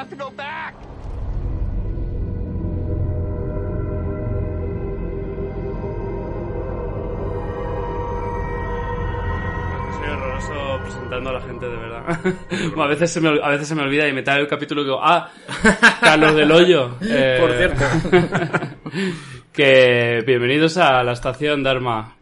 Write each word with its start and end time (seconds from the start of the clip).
Have 0.00 0.08
to 0.08 0.16
go 0.16 0.30
back. 0.30 0.74
Soy 9.92 10.08
horroroso 10.08 10.80
presentando 10.84 11.28
a 11.28 11.32
la 11.34 11.40
gente, 11.42 11.68
de 11.68 11.76
verdad. 11.76 12.18
A, 12.82 12.86
veces 12.86 13.12
se 13.12 13.20
me, 13.20 13.28
a 13.28 13.48
veces 13.50 13.68
se 13.68 13.74
me 13.74 13.82
olvida 13.82 14.08
y 14.08 14.14
me 14.14 14.22
trae 14.22 14.40
el 14.40 14.48
capítulo 14.48 14.80
y 14.80 14.84
digo, 14.84 15.00
ah, 15.02 15.30
Carlos 16.00 16.34
del 16.34 16.50
Hoyo. 16.50 16.96
Eh, 17.02 17.36
Por 17.38 17.52
cierto. 17.52 17.84
que 19.52 20.24
bienvenidos 20.26 20.78
a 20.78 21.04
la 21.04 21.12
estación 21.12 21.62
Dharma. 21.62 22.19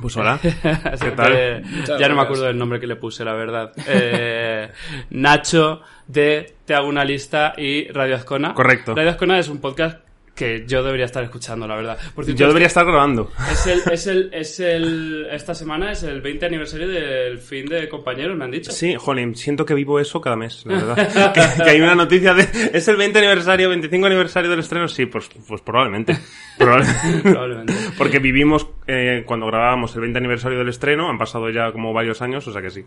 Pues 0.00 0.16
hola. 0.16 0.38
¿Qué 0.42 1.10
tal? 1.12 1.62
Ya 1.98 2.08
no 2.08 2.16
me 2.16 2.22
acuerdo 2.22 2.44
del 2.44 2.58
nombre 2.58 2.80
que 2.80 2.86
le 2.86 2.96
puse, 2.96 3.24
la 3.24 3.34
verdad. 3.34 3.72
Eh, 3.86 4.70
Nacho 5.10 5.82
de 6.06 6.56
Te 6.64 6.74
hago 6.74 6.88
una 6.88 7.04
lista 7.04 7.54
y 7.56 7.88
Radio 7.88 8.16
Azcona. 8.16 8.54
Correcto. 8.54 8.94
Radio 8.94 9.10
Azcona 9.10 9.38
es 9.38 9.48
un 9.48 9.58
podcast 9.60 10.03
que 10.34 10.64
yo 10.66 10.82
debería 10.82 11.06
estar 11.06 11.22
escuchando, 11.22 11.66
la 11.68 11.76
verdad. 11.76 11.98
Por 12.14 12.24
cierto, 12.24 12.40
Yo 12.40 12.48
debería 12.48 12.66
estar 12.66 12.84
grabando. 12.84 13.30
Es 13.52 13.66
el, 13.66 13.82
es 13.92 14.06
el, 14.08 14.30
es 14.32 14.60
el, 14.60 15.26
esta 15.30 15.54
semana 15.54 15.92
es 15.92 16.02
el 16.02 16.20
20 16.20 16.46
aniversario 16.46 16.88
del 16.88 17.38
fin 17.38 17.66
de 17.66 17.88
compañeros, 17.88 18.36
me 18.36 18.44
han 18.44 18.50
dicho. 18.50 18.72
Sí, 18.72 18.96
jolín, 18.96 19.36
siento 19.36 19.64
que 19.64 19.74
vivo 19.74 20.00
eso 20.00 20.20
cada 20.20 20.34
mes, 20.36 20.64
la 20.66 20.74
verdad. 20.84 21.32
que, 21.32 21.62
que 21.62 21.70
hay 21.70 21.80
una 21.80 21.94
noticia 21.94 22.34
de... 22.34 22.42
¿Es 22.72 22.88
el 22.88 22.96
20 22.96 23.18
aniversario, 23.20 23.68
25 23.68 24.06
aniversario 24.06 24.50
del 24.50 24.58
estreno? 24.60 24.88
Sí, 24.88 25.06
pues, 25.06 25.30
pues 25.46 25.60
probablemente. 25.60 26.16
Probable- 26.58 26.86
Probablemente. 27.22 27.74
Porque 27.96 28.18
vivimos 28.18 28.66
eh, 28.86 29.22
cuando 29.26 29.46
grabábamos 29.46 29.94
el 29.94 30.00
20 30.02 30.18
aniversario 30.18 30.58
del 30.58 30.68
estreno, 30.68 31.08
han 31.08 31.18
pasado 31.18 31.48
ya 31.50 31.70
como 31.72 31.92
varios 31.92 32.22
años, 32.22 32.46
o 32.48 32.52
sea 32.52 32.60
que 32.60 32.70
sí. 32.70 32.84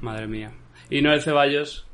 Madre 0.00 0.26
mía. 0.26 0.52
Y 0.90 1.02
Noel 1.02 1.20
Ceballos, 1.22 1.86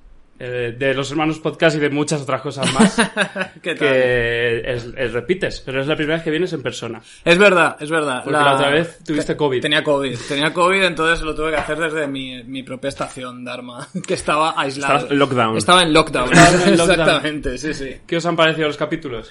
eh, 0.44 0.74
de 0.76 0.92
los 0.92 1.08
hermanos 1.12 1.38
podcast 1.38 1.76
y 1.76 1.78
de 1.78 1.88
muchas 1.88 2.20
otras 2.22 2.40
cosas 2.40 2.72
más, 2.74 2.96
¿Qué 3.62 3.76
tal? 3.76 3.78
que 3.88 4.72
es, 4.74 4.88
es- 4.96 5.12
repites, 5.12 5.60
pero 5.60 5.80
es 5.80 5.86
la 5.86 5.94
primera 5.94 6.16
vez 6.16 6.24
que 6.24 6.30
vienes 6.30 6.52
en 6.52 6.62
persona. 6.62 7.00
Es 7.24 7.38
verdad, 7.38 7.76
es 7.78 7.88
verdad. 7.88 8.22
Porque 8.24 8.38
la 8.40 8.54
otra 8.54 8.70
vez 8.70 8.98
tuviste 9.06 9.36
COVID. 9.36 9.60
Tenía 9.62 9.84
COVID. 9.84 10.18
Tenía 10.26 10.52
COVID, 10.52 10.82
entonces 10.82 11.24
lo 11.24 11.32
tuve 11.34 11.50
que 11.52 11.58
hacer 11.58 11.78
desde 11.78 12.08
mi, 12.08 12.42
mi 12.42 12.64
propia 12.64 12.88
estación, 12.88 13.44
Dharma, 13.44 13.86
que 14.06 14.14
estaba 14.14 14.60
aislado. 14.60 14.96
Estaba 14.96 15.12
en 15.12 15.18
lockdown. 15.20 15.56
Estaba 15.56 15.82
en 15.82 15.92
lockdown. 15.92 16.32
Estaba 16.32 16.64
en 16.64 16.76
lockdown. 16.76 16.90
Exactamente, 17.00 17.58
sí, 17.58 17.72
sí. 17.74 17.96
¿Qué 18.04 18.16
os 18.16 18.26
han 18.26 18.34
parecido 18.34 18.66
los 18.66 18.76
capítulos? 18.76 19.30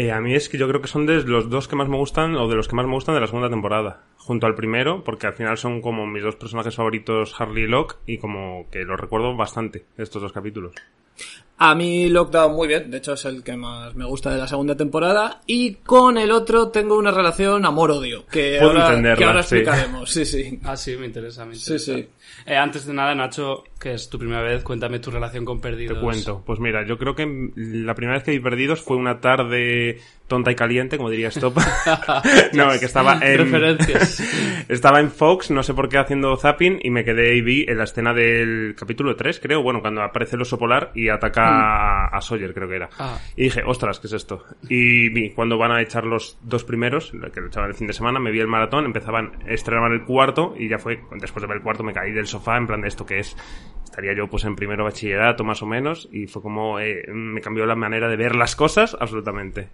Eh, 0.00 0.12
a 0.12 0.20
mí 0.20 0.32
es 0.32 0.48
que 0.48 0.58
yo 0.58 0.68
creo 0.68 0.80
que 0.80 0.86
son 0.86 1.06
de 1.06 1.24
los 1.24 1.50
dos 1.50 1.66
que 1.66 1.74
más 1.74 1.88
me 1.88 1.96
gustan, 1.96 2.36
o 2.36 2.46
de 2.46 2.54
los 2.54 2.68
que 2.68 2.76
más 2.76 2.86
me 2.86 2.92
gustan 2.92 3.16
de 3.16 3.20
la 3.20 3.26
segunda 3.26 3.50
temporada. 3.50 4.04
Junto 4.16 4.46
al 4.46 4.54
primero, 4.54 5.02
porque 5.02 5.26
al 5.26 5.32
final 5.32 5.58
son 5.58 5.80
como 5.80 6.06
mis 6.06 6.22
dos 6.22 6.36
personajes 6.36 6.76
favoritos, 6.76 7.34
Harley 7.36 7.64
y 7.64 7.66
Locke, 7.66 7.96
y 8.06 8.18
como 8.18 8.66
que 8.70 8.84
los 8.84 9.00
recuerdo 9.00 9.34
bastante, 9.36 9.86
estos 9.96 10.22
dos 10.22 10.32
capítulos. 10.32 10.72
A 11.60 11.74
mí 11.74 12.08
Lockdown 12.08 12.54
muy 12.54 12.68
bien, 12.68 12.88
de 12.92 12.98
hecho 12.98 13.14
es 13.14 13.24
el 13.24 13.42
que 13.42 13.56
más 13.56 13.92
me 13.96 14.04
gusta 14.04 14.30
de 14.30 14.38
la 14.38 14.46
segunda 14.46 14.76
temporada 14.76 15.40
y 15.46 15.74
con 15.74 16.16
el 16.16 16.30
otro 16.30 16.68
tengo 16.68 16.96
una 16.96 17.10
relación 17.10 17.66
amor-odio 17.66 18.24
que 18.26 18.60
ahora, 18.60 19.02
que 19.16 19.24
ahora 19.24 19.42
sí. 19.42 19.56
explicaremos, 19.56 20.08
sí, 20.08 20.24
sí. 20.24 20.60
Ah, 20.62 20.76
sí, 20.76 20.96
me 20.96 21.06
interesa, 21.06 21.44
me 21.44 21.56
Sí, 21.56 21.72
interesa. 21.72 21.94
sí. 21.96 22.08
Eh, 22.46 22.56
antes 22.56 22.86
de 22.86 22.94
nada, 22.94 23.14
Nacho, 23.14 23.64
que 23.78 23.94
es 23.94 24.08
tu 24.08 24.18
primera 24.18 24.42
vez, 24.42 24.62
cuéntame 24.64 24.98
tu 24.98 25.10
relación 25.10 25.44
con 25.44 25.60
Perdidos. 25.60 25.98
Te 25.98 26.02
cuento. 26.02 26.42
Pues 26.44 26.60
mira, 26.60 26.86
yo 26.86 26.98
creo 26.98 27.14
que 27.14 27.24
la 27.56 27.94
primera 27.94 28.16
vez 28.16 28.24
que 28.24 28.32
vi 28.32 28.40
Perdidos 28.40 28.80
fue 28.80 28.96
una 28.96 29.20
tarde 29.20 30.00
tonta 30.28 30.52
y 30.52 30.54
caliente, 30.54 30.96
como 30.98 31.10
diría 31.10 31.28
Stop. 31.28 31.56
no, 32.52 32.68
que 32.78 32.84
estaba 32.84 33.18
en... 33.22 33.38
Referencias. 33.38 34.20
Estaba 34.68 35.00
en 35.00 35.10
Fox, 35.10 35.50
no 35.50 35.62
sé 35.62 35.72
por 35.72 35.88
qué, 35.88 35.96
haciendo 35.96 36.36
zapping 36.36 36.80
y 36.82 36.90
me 36.90 37.02
quedé 37.02 37.34
y 37.34 37.40
vi 37.40 37.64
en 37.66 37.78
la 37.78 37.84
escena 37.84 38.12
del 38.12 38.74
capítulo 38.78 39.16
3, 39.16 39.40
creo, 39.40 39.62
bueno, 39.62 39.80
cuando 39.80 40.02
aparece 40.02 40.36
el 40.36 40.42
oso 40.42 40.58
polar 40.58 40.92
y 40.94 41.08
ataca 41.08 41.48
a, 41.48 42.06
a 42.08 42.20
Sawyer, 42.20 42.52
creo 42.52 42.68
que 42.68 42.76
era. 42.76 42.90
Ah. 42.98 43.18
Y 43.34 43.44
dije, 43.44 43.62
ostras, 43.64 43.98
¿qué 43.98 44.08
es 44.08 44.12
esto? 44.12 44.44
Y 44.68 45.08
vi, 45.08 45.30
cuando 45.30 45.56
van 45.56 45.72
a 45.72 45.80
echar 45.80 46.04
los 46.04 46.38
dos 46.42 46.64
primeros, 46.64 47.12
que 47.32 47.40
lo 47.40 47.46
echaban 47.46 47.70
el 47.70 47.76
fin 47.76 47.86
de 47.86 47.94
semana, 47.94 48.20
me 48.20 48.30
vi 48.30 48.40
el 48.40 48.46
maratón, 48.46 48.84
empezaban, 48.84 49.32
estrenaban 49.46 49.92
el 49.92 50.04
cuarto 50.04 50.54
y 50.58 50.68
ya 50.68 50.78
fue, 50.78 51.00
después 51.18 51.40
de 51.40 51.46
ver 51.46 51.56
el 51.56 51.62
cuarto 51.62 51.82
me 51.82 51.94
caí 51.94 52.12
del 52.18 52.26
sofá 52.26 52.56
en 52.56 52.66
plan 52.66 52.82
de 52.82 52.88
esto 52.88 53.06
que 53.06 53.18
es. 53.18 53.36
Estaría 53.84 54.14
yo 54.14 54.28
pues 54.28 54.44
en 54.44 54.54
primero 54.54 54.84
bachillerato 54.84 55.42
más 55.44 55.62
o 55.62 55.66
menos 55.66 56.08
y 56.12 56.26
fue 56.26 56.42
como, 56.42 56.78
eh, 56.78 57.04
me 57.12 57.40
cambió 57.40 57.66
la 57.66 57.74
manera 57.74 58.08
de 58.08 58.16
ver 58.16 58.36
las 58.36 58.54
cosas 58.54 58.96
absolutamente. 59.00 59.70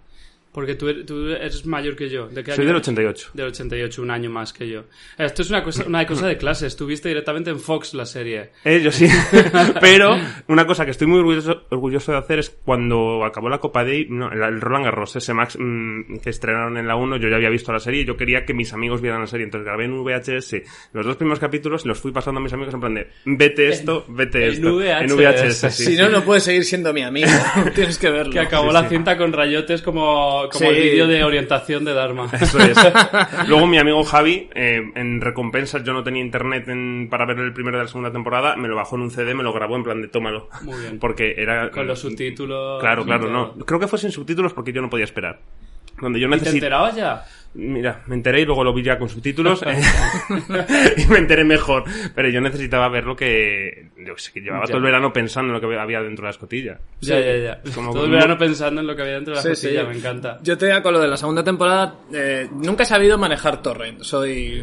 Porque 0.55 0.73
tú, 0.75 0.87
er- 0.87 1.05
tú 1.05 1.27
eres 1.29 1.65
mayor 1.65 1.95
que 1.95 2.09
yo. 2.09 2.27
¿De 2.29 2.43
qué 2.43 2.53
Soy 2.53 2.63
año 2.63 2.73
del 2.73 2.77
eres? 2.77 2.87
88. 2.87 3.29
Del 3.33 3.47
88, 3.47 4.01
un 4.01 4.09
año 4.11 4.29
más 4.29 4.53
que 4.53 4.67
yo. 4.69 4.85
Esto 5.17 5.41
es 5.41 5.49
una 5.49 5.63
cosa, 5.63 5.83
una 5.85 6.05
cosa 6.07 6.27
de 6.27 6.37
clase. 6.37 6.65
Estuviste 6.65 7.09
directamente 7.09 7.49
en 7.51 7.59
Fox 7.59 7.93
la 7.93 8.05
serie. 8.05 8.51
Eh, 8.63 8.81
yo 8.81 8.91
sí. 8.91 9.07
Pero 9.81 10.17
una 10.47 10.65
cosa 10.65 10.85
que 10.85 10.91
estoy 10.91 11.07
muy 11.07 11.19
orgulloso, 11.19 11.63
orgulloso 11.69 12.11
de 12.13 12.17
hacer 12.17 12.39
es 12.39 12.49
cuando 12.49 13.23
acabó 13.25 13.49
la 13.49 13.59
Copa 13.59 13.83
Day, 13.83 14.07
no, 14.09 14.31
el, 14.31 14.61
Roland 14.61 14.85
Garros, 14.85 15.15
ese 15.15 15.33
Max 15.33 15.57
mm, 15.59 16.17
que 16.23 16.29
estrenaron 16.29 16.77
en 16.77 16.87
la 16.87 16.95
1, 16.95 17.17
yo 17.17 17.29
ya 17.29 17.35
había 17.35 17.49
visto 17.49 17.71
la 17.73 17.79
serie 17.79 18.01
y 18.01 18.05
yo 18.05 18.15
quería 18.17 18.45
que 18.45 18.53
mis 18.53 18.71
amigos 18.73 19.01
vieran 19.01 19.21
la 19.21 19.27
serie. 19.27 19.43
Entonces 19.45 19.65
grabé 19.65 19.85
en 19.85 20.03
VHS 20.03 20.55
los 20.93 21.05
dos 21.05 21.17
primeros 21.17 21.39
capítulos 21.39 21.83
y 21.85 21.87
los 21.89 21.99
fui 21.99 22.11
pasando 22.11 22.39
a 22.39 22.43
mis 22.43 22.53
amigos 22.53 22.73
en 22.73 22.79
plan 22.79 22.93
de, 22.95 23.07
vete 23.25 23.67
esto, 23.67 24.05
vete 24.07 24.45
en 24.47 24.53
esto. 24.53 24.75
VHS, 24.77 25.11
en 25.11 25.17
VHS, 25.17 25.75
sí. 25.75 25.83
Si 25.85 25.97
no, 25.97 26.09
no 26.09 26.23
puedes 26.23 26.43
seguir 26.43 26.63
siendo 26.63 26.93
mi 26.93 27.01
amigo, 27.03 27.27
tienes 27.75 27.97
que 27.97 28.09
verlo. 28.09 28.31
Que 28.31 28.39
acabó 28.39 28.67
Sí, 28.69 28.73
la 28.73 28.83
sí. 28.83 28.89
cinta 28.95 29.17
con 29.17 29.33
rayotes 29.33 29.81
como, 29.81 30.44
como 30.49 30.69
Sí. 30.69 30.75
el 30.75 30.83
vídeo 30.83 31.07
de 31.07 31.23
orientación 31.23 31.85
de 31.85 31.93
Dharma. 31.93 32.29
Eso 32.39 32.59
es. 32.59 32.77
Luego 33.47 33.67
mi 33.67 33.77
amigo 33.77 34.03
Javi, 34.03 34.49
eh, 34.55 34.81
en 34.95 35.21
recompensas, 35.21 35.83
yo 35.83 35.93
no 35.93 36.03
tenía 36.03 36.21
internet 36.21 36.67
en- 36.67 37.07
para 37.09 37.25
ver 37.25 37.39
el 37.39 37.53
primero 37.53 37.77
de 37.77 37.83
la 37.83 37.87
segunda 37.89 38.11
temporada, 38.11 38.55
me 38.55 38.67
lo 38.67 38.75
bajó 38.75 38.95
en 38.95 39.03
un 39.03 39.11
CD, 39.11 39.33
me 39.33 39.43
lo 39.43 39.53
grabó 39.53 39.75
en 39.75 39.83
plan 39.83 40.01
de 40.01 40.07
tómalo. 40.07 40.49
Muy 40.63 40.79
bien. 40.79 40.99
Porque 40.99 41.35
era... 41.37 41.69
Con 41.71 41.87
los 41.87 41.99
subtítulos. 41.99 42.79
Claro, 42.81 43.03
claro, 43.05 43.29
no. 43.29 43.53
Creo 43.65 43.79
que 43.79 43.87
fue 43.87 43.99
sin 43.99 44.11
subtítulos 44.11 44.53
porque 44.53 44.71
yo 44.73 44.81
no 44.81 44.89
podía 44.89 45.05
esperar. 45.05 45.39
Donde 46.01 46.19
yo 46.19 46.27
¿Y 46.27 46.29
te 46.31 46.35
necesito... 46.37 46.55
enterabas 46.65 46.95
ya? 46.95 47.25
Mira, 47.57 48.01
me 48.07 48.15
enteré 48.15 48.41
y 48.41 48.45
luego 48.45 48.65
lo 48.65 48.73
vi 48.73 48.83
ya 48.83 48.99
con 48.99 49.07
subtítulos 49.07 49.63
eh, 49.65 49.79
y 50.97 51.05
me 51.05 51.19
enteré 51.19 51.45
mejor. 51.45 51.85
Pero 52.13 52.27
yo 52.29 52.41
necesitaba 52.41 52.89
ver 52.89 53.05
lo 53.05 53.15
que... 53.15 53.91
Yo 54.05 54.13
sé, 54.17 54.33
que 54.33 54.41
llevaba 54.41 54.63
Ya. 54.65 54.67
todo 54.67 54.77
el 54.79 54.83
verano 54.83 55.13
pensando 55.13 55.53
en 55.53 55.61
lo 55.61 55.67
que 55.69 55.73
había 55.81 56.01
dentro 56.01 56.23
de 56.23 56.27
la 56.27 56.31
escotilla. 56.31 56.79
Ya, 56.99 57.17
ya, 57.19 57.37
ya. 57.37 57.61
Como 57.73 57.93
Todo 57.93 58.05
el 58.05 58.11
verano 58.11 58.37
pensando 58.37 58.81
en 58.81 58.87
lo 58.87 58.93
que 58.95 59.03
había 59.03 59.13
dentro 59.15 59.31
de 59.33 59.35
la 59.37 59.41
Sí, 59.41 59.47
costilla, 59.49 59.81
sí. 59.83 59.87
me 59.87 59.95
encanta. 59.95 60.37
Yo 60.43 60.57
te 60.57 60.65
digo 60.65 60.81
con 60.83 60.93
lo 60.95 60.99
de 60.99 61.07
la 61.07 61.15
segunda 61.15 61.45
temporada, 61.45 61.95
eh, 62.13 62.49
nunca 62.51 62.83
he 62.83 62.85
sabido 62.85 63.17
manejar 63.17 63.61
torrent. 63.61 64.01
Soy, 64.03 64.61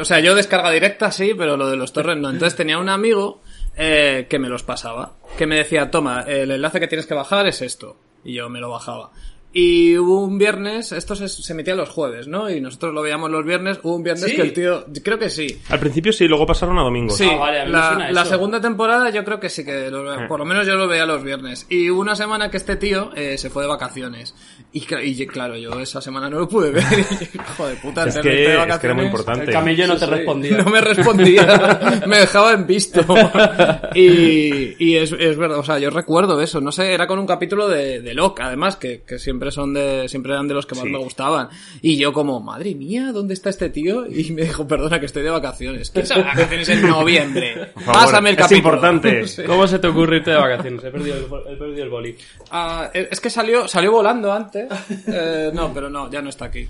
o 0.00 0.04
sea, 0.04 0.18
yo 0.18 0.34
descarga 0.34 0.72
directa 0.72 1.12
sí, 1.12 1.34
pero 1.38 1.56
lo 1.56 1.68
de 1.68 1.76
los 1.76 1.92
torrent 1.92 2.20
no. 2.20 2.30
Entonces 2.30 2.56
tenía 2.56 2.78
un 2.78 2.88
amigo 2.88 3.42
eh, 3.76 4.26
que 4.28 4.40
me 4.40 4.48
los 4.48 4.64
pasaba, 4.64 5.12
que 5.38 5.46
me 5.46 5.54
decía, 5.56 5.88
toma, 5.88 6.22
el 6.22 6.50
enlace 6.50 6.80
que 6.80 6.88
tienes 6.88 7.06
que 7.06 7.14
bajar 7.14 7.46
es 7.46 7.62
esto, 7.62 7.96
y 8.24 8.34
yo 8.34 8.48
me 8.48 8.58
lo 8.58 8.70
bajaba. 8.70 9.10
Y 9.56 9.96
hubo 9.96 10.24
un 10.24 10.36
viernes, 10.36 10.90
esto 10.90 11.14
se, 11.14 11.28
se 11.28 11.52
emitía 11.52 11.76
los 11.76 11.88
jueves, 11.88 12.26
¿no? 12.26 12.50
Y 12.50 12.60
nosotros 12.60 12.92
lo 12.92 13.02
veíamos 13.02 13.30
los 13.30 13.44
viernes. 13.44 13.78
Hubo 13.84 13.94
un 13.94 14.02
viernes 14.02 14.24
¿Sí? 14.28 14.34
que 14.34 14.42
el 14.42 14.52
tío, 14.52 14.84
creo 15.04 15.16
que 15.16 15.30
sí. 15.30 15.46
Al 15.70 15.78
principio 15.78 16.12
sí, 16.12 16.26
luego 16.26 16.44
pasaron 16.44 16.76
a 16.76 16.82
domingos. 16.82 17.16
Sí, 17.16 17.28
Ah, 17.30 17.36
vale, 17.36 17.60
a 17.60 17.64
la, 17.68 18.10
la 18.10 18.24
segunda 18.24 18.60
temporada 18.60 19.10
yo 19.10 19.24
creo 19.24 19.38
que 19.38 19.48
sí 19.48 19.64
que 19.64 19.90
lo- 19.92 20.12
Eh. 20.24 20.26
por 20.26 20.40
lo 20.40 20.44
menos 20.44 20.66
yo 20.66 20.74
lo 20.74 20.88
veía 20.88 21.06
los 21.06 21.22
viernes. 21.22 21.66
Y 21.70 21.88
hubo 21.88 22.00
una 22.00 22.16
semana 22.16 22.50
que 22.50 22.56
este 22.56 22.74
tío 22.74 23.12
eh, 23.14 23.38
se 23.38 23.48
fue 23.48 23.62
de 23.62 23.68
vacaciones. 23.68 24.34
Y, 24.76 24.84
y 25.04 25.26
claro, 25.28 25.56
yo 25.56 25.78
esa 25.78 26.00
semana 26.00 26.28
no 26.28 26.40
lo 26.40 26.48
pude 26.48 26.72
ver. 26.72 26.82
Y, 26.92 27.36
hijo 27.38 27.66
de 27.68 27.76
puta, 27.76 28.06
Es 28.08 28.18
que, 28.18 28.28
de 28.28 28.34
es 28.42 28.46
que 28.48 28.52
era 28.54 28.60
vacaciones. 28.66 28.96
muy 28.96 29.06
importante. 29.06 29.44
El 29.44 29.52
camello 29.52 29.86
no 29.86 29.94
te 29.96 30.04
sí. 30.04 30.10
respondía. 30.10 30.56
No 30.64 30.70
me 30.70 30.80
respondía. 30.80 32.02
me 32.08 32.18
dejaba 32.18 32.52
en 32.54 32.66
visto. 32.66 33.00
y 33.94 34.74
y 34.84 34.96
es, 34.96 35.12
es 35.12 35.36
verdad, 35.36 35.58
o 35.58 35.64
sea, 35.64 35.78
yo 35.78 35.90
recuerdo 35.90 36.40
eso. 36.40 36.60
No 36.60 36.72
sé, 36.72 36.92
era 36.92 37.06
con 37.06 37.18
un 37.18 37.26
capítulo 37.26 37.68
de, 37.68 38.00
de 38.00 38.14
Locke, 38.14 38.40
además, 38.40 38.76
que, 38.76 39.02
que 39.02 39.18
siempre 39.18 39.50
son 39.50 39.74
de, 39.74 40.08
siempre 40.08 40.32
eran 40.32 40.48
de 40.48 40.54
los 40.54 40.66
que 40.66 40.74
más 40.74 40.84
Sí. 40.84 40.90
me 40.90 40.98
gustaban. 40.98 41.48
Y 41.80 41.96
yo 41.96 42.12
como, 42.12 42.40
madre 42.40 42.74
mía, 42.74 43.10
¿dónde 43.12 43.34
está 43.34 43.50
este 43.50 43.70
tío? 43.70 44.06
Y 44.06 44.32
me 44.32 44.42
dijo, 44.42 44.66
perdona 44.66 44.98
que 45.00 45.06
estoy 45.06 45.22
de 45.22 45.30
vacaciones. 45.30 45.90
¿Quién 45.90 46.06
sabe 46.06 46.24
vacaciones 46.24 46.68
en 46.68 46.88
noviembre? 46.88 47.70
Por 47.74 47.82
favor, 47.84 48.02
Pásame 48.02 48.30
el 48.30 48.34
es 48.36 48.42
capítulo. 48.42 48.58
importante. 48.58 49.26
Sí. 49.28 49.42
¿Cómo 49.44 49.66
se 49.66 49.78
te 49.78 49.86
ocurre 49.86 50.16
irte 50.16 50.32
de 50.32 50.36
vacaciones? 50.36 50.82
He 50.84 50.90
perdido 50.90 51.16
el, 51.16 51.52
he 51.52 51.56
perdido 51.56 51.84
el 51.84 51.90
boli. 51.90 52.16
Ah, 52.50 52.90
es 52.92 53.20
que 53.20 53.30
salió, 53.30 53.68
salió 53.68 53.92
volando 53.92 54.32
antes. 54.32 54.63
Eh, 55.06 55.50
no, 55.54 55.72
pero 55.72 55.88
no, 55.90 56.10
ya 56.10 56.20
no 56.22 56.30
está 56.30 56.46
aquí. 56.46 56.68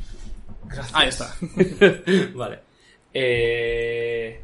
Ahí 0.93 1.09
está. 1.09 1.35
vale. 2.35 2.59
Eh... 3.13 4.41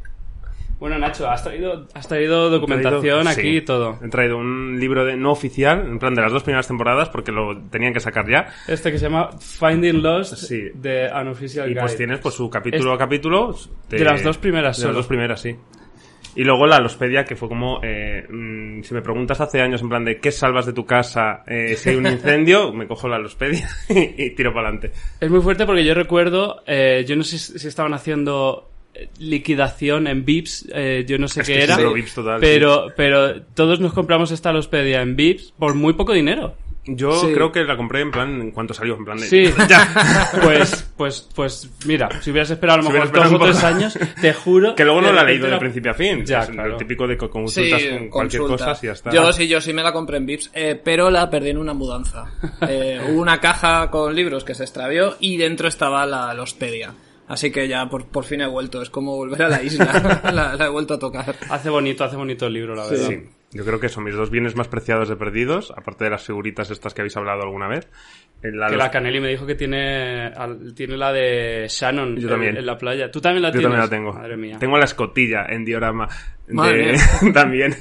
Bueno, 0.78 0.98
Nacho, 0.98 1.28
has 1.28 1.44
traído, 1.44 1.86
has 1.92 2.08
traído 2.08 2.48
documentación 2.48 3.02
traído- 3.24 3.28
aquí 3.28 3.40
sí. 3.42 3.56
y 3.56 3.60
todo. 3.60 3.98
He 4.02 4.08
traído 4.08 4.38
un 4.38 4.80
libro 4.80 5.04
de 5.04 5.14
no 5.14 5.30
oficial, 5.30 5.80
en 5.80 5.98
plan 5.98 6.14
de 6.14 6.22
las 6.22 6.32
dos 6.32 6.42
primeras 6.42 6.66
temporadas, 6.68 7.10
porque 7.10 7.32
lo 7.32 7.54
tenían 7.70 7.92
que 7.92 8.00
sacar 8.00 8.26
ya. 8.30 8.48
Este 8.66 8.90
que 8.90 8.96
se 8.98 9.04
llama 9.04 9.28
Finding 9.38 10.02
Lost 10.02 10.36
Sí. 10.36 10.70
de 10.72 11.10
Unofficial 11.20 11.66
Y 11.66 11.72
Guide. 11.72 11.80
pues 11.82 11.96
tienes 11.98 12.18
pues 12.20 12.34
su 12.34 12.48
capítulo 12.48 12.94
a 12.94 12.98
capítulo. 12.98 13.54
de 13.90 13.98
las 14.02 14.22
dos 14.22 14.38
primeras 14.38 14.78
De 14.78 14.80
solo. 14.82 14.92
las 14.94 14.96
dos 15.00 15.06
primeras, 15.06 15.40
sí. 15.42 15.54
Y 16.36 16.44
luego 16.44 16.66
la 16.66 16.78
Lospedia, 16.78 17.24
que 17.24 17.36
fue 17.36 17.48
como, 17.48 17.80
eh, 17.82 18.26
mm, 18.28 18.82
si 18.82 18.94
me 18.94 19.02
preguntas 19.02 19.40
hace 19.40 19.60
años 19.60 19.82
en 19.82 19.88
plan 19.88 20.04
de 20.04 20.18
qué 20.18 20.30
salvas 20.30 20.66
de 20.66 20.72
tu 20.72 20.86
casa 20.86 21.42
eh, 21.46 21.74
si 21.76 21.90
hay 21.90 21.96
un 21.96 22.06
incendio, 22.06 22.72
me 22.74 22.86
cojo 22.86 23.08
la 23.08 23.18
Lospedia 23.18 23.68
y, 23.88 24.30
tiro 24.30 24.52
para 24.52 24.68
adelante. 24.68 24.92
Es 25.20 25.30
muy 25.30 25.40
fuerte 25.40 25.66
porque 25.66 25.84
yo 25.84 25.94
recuerdo, 25.94 26.62
eh, 26.66 27.04
yo 27.06 27.16
no 27.16 27.24
sé 27.24 27.38
si 27.38 27.66
estaban 27.66 27.94
haciendo 27.94 28.70
liquidación 29.18 30.06
en 30.06 30.24
VIPs, 30.24 30.68
eh, 30.74 31.04
yo 31.06 31.18
no 31.18 31.28
sé 31.28 31.42
Es 31.42 31.46
qué 31.46 31.62
era, 31.62 31.76
sí, 31.76 31.82
total, 32.14 32.40
pero, 32.40 32.88
pero 32.96 33.42
todos 33.42 33.80
nos 33.80 33.92
compramos 33.92 34.30
esta 34.30 34.52
Lospedia 34.52 35.00
en 35.00 35.16
VIPs 35.16 35.52
por 35.58 35.74
muy 35.74 35.94
poco 35.94 36.12
dinero. 36.12 36.54
Yo 36.86 37.12
Sí. 37.12 37.32
creo 37.34 37.52
que 37.52 37.62
la 37.64 37.76
compré 37.76 38.00
en 38.00 38.10
plan 38.10 38.40
en 38.40 38.50
cuanto 38.52 38.72
salió, 38.72 38.96
en 38.96 39.04
plan 39.04 39.18
de... 39.18 39.26
Sí, 39.26 39.44
ya. 39.68 40.30
pues, 40.42 40.90
pues, 40.96 41.28
pues, 41.34 41.70
mira, 41.86 42.08
si 42.22 42.30
hubieras 42.30 42.50
esperado 42.50 42.80
a 42.80 42.82
lo 42.82 42.90
mejor 42.90 43.12
dos 43.12 43.32
o 43.32 43.38
tres 43.38 43.62
años, 43.64 43.98
te 44.20 44.32
juro. 44.34 44.74
Que 44.74 44.84
luego 44.84 45.00
no 45.02 45.12
la 45.12 45.22
he 45.22 45.26
leído 45.26 45.48
de 45.48 45.58
principio 45.58 45.90
a 45.90 45.94
fin. 45.94 46.24
Ya, 46.24 46.40
es 46.40 46.48
claro. 46.50 46.70
lo 46.70 46.76
típico 46.78 47.06
de 47.06 47.16
que 47.18 47.28
consultas 47.28 47.80
Sí, 47.82 47.88
con 47.90 48.08
cualquier 48.08 48.40
consulta. 48.42 48.64
cosa 48.66 48.80
y 48.82 48.86
ya 48.86 48.92
está. 48.92 49.10
Yo 49.12 49.32
sí, 49.32 49.46
yo 49.46 49.60
sí 49.60 49.72
me 49.72 49.82
la 49.82 49.92
compré 49.92 50.16
en 50.16 50.26
Vips, 50.26 50.50
eh, 50.54 50.80
pero 50.82 51.10
la 51.10 51.28
perdí 51.28 51.50
en 51.50 51.58
una 51.58 51.74
mudanza. 51.74 52.24
Eh, 52.66 52.98
hubo 53.10 53.20
una 53.20 53.38
caja 53.40 53.90
con 53.90 54.14
libros 54.14 54.42
que 54.44 54.54
se 54.54 54.62
extravió 54.64 55.16
y 55.20 55.36
dentro 55.36 55.68
estaba 55.68 56.06
la 56.06 56.32
Lospedia. 56.34 56.94
Así 57.28 57.52
que 57.52 57.68
ya 57.68 57.88
por, 57.88 58.06
por 58.06 58.24
fin 58.24 58.40
he 58.40 58.46
vuelto, 58.48 58.82
es 58.82 58.90
como 58.90 59.14
volver 59.14 59.42
a 59.44 59.48
la 59.48 59.62
isla, 59.62 60.20
la, 60.34 60.56
la 60.56 60.66
he 60.66 60.68
vuelto 60.68 60.94
a 60.94 60.98
tocar. 60.98 61.36
Hace 61.48 61.70
bonito, 61.70 62.02
hace 62.02 62.16
bonito 62.16 62.46
el 62.46 62.54
libro, 62.54 62.74
la 62.74 62.86
verdad. 62.86 63.06
Sí, 63.06 63.22
yo 63.52 63.64
creo 63.64 63.80
que 63.80 63.88
son 63.88 64.04
mis 64.04 64.14
dos 64.14 64.30
bienes 64.30 64.54
más 64.56 64.68
preciados 64.68 65.08
de 65.08 65.16
perdidos, 65.16 65.72
aparte 65.76 66.04
de 66.04 66.10
las 66.10 66.24
figuritas 66.24 66.70
estas 66.70 66.94
que 66.94 67.00
habéis 67.02 67.16
hablado 67.16 67.42
alguna 67.42 67.68
vez. 67.68 67.88
La- 68.42 68.66
Que 68.68 68.72
los- 68.72 68.84
la 68.84 68.90
Canelli 68.90 69.20
me 69.20 69.28
dijo 69.28 69.44
que 69.46 69.54
tiene, 69.54 70.32
tiene 70.74 70.96
la 70.96 71.12
de 71.12 71.66
Shannon 71.68 72.16
Yo 72.16 72.22
en- 72.22 72.28
también. 72.28 72.56
En, 72.56 72.64
la 72.66 72.78
playa. 72.78 73.10
¿Tú 73.10 73.20
también 73.20 73.42
la 73.42 73.48
Yo 73.48 73.60
tienes? 73.60 73.64
también 73.78 73.80
la 73.80 73.88
tengo. 73.90 74.12
Madre 74.18 74.36
mía. 74.36 74.56
Tengo 74.58 74.78
la 74.78 74.84
escotilla 74.84 75.46
en 75.48 75.64
diorama. 75.64 76.08
de- 76.46 76.96
también. 77.34 77.74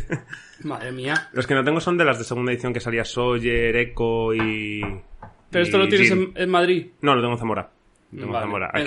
Madre 0.63 0.91
mía. 0.91 1.29
Los 1.33 1.47
que 1.47 1.53
no 1.53 1.63
tengo 1.63 1.79
son 1.79 1.97
de 1.97 2.03
las 2.05 2.17
de 2.17 2.25
segunda 2.25 2.51
edición 2.51 2.73
que 2.73 2.79
salía 2.81 3.05
Sawyer, 3.05 3.75
Echo 3.77 4.33
y... 4.33 4.81
Pero 5.51 5.63
esto 5.63 5.77
y 5.77 5.79
lo 5.79 5.87
tienes 5.87 6.11
en 6.35 6.49
Madrid. 6.49 6.87
No, 7.01 7.15
lo 7.15 7.21
tengo 7.21 7.33
en 7.33 7.39
Zamora. 7.39 7.71
Vale. 8.11 8.27
en 8.27 8.41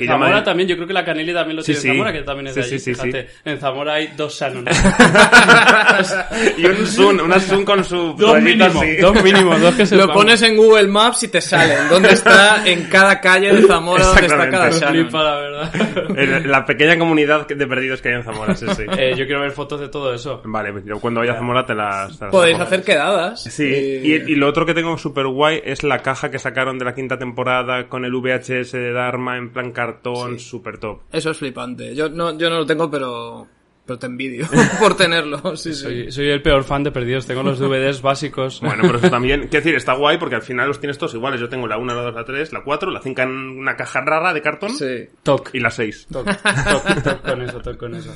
Zamora. 0.08 0.36
En 0.38 0.44
también, 0.44 0.68
yo 0.68 0.74
creo 0.74 0.88
que 0.88 0.92
la 0.94 1.04
Canelli 1.04 1.32
también 1.32 1.56
lo 1.56 1.62
Sí, 1.62 1.66
tiene 1.72 1.80
sí. 1.80 1.88
en 1.88 1.94
Zamora, 1.94 2.12
que 2.12 2.22
también 2.22 2.46
es 2.48 2.54
de 2.56 2.60
allí. 2.62 2.70
sí, 2.70 2.78
sí, 2.80 2.94
Fíjate, 2.94 3.28
en 3.44 3.58
Zamora 3.58 3.94
hay 3.94 4.08
dos 4.16 4.36
Shannon. 4.38 4.64
y 6.58 6.66
un 6.66 6.86
Sun, 6.86 7.20
una 7.20 7.38
Sun 7.38 7.64
con 7.64 7.84
su... 7.84 8.14
dos 8.14 8.40
mínimo, 8.40 8.80
así. 8.80 8.96
dos 8.96 9.22
mínimo, 9.24 9.58
dos 9.58 9.74
que 9.74 9.86
se 9.86 9.96
Lo 9.96 10.12
pones 10.12 10.42
en 10.42 10.56
Google 10.56 10.88
Maps 10.88 11.22
y 11.22 11.28
te 11.28 11.40
salen 11.40 11.88
dónde 11.88 12.10
está 12.10 12.66
en 12.68 12.84
cada 12.88 13.20
calle 13.20 13.52
de 13.54 13.62
Zamora, 13.62 14.04
dónde 14.06 14.26
está 14.26 14.50
cada. 14.50 14.70
Shannon. 14.70 15.02
Flipa, 15.04 15.22
la 15.22 15.36
verdad. 15.36 16.44
La 16.46 16.64
pequeña 16.64 16.98
comunidad 16.98 17.46
de 17.46 17.66
perdidos 17.66 18.02
que 18.02 18.08
hay 18.08 18.14
en 18.16 18.24
Zamora, 18.24 18.54
sí, 18.54 18.66
sí. 18.74 18.82
Eh, 18.98 19.14
yo 19.16 19.24
quiero 19.26 19.40
ver 19.42 19.52
fotos 19.52 19.80
de 19.80 19.88
todo 19.88 20.12
eso. 20.12 20.40
Vale, 20.44 20.72
yo 20.84 20.98
cuando 21.00 21.20
vaya 21.20 21.32
a 21.32 21.36
Zamora 21.36 21.64
te 21.64 21.74
las... 21.74 22.18
te 22.18 22.24
las 22.24 22.32
Podéis 22.32 22.58
hacer 22.58 22.82
quedadas. 22.82 23.42
Sí, 23.42 23.64
Y- 24.02 24.12
y, 24.12 24.32
y 24.32 24.34
lo 24.34 24.48
otro 24.48 24.66
que 24.66 24.74
tengo 24.74 24.96
súper 24.98 25.26
guay 25.26 25.60
es 25.64 25.82
la 25.84 25.98
caja 26.00 26.30
que 26.30 26.38
sacaron 26.38 26.78
de 26.78 26.84
la 26.84 26.94
quinta 26.94 27.18
temporada 27.18 27.88
con 27.88 28.04
el 28.04 28.12
VHS 28.14 28.72
de 28.72 28.92
Dharma 29.12 29.36
en 29.36 29.50
plan 29.52 29.72
cartón, 29.72 30.38
súper 30.38 30.78
top. 30.78 31.00
Eso 31.12 31.30
es 31.30 31.36
flipante. 31.36 31.94
Yo 31.94 32.08
no, 32.08 32.36
yo 32.38 32.48
no 32.48 32.56
lo 32.56 32.66
tengo, 32.66 32.90
pero, 32.90 33.46
pero 33.84 33.98
te 33.98 34.06
envidio 34.06 34.46
por 34.80 34.96
tenerlo. 34.96 35.54
Sí, 35.54 35.74
sí. 35.74 35.82
Soy, 35.82 36.10
soy 36.12 36.30
el 36.30 36.40
peor 36.40 36.64
fan 36.64 36.82
de 36.82 36.90
Perdidos. 36.90 37.26
Tengo 37.26 37.42
los 37.42 37.58
DVDs 37.58 38.00
básicos. 38.00 38.60
Bueno, 38.62 38.84
pero 38.86 38.96
eso 38.96 39.10
también, 39.10 39.40
quiero 39.50 39.64
decir, 39.64 39.74
está 39.74 39.92
guay 39.92 40.16
porque 40.16 40.36
al 40.36 40.40
final 40.42 40.66
los 40.68 40.80
tienes 40.80 40.96
todos 40.96 41.12
iguales. 41.12 41.40
Yo 41.40 41.50
tengo 41.50 41.66
la 41.66 41.76
1, 41.76 41.94
la 41.94 42.00
2, 42.02 42.14
la 42.14 42.24
3, 42.24 42.52
la 42.54 42.62
4, 42.64 42.90
la 42.90 43.00
5 43.02 43.20
en 43.22 43.30
una 43.58 43.76
caja 43.76 44.00
rara 44.00 44.32
de 44.32 44.40
cartón 44.40 44.70
Sí. 44.70 45.04
Toc. 45.22 45.50
y 45.52 45.60
la 45.60 45.70
6. 45.70 46.06
Toc, 46.10 46.24
toc, 46.24 47.02
toc 47.02 47.20
con 47.22 47.42
eso, 47.42 47.60
toc 47.60 47.76
con 47.76 47.94
eso. 47.94 48.14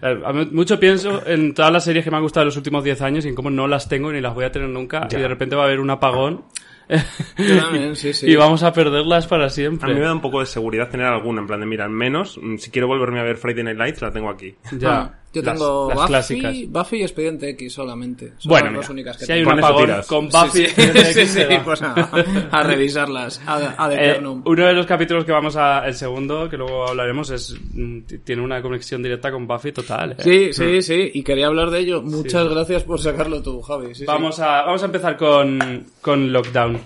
Eh, 0.00 0.46
mucho 0.50 0.80
pienso 0.80 1.26
en 1.26 1.52
todas 1.52 1.70
las 1.72 1.84
series 1.84 2.04
que 2.04 2.10
me 2.10 2.16
han 2.16 2.22
gustado 2.22 2.44
en 2.44 2.46
los 2.48 2.56
últimos 2.56 2.82
10 2.84 3.02
años 3.02 3.26
y 3.26 3.28
en 3.28 3.34
cómo 3.34 3.50
no 3.50 3.66
las 3.68 3.86
tengo 3.86 4.10
ni 4.12 4.22
las 4.22 4.32
voy 4.34 4.46
a 4.46 4.50
tener 4.52 4.70
nunca 4.70 5.06
Ya. 5.08 5.18
y 5.18 5.22
de 5.22 5.28
repente 5.28 5.56
va 5.56 5.64
a 5.64 5.66
haber 5.66 5.80
un 5.80 5.90
apagón 5.90 6.44
también, 6.88 7.96
sí, 7.96 8.12
sí. 8.12 8.26
y 8.30 8.36
vamos 8.36 8.62
a 8.62 8.72
perderlas 8.72 9.26
para 9.26 9.46
A 9.46 9.50
siempre. 9.50 9.88
mí 9.92 10.00
me 10.00 10.06
da 10.06 10.12
un 10.14 10.20
poco 10.20 10.40
de 10.40 10.46
seguridad 10.46 10.88
tener 10.90 11.06
alguna, 11.06 11.40
en 11.40 11.46
plan 11.46 11.60
de, 11.60 11.66
mira, 11.66 11.84
al 11.84 11.90
menos, 11.90 12.38
mm, 12.42 12.56
si 12.56 12.70
quiero 12.70 12.86
volverme 12.88 13.20
a 13.20 13.22
ver 13.22 13.36
Friday 13.36 13.62
Night 13.64 13.78
Lights, 13.78 14.02
la 14.02 14.10
tengo 14.12 14.30
aquí. 14.30 14.54
Ya, 14.72 14.98
Ah, 15.00 15.14
yo 15.32 15.42
las- 15.42 15.54
tengo 15.54 15.88
las 15.88 15.96
Buffy, 15.98 16.08
clásicas. 16.08 16.56
Buffy 16.68 16.96
y 16.96 17.02
Expediente 17.02 17.48
X 17.50 17.72
solamente. 17.72 18.32
Son 18.38 18.50
Bueno, 18.50 18.64
las 18.66 18.72
mira, 18.72 18.80
dos 18.82 18.90
únicas 18.90 19.16
que 19.18 19.26
si 19.26 19.32
hay 19.32 19.40
un. 19.40 19.46
Con 19.46 19.58
eso 19.58 19.66
apagón 19.66 19.84
tiras. 19.86 20.06
con 20.06 20.28
Buffy, 20.28 20.66
Sí, 20.66 21.26
sí, 21.26 21.40
pues 21.64 21.80
nada, 21.82 22.10
a 22.50 22.62
revisarlas, 22.62 23.40
a, 23.46 23.84
a 23.86 23.94
Eh, 23.94 24.20
uno 24.20 24.66
de 24.66 24.72
los 24.72 24.86
capítulos 24.86 25.24
que 25.24 25.32
vamos 25.32 25.56
a 25.56 25.86
el 25.86 25.94
segundo 25.94 26.48
que 26.48 26.56
luego 26.56 26.88
hablaremos 26.88 27.30
es 27.30 27.54
mm, 27.74 27.98
tiene 28.24 28.42
una 28.42 28.62
conexión 28.62 29.02
directa 29.02 29.30
con 29.30 29.46
Buffy 29.46 29.72
total 29.72 30.12
¿eh? 30.12 30.16
Sí, 30.18 30.52
sí, 30.52 30.82
sí, 30.82 31.10
y 31.14 31.22
quería 31.22 31.46
hablar 31.48 31.70
de 31.70 31.80
ello. 31.80 32.02
Muchas 32.02 32.48
gracias 32.48 32.84
por 32.84 33.00
sacarlo 33.00 33.42
tú, 33.42 33.60
Javi. 33.60 33.88
Sí, 33.88 34.00
sí. 34.00 34.04
Vamos 34.06 34.38
a, 34.40 34.62
vamos 34.62 34.82
a 34.82 34.86
empezar 34.86 35.16
con, 35.16 35.86
con 36.00 36.32
Lockdown. 36.32 36.78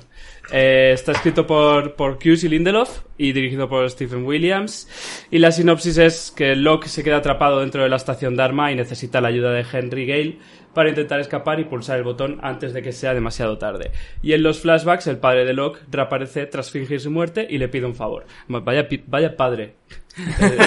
Eh, 0.51 0.91
está 0.93 1.13
escrito 1.13 1.47
por, 1.47 1.95
por 1.95 2.19
Cuse 2.19 2.47
y 2.47 2.49
Lindelof 2.49 3.03
y 3.17 3.33
dirigido 3.33 3.69
por 3.69 3.89
Stephen 3.89 4.25
Williams. 4.25 4.89
Y 5.31 5.39
la 5.39 5.53
sinopsis 5.53 5.99
es 5.99 6.33
que 6.35 6.57
Locke 6.57 6.89
se 6.89 7.05
queda 7.05 7.19
atrapado 7.19 7.61
dentro 7.61 7.83
de 7.83 7.89
la 7.89 7.97
estación 7.97 8.37
Dharma 8.37 8.73
y 8.73 8.77
necesita 8.77 9.21
la 9.21 9.29
ayuda 9.29 9.53
de 9.53 9.65
Henry 9.71 10.07
Gale 10.07 10.39
para 10.75 10.89
intentar 10.89 11.21
escapar 11.21 11.61
y 11.61 11.65
pulsar 11.65 11.99
el 11.99 12.05
botón 12.05 12.39
antes 12.43 12.73
de 12.73 12.83
que 12.83 12.93
sea 12.93 13.15
demasiado 13.15 13.59
tarde. 13.59 13.93
Y 14.23 14.33
en 14.33 14.43
los 14.43 14.61
flashbacks, 14.61 15.07
el 15.07 15.19
padre 15.19 15.45
de 15.45 15.53
Locke 15.53 15.81
reaparece 15.91 16.47
tras 16.47 16.71
fingir 16.71 17.01
su 17.01 17.11
muerte 17.11 17.47
y 17.49 17.59
le 17.59 17.69
pide 17.69 17.87
un 17.87 17.95
favor. 17.95 18.25
Vaya, 18.49 18.89
vaya 19.07 19.37
padre. 19.37 19.75
Eh, 20.19 20.59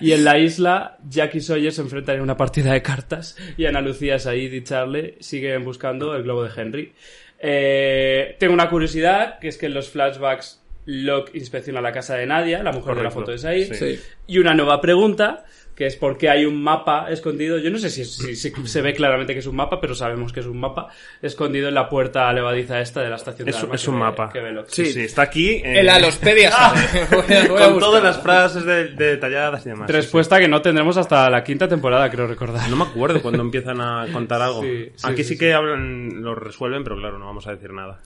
y 0.00 0.12
en 0.12 0.24
la 0.24 0.38
isla, 0.38 0.98
Jack 1.08 1.34
y 1.36 1.40
Sawyer 1.40 1.72
se 1.72 1.82
enfrentan 1.82 2.16
en 2.16 2.22
una 2.22 2.36
partida 2.36 2.72
de 2.72 2.82
cartas 2.82 3.36
y 3.56 3.64
Ana 3.66 3.80
Lucía, 3.80 4.18
Said 4.18 4.52
y 4.52 4.62
Charlie 4.62 5.16
siguen 5.20 5.64
buscando 5.64 6.14
el 6.14 6.22
globo 6.22 6.44
de 6.44 6.50
Henry. 6.54 6.92
Eh, 7.40 8.36
tengo 8.38 8.52
una 8.52 8.68
curiosidad, 8.68 9.38
que 9.38 9.48
es 9.48 9.56
que 9.56 9.66
en 9.66 9.74
los 9.74 9.88
flashbacks 9.88 10.62
Locke 10.84 11.30
inspecciona 11.34 11.80
la 11.80 11.92
casa 11.92 12.16
de 12.16 12.26
Nadia, 12.26 12.62
la 12.62 12.72
mujer 12.72 12.96
de 12.96 13.02
la 13.02 13.10
foto. 13.10 13.36
Sí. 13.36 13.64
Sí. 13.64 14.00
Y 14.26 14.38
una 14.38 14.54
nueva 14.54 14.80
pregunta, 14.80 15.44
que 15.80 15.86
es 15.86 15.96
por 15.96 16.18
qué 16.18 16.28
hay 16.28 16.44
un 16.44 16.62
mapa 16.62 17.06
escondido. 17.10 17.56
Yo 17.56 17.70
no 17.70 17.78
sé 17.78 17.88
si, 17.88 18.04
si- 18.04 18.36
si 18.36 18.50
se 18.66 18.82
ve 18.82 18.92
claramente 18.92 19.32
que 19.32 19.38
es 19.38 19.46
un 19.46 19.56
mapa, 19.56 19.80
pero 19.80 19.94
sabemos 19.94 20.30
que 20.30 20.40
es 20.40 20.46
un 20.46 20.60
mapa 20.60 20.88
escondido 21.22 21.68
en 21.68 21.74
la 21.74 21.88
puerta 21.88 22.30
levadiza 22.34 22.82
esta 22.82 23.00
de 23.00 23.08
la 23.08 23.16
estación 23.16 23.46
de 23.46 23.52
Es, 23.52 23.56
armas 23.62 23.76
es 23.80 23.84
que 23.84 23.90
un 23.90 23.96
ve- 23.96 24.00
mapa. 24.04 24.28
que 24.30 24.40
ve 24.40 24.52
Locke. 24.52 24.68
Sí, 24.68 24.84
Sí. 24.84 24.92
sí, 24.92 25.00
está 25.00 25.22
aquí. 25.22 25.48
eh, 25.52 25.80
El 25.80 25.88
Alospedia 25.88 26.50
sabe. 26.52 26.80
Voy 27.10 27.34
a- 27.34 27.48
voy 27.48 27.62
a 27.62 27.70
con 27.70 27.78
todas 27.78 28.02
las 28.04 28.18
frases 28.22 28.62
de, 28.66 28.88
de 28.88 29.06
detalladas 29.12 29.64
y 29.64 29.70
demás. 29.70 29.86
sí, 29.88 29.92
Respuesta 29.94 30.38
que 30.38 30.48
no 30.48 30.60
tendremos 30.60 30.98
hasta 30.98 31.30
la 31.30 31.42
quinta 31.42 31.66
temporada, 31.66 32.10
creo 32.10 32.26
recordar. 32.26 32.62
sí. 32.62 32.70
No 32.70 32.76
me 32.76 32.84
acuerdo 32.84 33.22
cuando 33.22 33.40
empiezan 33.42 33.80
a 33.80 34.06
contar 34.12 34.42
algo. 34.42 34.60
Sí, 34.60 34.90
sí, 34.94 35.06
Aquí 35.06 35.22
sí, 35.22 35.28
sí, 35.30 35.34
sí. 35.34 35.38
que 35.38 35.54
hablan, 35.54 36.22
lo 36.22 36.34
resuelven, 36.34 36.84
pero 36.84 36.96
claro, 36.96 37.18
no 37.18 37.24
vamos 37.24 37.46
a 37.46 37.52
decir 37.52 37.72
nada. 37.72 38.00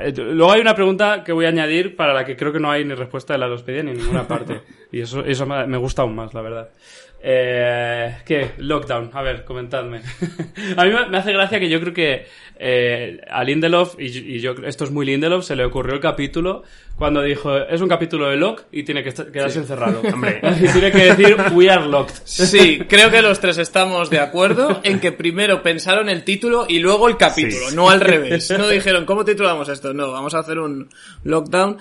Eh, 0.00 0.12
Luego 0.16 0.50
hay 0.50 0.62
una 0.62 0.74
pregunta 0.74 1.22
que 1.22 1.32
voy 1.32 1.44
a 1.44 1.48
añadir 1.50 1.94
para 1.94 2.14
la 2.14 2.24
que 2.24 2.36
creo 2.38 2.54
que 2.54 2.58
no 2.58 2.70
hay 2.70 2.86
ni 2.86 2.94
respuesta 2.94 3.34
de 3.34 3.38
la 3.38 3.48
Lospedia 3.48 3.82
ni 3.82 3.90
en 3.90 3.98
ninguna 3.98 4.26
parte. 4.26 4.62
Y 4.90 5.00
eso, 5.00 5.24
eso 5.24 5.44
me 5.46 5.76
gusta 5.76 6.02
aún 6.02 6.14
más, 6.14 6.32
la 6.34 6.40
verdad. 6.42 6.68
Eh, 7.24 8.16
¿Qué? 8.26 8.50
Lockdown. 8.58 9.10
A 9.14 9.22
ver, 9.22 9.44
comentadme. 9.44 9.98
a 10.76 10.84
mí 10.84 10.90
me- 11.10 11.16
hace 11.16 11.32
gracia 11.32 11.60
que 11.60 11.68
yo 11.68 11.80
creo 11.80 11.94
que 11.94 12.26
eh, 12.58 13.20
a 13.30 13.44
Lindelof, 13.44 13.94
y, 13.98 14.06
y 14.06 14.40
yo 14.40 14.54
esto 14.64 14.84
es 14.84 14.90
muy 14.90 15.06
Lindelof, 15.06 15.44
se 15.44 15.54
le 15.54 15.64
ocurrió 15.64 15.94
el 15.94 16.00
capítulo 16.00 16.64
cuando 16.96 17.22
dijo, 17.22 17.56
es 17.56 17.80
un 17.80 17.88
capítulo 17.88 18.28
de 18.28 18.36
Lock 18.36 18.64
y 18.72 18.82
tiene 18.82 19.02
que 19.04 19.10
estar- 19.10 19.30
quedarse 19.30 19.60
encerrado. 19.60 20.00
Hombre. 20.12 20.40
y 20.60 20.66
tiene 20.68 20.90
que 20.90 21.12
decir, 21.14 21.36
we 21.52 21.70
are 21.70 21.86
locked. 21.86 22.14
Sí, 22.24 22.80
creo 22.88 23.10
que 23.10 23.22
los 23.22 23.38
tres 23.40 23.58
estamos 23.58 24.10
de 24.10 24.18
acuerdo 24.18 24.80
en 24.82 24.98
que 24.98 25.12
primero 25.12 25.62
pensaron 25.62 26.08
el 26.08 26.24
título 26.24 26.66
y 26.68 26.80
luego 26.80 27.08
el 27.08 27.16
capítulo, 27.16 27.68
Sí. 27.70 27.76
no 27.76 27.88
al 27.88 28.00
revés. 28.00 28.50
No 28.50 28.68
dijeron, 28.68 29.04
¿cómo 29.04 29.24
titulamos 29.24 29.68
esto? 29.68 29.94
No, 29.94 30.10
vamos 30.10 30.34
a 30.34 30.40
hacer 30.40 30.58
un 30.58 30.88
lockdown. 31.22 31.78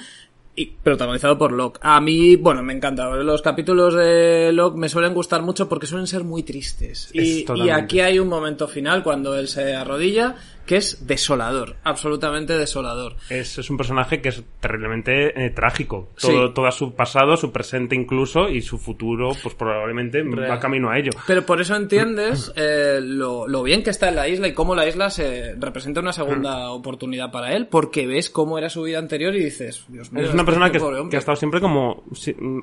Y 0.61 0.65
protagonizado 0.83 1.37
por 1.37 1.51
Locke. 1.51 1.79
A 1.81 1.99
mí, 2.01 2.35
bueno, 2.35 2.61
me 2.61 2.73
encanta. 2.73 3.09
Los 3.15 3.41
capítulos 3.41 3.95
de 3.95 4.51
Locke 4.53 4.77
me 4.77 4.89
suelen 4.89 5.13
gustar 5.13 5.41
mucho 5.41 5.67
porque 5.67 5.87
suelen 5.87 6.05
ser 6.05 6.23
muy 6.23 6.43
tristes. 6.43 7.09
Es 7.13 7.45
Y, 7.55 7.69
aquí 7.69 7.99
hay 7.99 8.19
un 8.19 8.27
momento 8.27 8.67
final 8.67 9.01
cuando 9.03 9.35
él 9.37 9.47
se 9.47 9.73
arrodilla 9.75 10.35
que 10.65 10.77
es 10.77 11.05
desolador. 11.07 11.75
Absolutamente 11.83 12.57
desolador. 12.57 13.15
Es, 13.29 13.57
es 13.57 13.69
un 13.69 13.77
personaje 13.77 14.21
que 14.21 14.29
es 14.29 14.43
terriblemente 14.59 15.45
eh, 15.45 15.49
trágico. 15.49 16.09
Todo, 16.19 16.47
Sí. 16.47 16.53
todo 16.53 16.71
su 16.71 16.95
pasado, 16.95 17.35
su 17.37 17.51
presente 17.51 17.95
incluso, 17.95 18.49
y 18.49 18.61
su 18.61 18.77
futuro, 18.77 19.31
pues 19.41 19.55
probablemente 19.55 20.21
va 20.23 20.59
camino 20.59 20.89
a 20.89 20.97
ello. 20.97 21.11
Pero 21.27 21.45
por 21.45 21.59
eso 21.61 21.75
entiendes 21.75 22.53
eh, 22.55 22.99
lo, 23.01 23.47
lo 23.47 23.63
bien 23.63 23.83
que 23.83 23.89
está 23.89 24.09
en 24.09 24.15
la 24.15 24.27
isla 24.27 24.47
y 24.47 24.53
cómo 24.53 24.75
la 24.75 24.87
isla 24.87 25.09
se 25.09 25.55
representa 25.57 25.99
una 25.99 26.13
segunda 26.13 26.69
oportunidad 26.71 27.31
para 27.31 27.53
él, 27.53 27.67
porque 27.67 28.07
ves 28.07 28.29
cómo 28.29 28.57
era 28.57 28.69
su 28.69 28.83
vida 28.83 28.99
anterior 28.99 29.35
y 29.35 29.43
dices, 29.43 29.85
Dios 29.89 30.11
mío, 30.11 30.23
Es 30.23 30.29
una 30.29 30.41
este 30.41 30.45
persona 30.45 30.71
que, 30.71 30.79
pobre 30.79 30.97
hombre. 30.99 31.09
que 31.11 31.17
ha 31.17 31.19
estado 31.19 31.35
siempre 31.35 31.59
como 31.59 32.03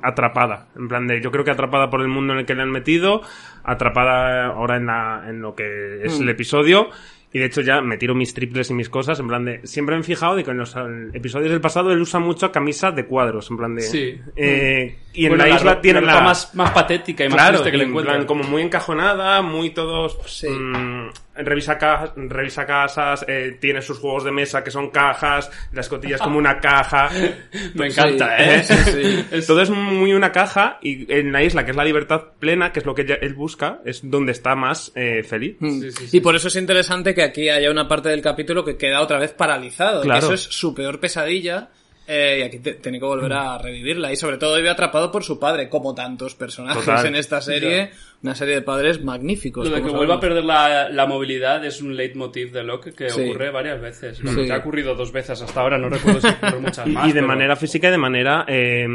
atrapada. 0.03 0.69
En 0.75 0.87
plan 0.87 1.05
de, 1.07 1.21
yo 1.21 1.31
creo 1.31 1.43
que 1.43 1.51
atrapada 1.51 1.89
por 1.89 2.01
el 2.01 2.07
mundo 2.07 2.33
en 2.33 2.39
el 2.39 2.45
que 2.45 2.55
le 2.55 2.61
han 2.63 2.71
metido, 2.71 3.21
atrapada 3.63 4.47
ahora 4.47 4.77
en, 4.77 4.85
la, 4.87 5.25
en 5.27 5.41
lo 5.41 5.53
que 5.55 6.03
es 6.03 6.19
Mm. 6.19 6.23
el 6.23 6.29
episodio. 6.29 6.89
Y 7.31 7.37
de 7.37 7.45
hecho 7.45 7.61
ya 7.61 7.79
me 7.81 7.97
tiro 7.97 8.15
mis 8.15 8.33
triples 8.33 8.71
y 8.71 8.73
mis 8.73 8.89
cosas, 8.89 9.19
en 9.19 9.27
plan 9.27 9.45
de... 9.45 9.59
Siempre 9.67 9.93
me 9.95 10.01
he 10.01 10.03
fijado 10.03 10.35
de 10.35 10.43
que 10.43 10.49
en 10.49 10.57
los 10.57 10.75
episodios 11.13 11.51
del 11.51 11.61
pasado 11.61 11.91
él 11.91 12.01
usa 12.01 12.19
mucho 12.19 12.51
camisa 12.51 12.89
de 12.91 13.05
cuadros, 13.05 13.51
en 13.51 13.57
plan 13.57 13.75
de... 13.75 13.81
Sí. 13.83 14.19
eh, 14.35 14.97
y 15.13 15.25
en 15.25 15.31
Bueno, 15.33 15.43
la 15.45 15.49
isla 15.55 15.73
ro- 15.75 15.79
tiene 15.81 15.99
ropa 16.01 16.13
la... 16.15 16.21
más, 16.21 16.55
más 16.55 16.71
patética 16.71 17.23
y 17.25 17.29
más 17.29 17.35
Claro, 17.35 17.57
triste 17.59 17.71
que 17.71 17.77
le 17.77 17.83
en 17.83 17.89
encuentran. 17.89 18.15
plan 18.17 18.25
como 18.27 18.43
muy 18.45 18.63
encajonada, 18.63 19.43
muy 19.43 19.69
todos... 19.69 20.17
Sí. 20.25 20.49
mm, 20.49 21.09
revisa, 21.43 21.77
ca- 21.77 22.13
revisa 22.15 22.65
casas, 22.65 23.25
eh, 23.27 23.57
tiene 23.59 23.81
sus 23.81 23.99
juegos 23.99 24.23
de 24.23 24.31
mesa 24.31 24.63
que 24.63 24.71
son 24.71 24.89
cajas, 24.89 25.49
la 25.73 25.81
escotilla 25.81 26.15
es 26.15 26.21
como 26.21 26.37
una 26.37 26.59
caja. 26.59 27.09
Me 27.73 27.87
encanta, 27.87 28.37
Sí, 28.37 28.43
¿eh? 28.43 28.63
sí, 28.63 28.75
sí. 28.91 29.25
Es- 29.31 29.47
Todo 29.47 29.61
es 29.61 29.69
muy 29.69 30.13
una 30.13 30.31
caja 30.31 30.79
y 30.81 31.11
en 31.11 31.31
la 31.31 31.43
isla, 31.43 31.63
que 31.65 31.71
es 31.71 31.77
la 31.77 31.85
libertad 31.85 32.21
plena, 32.39 32.71
que 32.71 32.79
es 32.79 32.85
lo 32.85 32.93
que 32.95 33.01
ella- 33.03 33.17
él 33.21 33.33
busca, 33.33 33.79
es 33.85 34.01
donde 34.03 34.31
está 34.31 34.55
más 34.55 34.91
eh, 34.95 35.23
feliz. 35.23 35.57
Mm. 35.59 35.81
Sí, 35.81 35.91
sí, 35.91 36.07
sí. 36.07 36.17
Y 36.17 36.19
por 36.21 36.35
eso 36.35 36.47
es 36.47 36.55
interesante 36.55 37.13
que 37.13 37.23
aquí 37.23 37.49
haya 37.49 37.71
una 37.71 37.87
parte 37.87 38.09
del 38.09 38.21
capítulo 38.21 38.63
que 38.63 38.77
queda 38.77 39.01
otra 39.01 39.17
vez 39.19 39.31
paralizado. 39.33 40.01
Claro. 40.01 40.19
Que 40.19 40.25
eso 40.25 40.33
es 40.33 40.41
su 40.55 40.73
peor 40.73 40.99
pesadilla. 40.99 41.69
Eh, 42.11 42.39
y 42.39 42.41
aquí 42.41 42.59
te- 42.59 42.73
tiene 42.73 42.99
que 42.99 43.05
volver 43.05 43.31
a 43.33 43.57
revivirla. 43.59 44.11
Y 44.11 44.15
sobre 44.15 44.37
todo 44.37 44.55
vive 44.57 44.69
atrapado 44.69 45.11
por 45.11 45.23
su 45.23 45.39
padre, 45.39 45.69
como 45.69 45.93
tantos 45.93 46.33
personajes 46.33 46.83
Total. 46.83 47.05
en 47.05 47.15
esta 47.15 47.39
serie. 47.39 47.91
Una 48.21 48.35
serie 48.35 48.55
de 48.55 48.61
padres 48.63 49.01
magníficos. 49.01 49.69
Lo 49.69 49.75
de 49.77 49.81
que 49.81 49.89
vuelva 49.91 50.15
a 50.15 50.19
perder 50.19 50.43
la, 50.43 50.89
la 50.89 51.05
movilidad 51.05 51.63
es 51.63 51.81
un 51.81 51.95
leitmotiv 51.95 52.51
de 52.51 52.63
Locke 52.63 52.93
que 52.93 53.09
Sí. 53.09 53.21
ocurre 53.21 53.49
varias 53.51 53.79
veces. 53.79 54.17
Sí. 54.17 54.45
Ya 54.47 54.55
ha 54.55 54.57
ocurrido 54.57 54.93
dos 54.95 55.11
veces 55.13 55.41
hasta 55.41 55.61
ahora, 55.61 55.77
no 55.77 55.87
recuerdo 55.87 56.19
si 56.19 56.27
ocurre 56.27 56.59
muchas 56.59 56.85
Y, 56.87 56.89
más. 56.91 57.05
y 57.05 57.09
de 57.09 57.13
pero- 57.13 57.27
manera 57.27 57.55
física 57.55 57.87
y 57.87 57.91
de 57.91 57.97
manera 57.97 58.43
eh, 58.47 58.85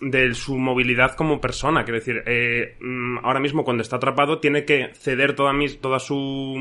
de 0.00 0.34
su 0.34 0.56
movilidad 0.56 1.14
como 1.16 1.40
persona. 1.40 1.84
Quiero 1.84 1.98
decir, 1.98 2.22
eh, 2.24 2.76
mm, 2.80 3.18
ahora 3.24 3.40
mismo 3.40 3.64
cuando 3.64 3.82
está 3.82 3.96
atrapado 3.96 4.38
tiene 4.38 4.64
que 4.64 4.90
ceder 4.94 5.34
toda, 5.34 5.52
mis, 5.52 5.78
toda 5.80 5.98
su, 5.98 6.56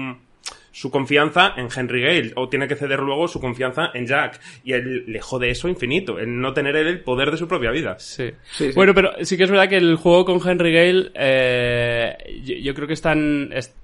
su 0.71 0.91
confianza 0.91 1.53
en 1.57 1.67
Henry 1.75 2.01
Gale 2.01 2.31
o 2.35 2.49
tiene 2.49 2.67
que 2.67 2.75
ceder 2.75 2.99
luego 2.99 3.27
su 3.27 3.39
confianza 3.39 3.91
en 3.93 4.05
Jack. 4.07 4.39
Y 4.63 4.73
él 4.73 5.03
le 5.07 5.19
jode 5.21 5.49
eso 5.49 5.67
infinito, 5.67 6.19
el 6.19 6.39
no 6.39 6.53
tener 6.53 6.75
él 6.75 6.87
el 6.87 7.01
poder 7.01 7.31
de 7.31 7.37
su 7.37 7.47
propia 7.47 7.71
vida. 7.71 7.97
Sí. 7.99 8.31
Sí, 8.51 8.67
sí. 8.67 8.71
Bueno, 8.75 8.93
pero 8.93 9.11
sí 9.23 9.37
que 9.37 9.43
es 9.43 9.49
verdad 9.51 9.69
que 9.69 9.77
el 9.77 9.95
juego 9.95 10.25
con 10.25 10.39
Henry 10.47 10.71
Gale, 10.73 11.11
eh, 11.15 12.17
yo, 12.43 12.55
yo 12.55 12.73
creo 12.73 12.87
que 12.87 12.93
están... 12.93 13.49
es- 13.53 13.75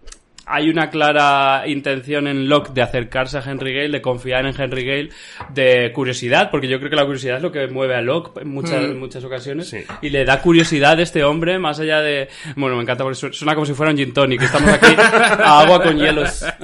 hay 0.47 0.69
una 0.69 0.89
clara 0.89 1.63
intención 1.67 2.27
en 2.27 2.47
Locke 2.47 2.69
de 2.73 2.81
acercarse 2.81 3.37
a 3.37 3.41
Henry 3.41 3.73
Gale, 3.73 3.89
de 3.89 4.01
confiar 4.01 4.45
en 4.45 4.53
Henry 4.59 4.85
Gale, 4.85 5.09
de 5.49 5.91
curiosidad, 5.93 6.49
porque 6.51 6.67
yo 6.67 6.77
creo 6.77 6.89
que 6.89 6.95
la 6.95 7.05
curiosidad 7.05 7.37
es 7.37 7.41
lo 7.43 7.51
que 7.51 7.67
mueve 7.67 7.95
a 7.95 8.01
Locke 8.01 8.41
en 8.41 8.49
muchas, 8.49 8.81
Mm. 8.81 8.85
en 8.91 8.99
muchas 8.99 9.23
ocasiones. 9.23 9.69
Sí. 9.69 9.83
Y 10.01 10.09
le 10.09 10.23
da 10.25 10.41
curiosidad 10.41 10.99
a 10.99 11.01
este 11.01 11.23
hombre, 11.23 11.57
más 11.57 11.79
allá 11.79 12.01
de... 12.01 12.29
Bueno, 12.55 12.75
me 12.75 12.83
encanta 12.83 13.03
porque 13.03 13.15
su- 13.15 13.33
suena 13.33 13.53
como 13.55 13.65
si 13.65 13.73
fuera 13.73 13.91
un 13.91 13.97
gin 13.97 14.13
tonic. 14.13 14.41
Estamos 14.43 14.69
aquí 14.71 14.93
a 14.97 15.61
agua 15.61 15.81
con 15.81 15.97
hielos. 15.97 16.45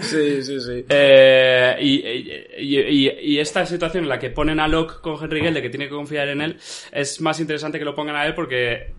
Sí, 0.00 0.42
sí, 0.42 0.60
sí. 0.60 0.84
Eh, 0.88 1.76
y, 1.80 1.94
y- 2.58 2.78
y- 3.06 3.18
y 3.34 3.38
esta 3.38 3.64
situación 3.66 4.04
en 4.04 4.08
la 4.08 4.18
que 4.18 4.30
ponen 4.30 4.58
a 4.60 4.68
Locke 4.68 5.00
con 5.00 5.22
Henry 5.22 5.40
Gale 5.40 5.52
de 5.54 5.62
que 5.62 5.70
tiene 5.70 5.84
que 5.86 5.94
confiar 5.94 6.28
en 6.28 6.40
él 6.40 6.56
es 6.90 7.20
más 7.20 7.38
interesante 7.40 7.78
que 7.78 7.84
lo 7.84 7.94
pongan 7.94 8.16
a 8.16 8.26
él 8.26 8.34
porque 8.34 8.92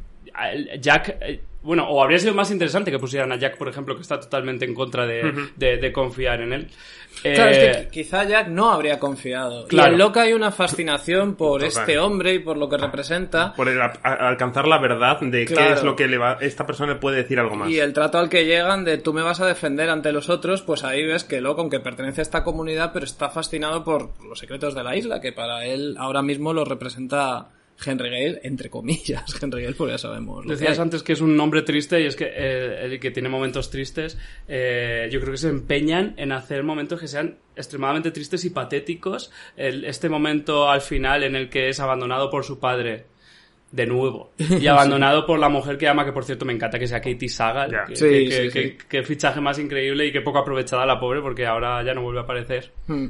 Jack 0.79 1.17
eh, 1.21 1.39
bueno 1.63 1.87
o 1.89 2.03
habría 2.03 2.19
sido 2.19 2.33
más 2.33 2.51
interesante 2.51 2.91
que 2.91 2.99
pusieran 2.99 3.31
a 3.31 3.37
Jack 3.37 3.57
por 3.57 3.67
ejemplo 3.69 3.95
que 3.95 4.01
está 4.01 4.19
totalmente 4.19 4.65
en 4.65 4.73
contra 4.75 5.05
de, 5.07 5.33
de- 5.55 5.77
de 5.77 5.91
confiar 5.91 6.41
en 6.41 6.53
él 6.53 6.67
Claro, 7.21 7.51
es 7.51 7.57
Eh, 7.57 7.71
que 7.83 7.89
quizá 8.01 8.23
Jack 8.23 8.47
no 8.47 8.71
habría 8.71 8.97
confiado. 8.99 9.67
Claro. 9.67 9.91
Y 9.91 9.93
en 9.93 9.99
Locke 9.99 10.17
hay 10.17 10.33
una 10.33 10.51
fascinación 10.51 11.35
por 11.35 11.61
Total. 11.61 11.67
este 11.83 11.99
hombre 11.99 12.33
y 12.33 12.39
por 12.39 12.57
lo 12.57 12.67
que 12.67 12.75
representa. 12.77 13.53
Por 13.53 13.69
el 13.69 13.79
a- 13.79 13.93
a- 14.01 14.27
alcanzar 14.29 14.67
la 14.67 14.79
verdad 14.79 15.21
de 15.21 15.45
qué 15.45 15.73
es 15.73 15.83
lo 15.83 15.95
que 15.95 16.07
le 16.07 16.17
va, 16.17 16.39
esta 16.41 16.65
persona 16.65 16.93
le 16.93 16.99
puede 16.99 17.17
decir 17.17 17.39
algo 17.39 17.55
más. 17.55 17.69
Y 17.69 17.79
el 17.79 17.93
trato 17.93 18.17
al 18.17 18.29
que 18.29 18.45
llegan 18.47 18.83
de 18.83 18.97
tú 18.97 19.13
me 19.13 19.21
vas 19.21 19.39
a 19.41 19.45
defender 19.45 19.91
ante 19.91 20.11
los 20.11 20.27
otros, 20.29 20.63
pues 20.63 20.83
ahí 20.83 21.05
ves 21.05 21.23
que 21.23 21.39
Locke, 21.39 21.59
aunque 21.59 21.79
pertenece 21.79 22.21
a 22.21 22.23
esta 22.23 22.43
comunidad, 22.43 22.89
pero 22.93 23.05
está 23.05 23.29
fascinado 23.29 23.83
por 23.83 24.09
los 24.27 24.39
secretos 24.39 24.73
de 24.73 24.83
la 24.83 24.95
isla, 24.95 25.21
que 25.21 25.31
para 25.31 25.65
él 25.65 25.95
ahora 25.99 26.23
mismo 26.23 26.51
lo 26.51 26.65
representa 26.65 27.49
Henry 27.85 28.09
Gale, 28.09 28.39
entre 28.43 28.69
comillas. 28.69 29.23
Henry 29.41 29.63
Gale, 29.63 29.75
pues 29.75 29.91
ya 29.91 29.97
sabemos. 29.97 30.43
que 30.45 30.51
Decías 30.51 30.79
antes 30.79 31.03
que 31.03 31.13
es 31.13 31.21
un 31.21 31.39
hombre 31.39 31.61
triste 31.63 32.01
y 32.01 32.05
es 32.05 32.15
que 32.15 32.25
eh, 32.33 32.85
el 32.85 32.99
que 32.99 33.11
tiene 33.11 33.29
momentos 33.29 33.69
tristes, 33.69 34.17
eh, 34.47 35.09
yo 35.11 35.19
creo 35.19 35.31
que 35.31 35.37
se 35.37 35.49
empeñan 35.49 36.13
en 36.17 36.31
hacer 36.31 36.63
momentos 36.63 36.99
que 36.99 37.07
sean 37.07 37.37
extremadamente 37.55 38.11
tristes 38.11 38.45
y 38.45 38.49
patéticos. 38.51 39.31
El- 39.57 39.85
este 39.85 40.09
momento 40.09 40.69
al 40.69 40.81
final 40.81 41.23
en 41.23 41.35
el 41.35 41.49
que 41.49 41.69
es 41.69 41.79
abandonado 41.79 42.29
por 42.29 42.43
su 42.43 42.59
padre. 42.59 43.05
De 43.71 43.87
nuevo. 43.87 44.29
Y 44.37 44.67
abandonado 44.67 45.25
por 45.25 45.39
la 45.39 45.49
mujer 45.49 45.79
que 45.79 45.87
ama, 45.87 46.05
que 46.05 46.11
por 46.11 46.23
cierto 46.25 46.45
me 46.45 46.53
encanta 46.53 46.77
que 46.77 46.85
sea 46.85 47.01
Katie 47.01 47.27
Sagal. 47.27 47.71
Que, 47.87 47.95
Sí, 47.95 48.05
que- 48.05 48.19
sí, 48.19 48.27
que- 48.29 48.49
sí. 48.51 48.51
que- 48.77 48.77
que 48.87 49.03
fichaje 49.03 49.41
más 49.41 49.57
increíble 49.57 50.05
y 50.05 50.11
qué 50.11 50.21
poco 50.21 50.37
aprovechada 50.37 50.85
la 50.85 50.99
pobre 50.99 51.21
porque 51.21 51.47
ahora 51.47 51.83
ya 51.83 51.95
no 51.95 52.03
vuelve 52.03 52.19
a 52.19 52.23
aparecer 52.23 52.71
Hmm. 52.85 53.07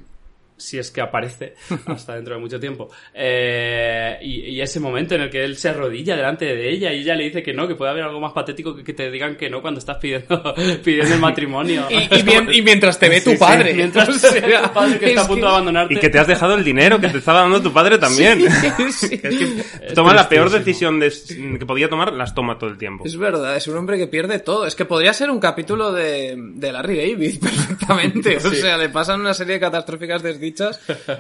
Si 0.64 0.78
es 0.80 0.92
que 0.92 1.02
aparece 1.02 1.56
hasta 1.86 2.16
dentro 2.16 2.36
de 2.36 2.42
mucho 2.42 2.60
tiempo. 2.60 2.90
Eh, 3.14 4.18
y, 4.22 4.42
y 4.52 4.62
ese 4.62 4.80
momento 4.80 5.16
en 5.16 5.22
el 5.22 5.30
que 5.30 5.44
él 5.44 5.58
se 5.58 5.70
arrodilla 5.70 6.16
delante 6.16 6.46
de 6.46 6.70
ella 6.72 6.94
y 6.94 7.00
ella 7.02 7.16
le 7.16 7.26
dice 7.26 7.44
que 7.44 7.54
no, 7.54 7.68
que 7.68 7.76
puede 7.76 7.92
haber 7.92 8.04
algo 8.04 8.20
más 8.20 8.34
patético 8.34 8.76
que 8.76 8.84
que 8.84 8.94
te 8.94 9.10
digan 9.10 9.36
que 9.36 9.50
no 9.50 9.62
cuando 9.62 9.80
estás 9.80 9.98
pidiendo, 9.98 10.54
pidiendo 10.84 11.14
el 11.16 11.20
matrimonio. 11.22 11.88
Y, 11.90 12.20
y 12.20 12.22
bien- 12.22 12.50
y 12.52 12.62
mientras 12.62 13.00
te 13.00 13.10
ve 13.10 13.22
tu 13.22 13.32
Sí, 13.32 13.36
sí, 13.38 13.40
padre. 13.40 13.74
mientras 13.74 14.10
O 14.10 14.30
te 14.34 14.40
ve 14.42 14.58
tu 14.62 14.74
padre 14.74 15.00
que 15.00 15.06
está 15.08 15.22
a 15.22 15.28
punto 15.28 15.46
de 15.46 15.52
abandonarte. 15.52 15.94
Y 15.94 15.98
que 15.98 16.10
te 16.10 16.20
has 16.20 16.28
dejado 16.28 16.54
el 16.56 16.64
dinero 16.64 17.00
que 17.00 17.10
te 17.10 17.18
estaba 17.18 17.42
dando 17.42 17.62
tu 17.62 17.72
padre 17.74 17.98
también. 17.98 18.42
Sí, 18.42 18.92
sí. 18.92 19.20
Es 19.24 19.36
que 19.38 19.94
toma 19.94 20.14
la 20.14 20.28
peor 20.30 20.50
decisión 20.50 21.00
de- 21.00 21.12
que 21.60 21.66
podía 21.66 21.90
tomar, 21.90 22.14
las 22.14 22.34
toma 22.36 22.58
todo 22.58 22.70
el 22.70 22.78
tiempo. 22.78 23.06
Es 23.06 23.18
verdad, 23.18 23.56
es 23.56 23.68
un 23.68 23.78
hombre 23.78 23.98
que 23.98 24.08
pierde 24.08 24.40
todo. 24.40 24.66
Es 24.68 24.76
que 24.76 24.86
podría 24.86 25.14
ser 25.14 25.30
un 25.32 25.40
capítulo 25.40 25.92
de, 25.92 26.36
de 26.38 26.72
Larry 26.72 26.98
David 26.98 27.40
perfectamente. 27.40 28.38
O 28.38 28.52
sea, 28.52 28.78
le 28.78 28.90
pasan 28.90 29.22
una 29.22 29.34
serie 29.34 29.54
de 29.56 29.60
catastróficas 29.60 30.22
desdichas 30.22 30.53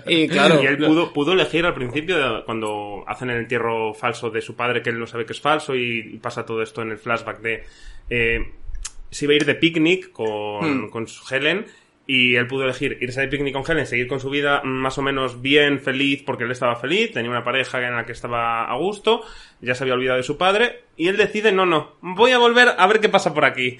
y 0.08 0.28
claro. 0.28 0.62
Y 0.62 0.66
él 0.68 0.78
pudo, 0.78 1.12
pudo 1.13 1.34
elegir 1.34 1.66
al 1.66 1.74
principio, 1.74 2.18
de- 2.18 2.44
cuando 2.46 3.04
hacen 3.08 3.30
el 3.30 3.38
entierro 3.40 3.94
falso 3.94 4.30
de 4.30 4.42
su 4.42 4.56
padre, 4.56 4.82
que 4.82 4.90
él 4.90 5.00
no 5.00 5.08
sabe 5.08 5.25
que 5.25 5.34
es 5.34 5.42
falso, 5.42 5.75
y 5.75 6.20
pasa 6.22 6.46
todo 6.46 6.62
esto 6.62 6.82
en 6.82 6.92
el 6.92 6.98
flashback 6.98 7.40
de... 7.42 7.63
Eh, 8.10 8.40
se 9.10 9.25
iba 9.25 9.34
a 9.34 9.36
ir 9.36 9.46
de 9.46 9.56
picnic 9.56 10.12
con, 10.12 10.86
Hmm. 10.86 10.90
con 10.90 11.06
Helen, 11.30 11.66
y 12.06 12.36
él 12.36 12.48
pudo 12.48 12.63
elegir 12.66 12.98
irse 13.00 13.22
de 13.22 13.28
picnic 13.30 13.54
con 13.54 13.63
Helen, 13.66 13.86
seguir 13.86 14.08
con 14.08 14.20
su 14.20 14.30
vida 14.30 14.62
más 14.63 14.98
o 14.98 15.02
menos 15.02 15.42
bien, 15.42 15.80
feliz, 15.80 16.22
porque 16.25 16.44
él 16.44 16.52
estaba 16.52 16.75
feliz, 16.75 17.12
tenía 17.13 17.30
una 17.32 17.44
pareja 17.46 17.86
en 17.88 17.96
la 17.96 18.06
que 18.06 18.12
estaba 18.12 18.66
a 18.70 18.75
gusto, 18.75 19.22
ya 19.62 19.74
se 19.75 19.84
había 19.84 19.94
olvidado 19.94 20.18
de 20.18 20.24
su 20.24 20.38
padre, 20.38 20.82
y 20.98 21.08
él 21.08 21.16
decide, 21.18 21.52
no, 21.54 21.66
no, 21.66 21.94
voy 22.02 22.32
a 22.32 22.40
volver 22.40 22.70
a 22.78 22.88
ver 22.88 23.00
qué 23.00 23.08
pasa 23.10 23.34
por 23.34 23.46
aquí. 23.46 23.78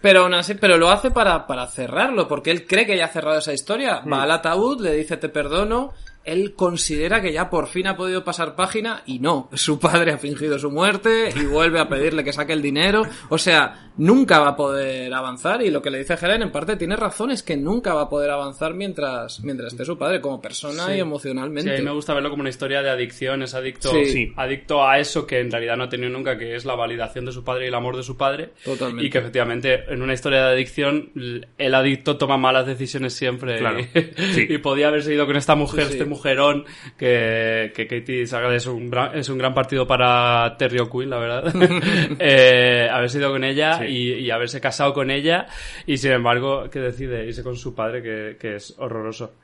Pero 0.00 0.20
aún 0.22 0.34
así, 0.34 0.54
pero 0.54 0.78
lo 0.78 0.90
hace 0.90 1.10
para, 1.10 1.46
para 1.46 1.66
cerrarlo, 1.66 2.28
porque 2.28 2.50
él 2.50 2.66
cree 2.66 2.86
que 2.86 2.96
ya 2.96 3.06
ha 3.06 3.08
cerrado 3.08 3.38
esa 3.38 3.52
historia. 3.52 4.00
Va 4.00 4.22
al 4.22 4.30
ataúd, 4.30 4.80
le 4.80 4.92
dice 4.92 5.16
te 5.16 5.28
perdono, 5.28 5.92
él 6.26 6.54
considera 6.54 7.22
que 7.22 7.32
ya 7.32 7.48
por 7.48 7.68
fin 7.68 7.86
ha 7.86 7.96
podido 7.96 8.24
pasar 8.24 8.54
página 8.56 9.02
y 9.06 9.18
no, 9.20 9.48
su 9.54 9.78
padre 9.78 10.12
ha 10.12 10.18
fingido 10.18 10.58
su 10.58 10.70
muerte 10.70 11.30
y 11.34 11.44
vuelve 11.46 11.78
a 11.80 11.88
pedirle 11.88 12.24
que 12.24 12.32
saque 12.32 12.52
el 12.52 12.60
dinero, 12.62 13.02
o 13.28 13.38
sea, 13.38 13.90
nunca 13.96 14.40
va 14.40 14.48
a 14.48 14.56
poder 14.56 15.12
avanzar 15.14 15.62
y 15.62 15.70
lo 15.70 15.80
que 15.80 15.90
le 15.90 15.98
dice 15.98 16.18
Helen 16.20 16.42
en 16.42 16.52
parte 16.52 16.76
tiene 16.76 16.96
razón, 16.96 17.30
es 17.30 17.42
que 17.42 17.56
nunca 17.56 17.94
va 17.94 18.02
a 18.02 18.08
poder 18.10 18.30
avanzar 18.30 18.74
mientras, 18.74 19.40
mientras 19.42 19.72
esté 19.72 19.84
su 19.84 19.96
padre 19.96 20.20
como 20.20 20.40
persona 20.42 20.86
Sí. 20.86 20.92
y 20.92 20.94
Sí, 20.96 21.00
emocionalmente. 21.00 21.74
a 21.74 21.78
mí 21.78 21.84
me 21.84 21.92
gusta 21.92 22.12
verlo 22.12 22.28
como 22.30 22.40
una 22.40 22.50
historia 22.50 22.82
de 22.82 22.90
adicción, 22.90 23.42
es 23.42 23.54
adicto, 23.54 23.90
Sí. 23.90 24.06
Sí. 24.06 24.32
adicto 24.36 24.86
a 24.86 24.98
eso 24.98 25.26
que 25.26 25.40
en 25.40 25.50
realidad 25.50 25.76
no 25.76 25.84
ha 25.84 25.88
tenido 25.88 26.10
nunca, 26.10 26.36
que 26.36 26.54
es 26.56 26.64
la 26.64 26.74
validación 26.74 27.24
de 27.24 27.32
su 27.32 27.44
padre 27.44 27.64
y 27.64 27.68
el 27.68 27.74
amor 27.74 27.96
de 27.96 28.02
su 28.02 28.16
padre. 28.16 28.50
Totalmente. 28.64 29.06
Y 29.06 29.10
que 29.10 29.18
efectivamente 29.18 29.84
en 29.88 30.02
una 30.02 30.12
historia 30.12 30.44
de 30.46 30.52
adicción 30.54 31.10
el 31.56 31.74
adicto 31.74 32.16
toma 32.16 32.36
malas 32.36 32.66
decisiones 32.66 33.14
siempre. 33.14 33.58
Claro. 33.58 33.80
Y, 33.80 33.86
Sí. 34.32 34.46
y 34.50 34.58
podía 34.58 34.88
haberse 34.88 35.14
ido 35.14 35.26
con 35.26 35.36
esta 35.36 35.54
mujer, 35.54 35.86
Sí, 35.86 35.92
sí. 35.92 35.98
Mujerón, 36.16 36.64
que, 36.96 37.72
que 37.74 37.86
Katie 37.86 38.26
Sagal 38.26 38.54
es 38.54 38.66
un, 38.66 38.90
gran, 38.90 39.16
es 39.16 39.28
un 39.28 39.38
gran 39.38 39.54
partido 39.54 39.86
para 39.86 40.56
Terry 40.58 40.78
O'Quinn, 40.80 41.10
la 41.10 41.18
verdad. 41.18 41.52
eh, 42.18 42.88
haberse 42.90 43.18
ido 43.18 43.30
con 43.30 43.44
ella 43.44 43.78
Sí. 43.78 43.84
y, 43.86 44.12
y 44.14 44.30
haberse 44.30 44.60
casado 44.60 44.92
con 44.94 45.10
ella 45.10 45.46
y 45.86 45.96
sin 45.98 46.12
embargo 46.12 46.68
que 46.70 46.80
decide 46.80 47.26
irse 47.26 47.42
con 47.42 47.56
su 47.56 47.74
padre, 47.74 48.02
que, 48.02 48.36
que 48.40 48.56
es 48.56 48.74
horroroso. 48.78 49.34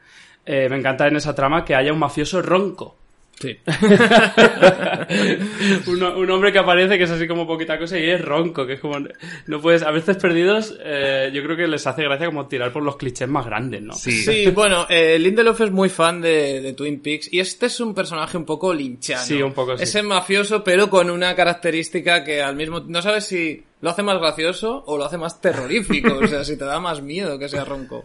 Eh, 0.44 0.68
me 0.68 0.76
encanta 0.76 1.06
en 1.06 1.16
esa 1.16 1.34
trama 1.34 1.64
que 1.64 1.74
haya 1.74 1.92
un 1.92 1.98
mafioso 2.00 2.42
ronco. 2.42 2.96
Sí. 3.42 3.58
un, 5.88 6.02
un 6.02 6.30
hombre 6.30 6.52
que 6.52 6.60
aparece 6.60 6.96
que 6.96 7.04
es 7.04 7.10
así 7.10 7.26
como 7.26 7.44
poquita 7.44 7.76
cosa 7.76 7.98
y 7.98 8.08
es 8.08 8.24
ronco, 8.24 8.64
que 8.64 8.74
es 8.74 8.80
como... 8.80 8.98
No 9.46 9.60
puedes... 9.60 9.82
A 9.82 9.90
veces 9.90 10.16
perdidos, 10.16 10.78
eh, 10.80 11.32
yo 11.34 11.42
creo 11.42 11.56
que 11.56 11.66
les 11.66 11.84
hace 11.86 12.04
gracia 12.04 12.26
como 12.26 12.46
tirar 12.46 12.72
por 12.72 12.84
los 12.84 12.96
clichés 12.96 13.28
más 13.28 13.44
grandes, 13.44 13.82
¿no? 13.82 13.94
Sí. 13.94 14.12
Sí, 14.12 14.50
bueno, 14.50 14.86
eh, 14.88 15.18
Lindelof 15.18 15.60
es 15.62 15.72
muy 15.72 15.88
fan 15.88 16.20
de, 16.20 16.60
de 16.60 16.72
Twin 16.74 17.00
Peaks 17.00 17.32
y 17.32 17.40
este 17.40 17.66
es 17.66 17.80
un 17.80 17.94
personaje 17.94 18.36
un 18.36 18.44
poco 18.44 18.72
linchano. 18.72 19.24
Sí, 19.24 19.42
un 19.42 19.52
poco 19.52 19.76
sí. 19.76 19.82
Ese 19.82 20.04
mafioso, 20.04 20.62
pero 20.62 20.88
con 20.88 21.10
una 21.10 21.34
característica 21.34 22.22
que 22.22 22.42
al 22.42 22.54
mismo 22.54 22.78
no 22.80 23.02
sabes 23.02 23.24
si 23.24 23.64
lo 23.80 23.90
hace 23.90 24.04
más 24.04 24.18
gracioso 24.18 24.84
o 24.86 24.96
lo 24.96 25.04
hace 25.04 25.18
más 25.18 25.40
terrorífico, 25.40 26.14
o 26.22 26.28
sea, 26.28 26.44
si 26.44 26.56
te 26.56 26.64
da 26.64 26.78
más 26.78 27.02
miedo 27.02 27.38
que 27.38 27.48
sea 27.48 27.64
ronco. 27.64 28.04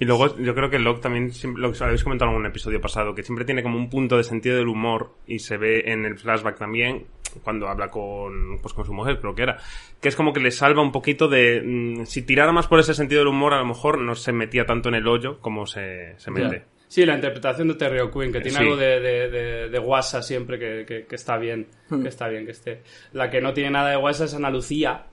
Y 0.00 0.06
luego 0.06 0.36
yo 0.38 0.54
creo 0.54 0.70
que 0.70 0.78
Locke 0.80 1.00
también, 1.02 1.30
siempre- 1.32 1.62
lo 1.62 1.72
habéis 1.84 2.02
comentado 2.02 2.30
en 2.32 2.38
un 2.38 2.46
episodio 2.46 2.80
pasado, 2.80 3.14
que 3.14 3.22
siempre 3.22 3.44
tiene 3.44 3.62
como 3.62 3.76
un 3.76 3.88
punto 3.90 4.16
de 4.16 4.24
sentido 4.24 4.56
del 4.56 4.66
humor 4.68 5.12
y 5.26 5.38
se 5.40 5.56
ve 5.58 5.84
en 5.92 6.04
el 6.06 6.18
flashback 6.18 6.58
también 6.58 7.04
cuando 7.44 7.68
habla 7.68 7.88
con, 7.88 8.58
pues 8.60 8.74
con 8.74 8.84
su 8.84 8.92
mujer, 8.92 9.20
creo 9.20 9.34
que 9.36 9.42
era, 9.42 9.58
que 10.00 10.08
es 10.08 10.16
como 10.16 10.32
que 10.32 10.40
le 10.40 10.50
salva 10.50 10.82
un 10.82 10.90
poquito 10.90 11.28
de, 11.28 11.62
mm, 11.64 12.06
si 12.06 12.22
tirara 12.22 12.50
más 12.50 12.66
por 12.66 12.80
ese 12.80 12.92
sentido 12.94 13.20
del 13.20 13.28
humor, 13.28 13.52
a 13.54 13.58
lo 13.58 13.66
mejor 13.66 13.98
no 14.00 14.14
se 14.16 14.32
metía 14.32 14.66
tanto 14.66 14.88
en 14.88 14.96
el 14.96 15.06
hoyo 15.06 15.38
como 15.40 15.64
se, 15.66 16.14
se 16.18 16.30
mete. 16.32 16.64
Sí, 16.88 17.06
la 17.06 17.14
interpretación 17.14 17.68
de 17.68 17.74
Terry 17.74 18.00
O'Quinn, 18.00 18.32
que 18.32 18.40
tiene 18.40 18.56
Sí. 18.58 18.64
algo 18.64 18.76
de, 18.76 18.98
de, 18.98 19.28
de, 19.30 19.68
de 19.68 19.78
guasa 19.78 20.22
siempre, 20.22 20.58
que, 20.58 20.84
que, 20.84 21.06
que 21.06 21.14
está 21.14 21.36
bien, 21.36 21.68
Hmm. 21.88 22.02
que 22.02 22.08
está 22.08 22.26
bien 22.26 22.46
que 22.46 22.50
esté. 22.50 22.82
La 23.12 23.30
que 23.30 23.40
no 23.40 23.52
tiene 23.52 23.70
nada 23.70 23.90
de 23.90 23.96
guasa 23.96 24.24
es 24.24 24.34
Ana 24.34 24.50
Lucía, 24.50 25.04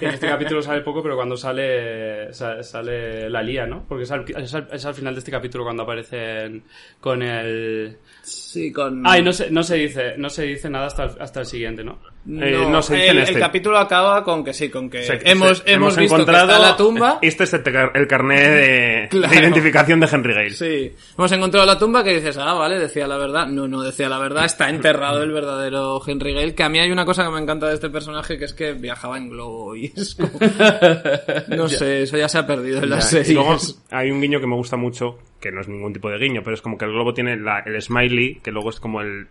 En 0.00 0.10
este 0.10 0.26
capítulo 0.26 0.60
sale 0.62 0.80
poco, 0.82 1.02
pero 1.02 1.14
cuando 1.16 1.36
sale 1.36 2.32
sa- 2.32 2.62
sale 2.62 3.30
la 3.30 3.42
lía, 3.42 3.66
¿no? 3.66 3.84
Porque 3.88 4.04
es 4.04 4.10
al, 4.10 4.24
es 4.36 4.54
al- 4.54 4.68
es 4.72 4.84
al 4.84 4.94
final 4.94 5.14
de 5.14 5.18
este 5.20 5.30
capítulo 5.30 5.64
cuando 5.64 5.82
aparecen 5.84 6.64
con 7.00 7.22
el... 7.22 7.96
Sí, 8.22 8.72
con... 8.72 9.06
Ay, 9.06 9.22
no 9.22 9.32
se, 9.32 9.50
no 9.50 9.62
se 9.62 9.76
dice 9.76 10.14
no 10.18 10.28
se 10.30 10.42
dice 10.44 10.68
nada 10.68 10.86
hasta 10.86 11.04
hasta 11.04 11.40
el 11.40 11.46
siguiente, 11.46 11.84
¿no? 11.84 11.98
Eh, 12.24 12.66
no 12.68 12.80
se 12.82 12.94
dice 12.94 13.08
el, 13.08 13.16
en 13.16 13.22
este. 13.24 13.34
el 13.34 13.40
capítulo 13.40 13.78
acaba 13.78 14.22
con 14.22 14.44
que 14.44 14.52
sí, 14.54 14.68
con 14.70 14.88
que 14.88 15.02
Se- 15.02 15.18
hemos, 15.24 15.58
se- 15.58 15.72
hemos, 15.72 15.96
visto 15.96 16.14
que 16.16 16.22
está 16.22 16.58
la 16.58 16.76
tumba. 16.76 17.18
Este 17.20 17.42
es 17.42 17.52
el, 17.54 17.62
car- 17.64 17.90
el 17.96 18.06
carnet 18.06 18.38
de, 18.40 19.08
Claro. 19.10 19.28
de 19.34 19.40
identificación 19.40 19.98
de 19.98 20.08
Henry 20.12 20.32
Gale. 20.32 20.50
Sí, 20.50 20.92
hemos 21.18 21.32
encontrado 21.32 21.66
la 21.66 21.76
tumba 21.76 22.04
que 22.04 22.14
dices, 22.14 22.38
ah, 22.38 22.54
vale, 22.54 22.78
decía 22.78 23.08
la 23.08 23.16
verdad. 23.18 23.48
No, 23.48 23.66
no 23.66 23.82
decía 23.82 24.08
la 24.08 24.20
verdad, 24.20 24.44
está 24.44 24.70
enterrado 24.70 25.20
el 25.24 25.32
verdadero 25.32 26.00
Henry 26.06 26.32
Gale. 26.32 26.54
Que 26.54 26.62
a 26.62 26.68
mí 26.68 26.78
hay 26.78 26.92
una 26.92 27.04
cosa 27.04 27.24
que 27.24 27.30
me 27.32 27.40
encanta 27.40 27.66
de 27.66 27.74
este 27.74 27.90
personaje 27.90 28.38
que 28.38 28.44
es 28.44 28.54
que 28.54 28.72
viajaba 28.74 29.18
en 29.18 29.28
globo 29.28 29.74
y 29.74 29.86
es 29.96 30.14
como... 30.14 30.30
No 31.48 31.68
sé, 31.68 32.02
eso 32.02 32.16
ya 32.16 32.28
se 32.28 32.38
ha 32.38 32.46
perdido 32.46 32.82
en 32.84 32.90
las 32.90 33.06
y 33.06 33.16
series. 33.16 33.34
luego 33.34 33.56
hay 33.90 34.10
un 34.12 34.20
guiño 34.20 34.38
que 34.40 34.46
me 34.46 34.54
gusta 34.54 34.76
mucho, 34.76 35.18
que 35.40 35.50
no 35.50 35.60
es 35.60 35.66
ningún 35.68 35.92
tipo 35.92 36.08
de 36.08 36.18
guiño, 36.18 36.42
pero 36.44 36.54
es 36.54 36.62
como 36.62 36.78
que 36.78 36.84
el 36.84 36.92
globo 36.92 37.12
tiene 37.12 37.36
la- 37.36 37.64
el 37.66 37.82
smiley, 37.82 38.36
que 38.44 38.52
luego 38.52 38.70
es 38.70 38.78
como 38.78 39.00
el- 39.00 39.26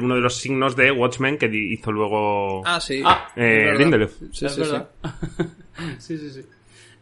uno 0.00 0.14
de 0.14 0.20
los 0.20 0.36
signos 0.36 0.76
de 0.76 0.90
Watchmen 0.92 1.38
que 1.38 1.46
hizo 1.46 1.90
luego 1.90 2.62
Ah, 2.66 2.80
sí. 2.80 3.02
Ah, 3.04 3.28
es 3.34 3.42
eh. 3.42 3.74
Lindelof. 3.78 4.12
Sí, 4.32 4.48
sí, 4.48 4.60
verdad. 4.60 4.88
sí, 5.98 6.18
sí, 6.18 6.30
sí. 6.30 6.42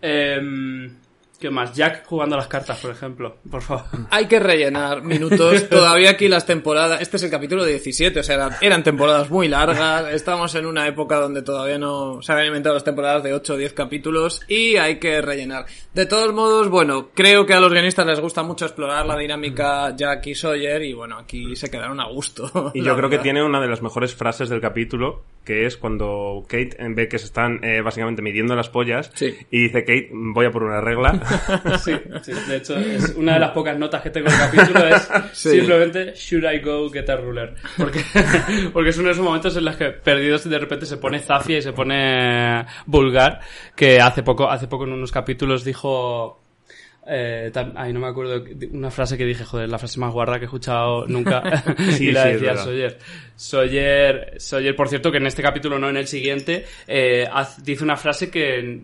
Em, 0.00 0.94
¿Qué 1.40 1.48
más? 1.48 1.74
Jack 1.74 2.04
jugando 2.04 2.34
a 2.34 2.38
las 2.38 2.48
cartas, 2.48 2.78
por 2.80 2.90
ejemplo. 2.90 3.38
Por 3.50 3.62
favor. 3.62 3.86
Hay 4.10 4.26
que 4.26 4.38
rellenar 4.38 5.02
minutos. 5.02 5.68
Todavía 5.70 6.10
aquí 6.10 6.28
las 6.28 6.44
temporadas. 6.44 7.00
Este 7.00 7.16
es 7.16 7.22
el 7.22 7.30
capítulo 7.30 7.64
17, 7.64 8.20
o 8.20 8.22
sea, 8.22 8.34
eran, 8.34 8.52
eran 8.60 8.82
temporadas 8.82 9.30
muy 9.30 9.48
largas. 9.48 10.12
Estamos 10.12 10.54
en 10.54 10.66
una 10.66 10.86
época 10.86 11.16
donde 11.16 11.40
todavía 11.40 11.78
no 11.78 12.20
se 12.20 12.32
habían 12.32 12.48
inventado 12.48 12.74
las 12.74 12.84
temporadas 12.84 13.22
de 13.22 13.32
8 13.32 13.54
o 13.54 13.56
10 13.56 13.72
capítulos 13.72 14.42
y 14.48 14.76
hay 14.76 14.98
que 14.98 15.22
rellenar. 15.22 15.64
De 15.94 16.04
todos 16.04 16.34
modos, 16.34 16.68
bueno, 16.68 17.08
creo 17.14 17.46
que 17.46 17.54
a 17.54 17.60
los 17.60 17.72
guionistas 17.72 18.04
les 18.04 18.20
gusta 18.20 18.42
mucho 18.42 18.66
explorar 18.66 19.06
la 19.06 19.16
dinámica 19.16 19.96
Jack 19.96 20.26
y 20.26 20.34
Sawyer 20.34 20.82
y 20.82 20.92
bueno, 20.92 21.16
aquí 21.16 21.56
se 21.56 21.70
quedaron 21.70 22.00
a 22.00 22.08
gusto. 22.08 22.70
Y 22.74 22.84
yo 22.84 22.94
creo 22.96 23.08
que 23.08 23.18
tiene 23.18 23.42
una 23.42 23.62
de 23.62 23.68
las 23.68 23.80
mejores 23.80 24.14
frases 24.14 24.50
del 24.50 24.60
capítulo, 24.60 25.22
que 25.50 25.66
es 25.66 25.76
cuando 25.76 26.44
Kate 26.46 26.76
ve 26.94 27.08
que 27.08 27.18
se 27.18 27.24
están 27.24 27.58
eh, 27.64 27.80
básicamente 27.80 28.22
midiendo 28.22 28.54
las 28.54 28.68
pollas 28.68 29.10
Sí. 29.14 29.34
y 29.50 29.62
dice 29.64 29.80
Kate, 29.80 30.10
voy 30.12 30.46
a 30.46 30.52
por 30.52 30.62
una 30.62 30.80
regla. 30.80 31.20
Sí, 31.82 31.92
sí, 32.22 32.32
de 32.48 32.56
hecho, 32.58 32.76
es 32.78 33.14
una 33.16 33.34
de 33.34 33.40
las 33.40 33.50
pocas 33.50 33.76
notas 33.76 34.00
que 34.00 34.10
tengo 34.10 34.30
del 34.30 34.38
capítulo 34.38 34.86
es 34.86 35.08
Sí. 35.32 35.50
simplemente 35.50 36.12
Should 36.14 36.44
I 36.44 36.60
go 36.60 36.88
get 36.88 37.10
a 37.10 37.16
ruler? 37.16 37.54
Porque, 37.76 38.00
porque 38.72 38.90
es 38.90 38.98
uno 38.98 39.08
de 39.08 39.12
esos 39.14 39.24
momentos 39.24 39.56
en 39.56 39.64
los 39.64 39.74
que 39.76 39.86
Perdidos 39.90 40.48
de 40.48 40.58
repente 40.58 40.86
se 40.86 40.98
pone 40.98 41.18
zafia 41.18 41.58
y 41.58 41.62
se 41.62 41.72
pone 41.72 42.64
vulgar, 42.86 43.40
que 43.74 44.00
hace 44.00 44.22
poco, 44.22 44.48
hace 44.48 44.68
poco 44.68 44.84
en 44.84 44.92
unos 44.92 45.10
capítulos 45.10 45.64
dijo... 45.64 46.39
Eh, 47.12 47.50
ay, 47.74 47.92
no 47.92 47.98
me 47.98 48.06
acuerdo 48.06 48.44
una 48.70 48.90
frase 48.92 49.18
que 49.18 49.24
dije, 49.24 49.44
joder, 49.44 49.68
la 49.68 49.78
frase 49.78 49.98
más 49.98 50.12
guarra 50.12 50.38
que 50.38 50.44
he 50.44 50.46
escuchado 50.46 51.06
nunca. 51.06 51.42
Sí, 51.90 52.08
y 52.08 52.12
la 52.12 52.24
sí, 52.24 52.32
decía. 52.34 52.56
Sawyer. 52.56 52.98
Sawyer, 53.34 54.34
Sawyer, 54.38 54.76
por 54.76 54.88
cierto, 54.88 55.10
que 55.10 55.18
en 55.18 55.26
este 55.26 55.42
capítulo, 55.42 55.78
no 55.78 55.88
en 55.88 55.96
el 55.96 56.06
siguiente, 56.06 56.64
eh, 56.86 57.26
dice 57.62 57.82
una 57.82 57.96
frase 57.96 58.30
que 58.30 58.80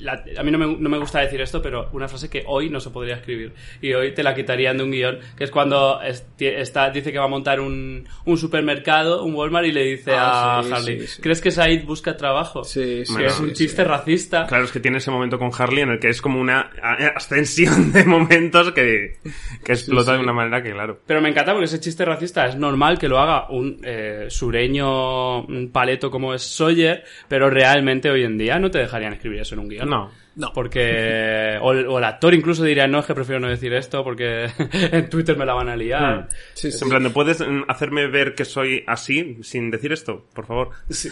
la- 0.00 0.24
a 0.36 0.42
mí 0.42 0.50
no 0.50 0.58
me, 0.58 0.66
no 0.66 0.88
me 0.88 0.98
gusta 0.98 1.20
decir 1.20 1.40
esto, 1.40 1.60
pero 1.62 1.88
una 1.92 2.08
frase 2.08 2.28
que 2.30 2.42
hoy 2.46 2.68
no 2.70 2.80
se 2.80 2.90
podría 2.90 3.16
escribir. 3.16 3.52
Y 3.80 3.92
hoy 3.94 4.12
te 4.14 4.22
la 4.22 4.34
quitarían 4.34 4.76
de 4.78 4.84
un 4.84 4.90
guion, 4.90 5.18
que 5.36 5.44
es 5.44 5.50
cuando 5.50 6.00
es- 6.02 6.26
está, 6.38 6.90
dice 6.90 7.12
que 7.12 7.18
va 7.18 7.24
a 7.24 7.28
montar 7.28 7.60
un, 7.60 8.06
un 8.24 8.36
supermercado, 8.38 9.24
un 9.24 9.34
Walmart, 9.34 9.66
y 9.66 9.72
le 9.72 9.84
dice 9.84 10.12
Ah, 10.14 10.58
a 10.58 10.62
sí, 10.62 10.72
Harley, 10.72 11.00
sí, 11.00 11.06
sí. 11.06 11.22
¿crees 11.22 11.40
que 11.40 11.50
Said 11.50 11.84
busca 11.84 12.16
trabajo? 12.16 12.64
Sí, 12.64 13.04
sí, 13.04 13.16
que 13.16 13.26
es 13.26 13.38
un 13.40 13.48
sí. 13.48 13.54
chiste 13.54 13.84
racista. 13.84 14.46
Claro, 14.46 14.64
es 14.64 14.72
que 14.72 14.80
tiene 14.80 14.98
ese 14.98 15.10
momento 15.10 15.38
con 15.38 15.50
Harley 15.56 15.82
en 15.82 15.90
el 15.90 15.98
que 16.00 16.08
es 16.08 16.20
como 16.22 16.40
una 16.40 16.70
ascensión 17.14 17.92
de 17.92 18.04
momentos 18.04 18.72
que, 18.72 19.16
que 19.64 19.72
explota 19.72 20.12
sí. 20.12 20.16
de 20.18 20.22
una 20.22 20.32
manera 20.32 20.62
que, 20.62 20.72
claro. 20.72 20.98
Pero 21.06 21.20
me 21.20 21.28
encanta 21.28 21.52
porque 21.52 21.66
ese 21.66 21.80
chiste 21.80 22.04
racista 22.04 22.46
es 22.46 22.56
normal 22.56 22.98
que 22.98 23.08
lo 23.08 23.18
haga 23.18 23.48
un 23.50 23.80
eh, 23.84 24.26
sureño 24.28 25.42
un 25.42 25.70
paleto 25.72 26.10
como 26.10 26.34
es 26.34 26.42
Sawyer, 26.42 27.04
pero 27.28 27.50
realmente 27.50 28.10
hoy 28.10 28.24
en 28.24 28.38
día 28.38 28.58
no 28.58 28.70
te 28.70 28.78
dejarían 28.78 29.12
escribir 29.14 29.40
eso 29.40 29.54
en 29.54 29.60
un 29.60 29.68
guion. 29.68 29.81
No. 29.86 30.10
No. 30.34 30.50
Porque. 30.54 31.58
O 31.60 31.72
el, 31.72 31.86
o 31.86 31.98
el 31.98 32.04
actor 32.04 32.32
incluso 32.32 32.64
diría, 32.64 32.86
no, 32.86 33.00
es 33.00 33.06
que 33.06 33.14
prefiero 33.14 33.38
no 33.38 33.48
decir 33.48 33.72
esto 33.74 34.02
porque 34.02 34.46
en 34.72 35.10
Twitter 35.10 35.36
me 35.36 35.44
la 35.44 35.52
van 35.52 35.68
a 35.68 35.76
liar. 35.76 36.20
Mm. 36.20 36.26
Sí, 36.54 36.68
Es 36.68 36.78
sí. 36.78 36.84
En 36.84 36.88
plan, 36.90 37.02
¿de 37.02 37.10
¿puedes 37.10 37.40
mm, 37.40 37.64
hacerme 37.68 38.06
ver 38.06 38.34
que 38.34 38.46
soy 38.46 38.82
así 38.86 39.38
sin 39.42 39.70
decir 39.70 39.92
esto? 39.92 40.24
Por 40.34 40.46
favor. 40.46 40.70
Sí, 40.88 41.10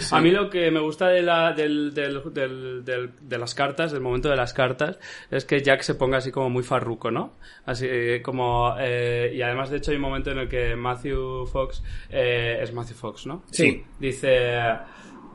A 0.10 0.20
mí 0.20 0.32
lo 0.32 0.50
que 0.50 0.68
me 0.72 0.80
gusta 0.80 1.08
de, 1.08 1.22
la, 1.22 1.52
del, 1.52 1.94
del, 1.94 2.20
del- 2.34 2.84
del- 2.84 3.10
de 3.20 3.38
las 3.38 3.54
cartas, 3.54 3.92
del 3.92 4.00
momento 4.00 4.28
de 4.28 4.36
las 4.36 4.52
cartas, 4.52 4.98
es 5.30 5.44
que 5.44 5.62
Jack 5.62 5.82
se 5.82 5.94
ponga 5.94 6.18
así 6.18 6.32
como 6.32 6.50
muy 6.50 6.64
farruco, 6.64 7.10
¿no? 7.12 7.34
Así 7.66 7.86
eh, 7.88 8.20
como... 8.22 8.74
eh, 8.80 9.32
y 9.32 9.42
además, 9.42 9.70
de 9.70 9.76
hecho, 9.76 9.92
hay 9.92 9.96
un 9.96 10.02
momento 10.02 10.32
en 10.32 10.38
el 10.38 10.48
que 10.48 10.74
Matthew 10.74 11.46
Fox... 11.46 11.84
eh, 12.10 12.58
es 12.60 12.72
Matthew 12.72 12.96
Fox, 12.96 13.26
¿no? 13.26 13.44
Sí. 13.52 13.84
Dice... 14.00 14.58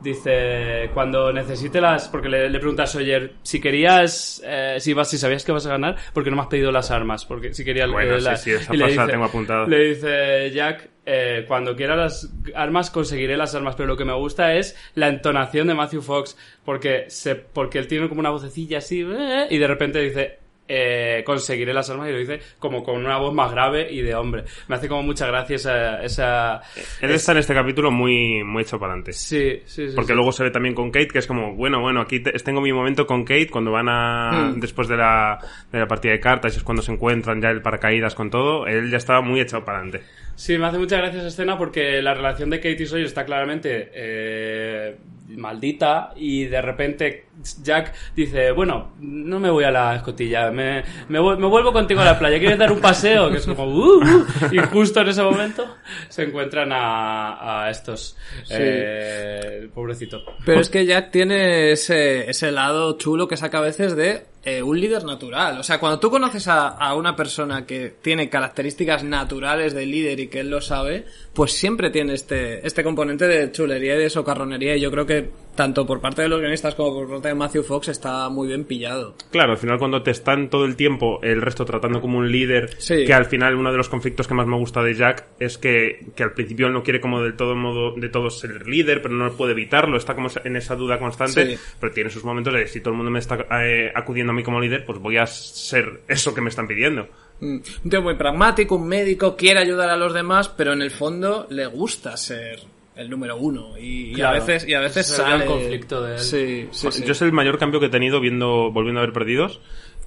Dice, 0.02 0.90
cuando 0.94 1.32
necesite 1.32 1.80
las... 1.80 2.08
Porque 2.08 2.28
le, 2.28 2.50
le 2.50 2.58
pregunta 2.58 2.82
a 2.82 2.86
Sawyer, 2.86 3.34
si 3.42 3.60
querías... 3.60 4.42
eh, 4.44 4.76
si, 4.80 4.92
vas, 4.94 5.08
si 5.08 5.16
sabías 5.18 5.44
que 5.44 5.52
vas 5.52 5.66
a 5.66 5.70
ganar, 5.70 5.96
¿por 6.12 6.24
qué 6.24 6.30
no 6.30 6.36
me 6.36 6.42
has 6.42 6.48
pedido 6.48 6.72
las 6.72 6.90
armas? 6.90 7.24
Porque 7.24 7.54
si 7.54 7.64
quería... 7.64 7.86
Bueno, 7.86 8.16
eh, 8.16 8.18
sí, 8.18 8.24
la- 8.24 8.36
sí, 8.36 8.50
esa 8.50 8.74
y 8.74 8.78
le 8.78 8.86
dice- 8.88 9.06
tengo 9.06 9.24
apuntada. 9.24 9.66
Le 9.66 9.78
dice 9.94 10.50
Jack, 10.50 10.88
eh, 11.06 11.44
cuando 11.46 11.76
quiera 11.76 11.94
las 11.96 12.32
armas 12.54 12.90
conseguiré 12.90 13.36
las 13.36 13.54
armas, 13.54 13.74
pero 13.76 13.86
lo 13.86 13.96
que 13.96 14.04
me 14.04 14.14
gusta 14.14 14.54
es 14.54 14.76
la 14.94 15.08
entonación 15.08 15.68
de 15.68 15.74
Matthew 15.74 16.02
Fox, 16.02 16.36
porque 16.64 17.04
se, 17.08 17.34
porque 17.36 17.78
él 17.78 17.86
tiene 17.86 18.08
como 18.08 18.20
una 18.20 18.30
vocecilla 18.30 18.78
así, 18.78 19.02
eh, 19.08 19.46
y 19.50 19.58
de 19.58 19.66
repente 19.66 20.00
dice, 20.00 20.38
eh, 20.68 21.22
conseguiré 21.26 21.74
las 21.74 21.90
armas, 21.90 22.08
y 22.08 22.12
lo 22.12 22.18
dice 22.18 22.40
como 22.58 22.82
con 22.82 22.96
una 23.04 23.18
voz 23.18 23.34
más 23.34 23.50
grave 23.50 23.88
y 23.92 24.00
de 24.02 24.14
hombre. 24.14 24.44
Me 24.68 24.76
hace 24.76 24.88
como 24.88 25.02
mucha 25.02 25.26
gracia 25.26 25.56
esa... 25.56 26.02
esa 26.02 26.60
Él 27.00 27.10
está 27.10 27.32
en 27.32 27.38
este 27.38 27.52
capítulo 27.54 27.90
muy, 27.90 28.42
muy 28.44 28.62
hecho 28.62 28.78
para 28.78 28.92
adelante. 28.92 29.12
sí, 29.12 29.60
sí, 29.66 29.88
sí. 29.88 29.94
Porque 29.94 30.12
sí. 30.12 30.14
luego 30.14 30.32
se 30.32 30.44
ve 30.44 30.50
también 30.50 30.74
con 30.74 30.90
Kate, 30.90 31.08
que 31.08 31.18
es 31.18 31.26
como, 31.26 31.54
bueno, 31.54 31.80
bueno, 31.80 32.00
aquí 32.00 32.20
te- 32.20 32.32
tengo 32.32 32.60
mi 32.60 32.72
momento 32.72 33.06
con 33.06 33.24
Kate 33.24 33.48
cuando 33.50 33.70
van 33.72 33.88
a, 33.88 34.30
Hmm. 34.32 34.60
después 34.60 34.88
de 34.88 34.96
la, 34.96 35.38
de 35.70 35.78
la 35.80 35.86
partida 35.86 36.12
de 36.12 36.20
cartas, 36.20 36.54
y 36.54 36.58
es 36.58 36.62
cuando 36.64 36.82
se 36.82 36.92
encuentran 36.92 37.40
ya 37.42 37.50
el 37.50 37.60
paracaídas 37.62 38.14
con 38.14 38.30
todo, 38.30 38.66
él 38.66 38.90
ya 38.90 38.96
estaba 38.98 39.20
muy 39.20 39.40
echado 39.40 39.64
para 39.64 39.78
adelante. 39.78 40.06
Sí, 40.34 40.56
me 40.58 40.66
hace 40.66 40.78
mucha 40.78 40.96
gracia 40.96 41.18
esa 41.18 41.28
escena 41.28 41.58
porque 41.58 42.00
la 42.00 42.14
relación 42.14 42.48
de 42.50 42.56
Kate 42.58 42.82
y 42.82 42.86
Sawyer 42.86 43.06
está 43.06 43.24
claramente 43.24 43.90
eh, 43.92 44.96
maldita 45.36 46.12
y 46.16 46.44
de 46.44 46.60
repente 46.62 47.26
Jack 47.62 47.92
dice, 48.14 48.52
bueno, 48.52 48.92
no 49.00 49.40
me 49.40 49.50
voy 49.50 49.64
a 49.64 49.70
la 49.70 49.96
escotilla, 49.96 50.50
me, 50.50 50.82
me, 51.08 51.18
vu- 51.20 51.36
me 51.38 51.46
vuelvo 51.46 51.72
contigo 51.72 52.00
a 52.00 52.04
la 52.04 52.18
playa, 52.18 52.38
¿quieres 52.38 52.58
dar 52.58 52.70
un 52.72 52.80
paseo? 52.80 53.30
Que 53.30 53.38
es 53.38 53.46
como, 53.46 53.64
"Uh, 53.66 53.98
uh", 54.02 54.26
y 54.52 54.58
justo 54.58 55.00
en 55.00 55.08
ese 55.08 55.22
momento 55.22 55.76
se 56.08 56.24
encuentran 56.24 56.70
a, 56.72 57.64
a 57.64 57.70
estos, 57.70 58.16
eh, 58.50 59.68
pobrecito. 59.74 60.22
Pero 60.44 60.60
es 60.60 60.68
que 60.68 60.84
Jack 60.86 61.10
tiene 61.10 61.72
ese, 61.72 62.28
ese 62.30 62.52
lado 62.52 62.96
chulo 62.98 63.26
que 63.28 63.36
saca 63.36 63.58
a 63.58 63.62
veces 63.62 63.96
de 63.96 64.24
eh, 64.44 64.62
un 64.62 64.80
líder 64.80 65.04
natural. 65.04 65.60
O 65.60 65.62
sea, 65.62 65.78
cuando 65.78 66.00
tú 66.00 66.10
conoces 66.10 66.48
a, 66.48 66.68
a 66.68 66.94
una 66.94 67.14
persona 67.14 67.64
que 67.64 67.94
tiene 68.02 68.28
características 68.28 69.04
naturales 69.04 69.72
de 69.72 69.86
líder 69.86 70.18
y 70.18 70.28
que 70.28 70.40
él 70.40 70.50
lo 70.50 70.60
sabe, 70.60 71.04
pues 71.32 71.52
siempre 71.52 71.90
tiene 71.90 72.14
este, 72.14 72.66
este 72.66 72.82
componente 72.82 73.28
de 73.28 73.52
chulería 73.52 73.94
y 73.94 73.98
de 73.98 74.10
socarronería. 74.10 74.76
Y 74.76 74.80
yo 74.80 74.90
creo 74.90 75.06
que 75.06 75.30
tanto 75.54 75.86
por 75.86 76.00
parte 76.00 76.22
de 76.22 76.28
los 76.28 76.40
guionistas 76.40 76.74
como 76.74 76.94
por 76.94 77.08
parte 77.10 77.28
de 77.28 77.34
Matthew 77.34 77.62
Fox 77.62 77.88
está 77.88 78.28
muy 78.28 78.48
bien 78.48 78.64
pillado. 78.64 79.14
Claro, 79.30 79.52
al 79.52 79.58
final 79.58 79.78
cuando 79.78 80.02
te 80.02 80.10
están 80.10 80.48
todo 80.48 80.64
el 80.64 80.76
tiempo 80.76 81.20
el 81.22 81.42
resto 81.42 81.64
tratando 81.64 82.00
como 82.00 82.18
un 82.18 82.30
líder, 82.32 82.70
Sí. 82.78 83.04
que 83.04 83.12
al 83.14 83.26
final 83.26 83.54
uno 83.56 83.70
de 83.70 83.76
los 83.76 83.88
conflictos 83.88 84.26
que 84.28 84.34
más 84.34 84.46
me 84.46 84.56
gusta 84.56 84.82
de 84.82 84.94
Jack 84.94 85.26
es 85.38 85.58
que, 85.58 86.06
que 86.16 86.22
al 86.22 86.32
principio 86.32 86.66
él 86.68 86.72
no 86.72 86.82
quiere 86.82 87.00
como 87.00 87.22
del 87.22 87.36
todo 87.36 87.54
modo 87.54 87.94
de 87.94 88.08
todo 88.08 88.30
ser 88.30 88.66
líder, 88.66 89.02
pero 89.02 89.14
no 89.14 89.30
puede 89.32 89.52
evitarlo, 89.52 89.96
está 89.96 90.14
como 90.14 90.28
en 90.44 90.56
esa 90.56 90.74
duda 90.76 90.98
constante, 90.98 91.56
Sí. 91.56 91.62
pero 91.80 91.92
tiene 91.92 92.10
sus 92.10 92.24
momentos 92.24 92.54
de 92.54 92.66
si 92.66 92.80
todo 92.80 92.90
el 92.92 92.96
mundo 92.96 93.10
me 93.10 93.18
está 93.18 93.46
eh, 93.62 93.92
acudiendo 93.94 94.32
a 94.32 94.34
mí 94.36 94.42
como 94.42 94.60
líder, 94.60 94.84
pues 94.84 94.98
voy 94.98 95.16
a 95.18 95.26
ser 95.26 96.00
eso 96.08 96.34
que 96.34 96.40
me 96.40 96.48
están 96.48 96.66
pidiendo. 96.66 97.08
Mm, 97.40 97.58
Un 97.84 97.90
tío 97.90 98.02
muy 98.02 98.14
pragmático, 98.14 98.76
un 98.76 98.86
médico, 98.88 99.36
quiere 99.36 99.60
ayudar 99.60 99.90
a 99.90 99.96
los 99.96 100.14
demás, 100.14 100.48
pero 100.48 100.72
en 100.72 100.80
el 100.82 100.90
fondo 100.92 101.46
le 101.50 101.66
gusta 101.66 102.16
ser 102.16 102.60
el 102.96 103.08
número 103.10 103.36
uno. 103.36 103.78
Y, 103.78 104.16
y 104.16 104.20
a 104.20 104.30
veces, 104.32 104.66
y 104.68 104.74
a 104.74 104.80
veces 104.80 105.10
es 105.10 105.18
el 105.18 105.24
sale. 105.24 105.46
conflicto 105.46 106.02
de 106.02 106.14
él. 106.14 106.20
Sí, 106.20 106.68
sí, 106.70 106.92
sí. 106.92 107.04
Yo 107.04 107.12
es 107.12 107.22
el 107.22 107.32
mayor 107.32 107.58
cambio 107.58 107.80
que 107.80 107.86
he 107.86 107.90
tenido 107.90 108.20
viendo, 108.20 108.70
volviendo 108.70 109.00
a 109.00 109.04
ver 109.04 109.12
perdidos, 109.12 109.60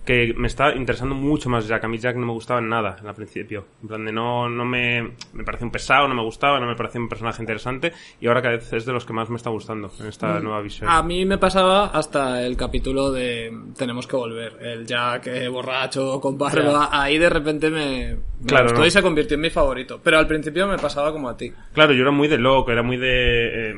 que 0.06 0.34
me 0.38 0.48
está 0.48 0.74
interesando 0.76 1.16
mucho 1.16 1.50
más 1.50 1.68
Jack. 1.68 1.84
A 1.84 1.88
mí 1.88 1.98
Jack 1.98 2.16
no 2.16 2.26
me 2.26 2.32
gustaba 2.34 2.62
nada 2.62 2.98
al 3.06 3.16
principio. 3.16 3.66
En 3.82 3.88
plan 3.88 4.06
de 4.06 4.12
no, 4.12 4.48
no 4.48 4.64
me, 4.66 5.12
me 5.34 5.44
parece 5.44 5.66
un 5.66 5.72
pesado, 5.72 6.08
no 6.08 6.16
me 6.16 6.22
gustaba, 6.24 6.60
no 6.60 6.68
me 6.68 6.76
parecía 6.76 7.02
un 7.02 7.10
personaje 7.10 7.42
interesante, 7.42 7.92
y 8.22 8.28
ahora 8.28 8.42
cada 8.42 8.56
vez 8.56 8.72
es 8.72 8.86
de 8.86 8.94
los 8.94 9.06
que 9.06 9.14
más 9.14 9.30
me 9.30 9.36
está 9.38 9.50
gustando 9.50 9.92
en 10.00 10.06
esta 10.08 10.40
nueva 10.40 10.62
visión. 10.62 10.90
A 10.90 11.02
mí 11.04 11.26
me 11.26 11.38
pasaba 11.38 11.88
hasta 11.88 12.44
el 12.46 12.56
capítulo 12.56 13.12
de 13.12 13.52
Tenemos 13.78 14.08
que 14.08 14.16
volver. 14.16 14.58
El 14.62 14.86
Jack 14.86 15.28
eh, 15.28 15.48
borracho, 15.50 16.22
con 16.22 16.38
barba. 16.38 16.90
Ahí 16.92 17.18
de 17.18 17.30
repente 17.30 17.70
me, 17.70 18.16
me 18.40 18.46
Claro, 18.48 18.66
gustó 18.66 18.82
¿no? 18.82 18.86
y 18.88 18.92
se 18.92 19.02
convirtió 19.02 19.36
en 19.36 19.42
mi 19.42 19.50
favorito. 19.50 20.00
Pero 20.04 20.20
al 20.20 20.28
principio 20.28 20.68
me 20.68 20.78
pasaba 20.78 21.12
como 21.12 21.28
a 21.30 21.36
ti. 21.36 21.52
Claro, 21.74 21.94
yo 21.94 22.02
era 22.04 22.12
muy 22.12 22.28
de 22.28 22.38
loco, 22.38 22.72
era 22.72 22.84
muy 22.84 22.98
de... 22.98 23.72
eh, 23.72 23.76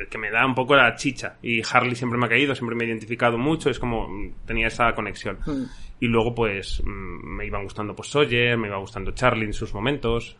el 0.00 0.08
que 0.08 0.18
me 0.18 0.30
da 0.30 0.44
un 0.46 0.54
poco 0.54 0.74
la 0.76 0.94
chicha. 0.94 1.36
Y 1.42 1.62
Harley 1.70 1.94
siempre 1.94 2.18
me 2.18 2.26
ha 2.26 2.28
caído, 2.28 2.54
siempre 2.54 2.76
me 2.76 2.84
he 2.84 2.88
identificado 2.88 3.38
mucho, 3.38 3.70
es 3.70 3.78
como 3.78 4.08
mm, 4.08 4.44
tenía 4.46 4.68
esa 4.68 4.92
conexión. 4.94 5.38
Hmm. 5.44 5.64
Y 6.00 6.06
luego, 6.06 6.34
pues, 6.34 6.82
mm, 6.84 7.36
me 7.36 7.46
iban 7.46 7.64
gustando 7.64 7.94
pues 7.94 8.08
Sawyer, 8.08 8.56
me 8.56 8.68
iba 8.68 8.78
gustando 8.78 9.10
Charlie 9.12 9.44
en 9.46 9.52
sus 9.52 9.74
momentos. 9.74 10.36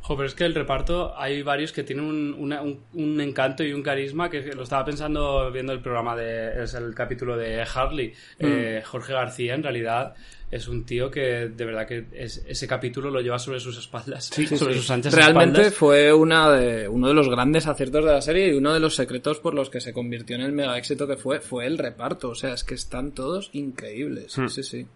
Jo, 0.00 0.16
pero 0.16 0.26
es 0.28 0.34
que 0.36 0.44
el 0.44 0.54
reparto 0.54 1.18
hay 1.18 1.42
varios 1.42 1.72
que 1.72 1.82
tienen 1.82 2.04
un, 2.04 2.34
una- 2.34 2.62
un- 2.62 2.84
un 2.94 3.20
encanto 3.20 3.64
y 3.64 3.72
un 3.72 3.82
carisma 3.82 4.30
que 4.30 4.40
lo 4.54 4.62
estaba 4.62 4.84
pensando 4.84 5.50
viendo 5.50 5.72
el 5.72 5.80
programa 5.80 6.14
de 6.14 6.62
es 6.62 6.74
el 6.74 6.94
capítulo 6.94 7.36
de 7.36 7.62
Harley. 7.62 8.12
Eh, 8.38 8.82
Jorge 8.84 9.12
García 9.14 9.54
en 9.54 9.64
realidad 9.64 10.14
es 10.50 10.68
un 10.68 10.84
tío 10.84 11.10
que 11.10 11.48
de 11.48 11.64
verdad 11.64 11.86
que 11.88 12.04
es- 12.12 12.44
ese 12.46 12.68
capítulo 12.68 13.10
lo 13.10 13.20
lleva 13.20 13.38
sobre 13.38 13.58
sus 13.58 13.76
espaldas, 13.78 14.26
sobre 14.26 14.74
sus 14.74 14.90
anchas 14.90 15.12
Realmente 15.12 15.58
espaldas. 15.60 15.74
fue 15.74 16.12
una 16.12 16.50
de, 16.52 16.88
uno 16.88 17.08
de 17.08 17.14
los 17.14 17.28
grandes 17.28 17.66
aciertos 17.66 18.04
de 18.04 18.12
la 18.12 18.20
serie 18.22 18.48
y 18.48 18.52
uno 18.56 18.72
de 18.72 18.78
los 18.80 18.94
secretos 18.94 19.40
por 19.40 19.54
los 19.54 19.70
que 19.70 19.80
se 19.80 19.92
convirtió 19.92 20.36
en 20.36 20.42
el 20.42 20.52
mega 20.52 20.78
éxito 20.78 21.06
que 21.08 21.16
fue, 21.16 21.40
fue 21.40 21.66
el 21.66 21.78
reparto. 21.78 22.28
O 22.30 22.34
sea, 22.34 22.54
es 22.54 22.62
que 22.64 22.74
están 22.74 23.12
todos 23.12 23.50
increíbles. 23.54 24.38
Hmm. 24.38 24.46
Sí, 24.48 24.62
sí. 24.62 24.86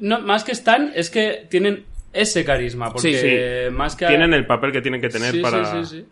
No, 0.00 0.20
más 0.20 0.44
que 0.44 0.52
están, 0.52 0.92
es 0.94 1.10
que 1.10 1.46
tienen 1.50 1.84
ese 2.12 2.44
carisma, 2.44 2.92
porque 2.92 3.66
Sí. 3.68 3.74
más 3.74 3.96
que 3.96 4.06
Tienen 4.06 4.32
el 4.32 4.46
papel 4.46 4.70
que 4.72 4.80
tienen 4.80 5.00
que 5.00 5.08
tener 5.08 5.32
Sí, 5.32 5.40
para... 5.40 5.64
sí, 5.84 5.90
sí, 5.90 5.96
sí. 6.02 6.06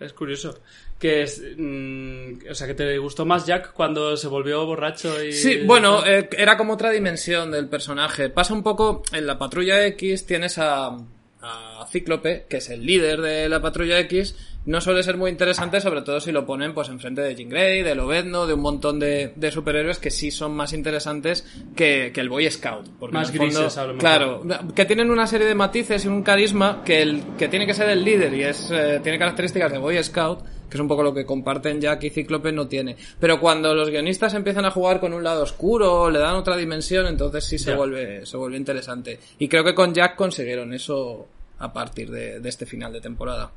Es 0.00 0.12
curioso. 0.12 0.58
Que 0.98 1.22
es, 1.22 1.42
mm, 1.56 2.50
o 2.50 2.54
sea, 2.54 2.66
que 2.66 2.74
te 2.74 2.98
gustó 2.98 3.24
más 3.24 3.46
Jack 3.46 3.72
cuando 3.72 4.16
se 4.16 4.26
volvió 4.26 4.66
borracho 4.66 5.22
y... 5.22 5.32
Sí, 5.32 5.60
bueno, 5.64 6.04
eh, 6.04 6.28
era 6.36 6.56
como 6.56 6.72
otra 6.72 6.90
dimensión 6.90 7.52
del 7.52 7.68
personaje. 7.68 8.30
Pasa 8.30 8.52
un 8.52 8.62
poco 8.62 9.02
en 9.12 9.26
la 9.26 9.38
Patrulla 9.38 9.86
X, 9.86 10.26
tienes 10.26 10.58
a, 10.58 10.96
a 11.40 11.86
Cíclope, 11.90 12.46
que 12.48 12.56
es 12.58 12.70
el 12.70 12.84
líder 12.84 13.20
de 13.20 13.48
la 13.48 13.60
Patrulla 13.60 13.98
X. 14.00 14.34
No 14.66 14.80
suele 14.82 15.02
ser 15.02 15.16
muy 15.16 15.30
interesante, 15.30 15.80
sobre 15.80 16.02
todo 16.02 16.20
si 16.20 16.30
lo 16.30 16.44
ponen 16.44 16.74
pues 16.74 16.88
enfrente 16.88 17.22
de 17.22 17.34
Jean 17.34 17.48
Grey, 17.48 17.82
de 17.82 17.94
Lobezno, 17.94 18.46
de 18.46 18.52
un 18.52 18.60
montón 18.60 18.98
de, 18.98 19.32
de 19.34 19.50
superhéroes 19.50 19.98
que 19.98 20.10
sí 20.10 20.30
son 20.30 20.54
más 20.54 20.74
interesantes 20.74 21.46
que, 21.74 22.10
que 22.12 22.20
el 22.20 22.28
Boy 22.28 22.50
Scout. 22.50 22.86
Porque 22.98 23.14
Más 23.14 23.28
en 23.28 23.34
el 23.34 23.38
fondo, 23.38 23.60
grises, 23.60 23.78
a 23.78 23.82
lo 23.82 23.94
mejor. 23.94 24.00
Claro, 24.00 24.42
que 24.74 24.84
tienen 24.84 25.10
una 25.10 25.26
serie 25.26 25.46
de 25.46 25.54
matices 25.54 26.04
y 26.04 26.08
un 26.08 26.22
carisma 26.22 26.82
que 26.84 27.00
el 27.00 27.22
que 27.38 27.48
tiene 27.48 27.66
que 27.66 27.72
ser 27.72 27.88
el 27.88 28.04
líder 28.04 28.34
y 28.34 28.42
es 28.42 28.70
eh, 28.70 29.00
tiene 29.02 29.18
características 29.18 29.72
de 29.72 29.78
Boy 29.78 30.02
Scout 30.02 30.40
que 30.68 30.76
es 30.76 30.80
un 30.80 30.88
poco 30.88 31.02
lo 31.02 31.14
que 31.14 31.24
comparten 31.24 31.80
Jack 31.80 32.04
y 32.04 32.10
Cíclope 32.10 32.52
no 32.52 32.66
tiene 32.68 32.96
pero 33.18 33.40
cuando 33.40 33.74
los 33.74 33.90
guionistas 33.90 34.34
empiezan 34.34 34.64
a 34.64 34.70
jugar 34.70 35.00
con 35.00 35.12
un 35.12 35.22
lado 35.24 35.42
oscuro 35.42 36.10
le 36.10 36.18
dan 36.18 36.34
otra 36.36 36.56
dimensión 36.56 37.06
entonces 37.06 37.44
sí 37.44 37.58
se 37.58 37.74
vuelve 37.74 38.26
se 38.26 38.36
vuelve 38.36 38.56
interesante 38.56 39.18
y 39.38 39.48
creo 39.48 39.64
que 39.64 39.74
con 39.74 39.94
Jack 39.94 40.16
consiguieron 40.16 40.72
eso 40.72 41.26
a 41.58 41.72
partir 41.72 42.10
de, 42.10 42.40
de 42.40 42.48
este 42.48 42.66
final 42.66 42.92
de 42.92 43.00
temporada 43.00 43.50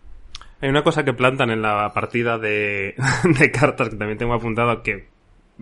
Hay 0.61 0.69
una 0.69 0.83
cosa 0.83 1.03
que 1.03 1.13
plantan 1.13 1.49
en 1.51 1.61
la 1.61 1.91
partida 1.93 2.37
de, 2.37 2.95
de 3.39 3.51
cartas 3.51 3.89
que 3.89 3.95
también 3.95 4.17
tengo 4.17 4.33
apuntado 4.33 4.81
que 4.81 5.07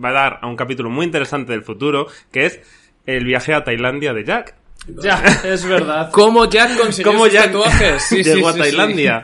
va 0.02 0.10
a 0.10 0.12
dar 0.12 0.38
a 0.42 0.46
un 0.46 0.56
capítulo 0.56 0.90
muy 0.90 1.06
interesante 1.06 1.52
del 1.52 1.62
futuro, 1.62 2.06
que 2.32 2.46
es 2.46 2.60
el 3.06 3.24
viaje 3.24 3.54
a 3.54 3.64
Tailandia 3.64 4.12
de 4.12 4.24
Jack. 4.24 4.54
Ya, 4.86 5.22
es 5.44 5.64
verdad. 5.66 6.10
¿Cómo 6.12 6.46
Jack 6.46 6.76
consiguió 6.78 7.12
¿Cómo 7.12 7.24
sus 7.24 7.34
Jack 7.34 7.46
tatuajes? 7.46 8.02
Sí, 8.02 8.24
sí, 8.24 8.30
llegó 8.30 8.48
a 8.48 8.52
sí, 8.52 8.58
sí. 8.58 8.62
Tailandia? 8.62 9.22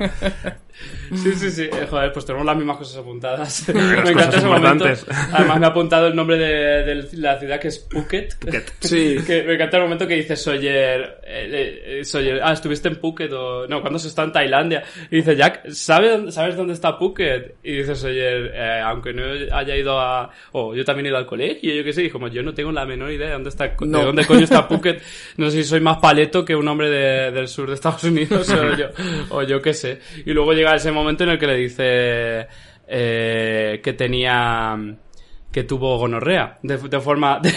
Sí, 1.15 1.33
sí, 1.35 1.51
sí. 1.51 1.63
Eh, 1.65 1.87
joder, 1.89 2.13
pues 2.13 2.25
tenemos 2.25 2.47
las 2.47 2.57
mismas 2.57 2.77
cosas 2.79 2.99
apuntadas. 2.99 3.69
me 3.75 4.11
encanta 4.11 4.37
ese 4.39 4.47
momento. 4.47 4.85
Además 5.33 5.61
me 5.61 5.67
ha 5.67 5.69
apuntado 5.69 6.07
el 6.09 6.17
nombre 6.17 6.37
de, 6.39 6.85
de 6.85 7.09
la 7.19 7.39
ciudad 7.39 7.59
que 7.61 7.69
es 7.69 7.79
Phuket. 7.91 8.39
Phuket. 8.41 8.73
Sí. 8.81 9.17
que 9.27 9.43
me 9.43 9.55
encanta 9.55 9.77
el 9.79 9.83
momento 9.85 10.07
que 10.07 10.15
dice 10.15 10.37
Sawyer, 10.37 11.21
eh, 11.27 11.99
eh, 12.01 12.05
Sawyer, 12.05 12.41
ah, 12.43 12.53
estuviste 12.53 12.89
en 12.89 12.97
Phuket 12.97 13.33
o... 13.33 13.67
No, 13.67 13.81
cuando 13.81 13.99
se 13.99 14.09
está 14.09 14.23
en 14.25 14.33
Tailandia. 14.33 14.83
Y 15.11 15.17
dice, 15.17 15.35
Jack, 15.37 15.69
¿sabe 15.71 16.11
dónde- 16.11 16.33
¿sabes 16.33 16.57
dónde 16.57 16.73
está 16.75 16.97
Phuket? 16.99 17.57
Y 17.63 17.73
dice 17.79 17.95
Sawyer, 17.95 18.53
eh, 18.55 18.81
aunque 18.85 19.13
no 19.13 19.23
haya 19.55 19.77
ido 19.77 19.99
a... 20.01 20.31
O 20.53 20.75
yo 20.75 20.85
también 20.85 21.07
he 21.07 21.09
ido 21.11 21.19
al 21.19 21.27
colegio, 21.27 21.75
yo 21.75 21.83
qué 21.85 21.93
sé. 21.93 22.05
Y 22.05 22.11
como 22.11 22.29
yo 22.29 22.43
no 22.43 22.55
tengo 22.55 22.71
la 22.73 22.85
menor 22.87 23.11
idea 23.11 23.27
de 23.29 23.33
dónde 23.35 23.49
está, 23.51 23.73
No. 23.81 23.99
de 23.99 24.05
dónde 24.07 24.25
coño 24.25 24.45
está 24.45 24.67
Phuket. 24.69 25.03
No 25.37 25.51
sé 25.51 25.63
si 25.63 25.65
soy 25.69 25.81
más 25.81 25.99
paleto 25.99 26.45
que 26.45 26.55
un 26.55 26.67
hombre 26.69 26.89
de- 26.91 27.31
del 27.33 27.49
sur 27.49 27.69
de 27.69 27.75
Estados 27.75 28.05
Unidos 28.05 28.49
o 28.51 28.77
yo, 28.77 28.87
o 29.31 29.43
yo 29.43 29.61
qué 29.61 29.75
sé. 29.75 30.01
Y 30.25 30.33
luego 30.33 30.53
llega 30.53 30.75
ese 30.75 30.93
momento 30.97 31.25
en 31.25 31.31
el 31.31 31.39
que 31.39 31.47
le 31.47 31.55
dice 31.55 32.49
eh, 32.89 33.81
que 33.83 33.93
tenía 33.93 34.77
que 35.57 35.65
tuvo 35.65 35.97
gonorrea 35.97 36.59
de, 36.63 36.77
de 36.77 37.01
forma 37.01 37.41
de, 37.43 37.51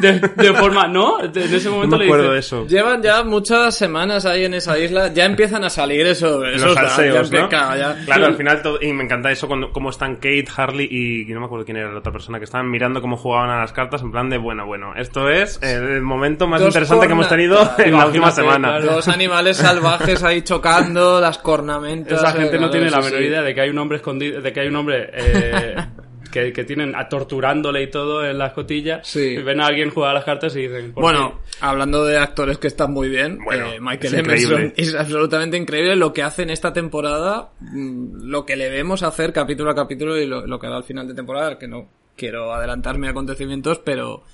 de- 0.00 0.18
de 0.28 0.52
forma 0.54 0.88
no 0.88 1.18
De- 1.28 1.44
en 1.44 1.54
ese 1.54 1.68
No 1.68 1.76
momento 1.76 1.96
me 1.98 2.04
le 2.04 2.10
acuerdo 2.10 2.24
dice 2.24 2.32
de 2.34 2.38
eso. 2.40 2.66
Llevan 2.66 3.00
ya 3.00 3.22
muchas 3.22 3.76
semanas 3.76 4.26
ahí 4.26 4.44
en 4.44 4.54
esa 4.54 4.76
isla, 4.76 5.12
ya 5.12 5.24
empiezan 5.24 5.62
a 5.62 5.70
salir 5.70 6.04
eso, 6.04 6.44
esos 6.44 6.62
Los 6.62 6.74
salseos, 6.74 7.30
ya 7.30 7.42
¿no? 7.42 7.48
ya- 7.50 7.96
Claro, 8.06 8.26
al 8.26 8.34
final 8.34 8.60
todo, 8.60 8.80
y 8.82 8.92
me 8.92 9.04
encanta 9.04 9.30
eso 9.30 9.46
cuando 9.46 9.70
cómo 9.70 9.90
están 9.90 10.16
Kate, 10.16 10.46
Harley 10.56 10.88
y 10.90 11.32
no 11.32 11.38
me 11.38 11.46
acuerdo 11.46 11.64
quién 11.64 11.76
era 11.76 11.92
la 11.92 11.98
otra 12.00 12.10
persona 12.10 12.38
que 12.38 12.44
estaban 12.44 12.68
mirando 12.68 13.00
cómo 13.00 13.16
jugaban 13.16 13.50
a 13.50 13.60
las 13.60 13.72
cartas 13.72 14.02
en 14.02 14.10
plan 14.10 14.28
de 14.28 14.36
bueno, 14.38 14.66
bueno, 14.66 14.92
esto 14.96 15.30
es 15.30 15.60
el 15.62 16.02
momento 16.02 16.48
más 16.48 16.58
Dos 16.60 16.70
interesante 16.70 17.06
que 17.06 17.12
hemos 17.12 17.28
tenido 17.28 17.56
en 17.78 17.92
la 17.96 18.06
última 18.06 18.32
semana. 18.32 18.78
claro. 18.78 18.96
Los 18.96 19.06
animales 19.06 19.58
salvajes 19.58 20.24
ahí 20.24 20.42
chocando, 20.42 21.20
las 21.20 21.38
cornamentas. 21.38 22.18
esa 22.18 22.32
gente 22.32 22.56
eh, 22.56 22.60
no 22.60 22.68
tiene 22.70 22.90
la 22.90 22.98
menor 23.00 23.20
sí. 23.20 23.26
idea 23.26 23.42
de 23.42 23.54
que 23.54 23.60
hay 23.60 23.70
un 23.70 23.78
hombre 23.78 23.98
escondido 23.98 24.40
de 24.40 24.52
que 24.52 24.58
hay 24.58 24.66
un 24.66 24.74
hombre 24.76 25.08
eh, 25.12 25.76
que, 26.34 26.52
que 26.52 26.64
tienen 26.64 26.96
a 26.96 27.08
torturándole 27.08 27.84
y 27.84 27.90
todo 27.90 28.26
en 28.26 28.36
la 28.38 28.48
escotilla 28.48 29.00
Sí. 29.04 29.20
y 29.20 29.36
ven 29.42 29.60
a 29.60 29.66
alguien 29.66 29.90
jugar 29.90 30.10
a 30.10 30.14
las 30.14 30.24
cartas 30.24 30.56
y 30.56 30.62
dicen 30.62 30.92
¿por 30.92 31.04
Bueno, 31.04 31.40
hablando 31.60 32.04
de 32.04 32.18
actores 32.18 32.58
que 32.58 32.66
están 32.66 32.92
muy 32.92 33.08
bien, 33.08 33.38
Bueno, 33.44 33.66
eh, 33.72 33.78
Michael 33.80 34.14
es 34.14 34.20
Emerson 34.20 34.52
increíble. 34.64 34.74
es 34.76 34.94
absolutamente 34.96 35.56
increíble 35.56 35.94
lo 35.94 36.12
que 36.12 36.22
hace 36.24 36.42
en 36.42 36.50
esta 36.50 36.72
temporada, 36.72 37.50
mm, 37.60 38.24
lo 38.26 38.44
que 38.44 38.56
le 38.56 38.68
vemos 38.68 39.02
hacer 39.04 39.32
capítulo 39.32 39.70
a 39.70 39.74
capítulo 39.76 40.18
y 40.18 40.26
lo, 40.26 40.44
lo 40.46 40.58
que 40.58 40.66
hará 40.66 40.76
al 40.76 40.84
final 40.84 41.06
de 41.06 41.14
temporada, 41.14 41.56
que 41.58 41.68
no 41.68 41.88
quiero 42.16 42.52
adelantarme 42.52 43.06
a 43.06 43.10
acontecimientos, 43.10 43.78
pero 43.78 44.24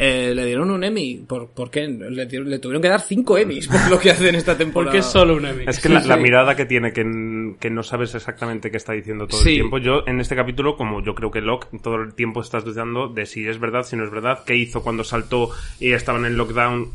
eh, 0.00 0.32
le 0.34 0.46
dieron 0.46 0.70
un 0.70 0.82
Emmy. 0.82 1.16
¿Por, 1.28 1.50
por 1.50 1.70
qué? 1.70 1.86
Le, 1.86 2.26
dieron- 2.26 2.48
le 2.48 2.58
tuvieron 2.58 2.80
que 2.80 2.88
dar 2.88 3.02
cinco 3.02 3.36
Emmys 3.36 3.68
por 3.68 3.90
lo 3.90 3.98
que 4.00 4.10
hace 4.10 4.30
en 4.30 4.34
esta 4.34 4.56
temporada. 4.56 4.90
porque 4.90 4.98
es 5.00 5.06
solo 5.06 5.34
un 5.36 5.44
Emmy 5.44 5.64
Es 5.68 5.78
que 5.78 5.88
la, 5.90 6.00
Sí, 6.00 6.08
la 6.08 6.16
sí. 6.16 6.22
mirada 6.22 6.56
que 6.56 6.64
tiene, 6.64 6.92
que, 6.92 7.54
que 7.60 7.70
no 7.70 7.82
sabes 7.82 8.14
exactamente 8.14 8.70
qué 8.70 8.78
está 8.78 8.94
diciendo 8.94 9.26
todo 9.26 9.40
Sí. 9.40 9.50
el 9.50 9.54
tiempo. 9.56 9.78
Yo, 9.78 10.02
en 10.06 10.18
este 10.20 10.34
capítulo, 10.34 10.76
como 10.76 11.02
yo 11.02 11.14
creo 11.14 11.30
que 11.30 11.40
Locke, 11.42 11.68
todo 11.82 11.96
el 11.96 12.14
tiempo 12.14 12.40
estás 12.40 12.64
dudando 12.64 13.08
de 13.08 13.26
si 13.26 13.46
es 13.46 13.60
verdad, 13.60 13.82
si 13.82 13.96
no 13.96 14.04
es 14.04 14.10
verdad, 14.10 14.42
qué 14.46 14.56
hizo 14.56 14.82
cuando 14.82 15.04
saltó 15.04 15.50
y 15.78 15.92
estaba 15.92 16.18
en 16.18 16.24
el 16.24 16.36
lockdown, 16.36 16.92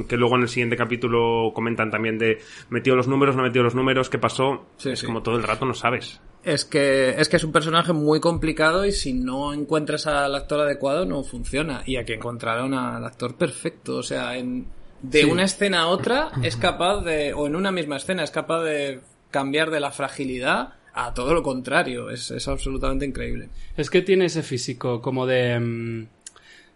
mm, 0.00 0.04
que 0.04 0.16
luego 0.16 0.36
en 0.36 0.42
el 0.42 0.48
siguiente 0.48 0.76
capítulo 0.76 1.52
comentan 1.54 1.90
también 1.90 2.16
de 2.18 2.38
metió 2.70 2.96
los 2.96 3.06
números, 3.06 3.36
no 3.36 3.42
metió 3.42 3.62
los 3.62 3.74
números, 3.74 4.08
qué 4.08 4.18
pasó. 4.18 4.64
Sí, 4.78 4.90
es 4.90 5.00
sí. 5.00 5.06
como 5.06 5.22
todo 5.22 5.36
el 5.36 5.42
rato 5.42 5.66
no 5.66 5.74
sabes. 5.74 6.20
Es 6.46 6.64
que, 6.64 7.16
es 7.18 7.28
que 7.28 7.36
es 7.36 7.44
un 7.44 7.50
personaje 7.50 7.92
muy 7.92 8.20
complicado 8.20 8.86
y 8.86 8.92
si 8.92 9.12
no 9.12 9.52
encuentras 9.52 10.06
al 10.06 10.32
actor 10.34 10.60
adecuado 10.60 11.04
no 11.04 11.24
funciona. 11.24 11.82
Y 11.86 11.96
aquí 11.96 12.12
encontraron 12.12 12.72
al 12.72 13.04
actor 13.04 13.34
perfecto. 13.34 13.96
O 13.96 14.02
sea, 14.04 14.36
en, 14.38 14.66
de 15.02 15.22
Sí. 15.22 15.26
una 15.26 15.42
escena 15.42 15.80
a 15.82 15.86
otra 15.88 16.30
es 16.44 16.56
capaz 16.56 17.00
de, 17.02 17.34
o 17.34 17.48
en 17.48 17.56
una 17.56 17.72
misma 17.72 17.96
escena, 17.96 18.22
es 18.22 18.30
capaz 18.30 18.62
de 18.62 19.00
cambiar 19.32 19.70
de 19.70 19.80
la 19.80 19.90
fragilidad 19.90 20.74
a 20.94 21.12
todo 21.14 21.34
lo 21.34 21.42
contrario. 21.42 22.10
Es, 22.10 22.30
es 22.30 22.46
absolutamente 22.46 23.04
increíble. 23.04 23.48
Es 23.76 23.90
que 23.90 24.00
tiene 24.02 24.26
ese 24.26 24.42
físico 24.44 25.02
como 25.02 25.26
de. 25.26 26.06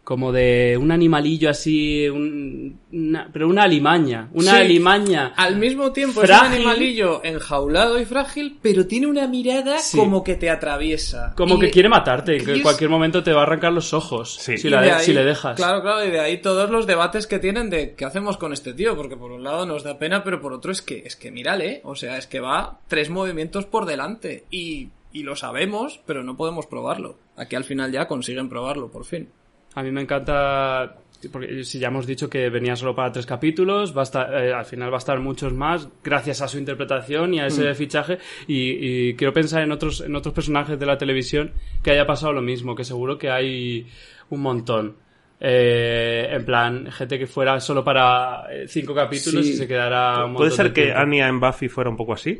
Como 0.04 0.32
de 0.32 0.76
un 0.80 0.90
animalillo 0.90 1.50
así. 1.50 2.08
un- 2.08 2.80
una- 2.92 3.28
pero 3.32 3.46
una 3.48 3.62
alimaña. 3.64 4.28
Una 4.32 4.52
Sí. 4.52 4.56
alimaña. 4.62 5.32
Al 5.36 5.56
mismo 5.56 5.92
tiempo 5.92 6.22
es 6.22 6.30
un 6.30 6.36
animalillo 6.36 7.22
enjaulado 7.22 8.00
y 8.00 8.04
frágil, 8.04 8.58
pero 8.60 8.86
tiene 8.86 9.06
una 9.06 9.26
mirada 9.28 9.78
Sí. 9.78 9.96
como 9.96 10.24
que 10.24 10.34
te 10.34 10.50
atraviesa. 10.50 11.34
Como 11.36 11.56
Y- 11.56 11.60
que 11.60 11.70
quiere 11.70 11.88
matarte. 11.88 12.38
Que 12.38 12.52
y 12.52 12.56
en 12.56 12.62
cualquier 12.62 12.90
momento 12.90 13.22
te 13.22 13.32
va 13.32 13.40
a 13.40 13.42
arrancar 13.44 13.72
los 13.72 13.92
ojos. 13.94 14.36
Sí. 14.40 14.58
Si, 14.58 14.66
Y 14.68 14.70
la 14.70 14.80
de 14.80 14.86
de- 14.86 14.92
ahí- 14.94 15.04
si 15.04 15.12
le 15.12 15.24
dejas. 15.24 15.56
Claro, 15.56 15.80
claro, 15.82 16.04
y 16.04 16.10
de 16.10 16.20
ahí 16.20 16.38
todos 16.38 16.70
los 16.70 16.86
debates 16.86 17.26
que 17.26 17.38
tienen 17.38 17.70
de 17.70 17.94
qué 17.94 18.04
hacemos 18.04 18.36
con 18.36 18.52
este 18.52 18.72
tío, 18.74 18.96
porque 18.96 19.16
por 19.16 19.30
un 19.32 19.44
lado 19.44 19.66
nos 19.66 19.82
da 19.84 19.98
pena, 19.98 20.24
pero 20.24 20.40
por 20.40 20.52
otro 20.52 20.72
es 20.72 20.82
que, 20.82 21.02
es 21.06 21.14
que 21.16 21.30
mírale, 21.30 21.80
o 21.84 21.94
sea, 21.94 22.16
es 22.18 22.26
que 22.26 22.40
va 22.40 22.80
tres 22.88 23.10
movimientos 23.10 23.66
por 23.66 23.86
delante 23.86 24.44
y, 24.50 24.88
y 25.12 25.22
lo 25.22 25.36
sabemos, 25.36 26.00
pero 26.06 26.22
no 26.24 26.36
podemos 26.36 26.66
probarlo. 26.66 27.16
Aquí 27.36 27.56
al 27.56 27.64
final 27.64 27.90
ya 27.92 28.06
consiguen 28.06 28.48
probarlo, 28.48 28.90
por 28.90 29.04
fin. 29.04 29.28
A 29.74 29.82
mí 29.82 29.90
me 29.90 30.02
encanta. 30.02 30.96
Porque 31.30 31.64
si 31.64 31.78
ya 31.78 31.88
hemos 31.88 32.06
dicho 32.06 32.30
que 32.30 32.48
venía 32.48 32.74
solo 32.76 32.94
para 32.94 33.12
tres 33.12 33.26
capítulos, 33.26 33.94
va 33.94 34.00
a 34.00 34.04
estar, 34.04 34.32
eh, 34.42 34.54
al 34.54 34.64
final 34.64 34.90
va 34.90 34.96
a 34.96 34.98
estar 35.00 35.20
muchos 35.20 35.52
más, 35.52 35.86
gracias 36.02 36.40
a 36.40 36.48
su 36.48 36.56
interpretación 36.58 37.34
y 37.34 37.40
a 37.40 37.44
Mm. 37.44 37.46
ese 37.48 37.74
fichaje. 37.74 38.18
Y, 38.46 39.08
y 39.10 39.14
quiero 39.16 39.34
pensar 39.34 39.62
en 39.62 39.70
otros, 39.70 40.00
en 40.00 40.16
otros 40.16 40.34
personajes 40.34 40.78
de 40.78 40.86
la 40.86 40.96
televisión 40.96 41.52
que 41.82 41.90
haya 41.90 42.06
pasado 42.06 42.32
lo 42.32 42.40
mismo, 42.40 42.74
que 42.74 42.84
seguro 42.84 43.18
que 43.18 43.28
hay 43.30 43.86
un 44.30 44.40
montón. 44.40 44.96
Eh, 45.42 46.28
en 46.30 46.44
plan, 46.44 46.90
gente 46.90 47.18
que 47.18 47.26
fuera 47.26 47.58
solo 47.60 47.82
para 47.84 48.44
eh, 48.52 48.66
cinco 48.68 48.94
capítulos 48.94 49.44
Sí. 49.46 49.52
y 49.52 49.56
se 49.56 49.66
quedara 49.68 50.24
un 50.24 50.34
¿Puede 50.34 50.50
ser 50.50 50.68
de 50.68 50.72
que. 50.72 50.92
Anya 50.92 51.28
en 51.28 51.38
Buffy 51.40 51.68
fuera 51.68 51.88
un 51.90 51.96
poco 51.96 52.12
así? 52.14 52.38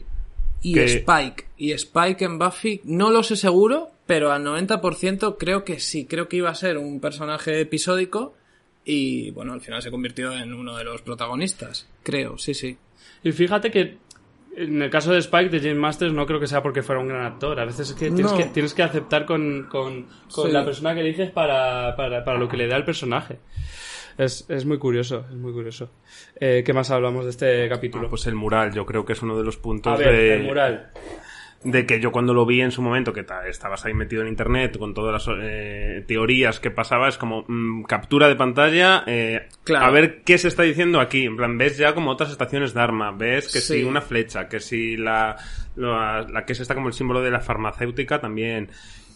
Y 0.62 0.74
Que- 0.74 0.84
Spike, 0.84 1.44
y 1.58 1.72
Spike 1.72 2.24
en 2.24 2.38
Buffy, 2.38 2.80
no 2.84 3.10
lo 3.10 3.22
sé 3.22 3.36
seguro, 3.36 3.88
pero 4.11 4.33
al 4.33 4.44
90% 4.44 5.37
creo 5.38 5.64
que 5.64 5.79
sí, 5.79 6.07
creo 6.07 6.29
que 6.29 6.37
iba 6.38 6.51
a 6.51 6.55
ser 6.55 6.79
un 6.79 7.01
personaje 7.01 7.61
episódico 7.61 8.35
y 8.85 9.31
bueno, 9.31 9.53
al 9.53 9.61
final 9.61 9.81
se 9.83 9.90
convirtió 9.90 10.33
en 10.33 10.53
uno 10.53 10.77
de 10.77 10.83
los 10.85 11.01
protagonistas, 11.03 11.88
creo, 12.03 12.37
sí, 12.38 12.55
sí. 12.55 12.77
Y 13.23 13.31
fíjate 13.33 13.70
que 13.70 13.99
En 14.57 14.83
el 14.83 14.90
caso 14.90 15.12
de 15.12 15.18
Spike, 15.20 15.49
de 15.49 15.61
James 15.61 15.77
Masters, 15.77 16.12
no 16.12 16.27
creo 16.27 16.40
que 16.40 16.49
sea 16.49 16.61
porque 16.61 16.83
fuera 16.83 17.01
un 17.01 17.07
gran 17.07 17.25
actor. 17.25 17.61
A 17.61 17.64
veces 17.64 17.90
es 17.90 17.94
que 17.94 18.11
tienes, 18.11 18.33
No. 18.33 18.37
que, 18.37 18.44
tienes 18.46 18.75
que 18.75 18.83
aceptar 18.83 19.25
con, 19.25 19.68
con, 19.70 20.07
con 20.31 20.46
Sí. 20.49 20.53
la 20.53 20.64
persona 20.64 20.92
que 20.92 21.01
eliges 21.03 21.31
para, 21.31 21.94
para, 21.94 22.25
para 22.25 22.37
lo 22.37 22.49
que 22.49 22.57
le 22.57 22.66
da 22.66 22.77
el 22.77 22.85
personaje. 22.85 23.38
Es, 24.18 24.44
es 24.51 24.66
muy 24.66 24.77
curioso, 24.79 25.25
es 25.31 25.37
muy 25.37 25.53
curioso. 25.53 25.92
Eh, 26.40 26.62
¿Qué 26.66 26.73
más 26.73 26.90
hablamos 26.90 27.25
de 27.27 27.31
este 27.31 27.68
capítulo? 27.68 28.09
Pues 28.11 28.27
el 28.27 28.35
mural, 28.35 28.73
yo 28.75 28.85
creo 28.85 29.05
que 29.05 29.12
es 29.12 29.23
uno 29.23 29.38
de 29.38 29.44
los 29.44 29.57
puntos 29.57 29.92
A 29.92 29.96
ver, 29.96 30.12
de, 30.16 30.35
el 30.35 30.42
mural. 30.42 30.90
De 31.62 31.85
que 31.85 32.01
yo 32.01 32.11
cuando 32.11 32.33
lo 32.33 32.46
vi 32.46 32.62
en 32.62 32.70
su 32.70 32.81
momento, 32.81 33.12
que 33.12 33.23
ta- 33.23 33.46
estabas 33.46 33.85
ahí 33.85 33.92
metido 33.92 34.23
en 34.23 34.29
internet 34.29 34.79
con 34.79 34.94
todas 34.94 35.12
las 35.27 35.37
eh, 35.42 36.03
teorías 36.09 36.59
que 36.59 36.70
pasaba, 36.70 37.09
es 37.09 37.18
como 37.18 37.44
mm, 37.46 37.83
captura 37.83 38.29
de 38.29 38.37
pantalla, 38.37 39.05
eh, 39.07 39.46
Claro. 39.64 39.85
a 39.87 39.90
ver 39.90 40.23
qué 40.23 40.38
se 40.38 40.49
está 40.49 40.62
diciendo 40.62 41.01
aquí. 41.01 41.27
En 41.27 41.37
plan, 41.37 41.59
ves 41.59 41.77
ya 41.77 41.94
como 41.94 42.11
otras 42.12 42.31
estaciones 42.31 42.73
de 42.73 42.81
arma, 42.81 43.11
ves 43.12 43.53
que 43.53 43.61
Sí. 43.61 43.75
si 43.81 43.85
una 43.85 44.01
flecha, 44.01 44.49
que 44.49 44.59
si 44.61 44.96
la, 44.96 45.37
la, 45.77 46.23
la 46.23 46.44
que 46.46 46.55
es 46.55 46.61
esta 46.61 46.75
como 46.75 46.88
el 46.88 46.94
símbolo 46.94 47.20
de 47.20 47.31
la 47.31 47.40
farmacéutica 47.40 48.20
también. 48.20 48.70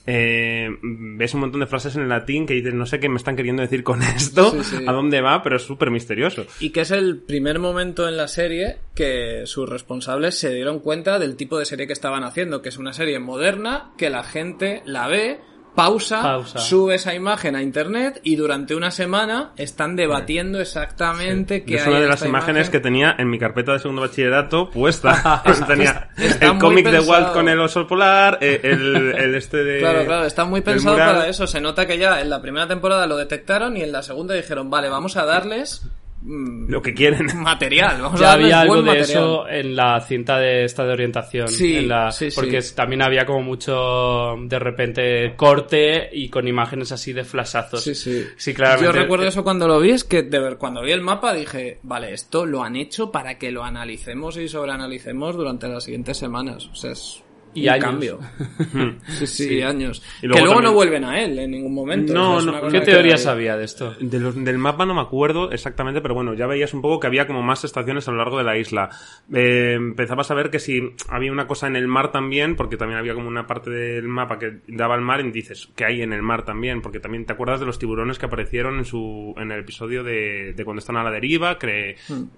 Eh, 0.06 0.68
ves 0.82 1.32
un 1.34 1.40
montón 1.40 1.60
de 1.60 1.66
frases 1.66 1.96
en 1.96 2.08
latín 2.08 2.46
que 2.46 2.54
dices, 2.54 2.74
no 2.74 2.84
sé 2.86 3.00
qué 3.00 3.08
me 3.08 3.16
están 3.16 3.36
queriendo 3.36 3.62
decir 3.62 3.82
con 3.82 4.02
esto, 4.16 4.50
Sí, 4.50 4.76
sí. 4.78 4.84
a 4.86 4.92
dónde 4.92 5.20
va, 5.20 5.42
pero 5.42 5.56
es 5.56 5.62
súper 5.62 5.90
misterioso. 5.90 6.44
Y 6.60 6.70
que 6.70 6.82
es 6.82 6.90
el 6.90 7.18
primer 7.18 7.58
momento 7.58 8.06
en 8.08 8.16
la 8.16 8.28
serie 8.28 8.76
que 8.94 9.42
sus 9.46 9.68
responsables 9.68 10.38
se 10.38 10.52
dieron 10.52 10.80
cuenta 10.80 11.18
del 11.18 11.36
tipo 11.36 11.58
de 11.58 11.64
serie 11.64 11.86
que 11.86 11.92
estaban 11.94 12.22
haciendo, 12.24 12.60
que 12.62 12.68
es 12.68 12.76
una 12.76 12.92
serie 12.92 13.18
moderna 13.18 13.92
que 13.96 14.10
la 14.10 14.22
gente 14.24 14.82
la 14.84 15.08
ve, 15.08 15.40
pausa, 15.74 16.22
Pausa. 16.22 16.58
sube 16.58 16.94
esa 16.96 17.14
imagen 17.14 17.56
a 17.56 17.62
internet 17.62 18.20
y 18.22 18.36
durante 18.36 18.74
una 18.74 18.90
semana 18.90 19.52
están 19.56 19.96
debatiendo 19.96 20.60
exactamente 20.60 21.64
qué 21.64 21.76
es 21.76 21.86
una 21.86 22.00
de 22.00 22.08
las 22.08 22.24
imágenes 22.24 22.66
imagen. 22.66 22.72
que 22.72 22.80
tenía 22.80 23.14
en 23.18 23.28
mi 23.28 23.38
carpeta 23.38 23.72
de 23.72 23.78
segundo 23.80 24.02
bachillerato 24.02 24.70
puesta. 24.70 25.42
Pues 25.44 25.66
tenía 25.66 26.08
está 26.16 26.46
el 26.46 26.58
cómic 26.58 26.88
de. 26.88 27.00
Walt 27.00 27.32
con 27.32 27.48
el 27.48 27.60
oso 27.60 27.86
polar, 27.86 28.38
eh, 28.40 28.60
el, 28.62 29.14
el 29.16 29.34
este 29.34 29.62
de... 29.62 29.80
Claro, 29.80 30.04
claro, 30.04 30.24
está 30.24 30.44
muy 30.44 30.60
pensado 30.60 30.96
para 30.96 31.28
eso. 31.28 31.46
Se 31.46 31.60
nota 31.60 31.86
que 31.86 31.98
ya 31.98 32.20
en 32.20 32.30
la 32.30 32.40
primera 32.40 32.66
temporada 32.66 33.06
lo 33.06 33.16
detectaron 33.16 33.76
y 33.76 33.82
en 33.82 33.92
la 33.92 34.02
segunda 34.02 34.34
dijeron, 34.34 34.70
vale, 34.70 34.88
vamos 34.88 35.16
a 35.16 35.24
darles 35.24 35.82
Lo 36.26 36.80
que 36.80 36.94
quieren. 36.94 37.26
material, 37.42 38.00
vamos 38.00 38.18
Ya 38.18 38.32
había 38.32 38.60
algo 38.60 38.74
buen 38.76 38.84
de 38.86 38.90
material. 39.00 39.10
eso 39.24 39.48
en 39.48 39.76
la 39.76 40.00
cinta 40.00 40.38
de 40.38 40.64
esta 40.64 40.84
de 40.84 40.92
orientación. 40.92 41.48
Sí, 41.48 41.76
en 41.76 41.88
la- 41.88 42.10
sí. 42.10 42.28
Porque 42.34 42.60
también 42.74 43.02
había 43.02 43.26
como 43.26 43.42
mucho, 43.42 44.34
de 44.44 44.58
repente, 44.58 45.34
corte 45.36 46.08
y 46.12 46.28
con 46.30 46.48
imágenes 46.48 46.92
así 46.92 47.12
de 47.12 47.24
flashazos. 47.24 47.82
Sí, 47.84 47.94
sí. 47.94 48.24
Sí, 48.36 48.54
claramente. 48.54 48.86
Yo 48.86 48.92
recuerdo 48.92 49.26
eso 49.26 49.44
cuando 49.44 49.68
lo 49.68 49.78
vi, 49.80 49.90
es 49.90 50.04
que 50.04 50.22
de 50.22 50.38
ver, 50.40 50.56
cuando 50.56 50.82
vi 50.82 50.92
el 50.92 51.02
mapa 51.02 51.34
dije, 51.34 51.78
vale, 51.82 52.12
esto 52.14 52.46
lo 52.46 52.62
han 52.62 52.76
hecho 52.76 53.10
para 53.12 53.36
que 53.38 53.50
lo 53.52 53.62
analicemos 53.64 54.36
y 54.38 54.48
sobreanalicemos 54.48 55.36
durante 55.36 55.68
las 55.68 55.84
siguientes 55.84 56.16
semanas. 56.16 56.66
O 56.72 56.74
sea, 56.74 56.92
es 56.92 57.22
Y 57.54 57.64
un 57.68 57.74
años. 57.74 57.84
cambio. 57.84 58.18
sí, 59.08 59.26
sí, 59.26 59.62
años. 59.62 60.02
Y 60.22 60.26
luego 60.26 60.36
que 60.36 60.40
luego 60.44 60.54
también- 60.54 60.64
no 60.64 60.72
vuelven 60.74 61.04
a 61.04 61.20
él 61.22 61.38
en 61.38 61.50
ningún 61.50 61.74
momento. 61.74 62.12
No, 62.12 62.40
no, 62.40 62.60
cosa 62.60 62.72
¿Qué 62.72 62.80
teorías 62.84 63.26
había 63.26 63.56
de 63.56 63.64
esto? 63.64 63.94
De 64.00 64.18
los- 64.20 64.42
del 64.44 64.58
mapa 64.58 64.84
no 64.86 64.94
me 64.94 65.00
acuerdo 65.00 65.50
exactamente, 65.52 66.00
pero 66.00 66.14
bueno, 66.14 66.34
ya 66.34 66.46
veías 66.46 66.74
un 66.74 66.82
poco 66.82 67.00
que 67.00 67.06
había 67.06 67.26
como 67.26 67.42
más 67.42 67.64
estaciones 67.64 68.06
a 68.08 68.10
lo 68.10 68.18
largo 68.18 68.38
de 68.38 68.44
la 68.44 68.56
isla. 68.58 68.90
Eh, 69.32 69.74
empezabas 69.76 70.30
a 70.30 70.34
ver 70.34 70.50
que 70.50 70.58
si 70.58 70.80
había 71.08 71.32
una 71.32 71.46
cosa 71.46 71.66
en 71.66 71.76
el 71.76 71.88
mar 71.88 72.10
también, 72.12 72.56
porque 72.56 72.76
también 72.76 72.98
había 72.98 73.14
como 73.14 73.28
una 73.28 73.46
parte 73.46 73.70
del 73.70 74.08
mapa 74.08 74.38
que 74.38 74.58
daba 74.68 74.94
al 74.94 75.00
mar 75.02 75.20
y 75.24 75.30
dices 75.30 75.68
que 75.76 75.84
hay 75.84 76.02
en 76.02 76.12
el 76.12 76.22
mar 76.22 76.44
también, 76.44 76.82
porque 76.82 77.00
también 77.00 77.24
te 77.24 77.32
acuerdas 77.32 77.60
de 77.60 77.66
los 77.66 77.78
tiburones 77.78 78.18
que 78.18 78.26
aparecieron 78.26 78.78
en 78.78 78.84
su 78.84 79.34
en 79.36 79.52
el 79.52 79.60
episodio 79.60 80.02
de, 80.02 80.52
de 80.54 80.64
cuando 80.64 80.80
están 80.80 80.96
a 80.96 81.04
la 81.04 81.10
deriva, 81.10 81.58
que 81.58 81.96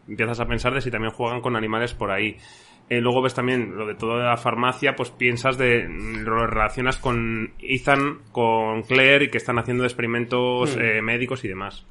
empiezas 0.08 0.40
a 0.40 0.46
pensar 0.46 0.74
de 0.74 0.80
si 0.80 0.90
también 0.90 1.12
juegan 1.12 1.40
con 1.40 1.56
animales 1.56 1.94
por 1.94 2.10
ahí. 2.10 2.36
Eh, 2.88 3.00
luego 3.00 3.20
ves 3.22 3.34
también 3.34 3.76
lo 3.76 3.86
de 3.86 3.94
toda 3.96 4.24
la 4.24 4.36
farmacia, 4.36 4.94
pues 4.94 5.10
piensas 5.10 5.58
de. 5.58 5.88
lo 5.88 6.46
relacionas 6.46 6.98
con 6.98 7.52
Ethan, 7.60 8.20
con 8.32 8.82
Claire 8.82 9.24
y 9.24 9.28
que 9.30 9.38
están 9.38 9.58
haciendo 9.58 9.84
experimentos 9.84 10.76
eh, 10.80 11.02
médicos 11.02 11.44
y 11.44 11.48
demás. 11.48 11.84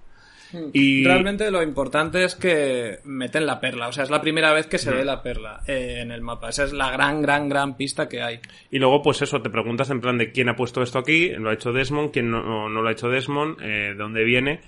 Y 0.72 1.04
Realmente 1.04 1.52
lo 1.52 1.62
importante 1.62 2.24
es 2.24 2.36
que 2.36 3.00
meten 3.04 3.46
la 3.46 3.60
perla. 3.60 3.90
O 3.90 3.92
sea, 3.92 4.06
es 4.06 4.10
la 4.10 4.22
primera 4.22 4.54
vez 4.54 4.68
que 4.68 4.78
se 4.78 4.92
ve 4.92 5.04
la 5.04 5.22
perla 5.22 5.60
eh, 5.68 5.98
en 6.02 6.12
el 6.12 6.22
mapa. 6.22 6.48
Esa 6.50 6.64
es 6.64 6.72
la 6.72 6.92
gran, 6.92 7.22
gran, 7.22 7.50
gran 7.50 7.76
pista 7.76 8.08
que 8.08 8.22
hay. 8.22 8.40
Y 8.72 8.80
luego, 8.80 9.02
pues 9.02 9.22
eso, 9.22 9.42
te 9.42 9.50
preguntas 9.50 9.90
en 9.90 10.00
plan 10.00 10.18
de 10.18 10.32
quién 10.32 10.48
ha 10.48 10.56
puesto 10.56 10.82
esto 10.82 11.00
aquí, 11.00 11.30
lo 11.32 11.50
ha 11.50 11.54
hecho 11.54 11.74
Desmond, 11.74 12.12
quién 12.12 12.32
no, 12.32 12.42
no- 12.42 12.70
no 12.70 12.82
lo 12.82 12.88
ha 12.88 12.92
hecho 12.94 13.10
Desmond, 13.10 13.60
eh, 13.62 13.66
de 13.90 13.96
dónde 13.96 14.24
viene. 14.24 14.62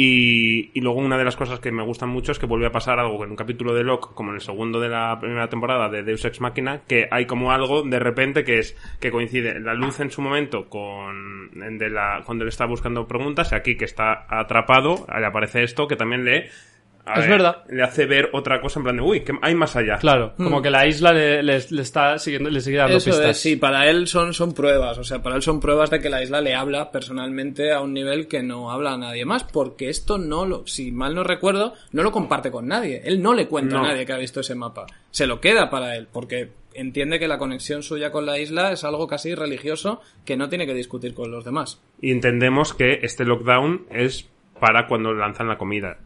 Y, 0.00 0.70
y 0.74 0.80
luego 0.80 1.00
una 1.00 1.18
de 1.18 1.24
las 1.24 1.34
cosas 1.34 1.58
que 1.58 1.72
me 1.72 1.82
gustan 1.82 2.08
mucho 2.08 2.30
es 2.30 2.38
que 2.38 2.46
vuelve 2.46 2.68
a 2.68 2.70
pasar 2.70 3.00
algo 3.00 3.24
en 3.24 3.30
un 3.30 3.36
capítulo 3.36 3.74
de 3.74 3.82
Locke, 3.82 4.14
como 4.14 4.30
en 4.30 4.36
el 4.36 4.40
segundo 4.40 4.78
de 4.78 4.88
la 4.88 5.18
primera 5.18 5.48
temporada 5.48 5.88
de 5.88 6.04
Deus 6.04 6.24
Ex 6.24 6.40
Machina, 6.40 6.82
que 6.86 7.08
hay 7.10 7.26
como 7.26 7.50
algo 7.50 7.82
de 7.82 7.98
repente 7.98 8.44
que 8.44 8.60
es 8.60 8.76
que 9.00 9.10
coincide 9.10 9.58
la 9.58 9.74
luz 9.74 9.98
en 9.98 10.12
su 10.12 10.22
momento 10.22 10.68
con 10.68 11.50
de 11.50 11.90
la 11.90 12.22
cuando 12.24 12.44
le 12.44 12.50
está 12.50 12.64
buscando 12.64 13.08
preguntas 13.08 13.50
y 13.50 13.56
aquí 13.56 13.76
que 13.76 13.86
está 13.86 14.24
atrapado, 14.28 15.04
le 15.18 15.26
aparece 15.26 15.64
esto 15.64 15.88
que 15.88 15.96
también 15.96 16.24
le 16.24 16.48
a 17.08 17.20
Es 17.20 17.28
verdad. 17.28 17.64
le 17.68 17.82
hace 17.82 18.06
ver 18.06 18.30
otra 18.32 18.60
cosa 18.60 18.80
en 18.80 18.84
plan 18.84 18.96
de 18.96 19.02
uy, 19.02 19.20
que 19.20 19.32
hay 19.42 19.54
más 19.54 19.74
allá. 19.76 19.96
Claro, 19.98 20.34
como 20.36 20.60
que 20.62 20.70
la 20.70 20.86
isla 20.86 21.12
le, 21.12 21.42
le- 21.42 21.58
le 21.70 21.82
está 21.82 22.18
siguiendo, 22.18 22.50
le 22.50 22.60
sigue 22.60 22.76
dando 22.78 22.96
Eso 22.96 23.10
pistas. 23.10 23.30
es, 23.30 23.40
sí, 23.40 23.56
para 23.56 23.88
él 23.88 24.06
son, 24.06 24.34
son 24.34 24.52
pruebas. 24.54 24.98
O 24.98 25.04
sea, 25.04 25.22
para 25.22 25.36
él 25.36 25.42
son 25.42 25.60
pruebas 25.60 25.90
de 25.90 26.00
que 26.00 26.10
la 26.10 26.22
isla 26.22 26.40
le 26.40 26.54
habla 26.54 26.90
personalmente 26.90 27.72
a 27.72 27.80
un 27.80 27.92
nivel 27.94 28.28
que 28.28 28.42
no 28.42 28.70
habla 28.70 28.92
a 28.92 28.98
nadie 28.98 29.24
más. 29.24 29.44
Porque 29.44 29.88
esto 29.88 30.18
no 30.18 30.46
lo, 30.46 30.66
si 30.66 30.92
mal 30.92 31.14
no 31.14 31.24
recuerdo, 31.24 31.74
no 31.92 32.02
lo 32.02 32.12
comparte 32.12 32.50
con 32.50 32.66
nadie. 32.68 33.02
Él 33.04 33.22
no 33.22 33.34
le 33.34 33.48
cuenta 33.48 33.76
No. 33.76 33.84
a 33.84 33.88
nadie 33.88 34.04
que 34.06 34.12
ha 34.12 34.18
visto 34.18 34.40
ese 34.40 34.54
mapa. 34.54 34.86
Se 35.10 35.26
lo 35.26 35.40
queda 35.40 35.70
para 35.70 35.96
él, 35.96 36.08
porque 36.12 36.50
entiende 36.74 37.18
que 37.18 37.26
la 37.26 37.38
conexión 37.38 37.82
suya 37.82 38.12
con 38.12 38.24
la 38.26 38.38
isla 38.38 38.70
es 38.70 38.84
algo 38.84 39.08
casi 39.08 39.34
religioso 39.34 40.00
que 40.24 40.36
no 40.36 40.48
tiene 40.48 40.66
que 40.66 40.74
discutir 40.74 41.12
con 41.14 41.30
los 41.30 41.44
demás. 41.44 41.80
Y 42.00 42.12
entendemos 42.12 42.72
que 42.74 43.00
este 43.02 43.24
lockdown 43.24 43.86
es 43.90 44.28
para 44.60 44.86
cuando 44.86 45.12
lanzan 45.14 45.48
la 45.48 45.58
comida, 45.58 45.98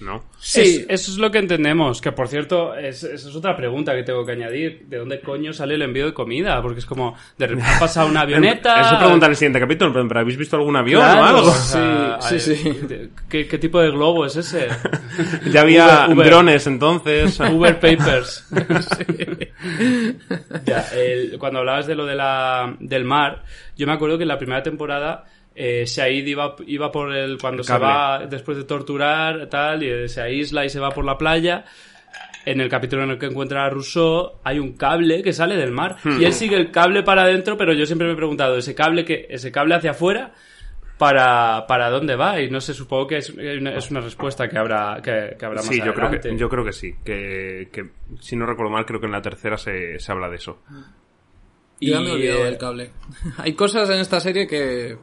¿no? 0.00 0.24
Es- 0.40 0.84
eso 0.88 1.10
es 1.12 1.16
lo 1.18 1.30
que 1.30 1.38
entendemos. 1.38 2.00
Que 2.00 2.12
por 2.12 2.28
cierto, 2.28 2.74
es, 2.74 3.02
esa 3.04 3.28
es 3.28 3.34
otra 3.36 3.56
pregunta 3.56 3.94
que 3.94 4.02
tengo 4.02 4.26
que 4.26 4.32
añadir. 4.32 4.84
¿De 4.88 4.98
dónde 4.98 5.20
coño 5.20 5.52
sale 5.52 5.74
el 5.76 5.82
envío 5.82 6.06
de 6.06 6.12
comida? 6.14 6.60
Porque 6.60 6.80
es 6.80 6.86
como, 6.86 7.16
de 7.38 7.46
repente 7.46 7.70
ha 7.76 7.78
pasado 7.78 8.08
una 8.08 8.20
avioneta. 8.22 8.80
Eso 8.80 8.98
pregunta 8.98 9.26
en 9.26 9.30
el 9.32 9.36
siguiente 9.36 9.60
capítulo, 9.60 9.92
pero 9.92 10.06
¿pero 10.08 10.20
¿habéis 10.20 10.36
visto 10.36 10.56
algún 10.56 10.76
avión 10.76 11.00
Claro, 11.00 11.20
o 11.20 11.24
algo? 11.24 11.48
o 11.48 11.54
sea, 11.54 12.18
Sí, 12.20 12.40
sí, 12.40 12.56
sí. 12.56 13.10
¿Qué, 13.28 13.46
qué 13.46 13.58
tipo 13.58 13.80
de 13.80 13.90
globo 13.90 14.26
es 14.26 14.36
ese? 14.36 14.68
ya 15.50 15.60
había 15.62 16.04
Uber, 16.06 16.16
Uber. 16.16 16.26
drones 16.26 16.66
entonces. 16.66 17.38
Uber 17.52 17.78
Papers. 17.78 18.46
Ya, 20.64 20.86
el- 20.94 21.36
cuando 21.38 21.60
hablabas 21.60 21.86
de 21.86 21.94
lo 21.94 22.06
de 22.06 22.14
la, 22.14 22.74
del 22.80 23.04
mar, 23.04 23.44
yo 23.76 23.86
me 23.86 23.92
acuerdo 23.92 24.16
que 24.18 24.22
en 24.24 24.28
la 24.28 24.38
primera 24.38 24.62
temporada 24.62 25.24
eh, 25.54 25.86
Said 25.86 26.26
iba, 26.26 26.56
iba 26.66 26.90
por 26.90 27.14
el. 27.14 27.38
cuando 27.38 27.60
El 27.60 27.66
se 27.66 27.78
va 27.78 28.26
después 28.28 28.56
de 28.56 28.64
torturar, 28.64 29.48
tal, 29.48 29.82
y 29.82 29.88
eh, 29.88 30.08
se 30.08 30.20
aísla 30.20 30.64
y 30.64 30.68
se 30.68 30.80
va 30.80 30.90
por 30.90 31.04
la 31.04 31.16
playa. 31.16 31.64
En 32.46 32.60
el 32.60 32.68
capítulo 32.68 33.04
en 33.04 33.10
el 33.10 33.18
que 33.18 33.26
encuentra 33.26 33.64
a 33.64 33.70
Rousseau 33.70 34.32
hay 34.44 34.58
un 34.58 34.74
cable 34.74 35.22
que 35.22 35.32
sale 35.32 35.56
del 35.56 35.72
mar 35.72 35.96
y 36.04 36.24
él 36.24 36.32
sigue 36.34 36.56
el 36.56 36.70
cable 36.70 37.02
para 37.02 37.22
adentro, 37.22 37.56
pero 37.56 37.72
yo 37.72 37.86
siempre 37.86 38.06
me 38.06 38.12
he 38.12 38.16
preguntado, 38.16 38.58
¿ese 38.58 38.74
cable 38.74 39.06
que 39.06 39.26
ese 39.30 39.50
cable 39.50 39.74
hacia 39.74 39.92
afuera 39.92 40.34
para, 40.98 41.66
para 41.66 41.88
dónde 41.88 42.16
va? 42.16 42.42
Y 42.42 42.50
no 42.50 42.60
sé, 42.60 42.74
supongo 42.74 43.06
que 43.06 43.16
es 43.16 43.30
una, 43.30 43.74
es 43.74 43.90
una 43.90 44.00
respuesta 44.00 44.46
que 44.46 44.58
habrá 44.58 45.00
que, 45.02 45.36
que 45.38 45.46
habrá 45.46 45.62
más 45.62 45.68
Sí, 45.68 45.80
yo 45.82 45.94
creo, 45.94 46.10
que, 46.10 46.36
yo 46.36 46.50
creo 46.50 46.64
que 46.66 46.72
sí. 46.72 46.94
Que, 47.02 47.70
que, 47.72 47.88
si 48.20 48.36
no 48.36 48.44
recuerdo 48.44 48.70
mal, 48.70 48.84
creo 48.84 49.00
que 49.00 49.06
en 49.06 49.12
la 49.12 49.22
tercera 49.22 49.56
se, 49.56 49.98
se 49.98 50.12
habla 50.12 50.28
de 50.28 50.36
eso. 50.36 50.58
Y 51.80 51.90
ya 51.90 52.00
me 52.00 52.10
he 52.10 52.12
olvidado 52.12 52.40
eh, 52.40 52.44
del 52.44 52.58
cable. 52.58 52.90
Hay 53.38 53.54
cosas 53.54 53.88
en 53.88 54.00
esta 54.00 54.20
serie 54.20 54.46
que. 54.46 54.98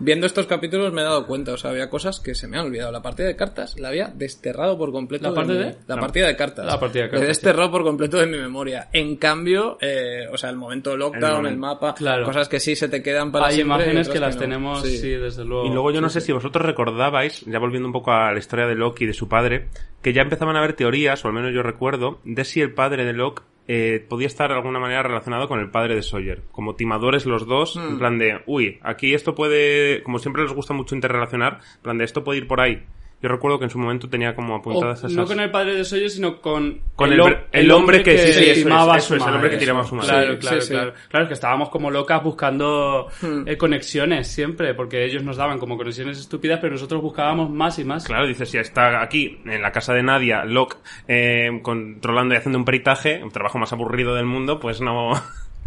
Viendo 0.00 0.26
estos 0.26 0.46
capítulos 0.46 0.92
me 0.92 1.00
he 1.00 1.04
dado 1.04 1.26
cuenta, 1.26 1.52
o 1.52 1.56
sea, 1.56 1.70
había 1.70 1.90
cosas 1.90 2.20
que 2.20 2.34
se 2.34 2.46
me 2.46 2.56
han 2.56 2.66
olvidado. 2.66 2.92
La 2.92 3.02
partida 3.02 3.26
de 3.26 3.34
cartas 3.34 3.78
la 3.80 3.88
había 3.88 4.08
desterrado 4.14 4.78
por 4.78 4.92
completo. 4.92 5.28
¿La 5.30 5.34
parte 5.34 5.52
mi- 5.54 5.58
de? 5.58 5.76
La 5.88 5.96
La- 5.96 6.00
partida 6.00 6.26
de 6.28 6.36
cartas. 6.36 6.66
La 6.66 6.78
partida 6.78 7.02
de 7.02 7.08
La 7.08 7.08
he 7.08 7.10
cartas, 7.20 7.28
desterrado 7.28 7.70
por 7.72 7.82
completo 7.82 8.16
de 8.18 8.26
mi 8.26 8.36
memoria. 8.38 8.88
En 8.92 9.16
cambio, 9.16 9.76
eh, 9.80 10.26
o 10.32 10.38
sea, 10.38 10.50
el 10.50 10.56
momento 10.56 10.96
lockdown, 10.96 11.46
El 11.46 11.52
el, 11.54 11.58
mapa, 11.58 11.94
Claro. 11.94 12.24
cosas 12.24 12.48
que 12.48 12.60
sí 12.60 12.76
se 12.76 12.88
te 12.88 13.02
quedan 13.02 13.32
para 13.32 13.46
Hay 13.48 13.56
siempre 13.56 13.76
y 13.78 13.80
imágenes 13.80 14.08
que 14.08 14.20
las 14.20 14.36
no. 14.36 14.40
tenemos, 14.40 14.82
Sí. 14.82 14.98
sí. 14.98 15.08
desde 15.10 15.44
luego. 15.44 15.66
Y 15.66 15.70
luego 15.70 15.90
yo 15.90 16.00
no 16.00 16.08
sé 16.10 16.20
si 16.20 16.30
vosotros 16.32 16.64
recordabais, 16.64 17.44
ya 17.46 17.58
volviendo 17.58 17.88
un 17.88 17.92
poco 17.92 18.12
a 18.12 18.32
la 18.32 18.38
historia 18.38 18.66
de 18.66 18.74
Locke 18.76 19.02
y 19.02 19.06
de 19.06 19.14
su 19.14 19.28
padre, 19.28 19.68
que 20.02 20.12
ya 20.12 20.22
empezaban 20.22 20.54
a 20.54 20.60
haber 20.60 20.74
teorías, 20.74 21.24
o 21.24 21.28
al 21.28 21.34
menos 21.34 21.52
yo 21.52 21.62
recuerdo, 21.62 22.20
de 22.24 22.44
si 22.44 22.60
el 22.60 22.72
padre 22.72 23.04
de 23.04 23.12
Locke 23.14 23.42
eh, 23.68 24.04
podía 24.08 24.26
estar 24.26 24.48
de 24.48 24.56
alguna 24.56 24.80
manera 24.80 25.02
relacionado 25.02 25.46
con 25.46 25.60
el 25.60 25.70
padre 25.70 25.94
de 25.94 26.02
Sawyer. 26.02 26.42
Como 26.50 26.74
timadores 26.74 27.26
los 27.26 27.46
dos, 27.46 27.76
en 27.76 27.98
plan 27.98 28.18
de, 28.18 28.40
uy, 28.46 28.80
aquí 28.82 29.12
esto 29.12 29.34
puede, 29.34 30.02
como 30.02 30.18
siempre 30.18 30.42
les 30.42 30.52
gusta 30.52 30.72
mucho 30.72 30.94
interrelacionar, 30.94 31.60
en 31.76 31.82
plan 31.82 31.98
de 31.98 32.04
esto 32.04 32.24
puede 32.24 32.38
ir 32.38 32.48
por 32.48 32.62
ahí. 32.62 32.82
Yo 33.20 33.28
recuerdo 33.28 33.58
que 33.58 33.64
en 33.64 33.70
su 33.70 33.78
momento 33.80 34.08
tenía 34.08 34.32
como 34.36 34.54
O 34.54 34.58
apuntadas 34.58 35.00
esas... 35.00 35.12
no 35.12 35.26
con 35.26 35.40
el 35.40 35.50
padre 35.50 35.74
de 35.74 35.84
Soyo, 35.84 36.08
sino 36.08 36.40
con, 36.40 36.80
Con 36.94 37.12
el, 37.12 37.20
el 37.20 37.36
el 37.50 37.70
hombre 37.72 38.00
que- 38.04 38.16
sí, 38.16 38.24
sí, 38.24 38.30
eso 38.30 38.40
es, 38.40 38.48
estimaba 38.58 38.94
a 38.94 38.98
eso 38.98 39.08
su 39.08 39.14
es, 39.16 39.26
el 39.26 39.34
hombre 39.34 39.50
que 39.50 39.56
tiraba 39.56 39.80
a 39.80 39.84
su 39.84 39.94
madre. 39.96 40.08
Claro, 40.08 40.32
Sí, 40.34 40.38
claro, 40.38 40.60
sí, 40.60 40.66
sí. 40.68 40.72
claro. 40.72 40.92
Claro, 41.08 41.24
es 41.24 41.28
que 41.28 41.34
estábamos 41.34 41.68
como 41.70 41.90
locas 41.90 42.22
buscando 42.22 43.08
Hmm. 43.20 43.42
eh, 43.48 43.56
conexiones 43.56 44.28
siempre, 44.28 44.72
porque 44.74 45.04
ellos 45.04 45.24
nos 45.24 45.36
daban 45.36 45.58
como 45.58 45.76
conexiones 45.76 46.18
estúpidas, 46.18 46.60
pero 46.60 46.74
nosotros 46.74 47.02
buscábamos 47.02 47.50
más 47.50 47.78
y 47.80 47.84
más. 47.84 48.04
Claro, 48.04 48.26
dices, 48.26 48.48
si 48.50 48.58
está 48.58 49.02
aquí, 49.02 49.40
en 49.46 49.62
la 49.62 49.72
casa 49.72 49.92
de 49.94 50.02
Nadia, 50.04 50.44
Locke, 50.44 50.76
eh, 51.08 51.48
controlando 51.62 52.34
y 52.34 52.36
haciendo 52.36 52.58
un 52.58 52.64
peritaje, 52.64 53.20
un 53.22 53.30
trabajo 53.30 53.58
más 53.58 53.72
aburrido 53.72 54.14
del 54.14 54.26
mundo, 54.26 54.60
pues 54.60 54.80
no, 54.80 55.10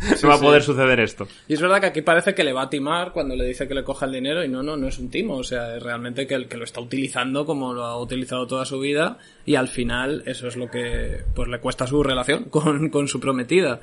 no 0.23 0.29
va 0.29 0.35
a 0.35 0.37
sí. 0.37 0.43
poder 0.43 0.63
suceder 0.63 0.99
esto. 0.99 1.27
Y 1.47 1.53
es 1.53 1.61
verdad 1.61 1.79
que 1.79 1.87
aquí 1.87 2.01
parece 2.01 2.33
que 2.33 2.43
le 2.43 2.53
va 2.53 2.63
a 2.63 2.69
timar 2.69 3.11
cuando 3.11 3.35
le 3.35 3.45
dice 3.45 3.67
que 3.67 3.73
le 3.73 3.83
coja 3.83 4.05
el 4.05 4.11
dinero 4.13 4.43
y 4.43 4.49
no, 4.49 4.63
no, 4.63 4.75
no 4.77 4.87
es 4.87 4.97
un 4.99 5.09
timo, 5.09 5.37
o 5.37 5.43
sea, 5.43 5.75
es 5.75 5.83
realmente 5.83 6.25
que 6.27 6.35
el 6.35 6.47
que 6.47 6.57
lo 6.57 6.63
está 6.63 6.81
utilizando 6.81 7.45
como 7.45 7.73
lo 7.73 7.85
ha 7.85 7.97
utilizado 7.99 8.47
toda 8.47 8.65
su 8.65 8.79
vida 8.79 9.17
y 9.45 9.55
al 9.55 9.67
final 9.67 10.23
eso 10.25 10.47
es 10.47 10.55
lo 10.57 10.69
que 10.69 11.23
pues 11.35 11.47
le 11.47 11.59
cuesta 11.59 11.85
su 11.87 12.01
relación 12.03 12.43
con, 12.49 12.89
con 12.89 13.07
su 13.07 13.19
prometida. 13.19 13.81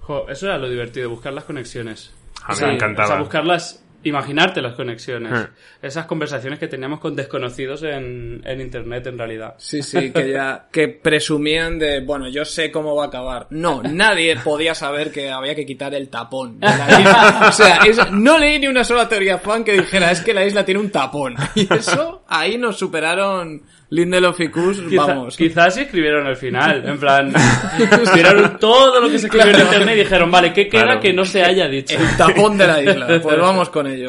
Jo, 0.00 0.26
eso 0.28 0.46
era 0.46 0.58
lo 0.58 0.68
divertido, 0.68 1.10
buscar 1.10 1.32
las 1.32 1.44
conexiones. 1.44 2.12
A 2.44 2.52
mí 2.52 2.56
Sí, 2.56 2.64
me 2.64 2.74
encantaba. 2.74 3.08
O 3.08 3.10
sea, 3.12 3.18
buscarlas, 3.20 3.84
imaginarte 4.04 4.62
las 4.62 4.74
conexiones. 4.74 5.32
Eh. 5.32 5.48
Esas 5.82 6.06
conversaciones 6.06 6.58
que 6.58 6.68
teníamos 6.68 7.00
con 7.00 7.16
desconocidos 7.16 7.82
en, 7.82 8.40
en 8.44 8.60
internet, 8.60 9.06
en 9.08 9.18
realidad. 9.18 9.54
Sí, 9.58 9.82
sí, 9.82 10.10
que 10.12 10.30
ya, 10.30 10.68
que 10.70 10.88
presumían 10.88 11.78
de, 11.78 12.00
bueno, 12.00 12.28
yo 12.28 12.44
sé 12.44 12.70
cómo 12.70 12.94
va 12.94 13.04
a 13.04 13.08
acabar. 13.08 13.46
No, 13.50 13.82
nadie 13.82 14.36
podía 14.36 14.74
saber 14.74 15.10
que 15.10 15.30
había 15.30 15.54
que 15.54 15.66
quitar 15.66 15.94
el 15.94 16.08
tapón. 16.08 16.60
de 16.60 16.66
la 16.66 17.00
isla. 17.00 17.46
O 17.48 17.52
sea, 17.52 17.76
es- 17.86 18.10
no 18.12 18.38
leí 18.38 18.58
ni 18.58 18.68
una 18.68 18.84
sola 18.84 19.08
teoría 19.08 19.38
fan 19.38 19.64
que 19.64 19.72
dijera, 19.72 20.10
es 20.12 20.20
que 20.20 20.32
la 20.34 20.44
isla 20.46 20.64
tiene 20.64 20.80
un 20.80 20.90
tapón. 20.90 21.34
Y 21.54 21.72
eso, 21.74 22.22
ahí 22.28 22.56
nos 22.56 22.78
superaron 22.78 23.62
Lindelof 23.90 24.38
y 24.40 24.48
Quizá- 24.50 25.06
vamos. 25.06 25.36
Quizás 25.36 25.74
sí 25.74 25.80
escribieron 25.80 26.26
el 26.26 26.36
final, 26.36 26.86
en 26.86 26.98
plan, 26.98 27.32
tiraron 28.14 28.58
todo 28.58 29.00
lo 29.00 29.08
que 29.08 29.18
se 29.18 29.26
escribió 29.28 29.54
en 29.54 29.60
internet 29.60 29.94
y 29.96 29.98
dijeron, 30.00 30.30
vale, 30.30 30.52
¿qué 30.52 30.68
queda 30.68 30.82
Claro. 30.84 31.00
que 31.00 31.12
no 31.14 31.24
se 31.24 31.42
haya 31.42 31.66
dicho? 31.68 31.96
El 31.98 32.16
tapón 32.16 32.58
de 32.58 32.66
la 32.66 32.82
isla. 32.82 33.06
Pues 33.22 33.38
vamos 33.38 33.70
con 33.70 33.86
ello. 33.86 34.08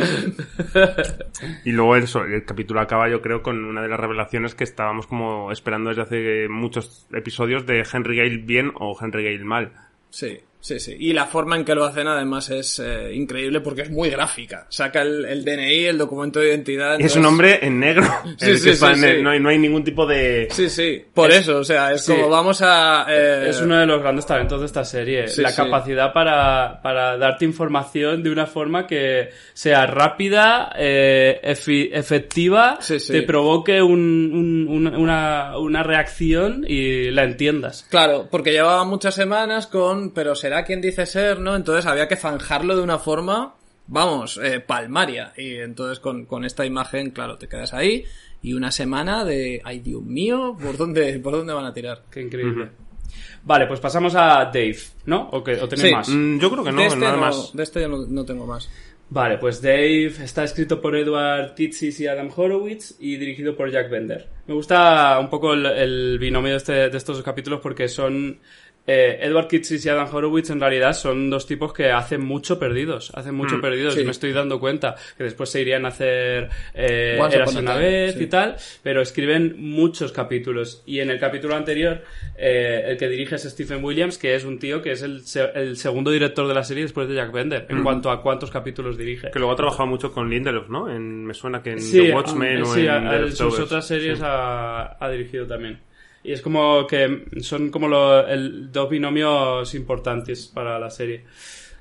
Y 1.66 1.72
luego 1.72 1.96
eso, 1.96 2.24
el 2.24 2.44
capítulo 2.46 2.82
acaba 2.82 3.10
yo 3.10 3.22
creo 3.22 3.42
con 3.42 3.64
una 3.64 3.82
de 3.82 3.88
las 3.88 4.00
revelaciones 4.00 4.56
que 4.56 4.64
estábamos 4.66 5.08
como 5.08 5.52
esperando 5.52 5.90
desde 5.90 6.02
hace 6.02 6.48
muchos 6.50 7.08
episodios 7.14 7.66
de 7.66 7.86
Henry 7.92 8.18
Gale 8.18 8.38
bien 8.38 8.72
o 8.76 8.98
Henry 9.00 9.24
Gale 9.24 9.44
mal. 9.46 9.72
Sí, 10.10 10.40
sí, 10.60 10.80
sí. 10.80 10.96
Y 11.00 11.14
la 11.14 11.26
forma 11.26 11.56
en 11.56 11.66
que 11.66 11.76
lo 11.76 11.86
hacen 11.86 12.08
además 12.08 12.50
es 12.50 12.80
eh, 12.80 13.12
increíble 13.14 13.62
porque 13.62 13.84
es 13.84 13.90
muy 13.92 14.10
gráfica. 14.10 14.66
Saca 14.70 15.02
el, 15.02 15.26
el 15.26 15.44
DNI, 15.46 15.86
el 15.86 15.98
documento 15.98 16.40
de 16.40 16.50
identidad. 16.50 17.00
Es 17.00 17.16
un 17.16 17.26
hombre 17.26 17.60
en 17.66 17.80
negro. 17.80 18.04
Sí, 18.38 18.50
el 18.52 18.58
sí, 18.58 18.64
que 18.66 18.70
está 18.72 18.94
sí, 18.94 19.00
en 19.00 19.10
el- 19.10 19.16
sí. 19.18 19.22
No, 19.24 19.30
hay, 19.32 19.40
no 19.40 19.50
hay 19.50 19.58
ningún 19.58 19.84
tipo 19.84 20.06
de... 20.06 20.48
Sí, 20.52 20.70
sí. 20.70 21.04
Por 21.14 21.32
eso, 21.32 21.58
o 21.58 21.64
sea, 21.64 21.92
es 21.94 22.04
Sí. 22.06 22.14
como 22.14 22.30
vamos 22.30 22.62
a... 22.62 23.06
eh, 23.10 23.48
Es 23.50 23.62
uno 23.62 23.78
de 23.78 23.86
los 23.86 24.02
grandes 24.02 24.26
talentos 24.26 24.60
de 24.60 24.66
esta 24.66 24.84
serie. 24.86 25.28
Sí, 25.28 25.42
la 25.42 25.50
sí. 25.50 25.58
capacidad 25.58 26.14
para, 26.14 26.82
para 26.82 27.18
darte 27.18 27.46
información 27.46 28.22
de 28.24 28.30
una 28.32 28.46
forma 28.46 28.86
que 28.88 29.30
sea 29.54 29.86
rápida, 29.88 30.72
eh, 30.78 31.40
efi- 31.44 31.90
efectiva, 31.92 32.78
Sí, 32.82 33.00
sí. 33.00 33.14
te 33.14 33.22
provoque 33.24 33.82
un- 33.82 34.32
un- 34.34 34.68
un- 34.88 34.96
una, 34.96 35.58
una 35.58 35.84
reacción 35.84 36.64
y 36.68 37.12
la 37.12 37.24
entiendas. 37.24 37.86
Claro, 37.90 38.28
porque 38.30 38.52
llevaba 38.52 38.84
muchas 38.86 39.16
semanas 39.16 39.68
con, 39.68 40.12
pero 40.14 40.36
será 40.50 40.64
quien 40.64 40.82
dice 40.82 41.06
ser, 41.06 41.40
¿no? 41.40 41.56
Entonces 41.56 41.86
había 41.86 42.08
que 42.08 42.16
zanjarlo 42.16 42.76
de 42.76 42.82
una 42.82 42.98
forma, 42.98 43.54
vamos, 43.86 44.40
eh, 44.44 44.60
palmaria. 44.60 45.32
Y 45.38 45.58
entonces 45.58 46.00
con, 46.00 46.26
con 46.26 46.44
esta 46.44 46.66
imagen, 46.66 47.12
claro, 47.12 47.38
te 47.38 47.48
quedas 47.48 47.72
ahí 47.76 48.04
y 48.42 48.54
una 48.54 48.72
semana 48.72 49.24
de, 49.26 49.62
ay 49.64 49.80
Dios 49.80 50.02
mío, 50.02 50.58
¿por 50.60 50.76
dónde, 50.76 51.20
por 51.20 51.34
dónde 51.34 51.54
van 51.54 51.66
a 51.66 51.74
tirar? 51.74 52.02
Qué 52.10 52.22
increíble. 52.22 52.70
Vale, 53.44 53.68
pues 53.68 53.80
pasamos 53.80 54.16
a 54.16 54.46
Dave, 54.46 54.78
¿no? 55.06 55.30
¿O, 55.34 55.44
que, 55.44 55.54
o 55.54 55.68
tenéis 55.70 55.90
Sí. 55.90 55.94
más? 55.96 56.10
Mm, 56.10 56.40
yo 56.40 56.50
creo 56.52 56.64
que 56.64 56.72
no, 56.72 56.82
de 56.82 56.88
este, 56.88 57.00
nada 57.00 57.14
no, 57.14 57.20
más. 57.22 57.52
de 57.54 57.64
este 57.64 57.82
yo 57.82 57.88
no, 57.88 58.06
no 58.08 58.26
tengo 58.26 58.48
más. 58.48 58.70
Vale, 59.12 59.38
pues 59.38 59.62
Dave 59.62 60.06
está 60.24 60.44
escrito 60.44 60.82
por 60.82 60.96
Edward 60.96 61.54
Kitsis 61.56 62.00
y 62.00 62.08
Adam 62.08 62.30
Horowitz 62.36 62.96
y 63.00 63.18
dirigido 63.18 63.56
por 63.56 63.72
Jack 63.72 63.90
Bender. 63.90 64.28
Me 64.48 64.54
gusta 64.56 65.18
un 65.20 65.30
poco 65.30 65.54
el, 65.54 65.66
el 65.68 66.18
binomio 66.20 66.52
de, 66.52 66.58
este- 66.58 66.90
de 66.90 66.98
estos 66.98 67.18
dos 67.18 67.24
capítulos 67.26 67.60
porque 67.62 67.88
son... 67.88 68.40
eh, 68.92 69.20
Edward 69.22 69.48
Kitsis 69.48 69.86
y 69.86 69.90
Adam 69.90 70.08
Horowitz 70.12 70.50
en 70.50 70.60
realidad 70.60 70.94
son 70.94 71.30
dos 71.30 71.46
tipos 71.46 71.74
que 71.74 71.92
hacen 71.92 72.22
mucho 72.22 72.58
perdidos. 72.58 73.12
Hacen 73.14 73.36
mucho 73.36 73.58
Mm, 73.58 73.62
perdidos. 73.62 73.94
sí. 73.94 74.04
Me 74.04 74.12
estoy 74.12 74.32
dando 74.34 74.60
cuenta 74.60 74.96
que 75.18 75.24
después 75.26 75.50
se 75.52 75.62
irían 75.62 75.86
a 75.86 75.90
hacer 75.90 76.50
eh, 76.74 77.20
a 77.22 77.26
una 77.28 77.74
Time, 77.74 77.78
vez 77.78 78.16
sí. 78.16 78.24
y 78.24 78.28
tal, 78.28 78.56
pero 78.82 79.02
escriben 79.02 79.56
muchos 79.60 80.12
capítulos. 80.12 80.82
Y 80.88 81.02
en 81.02 81.12
el 81.12 81.20
capítulo 81.20 81.56
anterior, 81.56 82.02
eh, 82.38 82.84
el 82.88 82.98
que 82.98 83.08
dirige 83.10 83.36
es 83.36 83.44
Stephen 83.44 83.84
Williams, 83.84 84.18
que 84.18 84.34
es 84.34 84.44
un 84.44 84.58
tío 84.58 84.82
que 84.82 84.94
es 84.94 85.02
el, 85.04 85.22
se- 85.22 85.52
el 85.54 85.78
segundo 85.78 86.10
director 86.12 86.48
de 86.48 86.54
la 86.56 86.64
serie 86.64 86.84
después 86.84 87.08
de 87.08 87.16
Jack 87.16 87.32
Bender, 87.32 87.68
en 87.70 87.84
cuanto 87.84 88.10
a 88.10 88.22
cuántos 88.24 88.50
capítulos 88.50 88.98
dirige. 88.98 89.30
Que 89.32 89.38
luego 89.40 89.54
ha 89.54 89.56
trabajado 89.56 89.86
mucho 89.88 90.12
con 90.12 90.30
Lindelof, 90.30 90.70
¿no? 90.70 90.90
En, 90.90 91.26
me 91.26 91.34
suena 91.34 91.62
que 91.62 91.72
en 91.74 91.82
Sí, 91.82 92.00
The 92.00 92.14
Watchmen 92.14 92.58
ah, 92.60 92.64
o 92.64 92.74
sí, 92.74 92.82
en 92.82 92.90
a- 93.08 93.32
sus 93.32 93.60
otras 93.60 93.86
series 93.86 94.18
Sí. 94.18 94.24
ha, 94.26 94.98
ha 95.00 95.10
dirigido 95.12 95.46
también. 95.46 95.80
Y 96.24 96.34
es 96.34 96.42
como 96.42 96.86
que 96.88 97.26
son 97.42 97.70
como 97.70 97.88
lo- 97.88 98.26
dos 98.68 98.90
binomios 98.90 99.74
importantes 99.76 100.48
para 100.48 100.78
la 100.80 100.90
serie. 100.90 101.24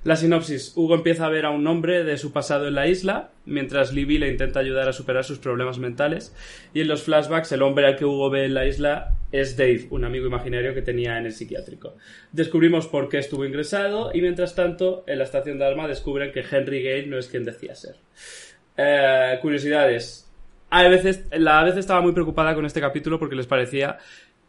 La 0.04 0.14
sinopsis. 0.14 0.74
Hugo 0.76 0.94
empieza 0.94 1.26
a 1.26 1.28
ver 1.28 1.44
a 1.44 1.50
un 1.50 1.66
hombre 1.66 2.04
de 2.04 2.16
su 2.18 2.32
pasado 2.32 2.68
en 2.68 2.76
la 2.76 2.86
isla, 2.86 3.32
mientras 3.46 3.92
Libby 3.92 4.18
le 4.18 4.30
intenta 4.30 4.60
ayudar 4.60 4.88
a 4.88 4.92
superar 4.92 5.24
sus 5.24 5.38
problemas 5.40 5.78
mentales. 5.78 6.34
Y 6.72 6.80
en 6.80 6.88
los 6.88 7.02
flashbacks, 7.02 7.50
el 7.50 7.62
hombre 7.62 7.84
al 7.86 7.96
que 7.96 8.04
Hugo 8.04 8.30
ve 8.30 8.44
en 8.44 8.54
la 8.54 8.64
isla 8.64 9.16
es 9.32 9.56
Dave, 9.56 9.88
un 9.90 10.04
amigo 10.04 10.26
imaginario 10.26 10.72
que 10.72 10.82
tenía 10.82 11.18
en 11.18 11.26
el 11.26 11.32
psiquiátrico. 11.32 11.96
Descubrimos 12.30 12.86
por 12.86 13.08
qué 13.08 13.18
estuvo 13.18 13.44
ingresado 13.44 14.12
y 14.14 14.22
mientras 14.22 14.54
tanto, 14.54 15.02
en 15.08 15.18
la 15.18 15.24
estación 15.24 15.58
de 15.58 15.66
arma 15.66 15.88
descubren 15.88 16.30
que 16.30 16.44
Henry 16.48 16.80
Gale 16.82 17.06
no 17.06 17.18
es 17.18 17.26
quien 17.26 17.44
decía 17.44 17.74
ser. 17.74 17.96
Eh, 18.76 19.38
curiosidades. 19.42 20.30
A 20.70 20.86
veces, 20.86 21.24
la 21.32 21.60
a 21.60 21.64
veces 21.64 21.80
estaba 21.80 22.02
muy 22.02 22.12
preocupada 22.12 22.54
con 22.54 22.64
este 22.66 22.80
capítulo 22.80 23.18
porque 23.18 23.34
les 23.34 23.46
parecía 23.46 23.98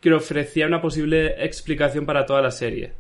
que 0.02 0.14
ofrecía 0.14 0.66
una 0.68 0.82
posible 0.82 1.36
explicación 1.44 2.06
para 2.06 2.26
toda 2.26 2.42
la 2.42 2.52
serie. 2.52 2.94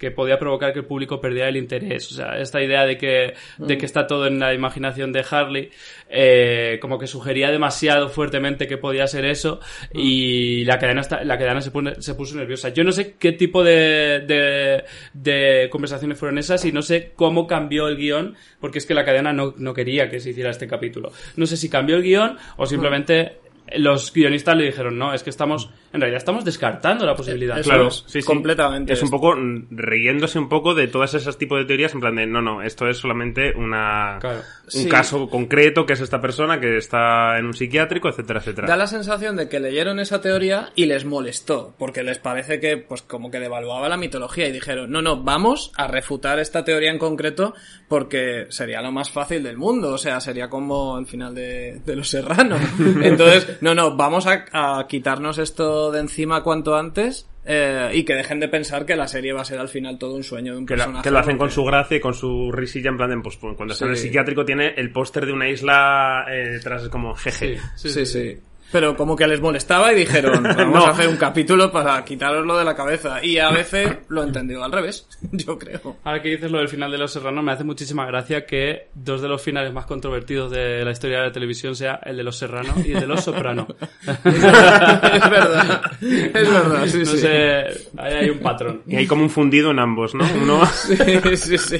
Que 0.00 0.10
podía 0.10 0.38
provocar 0.38 0.72
que 0.74 0.80
el 0.80 0.84
público 0.84 1.20
perdiera 1.20 1.48
el 1.48 1.56
interés. 1.56 2.10
O 2.10 2.14
sea, 2.16 2.38
esta 2.38 2.60
idea 2.62 2.84
de 2.84 2.98
que, 2.98 3.32
de 3.56 3.78
que 3.78 3.86
está 3.86 4.06
todo 4.06 4.26
en 4.26 4.38
la 4.38 4.52
imaginación 4.52 5.10
de 5.12 5.24
Harley, 5.30 5.70
eh, 6.10 6.78
como 6.82 6.98
que 6.98 7.06
sugería 7.06 7.50
demasiado 7.50 8.08
fuertemente 8.10 8.66
que 8.66 8.76
podía 8.76 9.06
ser 9.06 9.24
eso, 9.24 9.60
y 9.94 10.64
la 10.64 10.78
cadena, 10.78 11.00
está- 11.00 11.24
la 11.24 11.38
cadena 11.38 11.62
se, 11.62 11.70
pone- 11.70 11.94
se 12.02 12.14
puso 12.14 12.36
nerviosa. 12.36 12.70
Yo 12.70 12.84
no 12.84 12.92
sé 12.92 13.14
qué 13.18 13.32
tipo 13.32 13.62
de, 13.64 14.20
de, 14.26 14.84
de 15.14 15.68
conversaciones 15.70 16.18
fueron 16.18 16.36
esas 16.38 16.64
y 16.64 16.72
no 16.72 16.82
sé 16.82 17.12
cómo 17.14 17.46
cambió 17.46 17.88
el 17.88 17.96
guion, 17.96 18.34
porque 18.60 18.78
es 18.78 18.86
que 18.86 18.92
la 18.94 19.04
cadena 19.04 19.32
no, 19.32 19.54
no 19.56 19.72
quería 19.72 20.10
que 20.10 20.20
se 20.20 20.30
hiciera 20.30 20.50
este 20.50 20.66
capítulo. 20.66 21.12
No 21.36 21.46
sé 21.46 21.56
si 21.56 21.70
cambió 21.70 21.96
el 21.96 22.02
guion 22.02 22.36
o 22.56 22.66
simplemente 22.66 23.36
los 23.76 24.12
guionistas 24.12 24.56
le 24.56 24.64
dijeron, 24.66 24.98
no, 24.98 25.12
es 25.14 25.22
que 25.22 25.30
estamos, 25.30 25.70
en 25.92 26.00
realidad 26.00 26.18
estamos 26.18 26.44
descartando 26.44 27.04
la 27.06 27.14
posibilidad. 27.14 27.58
Eso 27.58 27.70
Claro, 27.70 27.88
es, 27.88 28.04
sí, 28.06 28.20
sí. 28.20 28.26
completamente. 28.26 28.92
Es 28.92 29.02
un 29.02 29.10
poco 29.10 29.34
mm, 29.36 29.66
riéndose 29.70 30.38
un 30.38 30.48
poco 30.48 30.74
de 30.74 30.88
todas 30.88 31.14
esas 31.14 31.36
tipos 31.38 31.58
de 31.58 31.64
teorías, 31.64 31.94
en 31.94 32.00
plan 32.00 32.14
de, 32.16 32.26
no, 32.26 32.40
no, 32.42 32.62
esto 32.62 32.88
es 32.88 32.98
solamente 32.98 33.52
una, 33.56 34.18
Claro. 34.20 34.38
un 34.38 34.70
Sí. 34.70 34.88
caso 34.88 35.28
concreto 35.28 35.86
que 35.86 35.92
es 35.94 36.00
esta 36.00 36.20
persona 36.20 36.60
que 36.60 36.76
está 36.76 37.38
en 37.38 37.46
un 37.46 37.54
psiquiátrico, 37.54 38.08
etcétera, 38.08 38.40
etcétera. 38.40 38.66
Da 38.68 38.76
la 38.76 38.86
sensación 38.86 39.36
de 39.36 39.48
que 39.48 39.60
leyeron 39.60 40.00
esa 40.00 40.20
teoría 40.20 40.70
y 40.74 40.86
les 40.86 41.04
molestó, 41.04 41.74
porque 41.78 42.02
les 42.02 42.18
parece 42.18 42.60
que, 42.60 42.76
pues, 42.76 43.02
como 43.02 43.30
que 43.30 43.38
devaluaba 43.40 43.88
la 43.88 43.96
mitología 43.96 44.48
y 44.48 44.52
dijeron, 44.52 44.90
no, 44.90 45.02
no, 45.02 45.22
vamos 45.22 45.72
a 45.76 45.86
refutar 45.86 46.38
esta 46.38 46.64
teoría 46.64 46.90
en 46.90 46.98
concreto 46.98 47.54
porque 47.88 48.46
sería 48.50 48.82
lo 48.82 48.92
más 48.92 49.10
fácil 49.10 49.42
del 49.42 49.56
mundo, 49.56 49.90
o 49.92 49.98
sea, 49.98 50.20
sería 50.20 50.48
como 50.48 50.98
el 50.98 51.06
final 51.06 51.34
de, 51.34 51.80
de 51.84 51.96
Los 51.96 52.08
Serranos. 52.08 52.60
Entonces, 53.02 53.55
no, 53.60 53.74
no, 53.74 53.96
vamos 53.96 54.26
a, 54.26 54.44
a 54.52 54.86
quitarnos 54.88 55.38
esto 55.38 55.90
de 55.92 56.00
encima 56.00 56.42
cuanto 56.42 56.76
antes 56.76 57.28
eh, 57.44 57.90
y 57.94 58.04
que 58.04 58.14
dejen 58.14 58.40
de 58.40 58.48
pensar 58.48 58.84
que 58.86 58.96
la 58.96 59.06
serie 59.06 59.32
va 59.32 59.42
a 59.42 59.44
ser 59.44 59.58
al 59.60 59.68
final 59.68 59.98
todo 59.98 60.14
un 60.16 60.24
sueño 60.24 60.52
de 60.54 60.58
un 60.58 60.66
que, 60.66 60.76
la- 60.76 60.84
personaje. 60.84 61.04
que 61.04 61.10
lo 61.12 61.18
hacen 61.18 61.38
con 61.38 61.50
su 61.50 61.64
gracia 61.64 61.96
y 61.96 62.00
con 62.00 62.14
su 62.14 62.50
risilla, 62.52 62.90
en 62.90 62.96
plan 62.96 63.10
de, 63.10 63.18
pues, 63.20 63.36
cuando 63.36 63.72
está 63.72 63.84
en 63.84 63.92
el 63.92 63.96
Sí. 63.96 64.04
psiquiátrico 64.08 64.44
tiene 64.44 64.74
el 64.76 64.90
póster 64.90 65.26
de 65.26 65.32
una 65.32 65.48
isla 65.48 66.24
eh, 66.30 66.48
detrás, 66.50 66.82
es 66.82 66.88
como 66.88 67.14
jeje. 67.14 67.58
Sí, 67.76 67.88
Sí, 67.90 68.04
sí. 68.06 68.38
Pero 68.72 68.96
como 68.96 69.14
que 69.16 69.26
les 69.28 69.40
molestaba 69.40 69.92
y 69.92 69.96
dijeron, 69.96 70.42
vamos 70.56 70.74
No. 70.74 70.86
a 70.86 70.90
hacer 70.90 71.08
un 71.08 71.16
capítulo 71.16 71.70
para 71.70 72.04
quitároslo 72.04 72.58
de 72.58 72.64
la 72.64 72.74
cabeza. 72.74 73.24
Y 73.24 73.38
a 73.38 73.50
veces 73.50 73.88
lo 74.08 74.22
he 74.22 74.26
entendido 74.26 74.64
al 74.64 74.72
revés, 74.72 75.06
yo 75.32 75.58
creo. 75.58 75.96
Ahora 76.04 76.20
que 76.20 76.30
dices 76.30 76.50
lo 76.50 76.58
del 76.58 76.68
final 76.68 76.90
de 76.90 76.98
Los 76.98 77.12
Serranos, 77.12 77.44
me 77.44 77.52
hace 77.52 77.64
muchísima 77.64 78.04
gracia 78.06 78.44
que 78.44 78.88
dos 78.94 79.22
de 79.22 79.28
los 79.28 79.40
finales 79.40 79.72
más 79.72 79.86
controvertidos 79.86 80.50
de 80.50 80.84
la 80.84 80.90
historia 80.90 81.18
de 81.20 81.26
la 81.26 81.32
televisión 81.32 81.76
sea 81.76 82.00
el 82.04 82.16
de 82.16 82.22
Los 82.24 82.36
Serranos 82.38 82.84
y 82.84 82.92
el 82.92 83.00
de 83.00 83.06
Los 83.06 83.22
Soprano. 83.24 83.66
es 84.06 85.30
verdad, 85.30 85.82
es 86.00 86.32
verdad, 86.32 86.86
sí, 86.86 86.98
no 86.98 87.04
sí. 87.06 87.18
sé, 87.18 87.64
ahí 87.96 88.14
hay 88.14 88.30
un 88.30 88.38
patrón. 88.40 88.82
Y 88.86 88.96
hay 88.96 89.06
como 89.06 89.22
un 89.22 89.30
fundido 89.30 89.70
en 89.70 89.78
ambos, 89.78 90.14
¿no? 90.14 90.24
Uno... 90.42 90.64
Sí, 90.66 90.96
sí, 91.36 91.58
sí. 91.58 91.78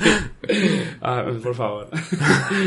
Ah, 1.03 1.25
por 1.43 1.55
favor. 1.55 1.89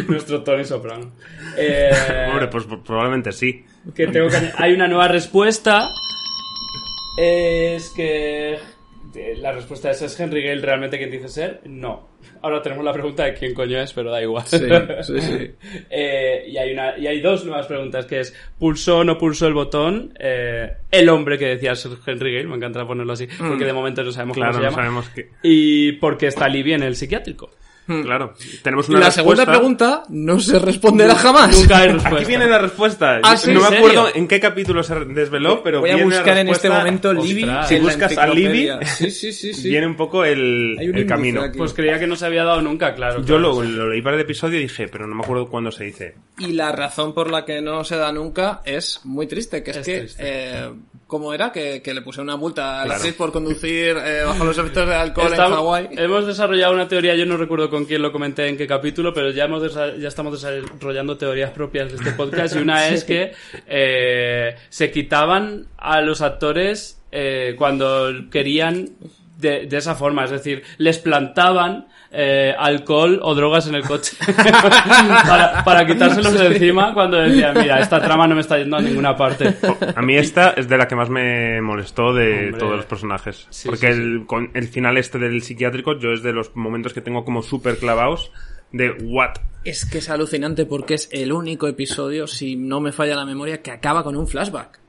Nuestro 0.08 0.44
Tony 0.44 0.66
Soprano. 0.66 1.12
Eh, 1.58 2.28
Hombre, 2.32 2.48
pues 2.48 2.66
probablemente 2.86 3.32
sí. 3.32 3.66
Que 3.96 4.08
tengo 4.08 4.28
que 4.30 4.38
hay 4.58 4.74
una 4.74 4.88
nueva 4.88 5.08
respuesta. 5.08 5.90
Es 7.18 7.90
que 7.90 8.58
la 9.38 9.52
respuesta 9.52 9.90
es 9.92 10.02
¿es 10.02 10.20
Henry 10.20 10.44
Gale 10.44 10.62
realmente 10.62 10.98
quien 10.98 11.12
dice 11.12 11.28
ser? 11.28 11.62
No. 11.66 12.08
Ahora 12.42 12.62
tenemos 12.62 12.86
la 12.86 12.94
pregunta 12.94 13.26
de 13.26 13.34
quién 13.34 13.54
coño 13.54 13.82
es, 13.82 13.92
pero 13.92 14.12
da 14.12 14.22
igual. 14.22 14.46
Sí, 14.46 14.60
sí, 15.02 15.22
sí. 15.22 15.52
Eh, 15.90 16.46
y, 16.48 16.58
hay 16.58 16.72
una, 16.72 16.98
y 16.98 17.08
hay 17.08 17.20
dos 17.20 17.44
nuevas 17.46 17.66
preguntas, 17.66 18.06
que 18.06 18.22
es 18.22 18.34
¿pulsó 18.58 19.00
o 19.00 19.04
no 19.04 19.18
pulsó 19.18 19.48
el 19.48 19.54
botón? 19.54 20.14
Eh, 20.20 20.72
el 20.92 21.10
hombre 21.10 21.38
que 21.38 21.46
decía 21.48 21.76
ser 21.76 21.92
Henry 22.06 22.34
Gale, 22.34 22.48
me 22.48 22.56
encanta 22.56 22.86
ponerlo 22.86 23.14
así, 23.14 23.28
porque 23.38 23.66
de 23.66 23.74
momento 23.74 24.04
no 24.04 24.12
sabemos 24.12 24.38
Claro, 24.38 24.54
cómo 24.54 24.64
no 24.64 24.70
se 24.70 24.76
llama. 24.76 24.84
sabemos 24.84 25.10
qué. 25.10 25.30
Y 25.44 25.94
porque 25.94 26.28
está 26.28 26.48
Libby 26.48 26.74
en 26.74 26.84
el 26.84 26.96
psiquiátrico. 26.96 27.50
Claro. 28.04 28.34
Tenemos 28.62 28.88
Y 28.88 28.92
una 28.92 29.00
la 29.02 29.12
segunda 29.12 29.46
pregunta 29.46 30.04
no 30.10 30.40
se 30.40 30.60
responderá 30.60 31.16
jamás. 31.16 31.58
Nunca 31.60 31.78
hay 31.80 31.88
respuesta. 31.90 32.18
Aquí 32.20 32.26
viene 32.28 32.48
la 32.48 32.58
respuesta. 32.60 33.20
Ah, 33.24 33.36
¿sí? 33.36 33.52
no 33.54 33.62
me 33.62 33.68
¿En 33.68 33.74
acuerdo 33.76 34.06
serio? 34.08 34.22
en 34.22 34.28
qué 34.28 34.40
capítulo 34.40 34.84
se 34.84 34.94
desveló, 35.06 35.64
pero 35.64 35.80
Voy 35.82 35.90
a 35.90 35.96
viene 35.96 36.10
la 36.12 36.16
buscar 36.18 36.38
en 36.38 36.50
este 36.50 36.68
respuesta- 36.70 36.78
momento 36.78 37.14
Libby. 37.14 37.44
Ostras. 37.44 37.68
Si 37.68 37.76
en 37.76 37.82
la 37.86 37.88
buscas 37.92 38.18
a 38.18 38.28
Libby, 38.28 38.68
enciclopedia. 38.70 38.80
Sí, 39.00 39.12
sí, 39.12 39.34
sí. 39.34 39.54
sí. 39.54 39.70
viene 39.70 39.88
un 39.88 39.96
poco 39.96 40.24
el, 40.26 40.76
Hay 40.80 40.88
un 40.88 40.96
el 40.96 41.02
índice 41.02 41.06
camino. 41.08 41.42
aquí. 41.42 41.58
Pues 41.58 41.74
creía 41.74 42.00
que 42.00 42.08
no 42.08 42.16
se 42.16 42.26
había 42.26 42.44
dado 42.44 42.62
nunca, 42.62 42.94
claro. 42.94 43.20
Yo 43.22 43.38
claro. 43.38 43.62
lo, 43.62 43.64
lo 43.64 43.90
leí 43.90 44.02
para 44.02 44.16
el 44.16 44.22
episodio 44.22 44.60
y 44.60 44.64
dije, 44.64 44.88
pero 44.88 45.08
no 45.08 45.16
me 45.16 45.24
acuerdo 45.24 45.48
cuándo 45.50 45.72
se 45.72 45.86
dice. 45.86 46.16
Y 46.38 46.54
la 46.54 46.72
razón 46.72 47.14
por 47.14 47.30
la 47.32 47.44
que 47.46 47.62
no 47.62 47.84
se 47.84 47.96
da 47.98 48.12
nunca 48.12 48.62
es 48.66 49.02
muy 49.04 49.28
triste, 49.28 49.64
que 49.64 49.72
es, 49.72 49.78
Es 49.78 49.86
que, 49.86 50.00
triste. 50.00 50.24
eh, 50.26 50.70
¿cómo 51.10 51.34
era? 51.34 51.52
Que, 51.52 51.82
que 51.82 51.94
le 51.94 52.02
puse 52.02 52.22
una 52.22 52.38
multa 52.38 52.76
a 52.76 52.78
la 52.78 52.84
Claro. 52.86 52.96
actriz 53.00 53.16
por 53.16 53.32
conducir 53.34 53.98
eh, 53.98 54.22
bajo 54.26 54.46
los 54.46 54.58
efectos 54.58 54.88
de 54.88 54.96
alcohol 54.96 55.32
Está- 55.32 55.48
en 55.48 55.54
Hawái. 55.54 55.90
Hemos 55.98 56.26
desarrollado 56.28 56.74
una 56.74 56.88
teoría, 56.88 57.16
yo 57.16 57.26
no 57.26 57.36
recuerdo 57.36 57.70
con 57.70 57.84
quién 57.86 58.02
lo 58.02 58.14
comenté 58.14 58.48
en 58.48 58.56
qué 58.56 58.66
capítulo, 58.68 59.14
pero 59.14 59.32
ya, 59.32 59.44
hemos 59.46 59.74
ya 59.74 60.08
estamos 60.08 60.42
desarrollando 60.42 61.18
teorías 61.18 61.52
propias 61.52 61.90
de 61.90 61.96
este 61.98 62.12
podcast 62.12 62.56
y 62.56 62.60
una 62.60 62.88
es 62.90 63.04
que 63.04 63.34
eh, 63.68 64.56
se 64.70 64.92
quitaban 64.92 65.66
a 65.78 66.00
los 66.02 66.22
actores 66.22 67.02
eh, 67.12 67.56
cuando 67.58 68.10
querían 68.32 68.90
de, 69.40 69.68
de 69.68 69.78
esa 69.78 69.96
forma, 69.96 70.26
es 70.26 70.32
decir, 70.32 70.64
les 70.78 71.00
plantaban 71.00 71.88
eh, 72.12 72.54
alcohol 72.58 73.20
o 73.24 73.34
drogas 73.36 73.68
en 73.68 73.76
el 73.76 73.84
coche 73.84 74.18
para, 74.36 75.64
para 75.64 75.86
quitárselos 75.86 76.34
de 76.34 76.48
encima 76.48 76.94
cuando 76.94 77.18
decían, 77.18 77.58
mira, 77.58 77.80
esta 77.80 78.02
trama 78.02 78.28
no 78.28 78.36
me 78.36 78.42
está 78.42 78.58
yendo 78.58 78.76
a 78.76 78.82
ninguna 78.82 79.16
parte. 79.16 79.56
A 79.96 80.02
mí 80.02 80.18
esta 80.18 80.52
es 80.52 80.68
de 80.68 80.78
la 80.78 80.88
que 80.88 80.96
más 80.96 81.10
me 81.10 81.62
molestó 81.62 82.14
de 82.14 82.48
Hombre. 82.48 82.60
todos 82.60 82.76
los 82.78 82.86
personajes. 82.86 83.48
Sí, 83.50 83.70
porque 83.70 83.94
sí, 83.94 84.00
el, 84.00 84.26
con 84.26 84.52
el 84.54 84.68
final 84.68 84.98
este 84.98 85.20
del 85.20 85.42
psiquiátrico, 85.42 85.98
yo 85.98 86.12
es 86.12 86.22
de 86.22 86.34
los 86.34 86.54
momentos 86.56 86.94
que 86.94 87.00
tengo 87.00 87.24
como 87.24 87.42
súper 87.42 87.78
clavados 87.78 88.34
de 88.74 88.92
what. 88.92 89.36
Es 89.64 89.86
que 89.86 90.00
es 90.00 90.10
alucinante 90.10 90.66
porque 90.66 90.96
es 90.96 91.08
el 91.14 91.32
único 91.32 91.68
episodio, 91.68 92.28
si 92.28 92.58
no 92.58 92.82
me 92.82 92.92
falla 92.92 93.16
la 93.16 93.26
memoria, 93.26 93.62
que 93.62 93.72
acaba 93.72 94.04
con 94.04 94.18
un 94.18 94.28
flashback. 94.28 94.80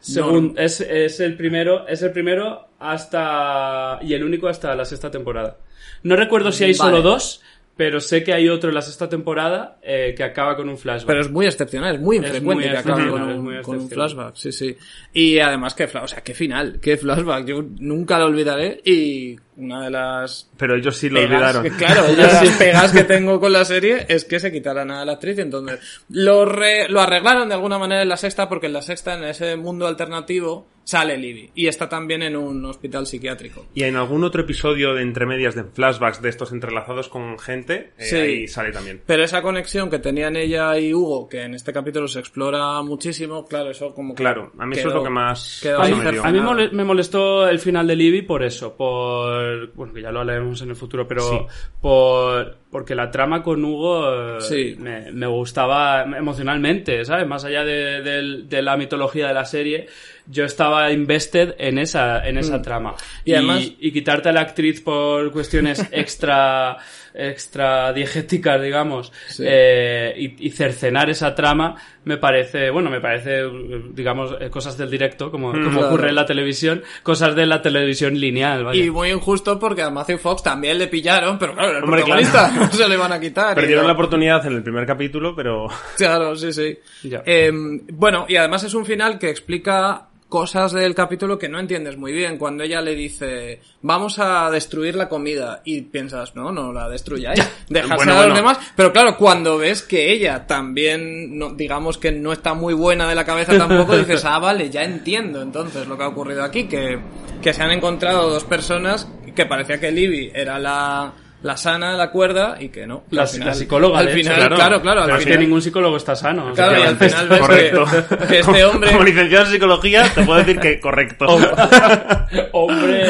Según, 0.00 0.54
es, 0.58 0.82
es 0.82 1.20
el 1.20 1.34
primero, 1.34 1.88
es 1.88 2.02
el 2.02 2.12
primero 2.12 2.68
hasta, 2.84 3.98
y 4.02 4.12
el 4.14 4.24
único 4.24 4.48
hasta 4.48 4.74
la 4.74 4.84
sexta 4.84 5.10
temporada. 5.10 5.56
No 6.02 6.16
recuerdo 6.16 6.52
si 6.52 6.64
hay 6.64 6.74
Vale. 6.74 6.90
solo 6.90 7.02
dos, 7.02 7.40
pero 7.76 7.98
sé 8.00 8.22
que 8.22 8.32
hay 8.32 8.48
otro 8.48 8.68
en 8.68 8.74
la 8.74 8.82
sexta 8.82 9.08
temporada 9.08 9.78
eh, 9.82 10.14
que 10.16 10.22
acaba 10.22 10.54
con 10.54 10.68
un 10.68 10.76
flashback. 10.76 11.06
Pero 11.06 11.20
es 11.22 11.30
muy 11.30 11.46
excepcional, 11.46 11.96
es 11.96 12.00
muy 12.00 12.18
Es 12.18 12.24
infrecuente 12.24 12.66
muy 12.66 12.72
que 12.72 12.78
acabe 12.78 13.10
con 13.10 13.22
un, 13.22 13.62
con 13.62 13.78
un 13.78 13.88
flashback, 13.88 14.36
sí, 14.36 14.52
sí. 14.52 14.76
Y 15.12 15.38
además, 15.38 15.74
que, 15.74 15.84
o 15.84 16.08
sea, 16.08 16.22
qué 16.22 16.34
final, 16.34 16.78
qué 16.80 16.96
flashback, 16.96 17.46
yo 17.46 17.64
nunca 17.80 18.18
lo 18.18 18.26
olvidaré 18.26 18.80
y 18.84 19.36
una 19.56 19.84
de 19.84 19.90
las 19.90 20.50
Pero 20.56 20.76
ellos 20.76 20.96
sí 20.96 21.08
lo 21.08 21.20
pegas 21.20 21.32
olvidaron. 21.32 21.62
que- 21.62 21.70
claro, 21.70 22.04
una 22.12 22.26
de 22.26 22.32
las 22.46 22.48
pegas 22.58 22.92
que 22.92 23.04
tengo 23.04 23.38
con 23.40 23.52
la 23.52 23.64
serie 23.64 24.06
es 24.08 24.24
que 24.24 24.40
se 24.40 24.50
quitaran 24.52 24.90
a 24.90 25.04
la 25.04 25.12
actriz, 25.12 25.38
entonces 25.38 25.78
lo, 26.08 26.44
re- 26.44 26.88
lo 26.88 27.00
arreglaron 27.00 27.48
de 27.48 27.54
alguna 27.54 27.78
manera 27.78 28.02
en 28.02 28.08
la 28.08 28.16
sexta 28.16 28.48
porque 28.48 28.66
en 28.66 28.72
la 28.72 28.82
sexta, 28.82 29.14
en 29.16 29.24
ese 29.24 29.56
mundo 29.56 29.86
alternativo, 29.86 30.66
sale 30.86 31.16
Libby 31.16 31.50
y 31.54 31.66
está 31.66 31.88
también 31.88 32.22
en 32.22 32.36
un 32.36 32.62
hospital 32.66 33.06
psiquiátrico. 33.06 33.64
Y 33.74 33.84
en 33.84 33.96
algún 33.96 34.22
otro 34.22 34.42
episodio 34.42 34.92
de 34.92 35.00
entre 35.00 35.24
medias 35.24 35.54
de 35.54 35.64
flashbacks 35.64 36.20
de 36.20 36.28
estos 36.28 36.52
entrelazados 36.52 37.08
con 37.08 37.38
gente, 37.38 37.92
eh, 37.96 38.04
Sí. 38.04 38.16
ahí 38.16 38.48
sale 38.48 38.70
también. 38.70 39.00
Pero 39.06 39.24
esa 39.24 39.40
conexión 39.40 39.88
que 39.88 39.98
tenían 39.98 40.36
ella 40.36 40.78
y 40.78 40.92
Hugo, 40.92 41.26
que 41.26 41.40
en 41.42 41.54
este 41.54 41.72
capítulo 41.72 42.06
se 42.06 42.18
explora 42.20 42.82
muchísimo, 42.82 43.46
claro, 43.46 43.70
eso 43.70 43.94
como 43.94 44.14
que 44.14 44.22
Claro, 44.22 44.52
a 44.58 44.66
mí 44.66 44.72
eso 44.76 44.88
es 44.88 44.92
quedó- 44.92 44.98
lo 44.98 45.04
que 45.04 45.10
más 45.10 45.60
quedó. 45.62 45.80
A 45.80 45.86
mí 45.88 45.92
Nada. 46.38 46.42
mole- 46.42 46.70
me 46.72 46.84
molestó 46.84 47.48
el 47.48 47.58
final 47.60 47.86
de 47.86 47.96
Libby 47.96 48.20
por 48.22 48.42
eso, 48.42 48.76
por... 48.76 49.43
Bueno, 49.74 49.92
que 49.94 50.02
ya 50.02 50.12
lo 50.12 50.20
hablaremos 50.20 50.60
en 50.62 50.70
el 50.70 50.76
futuro, 50.76 51.06
pero 51.08 51.22
Sí. 51.22 51.38
por... 51.80 52.56
Porque 52.74 52.96
la 52.96 53.08
trama 53.08 53.40
con 53.40 53.64
Hugo 53.64 54.38
eh, 54.38 54.40
Sí. 54.40 54.74
me, 54.80 55.12
me 55.12 55.28
gustaba 55.28 56.02
emocionalmente, 56.02 57.04
¿sabes? 57.04 57.24
Más 57.24 57.44
allá 57.44 57.62
de, 57.62 58.02
de 58.48 58.62
la 58.62 58.76
mitología 58.76 59.28
de 59.28 59.34
la 59.34 59.44
serie, 59.44 59.86
yo 60.26 60.44
estaba 60.44 60.90
invested 60.90 61.54
en 61.58 61.78
esa, 61.78 62.26
en 62.26 62.36
esa 62.36 62.60
trama. 62.60 62.90
Mm. 62.92 62.94
Y 63.26 63.32
además- 63.34 63.72
y 63.78 63.92
quitarte 63.92 64.30
a 64.30 64.32
la 64.32 64.40
actriz 64.40 64.80
por 64.80 65.30
cuestiones 65.30 65.86
extra... 65.92 66.76
extra 67.16 67.92
diegéticas, 67.92 68.60
digamos, 68.60 69.12
Sí. 69.28 69.44
eh, 69.46 70.12
y, 70.16 70.48
y 70.48 70.50
cercenar 70.50 71.08
esa 71.10 71.32
trama 71.32 71.76
me 72.04 72.16
parece, 72.18 72.70
bueno, 72.70 72.90
me 72.90 73.00
parece, 73.00 73.44
digamos, 73.92 74.34
eh, 74.40 74.50
cosas 74.50 74.76
del 74.76 74.90
directo, 74.90 75.30
como, 75.30 75.52
como 75.52 75.70
Claro. 75.70 75.86
ocurre 75.86 76.08
en 76.08 76.16
la 76.16 76.26
televisión, 76.26 76.82
cosas 77.04 77.36
de 77.36 77.46
la 77.46 77.62
televisión 77.62 78.18
lineal, 78.18 78.64
vaya. 78.64 78.82
Y 78.84 78.90
muy 78.90 79.10
injusto 79.10 79.60
porque 79.60 79.82
a 79.82 79.90
Matthew 79.90 80.18
Fox 80.18 80.42
también 80.42 80.76
le 80.76 80.88
pillaron, 80.88 81.38
pero 81.38 81.54
claro, 81.54 81.68
era 81.70 81.78
el 81.78 81.84
Hombre, 81.84 82.00
protagonista, 82.02 82.63
no 82.66 82.72
se 82.72 82.88
le 82.88 82.96
van 82.96 83.12
a 83.12 83.20
quitar. 83.20 83.54
Perdieron 83.54 83.86
la 83.86 83.92
oportunidad 83.92 84.44
en 84.46 84.54
el 84.54 84.62
primer 84.62 84.86
capítulo, 84.86 85.34
pero 85.34 85.68
Claro, 85.96 86.34
sí, 86.36 86.52
sí. 86.52 86.78
Ya. 87.02 87.22
Eh, 87.24 87.50
bueno, 87.92 88.26
y 88.28 88.36
además 88.36 88.64
es 88.64 88.74
un 88.74 88.84
final 88.84 89.18
que 89.18 89.30
explica 89.30 90.08
cosas 90.34 90.72
del 90.72 90.96
capítulo 90.96 91.38
que 91.38 91.48
no 91.48 91.60
entiendes 91.60 91.96
muy 91.96 92.12
bien. 92.12 92.38
Cuando 92.38 92.64
ella 92.64 92.80
le 92.80 92.96
dice, 92.96 93.60
vamos 93.82 94.18
a 94.18 94.50
destruir 94.50 94.96
la 94.96 95.08
comida, 95.08 95.60
y 95.64 95.82
piensas, 95.82 96.34
no, 96.34 96.50
no 96.50 96.72
la 96.72 96.88
destruyáis, 96.88 97.38
dejársela 97.68 97.96
Bueno, 97.96 98.12
a 98.12 98.16
los 98.16 98.24
bueno. 98.24 98.34
demás. 98.34 98.58
Pero 98.74 98.92
claro, 98.92 99.16
cuando 99.16 99.58
ves 99.58 99.82
que 99.82 100.12
ella 100.12 100.44
también, 100.44 101.38
no, 101.38 101.50
digamos 101.50 101.98
que 101.98 102.10
no 102.10 102.32
está 102.32 102.54
muy 102.54 102.74
buena 102.74 103.08
de 103.08 103.14
la 103.14 103.24
cabeza 103.24 103.56
tampoco, 103.56 103.96
dices, 103.96 104.24
ah, 104.24 104.40
vale, 104.40 104.70
ya 104.70 104.82
entiendo 104.82 105.40
entonces 105.40 105.86
lo 105.86 105.96
que 105.96 106.02
ha 106.02 106.08
ocurrido 106.08 106.42
aquí, 106.42 106.64
que, 106.64 106.98
que 107.40 107.52
se 107.52 107.62
han 107.62 107.70
encontrado 107.70 108.28
dos 108.28 108.42
personas 108.42 109.08
que 109.36 109.46
parecía 109.46 109.78
que 109.78 109.92
Libby 109.92 110.32
era 110.34 110.58
la, 110.58 111.12
la 111.44 111.56
sana, 111.58 111.92
la 111.92 112.10
cuerda, 112.10 112.56
y 112.58 112.70
que 112.70 112.86
no. 112.86 113.04
La, 113.10 113.22
Al 113.22 113.28
final- 113.28 113.48
la 113.48 113.54
psicóloga, 113.54 113.98
Al 113.98 114.08
hecho. 114.08 114.16
final, 114.16 114.36
claro. 114.36 114.56
claro, 114.56 114.80
claro, 114.82 115.00
al 115.02 115.06
Pero 115.08 115.18
es 115.18 115.26
que 115.26 115.38
ningún 115.38 115.60
psicólogo 115.62 115.96
está 115.98 116.16
sano. 116.16 116.46
o 116.50 116.54
sea, 116.56 116.68
Claro, 116.68 116.82
y 116.82 116.86
al 116.86 116.96
final 116.96 117.28
ves 117.28 117.38
correcto. 117.40 117.84
que, 118.18 118.26
que 118.28 118.38
este 118.40 118.64
hombre... 118.64 118.90
Como 118.92 119.04
licenciado 119.04 119.44
en 119.44 119.50
psicología, 119.52 120.10
te 120.14 120.22
puedo 120.24 120.38
decir 120.38 120.58
que 120.58 120.80
correcto. 120.80 121.26
hombre 122.52 123.04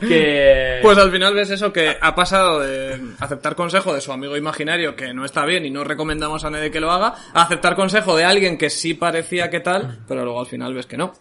que... 0.00 0.78
Pues 0.82 0.98
al 0.98 1.10
final 1.10 1.34
ves 1.34 1.50
eso 1.50 1.72
que 1.72 1.96
ha 2.00 2.14
pasado 2.14 2.60
de 2.60 3.00
aceptar 3.20 3.54
consejo 3.54 3.94
de 3.94 4.00
su 4.00 4.12
amigo 4.12 4.36
imaginario 4.36 4.96
que 4.96 5.14
no 5.14 5.24
está 5.24 5.44
bien 5.46 5.64
y 5.64 5.70
no 5.70 5.84
recomendamos 5.84 6.44
a 6.44 6.50
nadie 6.50 6.70
que 6.70 6.80
lo 6.80 6.90
haga, 6.90 7.14
a 7.32 7.42
aceptar 7.42 7.74
consejo 7.76 8.16
de 8.16 8.24
alguien 8.24 8.58
que 8.58 8.68
sí 8.70 8.94
parecía 8.94 9.48
que 9.50 9.60
tal, 9.60 10.00
pero 10.08 10.24
luego 10.24 10.40
al 10.40 10.46
final 10.46 10.74
ves 10.74 10.86
que 10.86 10.96
no. 10.96 11.12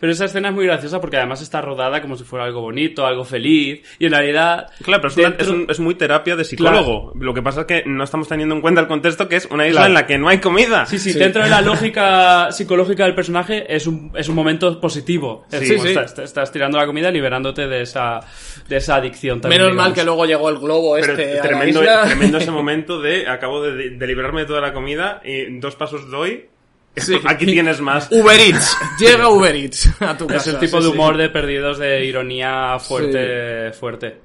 Pero 0.00 0.12
esa 0.12 0.24
escena 0.26 0.48
es 0.48 0.54
muy 0.54 0.66
graciosa 0.66 1.00
porque 1.00 1.16
además 1.16 1.42
está 1.42 1.60
rodada 1.60 2.00
como 2.02 2.16
si 2.16 2.24
fuera 2.24 2.44
algo 2.44 2.60
bonito, 2.60 3.06
algo 3.06 3.24
feliz, 3.24 3.82
y 3.98 4.06
en 4.06 4.12
realidad... 4.12 4.68
Claro, 4.82 5.02
pero 5.02 5.08
es, 5.08 5.16
una- 5.16 5.28
dentro- 5.30 5.46
es 5.46 5.52
un- 5.52 5.66
es 5.70 5.80
muy 5.80 5.94
terapia 5.94 6.36
de 6.36 6.44
psicólogo. 6.44 7.12
Lo 7.18 7.34
que 7.34 7.42
pasa 7.42 7.60
es 7.62 7.66
que 7.66 7.82
no 7.86 8.04
estamos 8.04 8.28
teniendo 8.28 8.54
en 8.54 8.60
cuenta 8.60 8.80
el 8.80 8.86
contexto 8.88 9.28
que 9.28 9.36
es 9.36 9.46
una 9.46 9.66
isla 9.66 9.80
Claro. 9.80 9.88
en 9.88 9.94
la 9.94 10.06
que 10.06 10.18
no 10.18 10.28
hay 10.28 10.38
comida. 10.38 10.86
Sí, 10.86 10.98
sí, 10.98 11.12
dentro 11.12 11.42
de 11.42 11.50
la 11.50 11.60
lógica 11.62 12.50
psicológica 12.52 13.04
del 13.04 13.14
personaje 13.14 13.64
es 13.74 13.86
un, 13.86 14.12
es 14.14 14.28
un 14.28 14.34
momento 14.34 14.80
positivo. 14.80 15.44
Es 15.50 15.60
Sí, 15.60 15.78
sí. 15.78 15.88
Estás, 15.88 16.18
estás 16.18 16.52
tirando 16.52 16.78
la 16.78 16.86
comida 16.86 17.10
liberándote 17.10 17.66
de 17.66 17.82
esa, 17.82 18.20
de 18.68 18.76
esa 18.76 18.96
adicción 18.96 19.40
también. 19.40 19.62
Menos 19.62 19.74
mal 19.76 19.92
digamos. 19.92 19.98
que 19.98 20.04
luego 20.04 20.26
llegó 20.26 20.48
el 20.50 20.58
globo 20.58 20.94
Pero 21.00 21.12
este 21.12 21.32
a 21.32 21.34
la 21.36 21.42
tremendo, 21.42 21.80
isla. 21.82 22.02
tremendo 22.04 22.38
ese 22.38 22.50
momento 22.52 23.00
de 23.00 23.28
acabo 23.28 23.62
de, 23.62 23.90
de 23.90 24.06
librarme 24.06 24.42
de 24.42 24.46
toda 24.46 24.60
la 24.60 24.72
comida 24.72 25.20
y 25.24 25.58
dos 25.58 25.74
pasos 25.76 26.10
doy. 26.10 26.46
Sí. 26.96 27.18
Aquí 27.24 27.46
tienes 27.46 27.80
más. 27.80 28.08
Uber 28.10 28.40
Eats, 28.40 28.76
llega 28.98 29.28
Uber 29.28 29.54
Eats 29.54 29.90
a 30.00 30.16
tu 30.16 30.24
Es 30.26 30.32
casa. 30.32 30.50
el 30.50 30.58
tipo 30.58 30.78
sí, 30.78 30.84
de 30.84 30.90
sí. 30.90 30.96
humor 30.96 31.16
de 31.16 31.28
perdidos 31.28 31.78
de 31.78 32.04
ironía 32.04 32.78
fuerte, 32.78 33.72
fuerte. 33.72 34.16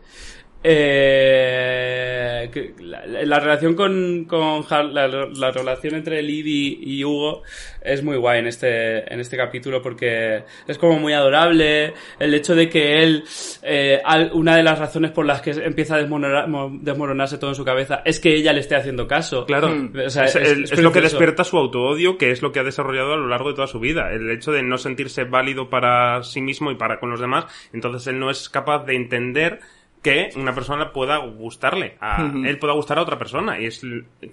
Eh, 0.64 2.50
la, 2.80 3.06
la 3.06 3.40
relación 3.40 3.76
con, 3.76 4.26
con 4.26 4.66
la, 4.94 5.08
la 5.08 5.52
relación 5.52 5.96
entre 5.96 6.22
Libby 6.22 6.80
y 6.82 7.04
Hugo 7.04 7.44
es 7.82 8.04
muy 8.04 8.18
guay 8.18 8.40
en 8.40 8.48
este, 8.48 9.12
en 9.12 9.20
este 9.20 9.38
capítulo 9.38 9.82
porque 9.82 10.44
es 10.68 10.78
como 10.78 11.00
muy 11.00 11.14
adorable. 11.14 11.94
El 12.20 12.34
hecho 12.34 12.56
de 12.56 12.70
que 12.70 13.04
él, 13.04 13.24
eh, 13.64 14.02
una 14.34 14.56
de 14.56 14.64
las 14.64 14.78
razones 14.80 15.12
por 15.12 15.26
las 15.26 15.42
que 15.42 15.52
empieza 15.52 15.96
a 15.96 16.00
desmoronar- 16.02 16.48
mo- 16.48 16.72
desmoronarse 16.82 17.38
todo 17.38 17.52
en 17.52 17.56
su 17.56 17.66
cabeza 17.66 18.02
es 18.06 18.20
que 18.20 18.34
ella 18.34 18.54
le 18.54 18.60
esté 18.60 18.76
haciendo 18.76 19.08
caso. 19.08 19.46
Claro, 19.46 19.70
Mm. 19.70 19.94
O 20.06 20.10
sea, 20.10 20.26
es, 20.26 20.36
es- 20.36 20.52
el- 20.52 20.64
es 20.66 20.72
es 20.74 20.80
lo 20.82 20.92
que 20.92 21.02
despierta 21.02 21.44
su 21.44 21.58
autoodio, 21.58 22.18
que 22.18 22.32
es 22.32 22.42
lo 22.42 22.52
que 22.52 22.60
ha 22.60 22.64
desarrollado 22.64 23.14
a 23.14 23.18
lo 23.18 23.28
largo 23.28 23.50
de 23.50 23.56
toda 23.56 23.68
su 23.68 23.80
vida. 23.80 24.12
El 24.12 24.30
hecho 24.30 24.52
de 24.52 24.64
no 24.64 24.78
sentirse 24.78 25.24
válido 25.24 25.70
para 25.70 26.22
sí 26.24 26.42
mismo 26.42 26.72
y 26.72 26.76
para 26.76 27.00
con 27.00 27.10
los 27.10 27.20
demás. 27.20 27.46
Entonces 27.74 28.06
él 28.08 28.20
no 28.20 28.30
es 28.30 28.50
capaz 28.50 28.86
de 28.86 28.96
entender 28.96 29.60
que 30.02 30.30
una 30.36 30.54
persona 30.54 30.92
pueda 30.92 31.18
gustarle, 31.18 31.96
a, 32.00 32.24
él 32.46 32.58
pueda 32.58 32.74
gustar 32.74 32.98
a 32.98 33.02
otra 33.04 33.18
persona. 33.20 33.60
Y 33.60 33.66
es 33.68 33.82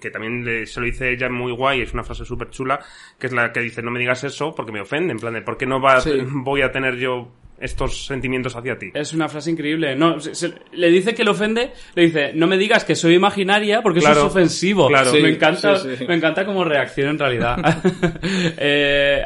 que 0.01 0.11
también 0.11 0.45
le- 0.45 0.67
se 0.67 0.81
lo 0.81 0.87
dice 0.87 1.11
ella 1.13 1.29
muy 1.29 1.53
guay, 1.53 1.83
es 1.83 1.93
una 1.93 2.05
frase 2.05 2.25
súper 2.25 2.51
chula, 2.51 2.81
que 3.19 3.27
es 3.27 3.33
la 3.33 3.53
que 3.53 3.61
dice, 3.61 3.83
no 3.83 3.91
me 3.91 3.99
digas 3.99 4.25
eso 4.25 4.55
porque 4.55 4.73
me 4.73 4.81
ofende, 4.81 5.13
en 5.13 5.19
plan 5.19 5.35
de, 5.35 5.43
¿por 5.43 5.57
qué 5.59 5.67
no 5.67 5.81
va, 5.81 6.01
Sí. 6.01 6.13
voy 6.27 6.63
a 6.63 6.73
tener 6.73 6.97
yo 6.97 7.29
estos 7.61 8.07
sentimientos 8.07 8.55
hacia 8.57 8.79
ti? 8.79 8.91
Es 8.95 9.13
una 9.13 9.29
frase 9.29 9.51
increíble. 9.51 9.95
No, 9.97 10.21
se- 10.21 10.35
se- 10.35 10.55
le 10.73 10.91
dice 10.91 11.15
que 11.15 11.25
le 11.25 11.31
ofende, 11.31 11.73
le 11.95 12.03
dice, 12.05 12.33
no 12.35 12.47
me 12.47 12.57
digas 12.59 12.85
que 12.85 12.95
soy 12.95 13.15
imaginaria 13.15 13.83
porque 13.83 13.99
eso 14.01 14.11
es 14.13 14.19
ofensivo. 14.19 14.89
claro. 14.89 15.13
me 15.13 15.21
Sí, 15.21 15.27
encanta, 15.27 15.77
sí, 15.77 15.89
sí. 15.97 16.05
me 16.07 16.15
encanta 16.15 16.45
como 16.45 16.65
reacción 16.65 17.09
en 17.11 17.19
realidad. 17.19 17.57
Eh, 18.61 19.23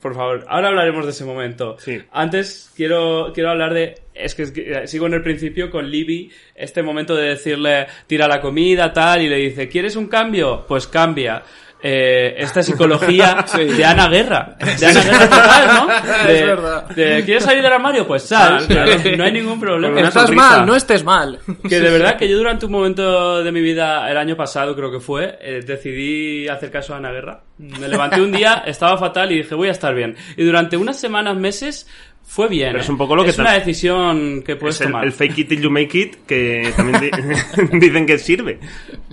por, 0.00 0.14
favor, 0.14 0.44
ahora 0.48 0.68
hablaremos 0.68 1.04
de 1.04 1.10
ese 1.12 1.24
momento. 1.24 1.76
Sí. 1.78 2.00
Antes 2.12 2.72
quiero, 2.76 3.30
quiero 3.34 3.50
hablar 3.50 3.72
de, 3.74 3.94
es 4.14 4.34
que, 4.34 4.42
es 4.42 4.50
que, 4.52 4.72
eh, 4.72 4.86
sigo 4.86 5.06
en 5.06 5.14
el 5.14 5.22
principio 5.22 5.70
con 5.70 5.90
Libby, 5.90 6.30
este 6.54 6.82
momento 6.82 7.14
de 7.14 7.30
decirle, 7.30 7.86
tira 8.06 8.28
la 8.28 8.40
comida, 8.40 8.92
tal, 8.92 9.22
y 9.22 9.28
le 9.28 9.36
dice, 9.36 9.68
¿quieres 9.68 9.96
un 9.96 10.06
cambio? 10.08 10.64
Pues 10.66 10.86
cambia. 10.86 11.42
Eh, 11.80 12.34
esta 12.38 12.62
psicología 12.62 13.44
de 13.56 13.84
Ana 13.84 14.08
Guerra. 14.08 14.56
De 14.58 14.86
Ana 14.86 15.00
Guerra 15.00 15.28
total, 15.28 15.66
¿no? 15.74 15.86
De, 16.26 16.38
Es 16.40 16.46
verdad. 16.46 16.88
de, 16.88 17.24
¿Quieres 17.24 17.44
salir 17.44 17.62
del 17.62 17.72
armario? 17.72 18.06
Pues 18.06 18.24
sal. 18.24 18.66
Claro. 18.66 18.92
No 19.16 19.24
hay 19.24 19.32
ningún 19.32 19.60
problema. 19.60 19.96
Una 19.98 20.08
Estás 20.08 20.24
sonrisa. 20.26 20.48
mal, 20.50 20.66
no 20.66 20.74
estés 20.74 21.04
mal. 21.04 21.38
Que 21.68 21.80
de 21.80 21.90
verdad 21.90 22.16
que 22.16 22.28
yo 22.28 22.36
durante 22.36 22.66
un 22.66 22.72
momento 22.72 23.42
de 23.42 23.52
mi 23.52 23.60
vida, 23.60 24.10
el 24.10 24.16
año 24.16 24.36
pasado 24.36 24.74
creo 24.74 24.90
que 24.90 25.00
fue, 25.00 25.38
eh, 25.40 25.60
decidí 25.64 26.48
hacer 26.48 26.70
caso 26.70 26.94
a 26.94 26.98
Ana 26.98 27.10
Guerra. 27.12 27.42
Me 27.58 27.88
levanté 27.88 28.20
un 28.20 28.30
día, 28.32 28.62
estaba 28.66 28.96
fatal 28.98 29.32
y 29.32 29.38
dije 29.38 29.54
voy 29.54 29.68
a 29.68 29.72
estar 29.72 29.94
bien. 29.94 30.16
Y 30.36 30.44
durante 30.44 30.76
unas 30.76 30.98
semanas, 31.00 31.36
meses, 31.36 31.88
fue 32.30 32.46
bien. 32.48 32.68
Pero 32.72 32.80
es 32.82 32.88
¿eh? 32.88 32.92
un 32.92 32.98
poco 32.98 33.16
lo 33.16 33.24
que 33.24 33.30
Es 33.30 33.38
una 33.38 33.54
decisión 33.54 34.42
que 34.42 34.54
puedes 34.56 34.76
Es 34.76 34.82
el, 34.82 34.86
tomar. 34.88 35.04
el 35.06 35.12
fake 35.12 35.38
it 35.38 35.48
till 35.48 35.62
you 35.62 35.70
make 35.70 35.98
it, 35.98 36.16
que 36.26 36.70
también 36.76 37.00
di- 37.00 37.78
dicen 37.80 38.04
que 38.06 38.18
sirve. 38.18 38.58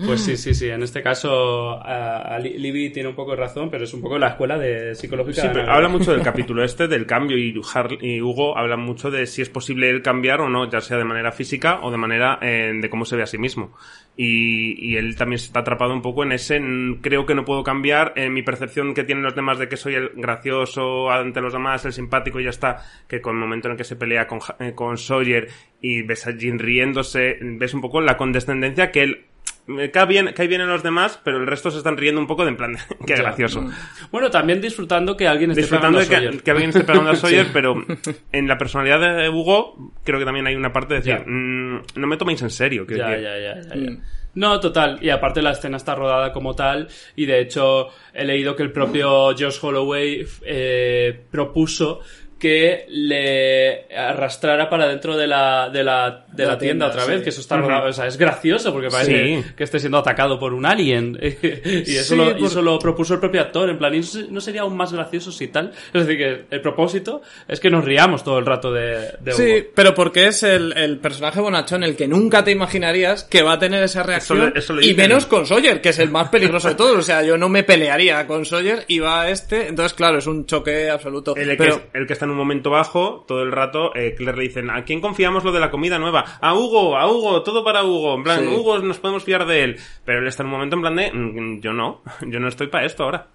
Pues 0.06 0.22
sí, 0.22 0.36
sí, 0.36 0.54
sí. 0.54 0.68
En 0.68 0.84
este 0.84 1.02
caso, 1.02 1.72
a, 1.82 2.36
a 2.36 2.40
Li- 2.40 2.58
Libby 2.58 2.90
tiene 2.92 3.08
un 3.10 3.16
poco 3.16 3.32
de 3.32 3.38
razón, 3.38 3.70
pero 3.72 3.86
es 3.86 3.94
un 3.94 4.02
poco 4.02 4.20
la 4.20 4.28
escuela 4.28 4.58
de 4.58 4.94
psicológica. 4.96 5.42
Sí, 5.44 5.48
pero 5.54 5.72
habla 5.72 5.88
mucho 5.88 6.12
del 6.12 6.22
capítulo 6.24 6.64
este, 6.64 6.88
del 6.90 7.06
cambio, 7.06 7.38
y, 7.38 7.54
y 8.02 8.22
Hugo 8.22 8.58
habla 8.58 8.76
mucho 8.76 9.10
de 9.10 9.26
si 9.26 9.42
es 9.42 9.50
posible 9.50 9.90
el 9.90 10.02
cambiar 10.02 10.42
o 10.42 10.50
no, 10.50 10.70
ya 10.70 10.82
sea 10.82 10.98
de 10.98 11.06
manera 11.06 11.32
física 11.32 11.80
o 11.84 11.92
de 11.92 11.98
manera 11.98 12.38
eh, 12.42 12.74
de 12.80 12.90
cómo 12.90 13.06
se 13.06 13.16
ve 13.16 13.24
a 13.24 13.28
sí 13.28 13.38
mismo. 13.38 13.74
Y, 14.18 14.92
y 14.94 14.96
él 14.98 15.16
también 15.18 15.40
se 15.40 15.48
está 15.48 15.60
atrapado 15.60 15.94
un 15.94 16.02
poco 16.02 16.24
en 16.24 16.32
ese, 16.32 16.60
mm, 16.60 17.02
creo 17.02 17.26
que 17.26 17.36
no 17.36 17.44
puedo 17.44 17.64
cambiar, 17.64 18.14
en 18.16 18.34
mi 18.34 18.44
percepción 18.44 18.94
que 18.94 19.04
tienen 19.04 19.24
los 19.24 19.36
demás 19.36 19.60
de 19.60 19.68
que 19.68 19.76
soy 19.78 19.96
el 19.96 20.12
gracioso 20.16 21.10
ante 21.12 21.42
los 21.42 21.52
demás, 21.54 21.84
el 21.86 21.92
simpático 21.94 22.40
y 22.40 22.46
ya 22.46 22.50
está, 22.50 22.78
que 23.08 23.22
con 23.22 23.36
el 23.36 23.42
momento 23.42 23.68
en 23.68 23.74
el 23.74 23.78
que 23.78 23.84
se 23.84 23.96
pelea 23.96 24.28
con, 24.28 24.40
eh, 24.60 24.74
con 24.74 24.98
Sawyer 24.98 25.48
y 25.82 26.02
ves 26.02 26.26
a 26.28 26.34
Jin 26.34 26.60
riéndose, 26.60 27.38
ves 27.42 27.74
un 27.74 27.82
poco 27.82 28.02
la 28.02 28.18
condescendencia 28.18 28.92
que 28.92 29.02
él 29.04 29.26
me 29.68 29.90
cae 29.90 30.06
bien, 30.06 30.32
cae 30.36 30.48
bien 30.48 30.62
en 30.62 30.68
los 30.68 30.84
demás, 30.84 31.20
pero 31.24 31.38
el 31.38 31.48
resto 31.48 31.72
se 31.72 31.80
están 31.80 31.98
riendo 31.98 32.22
un 32.22 32.28
poco 32.28 32.44
de 32.44 32.50
en 32.52 32.58
plan, 32.58 32.78
qué 33.08 33.16
gracioso. 33.16 33.68
Bueno, 34.12 34.30
también 34.30 34.62
disfrutando 34.62 35.18
que 35.18 35.28
alguien 35.28 35.50
esté 35.52 35.62
Disfrutando 35.62 35.98
de 35.98 36.06
pegando 36.06 36.18
a 36.18 36.20
que, 36.22 36.28
Sawyer. 36.38 36.44
que 36.44 36.52
alguien 36.52 36.70
esté 36.70 36.84
pegando 36.84 37.10
a 37.10 37.16
Sawyer, 37.16 37.48
pero 37.52 37.84
en 38.32 38.48
la 38.48 38.58
personalidad 38.60 39.18
de 39.18 39.28
Hugo 39.30 39.92
creo 40.04 40.20
que 40.20 40.26
también 40.26 40.46
hay 40.46 40.56
una 40.56 40.72
parte 40.72 40.94
de 40.94 41.00
decir, 41.00 41.16
Ya. 41.18 41.24
"Mm, 41.26 41.82
no 41.96 42.08
me 42.08 42.18
toméis 42.18 42.42
en 42.44 42.52
serio. 42.52 42.86
quiero 42.86 43.06
Ya, 43.06 43.10
decir. 43.10 43.24
ya, 43.24 43.40
ya, 43.40 43.62
ya, 43.70 43.76
ya. 43.76 43.92
Mm. 43.92 44.02
No, 44.36 44.60
total. 44.60 45.00
Y 45.02 45.10
aparte 45.10 45.42
la 45.42 45.52
escena 45.52 45.78
está 45.78 45.96
rodada 45.96 46.34
como 46.34 46.54
tal. 46.54 46.90
Y 47.16 47.26
de 47.26 47.40
hecho 47.40 47.88
he 48.14 48.26
leído 48.26 48.54
que 48.56 48.64
el 48.64 48.72
propio 48.72 49.28
Josh 49.34 49.58
Holloway 49.62 50.26
eh, 50.46 51.22
propuso 51.32 52.02
que 52.46 52.86
le 52.90 53.86
arrastrara 53.96 54.70
para 54.70 54.88
dentro 54.88 55.18
de 55.18 55.26
la, 55.26 55.70
de 55.70 55.84
la, 55.84 56.26
de 56.32 56.44
la 56.46 56.52
la 56.54 56.58
tienda, 56.58 56.58
tienda, 56.60 56.88
otra 56.88 57.02
sí. 57.06 57.12
vez, 57.12 57.24
que 57.24 57.30
eso 57.30 57.42
está 57.42 57.58
rodado. 57.58 57.90
O 57.90 57.94
sea, 57.94 58.06
es 58.06 58.18
gracioso 58.18 58.72
porque 58.72 58.90
parece 58.90 59.06
Sí. 59.42 59.44
que 59.58 59.64
esté 59.64 59.80
siendo 59.80 59.98
atacado 59.98 60.38
por 60.40 60.54
un 60.54 60.66
alien. 60.66 61.18
y 61.22 61.96
eso, 61.96 62.14
Sí, 62.14 62.16
lo, 62.16 62.32
y 62.32 62.34
por- 62.36 62.48
eso 62.48 62.62
lo 62.62 62.78
propuso 62.80 63.16
el 63.16 63.20
propio 63.20 63.42
actor. 63.42 63.70
En 63.70 63.78
plan, 63.78 63.94
¿y 63.96 64.00
eso 64.00 64.20
no 64.30 64.40
sería 64.42 64.62
aún 64.62 64.78
más 64.78 64.94
gracioso 64.94 65.32
si 65.32 65.48
tal? 65.48 65.72
Es 65.94 66.06
decir, 66.06 66.18
que 66.18 66.46
el 66.56 66.62
propósito 66.62 67.22
es 67.48 67.60
que 67.60 67.70
nos 67.70 67.84
riamos 67.84 68.24
todo 68.24 68.38
el 68.38 68.46
rato 68.46 68.72
de, 68.72 69.14
de 69.22 69.32
Sí, 69.32 69.68
pero 69.74 69.96
porque 69.96 70.28
es 70.28 70.44
el, 70.44 70.74
el 70.78 70.98
personaje 71.00 71.40
bonachón 71.40 71.84
el 71.84 71.96
que 71.96 72.08
nunca 72.08 72.44
te 72.44 72.52
imaginarías 72.52 73.24
que 73.24 73.42
va 73.42 73.54
a 73.54 73.60
tener 73.60 73.84
esa 73.84 74.04
reacción. 74.04 74.38
Eso 74.40 74.50
le- 74.54 74.60
eso 74.60 74.74
le 74.74 74.86
y 74.86 74.94
menos 74.94 75.26
con 75.26 75.46
Sawyer, 75.48 75.82
que 75.82 75.90
es 75.90 76.00
el 76.00 76.10
más 76.12 76.30
peligroso 76.30 76.68
de 76.70 76.76
todos. 76.76 76.96
O 76.98 77.02
sea, 77.04 77.24
yo 77.24 77.38
no 77.38 77.50
me 77.50 77.64
pelearía 77.64 78.28
con 78.28 78.46
Sawyer 78.46 78.84
y 78.88 79.00
va 79.00 79.22
a 79.24 79.30
este. 79.30 79.68
Entonces, 79.68 79.94
claro, 79.94 80.18
es 80.20 80.28
un 80.28 80.46
choque 80.46 80.90
absoluto. 80.90 81.36
El, 81.36 81.56
pero, 81.58 81.82
que, 81.92 81.98
el 82.00 82.06
que 82.08 82.14
está 82.14 82.26
en 82.26 82.32
un 82.32 82.35
momento 82.36 82.70
bajo, 82.70 83.24
todo 83.28 83.44
el 83.44 83.52
rato, 83.52 83.96
eh, 83.96 84.14
Claire 84.16 84.38
le 84.38 84.44
dicen, 84.44 84.70
¿a 84.70 84.84
quién 84.84 85.02
confiamos 85.02 85.44
lo 85.44 85.52
de 85.52 85.60
la 85.60 85.72
comida 85.72 85.98
nueva? 86.00 86.24
A 86.42 86.54
Hugo, 86.54 86.98
a 86.98 87.10
Hugo, 87.12 87.42
todo 87.44 87.64
para 87.64 87.84
Hugo. 87.84 88.16
En 88.16 88.24
plan, 88.24 88.42
Sí. 88.42 88.48
Hugo, 88.56 88.80
nos 88.80 89.00
podemos 89.00 89.24
fiar 89.24 89.46
de 89.46 89.64
él. 89.64 89.78
Pero 90.06 90.20
él 90.20 90.28
está 90.28 90.44
en 90.44 90.48
un 90.48 90.54
momento 90.54 90.76
en 90.76 90.82
plan 90.82 90.96
de, 90.96 91.12
"Mm, 91.12 91.62
yo 91.62 91.74
no, 91.74 92.02
yo 92.28 92.40
no 92.40 92.48
estoy 92.48 92.68
para 92.68 92.86
esto 92.86 93.04
ahora. 93.04 93.28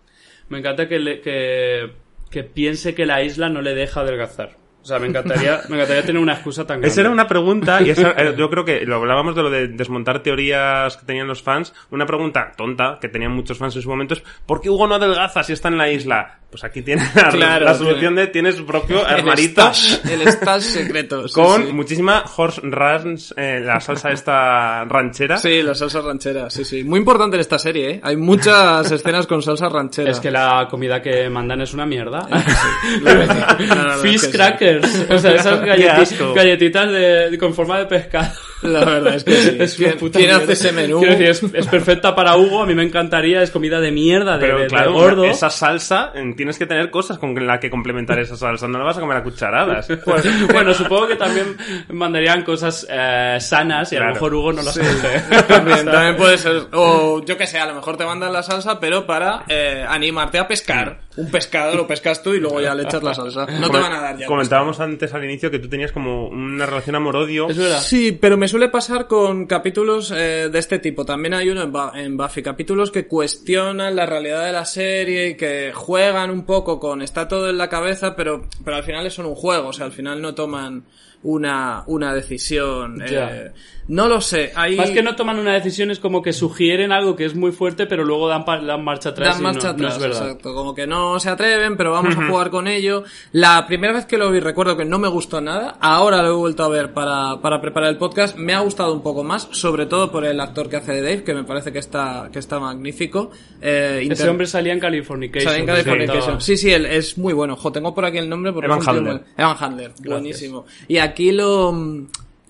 Me 0.48 0.58
encanta 0.58 0.88
que, 0.88 0.98
le- 0.98 1.20
que, 1.20 1.90
que 2.30 2.42
piense 2.44 2.94
que 2.94 3.06
la 3.06 3.22
isla 3.22 3.48
no 3.48 3.62
le 3.62 3.74
deja 3.74 4.00
adelgazar. 4.00 4.56
O 4.82 4.86
sea, 4.86 4.98
me 4.98 5.08
encantaría, 5.08 5.60
me 5.68 5.76
encantaría 5.76 6.02
tener 6.02 6.22
una 6.22 6.32
excusa 6.32 6.66
tan 6.66 6.78
grande. 6.78 6.88
Esa 6.88 7.02
era 7.02 7.10
una 7.10 7.26
pregunta, 7.26 7.82
y 7.82 7.90
esa, 7.90 8.10
eh, 8.16 8.34
yo 8.36 8.48
creo 8.48 8.64
que 8.64 8.86
lo 8.86 8.96
hablábamos 8.96 9.36
de 9.36 9.42
lo 9.42 9.50
de 9.50 9.68
desmontar 9.68 10.22
teorías 10.22 10.96
que 10.96 11.06
tenían 11.06 11.26
los 11.26 11.42
fans. 11.42 11.74
Una 11.90 12.06
pregunta 12.06 12.52
tonta 12.56 12.98
que 13.00 13.08
tenían 13.08 13.32
muchos 13.32 13.58
fans 13.58 13.76
en 13.76 13.82
su 13.82 13.90
momento 13.90 14.14
es: 14.14 14.22
¿por 14.46 14.60
qué 14.60 14.70
Hugo 14.70 14.86
no 14.86 14.94
adelgaza 14.94 15.42
si 15.42 15.52
está 15.52 15.68
en 15.68 15.78
la 15.78 15.90
isla? 15.90 16.38
Pues 16.50 16.64
aquí 16.64 16.82
tiene 16.82 17.02
la, 17.14 17.28
Claro, 17.28 17.64
la 17.64 17.74
solución 17.74 18.16
de 18.16 18.26
tienes 18.26 18.56
su 18.56 18.66
propio 18.66 19.06
el 19.06 19.14
armarito 19.14 19.72
stash, 19.72 20.00
el 20.10 20.26
stash 20.26 20.62
secreto. 20.62 21.28
sí, 21.28 21.34
con 21.34 21.66
sí. 21.66 21.72
muchísima 21.72 22.24
horse 22.36 22.60
ranch, 22.64 23.32
eh, 23.36 23.60
la 23.60 23.78
salsa 23.80 24.10
esta 24.10 24.84
ranchera. 24.84 25.36
Sí, 25.36 25.62
la 25.62 25.76
salsa 25.76 26.00
ranchera, 26.00 26.50
sí, 26.50 26.64
sí. 26.64 26.82
Muy 26.82 26.98
importante 26.98 27.36
en 27.36 27.40
esta 27.40 27.58
serie, 27.58 27.90
¿eh? 27.90 28.00
Hay 28.02 28.16
muchas 28.16 28.90
escenas 28.90 29.28
con 29.28 29.42
salsa 29.42 29.68
ranchera. 29.68 30.10
Es 30.10 30.18
que 30.18 30.30
la 30.30 30.66
comida 30.68 31.00
que 31.00 31.30
mandan 31.30 31.60
es 31.60 31.72
una 31.72 31.86
mierda. 31.86 32.26
Fish 34.02 34.30
que 34.58 34.69
O 34.78 35.18
sea, 35.18 35.34
esas 35.34 35.60
galleti- 35.62 35.88
asco. 35.88 36.34
galletitas 36.34 36.90
de, 36.92 37.36
con 37.38 37.54
forma 37.54 37.78
de 37.78 37.86
pescado. 37.86 38.32
La 38.62 38.84
verdad 38.84 39.14
es 39.14 39.24
que 39.24 39.34
sí. 39.34 39.56
Es 39.58 39.74
¿Quién- 39.76 39.96
puta 39.98 40.18
quién 40.18 40.30
hace 40.32 40.52
ese 40.52 40.72
menú? 40.72 41.00
Decir, 41.00 41.26
es, 41.26 41.42
es 41.54 41.66
perfecta 41.66 42.14
para 42.14 42.36
Hugo, 42.36 42.62
a 42.62 42.66
mí 42.66 42.74
me 42.74 42.82
encantaría, 42.82 43.42
es 43.42 43.50
comida 43.50 43.80
de 43.80 43.90
mierda, 43.90 44.34
de, 44.38 44.40
Pero 44.46 44.56
de- 44.58 44.62
de 44.64 44.68
claro, 44.68 44.92
gordo. 44.92 45.24
esa 45.24 45.50
salsa, 45.50 46.12
tienes 46.36 46.58
que 46.58 46.66
tener 46.66 46.90
cosas 46.90 47.18
con 47.18 47.34
la 47.46 47.58
que 47.58 47.70
complementar 47.70 48.18
esa 48.18 48.36
salsa. 48.36 48.68
No 48.68 48.78
la 48.78 48.84
vas 48.84 48.98
a 48.98 49.00
comer 49.00 49.16
a 49.16 49.22
cucharadas. 49.22 49.88
Pues, 50.04 50.24
bueno, 50.52 50.74
supongo 50.74 51.06
que 51.08 51.16
también 51.16 51.56
mandarían 51.88 52.42
cosas 52.42 52.86
eh, 52.90 53.36
sanas 53.40 53.92
y 53.92 53.96
a 53.96 54.00
lo 54.00 54.04
Claro. 54.06 54.14
mejor 54.14 54.34
Hugo 54.34 54.52
no 54.52 54.62
las 54.62 54.74
Sí. 54.74 54.80
coge. 54.80 55.42
También, 55.48 55.84
también 55.86 56.16
puede 56.16 56.38
ser. 56.38 56.62
O 56.72 57.24
yo 57.24 57.36
que 57.36 57.46
sé, 57.46 57.58
a 57.58 57.66
lo 57.66 57.74
mejor 57.74 57.96
te 57.96 58.04
mandan 58.04 58.32
la 58.32 58.42
salsa, 58.42 58.78
pero 58.80 59.06
para 59.06 59.44
eh, 59.48 59.84
animarte 59.88 60.38
a 60.38 60.46
pescar. 60.48 61.00
Un 61.16 61.30
pescado 61.30 61.74
lo 61.76 61.86
pescas 61.86 62.22
tú 62.22 62.34
y 62.34 62.40
luego 62.40 62.60
ya 62.60 62.74
le 62.74 62.84
echas 62.84 63.02
la 63.02 63.12
salsa. 63.14 63.46
No 63.46 63.68
te 63.70 63.78
van 63.78 63.92
a 63.92 64.00
dar 64.00 64.16
ya. 64.16 64.26
Comentábamos 64.26 64.80
antes 64.80 65.12
al 65.12 65.24
inicio 65.24 65.50
que 65.50 65.58
tú 65.58 65.68
tenías 65.68 65.92
como 65.92 66.28
una 66.28 66.66
relación 66.66 66.96
amor-odio. 66.96 67.48
Es 67.50 67.58
verdad. 67.58 67.80
Sí, 67.80 68.12
pero 68.12 68.36
me 68.36 68.48
suele 68.50 68.68
pasar 68.68 69.06
con 69.06 69.46
capítulos 69.46 70.10
eh, 70.10 70.50
de 70.52 70.58
este 70.58 70.78
tipo. 70.78 71.04
También 71.04 71.34
hay 71.34 71.48
uno 71.48 71.62
en, 71.62 71.98
en 71.98 72.16
Buffy, 72.16 72.42
capítulos 72.42 72.90
que 72.90 73.06
cuestionan 73.06 73.96
la 73.96 74.04
realidad 74.04 74.44
de 74.44 74.52
la 74.52 74.64
serie 74.64 75.28
y 75.28 75.36
que 75.36 75.72
juegan 75.72 76.30
un 76.30 76.44
poco 76.44 76.78
con 76.78 77.00
está 77.00 77.28
todo 77.28 77.48
en 77.48 77.56
la 77.56 77.68
cabeza, 77.68 78.16
pero, 78.16 78.46
pero 78.64 78.76
al 78.76 78.82
final 78.82 79.10
son 79.10 79.26
un 79.26 79.34
juego, 79.34 79.68
o 79.68 79.72
sea, 79.72 79.86
al 79.86 79.92
final 79.92 80.20
no 80.20 80.34
toman 80.34 80.84
una, 81.22 81.84
una 81.86 82.14
decisión. 82.14 83.02
Eh, 83.06 83.52
no 83.90 84.06
lo 84.06 84.20
sé. 84.20 84.52
Hay... 84.54 84.76
Más 84.76 84.92
que 84.92 85.02
no 85.02 85.16
toman 85.16 85.40
una 85.40 85.52
decisión 85.52 85.90
es 85.90 85.98
como 85.98 86.22
que 86.22 86.32
sugieren 86.32 86.92
algo 86.92 87.16
que 87.16 87.24
es 87.24 87.34
muy 87.34 87.50
fuerte, 87.50 87.86
pero 87.86 88.04
luego 88.04 88.28
dan, 88.28 88.44
dan 88.46 88.84
marcha 88.84 89.08
atrás. 89.08 89.30
Dan 89.34 89.40
y 89.40 89.42
marcha 89.42 89.72
no, 89.72 89.78
no 89.78 89.88
atrás, 89.88 89.94
es 89.94 90.00
verdad. 90.00 90.22
exacto. 90.28 90.54
Como 90.54 90.76
que 90.76 90.86
no 90.86 91.18
se 91.18 91.28
atreven, 91.28 91.76
pero 91.76 91.90
vamos 91.90 92.16
a 92.16 92.26
jugar 92.28 92.50
con 92.50 92.68
ello. 92.68 93.02
La 93.32 93.66
primera 93.66 93.92
vez 93.92 94.06
que 94.06 94.16
lo 94.16 94.30
vi 94.30 94.38
recuerdo 94.38 94.76
que 94.76 94.84
no 94.84 95.00
me 95.00 95.08
gustó 95.08 95.40
nada. 95.40 95.76
Ahora 95.80 96.22
lo 96.22 96.28
he 96.28 96.36
vuelto 96.36 96.62
a 96.62 96.68
ver 96.68 96.92
para, 96.94 97.40
para 97.40 97.60
preparar 97.60 97.90
el 97.90 97.96
podcast. 97.96 98.36
Me 98.36 98.54
ha 98.54 98.60
gustado 98.60 98.94
un 98.94 99.02
poco 99.02 99.24
más, 99.24 99.48
sobre 99.50 99.86
todo 99.86 100.12
por 100.12 100.24
el 100.24 100.38
actor 100.38 100.68
que 100.68 100.76
hace 100.76 100.92
de 100.92 101.02
Dave, 101.02 101.24
que 101.24 101.34
me 101.34 101.42
parece 101.42 101.72
que 101.72 101.80
está, 101.80 102.28
que 102.32 102.38
está 102.38 102.60
magnífico. 102.60 103.32
Eh, 103.60 104.06
Ese 104.08 104.28
hombre 104.28 104.46
salía 104.46 104.72
en 104.72 104.78
Californication. 104.78 105.50
Sale 105.50 105.62
en 105.62 105.66
Californication. 105.66 106.40
Sí, 106.40 106.56
sí, 106.56 106.72
él 106.72 106.86
es 106.86 107.18
muy 107.18 107.32
bueno. 107.32 107.56
Jo, 107.56 107.72
tengo 107.72 107.92
por 107.92 108.04
aquí 108.04 108.18
el 108.18 108.28
nombre 108.28 108.52
porque 108.52 108.66
Evan 108.66 108.88
Handler. 108.88 109.24
Evan 109.36 109.56
Handler, 109.58 109.92
buenísimo. 110.04 110.64
Y 110.86 110.98
aquí 110.98 111.32
lo 111.32 111.74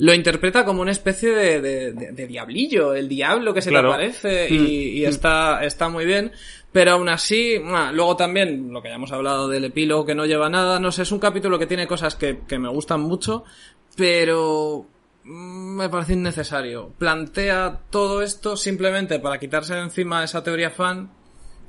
lo 0.01 0.13
interpreta 0.15 0.65
como 0.65 0.83
una 0.83 0.91
especie 0.93 1.31
de, 1.31 1.61
de, 1.61 1.93
de- 1.93 2.13
de 2.13 2.27
diablillo, 2.27 2.95
el 2.95 3.09
diablo 3.09 3.55
que 3.55 3.63
se 3.63 3.71
Claro. 3.71 3.89
te 3.91 3.95
aparece 3.95 4.49
y, 4.51 4.99
y 4.99 5.05
está, 5.05 5.65
está 5.65 5.89
muy 5.89 6.05
bien. 6.05 6.33
Pero 6.73 6.93
aún 6.93 7.09
así, 7.09 7.57
luego 7.93 8.17
también, 8.17 8.73
lo 8.73 8.81
que 8.81 8.89
ya 8.91 8.95
hemos 8.95 9.11
hablado 9.13 9.49
del 9.49 9.65
epílogo 9.65 10.05
que 10.07 10.15
no 10.15 10.25
lleva 10.27 10.49
nada, 10.49 10.79
no 10.79 10.93
sé, 10.93 11.03
es 11.03 11.11
un 11.13 11.19
capítulo 11.19 11.59
que 11.59 11.67
tiene 11.67 11.87
cosas 11.89 12.15
que, 12.15 12.41
que 12.47 12.59
me 12.61 12.69
gustan 12.69 13.01
mucho, 13.01 13.43
pero 13.97 14.87
mm, 15.25 15.77
me 15.77 15.89
parece 15.89 16.13
innecesario. 16.15 16.93
Plantea 16.99 17.81
todo 17.91 18.23
esto 18.23 18.57
simplemente 18.57 19.19
para 19.19 19.39
quitarse 19.39 19.75
de 19.75 19.81
encima 19.81 20.23
esa 20.25 20.43
teoría 20.43 20.71
fan. 20.71 21.11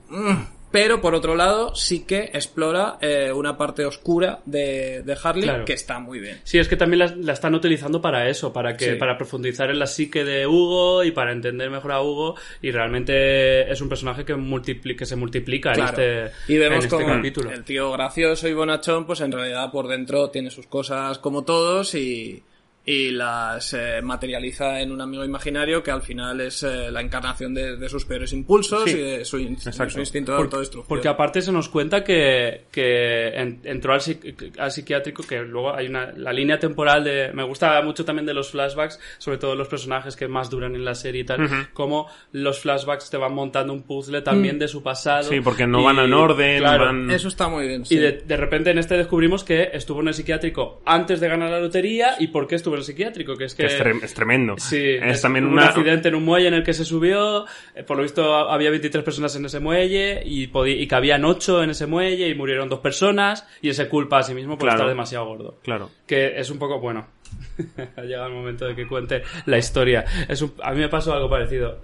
Mm, 0.09 0.43
pero 0.71 1.01
por 1.01 1.13
otro 1.15 1.35
lado 1.35 1.75
sí 1.75 2.05
que 2.05 2.31
explora 2.33 2.97
eh, 3.01 3.31
una 3.33 3.57
parte 3.57 3.85
oscura 3.85 4.39
de, 4.45 5.03
de 5.03 5.17
Harley 5.21 5.43
Claro. 5.43 5.65
que 5.65 5.73
está 5.73 5.99
muy 5.99 6.19
bien. 6.19 6.39
Sí, 6.43 6.57
es 6.59 6.67
que 6.67 6.77
también 6.77 6.99
la, 6.99 7.13
la 7.17 7.33
están 7.33 7.53
utilizando 7.55 8.01
para 8.01 8.29
eso, 8.29 8.53
para 8.53 8.77
que 8.77 8.91
Sí. 8.93 8.95
para 8.95 9.17
profundizar 9.17 9.69
en 9.69 9.79
la 9.79 9.85
psique 9.87 10.23
de 10.23 10.47
Hugo 10.47 11.03
y 11.03 11.11
para 11.11 11.31
entender 11.31 11.69
mejor 11.69 11.91
a 11.91 12.01
Hugo 12.01 12.35
y 12.61 12.71
realmente 12.71 13.69
es 13.71 13.81
un 13.81 13.89
personaje 13.89 14.23
que, 14.25 14.35
multipli- 14.35 14.95
que 14.95 15.05
se 15.05 15.15
multiplica 15.15 15.73
Claro. 15.73 16.01
en 16.01 16.25
este, 16.27 16.53
y 16.53 16.57
vemos 16.57 16.85
en 16.85 16.91
este 16.91 17.05
capítulo. 17.05 17.51
el 17.51 17.63
tío 17.63 17.91
gracioso 17.91 18.47
y 18.47 18.53
bonachón, 18.53 19.05
pues 19.05 19.21
en 19.21 19.31
realidad 19.31 19.71
por 19.71 19.87
dentro 19.87 20.29
tiene 20.29 20.49
sus 20.51 20.67
cosas 20.67 21.19
como 21.19 21.43
todos 21.43 21.95
y, 21.95 22.43
y 22.83 23.11
las 23.11 23.73
eh, 23.73 24.01
materializa 24.01 24.79
en 24.81 24.91
un 24.91 25.01
amigo 25.01 25.23
imaginario 25.23 25.83
que 25.83 25.91
al 25.91 26.01
final 26.01 26.41
es 26.41 26.63
eh, 26.63 26.89
la 26.91 27.01
encarnación 27.01 27.53
de, 27.53 27.77
de 27.77 27.89
sus 27.89 28.05
peores 28.05 28.33
impulsos 28.33 28.85
Sí. 28.89 28.97
y 28.97 29.01
de 29.01 29.25
su, 29.25 29.37
in- 29.37 29.57
su 29.59 29.99
instinto 29.99 30.31
de 30.31 30.37
Por- 30.37 30.45
autodestrucción. 30.45 30.87
porque 30.87 31.07
aparte 31.07 31.41
se 31.41 31.51
nos 31.51 31.69
cuenta 31.69 32.03
que, 32.03 32.63
que 32.71 33.27
en- 33.29 33.61
entró 33.65 33.93
al, 33.93 33.99
psiqui- 33.99 34.57
al 34.57 34.71
psiquiátrico, 34.71 35.21
que 35.23 35.41
luego 35.41 35.73
hay 35.75 35.87
una 35.87 36.11
la 36.11 36.33
línea 36.33 36.57
temporal 36.57 37.03
de... 37.03 37.31
Me 37.33 37.43
gusta 37.43 37.79
mucho 37.83 38.03
también 38.03 38.25
de 38.25 38.33
los 38.33 38.49
flashbacks, 38.51 38.99
sobre 39.19 39.37
todo 39.37 39.55
los 39.55 39.67
personajes 39.67 40.15
que 40.15 40.27
más 40.27 40.49
duran 40.49 40.73
en 40.75 40.83
la 40.83 40.95
serie 40.95 41.21
y 41.21 41.23
tal, 41.25 41.67
como 41.73 42.07
los 42.31 42.59
flashbacks 42.61 43.09
te 43.11 43.17
van 43.17 43.33
montando 43.33 43.73
un 43.73 43.83
puzzle 43.83 44.21
también 44.23 44.57
de 44.57 44.67
su 44.67 44.81
pasado. 44.81 45.29
Sí, 45.29 45.39
porque 45.41 45.67
no 45.67 45.81
y- 45.81 45.85
van 45.85 45.99
en 45.99 46.13
orden, 46.13 46.59
claro, 46.59 46.85
van- 46.85 47.11
Eso 47.11 47.27
está 47.27 47.47
muy 47.47 47.67
bien. 47.67 47.81
Y 47.83 47.85
sí. 47.85 47.95
de, 47.97 48.13
de 48.25 48.37
repente 48.37 48.71
en 48.71 48.79
este 48.79 48.97
descubrimos 48.97 49.43
que 49.43 49.69
estuvo 49.73 50.01
en 50.01 50.07
el 50.07 50.13
psiquiátrico 50.15 50.81
antes 50.85 51.19
de 51.19 51.27
ganar 51.27 51.51
la 51.51 51.59
lotería 51.59 52.15
y 52.19 52.27
por 52.27 52.47
qué 52.47 52.55
estuvo 52.55 52.70
el 52.77 52.83
psiquiátrico, 52.83 53.35
que 53.35 53.45
es 53.45 53.55
que... 53.55 53.63
Que 53.67 53.73
es, 53.75 53.79
tre- 53.81 54.03
es 54.03 54.13
tremendo. 54.13 54.55
Sí, 54.57 54.77
es, 54.77 55.03
es- 55.03 55.21
también 55.21 55.45
hubo 55.45 55.53
una... 55.53 55.63
un 55.63 55.67
accidente 55.69 56.09
en 56.09 56.15
un 56.15 56.25
muelle 56.25 56.47
en 56.47 56.53
el 56.55 56.63
que 56.63 56.73
se 56.73 56.85
subió, 56.85 57.45
eh, 57.75 57.83
por 57.83 57.97
lo 57.97 58.03
visto 58.03 58.33
ha- 58.35 58.53
había 58.53 58.69
23 58.69 59.03
personas 59.03 59.35
en 59.35 59.45
ese 59.45 59.59
muelle 59.59 60.21
y, 60.25 60.49
y 60.51 60.87
cabían 60.87 61.23
8 61.25 61.63
en 61.63 61.69
ese 61.71 61.85
muelle 61.87 62.27
y 62.27 62.35
murieron 62.35 62.69
dos 62.69 62.79
personas 62.79 63.47
y 63.61 63.69
él 63.69 63.75
se 63.75 63.87
culpa 63.89 64.19
a 64.19 64.23
sí 64.23 64.33
mismo 64.33 64.57
por 64.57 64.67
Claro. 64.67 64.77
estar 64.79 64.89
demasiado 64.89 65.25
gordo. 65.25 65.59
Claro. 65.63 65.89
Que 66.07 66.39
es 66.39 66.49
un 66.49 66.59
poco, 66.59 66.79
bueno, 66.79 67.07
ha 67.97 68.01
llegado 68.01 68.27
el 68.27 68.33
momento 68.33 68.65
de 68.67 68.75
que 68.75 68.87
cuente 68.87 69.23
la 69.45 69.57
historia. 69.57 70.05
Es 70.27 70.41
un- 70.41 70.53
a 70.63 70.71
mí 70.71 70.79
me 70.79 70.89
pasó 70.89 71.13
algo 71.13 71.29
parecido. 71.29 71.79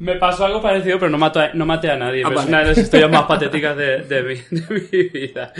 Me 0.00 0.14
pasó 0.14 0.44
algo 0.46 0.62
parecido, 0.62 0.96
pero 0.98 1.10
no, 1.10 1.18
mato 1.18 1.40
a- 1.40 1.52
no 1.54 1.66
maté 1.66 1.90
a 1.90 1.96
nadie. 1.96 2.22
Ah, 2.24 2.28
pero 2.28 2.40
es 2.40 2.46
vale. 2.46 2.48
una 2.50 2.58
de 2.60 2.68
las 2.68 2.78
historias 2.84 3.10
más 3.10 3.24
patéticas 3.24 3.76
de, 3.76 4.02
de 4.04 4.22
mi, 4.22 4.34
de 4.60 4.64
mi 4.92 5.08
vida. 5.08 5.52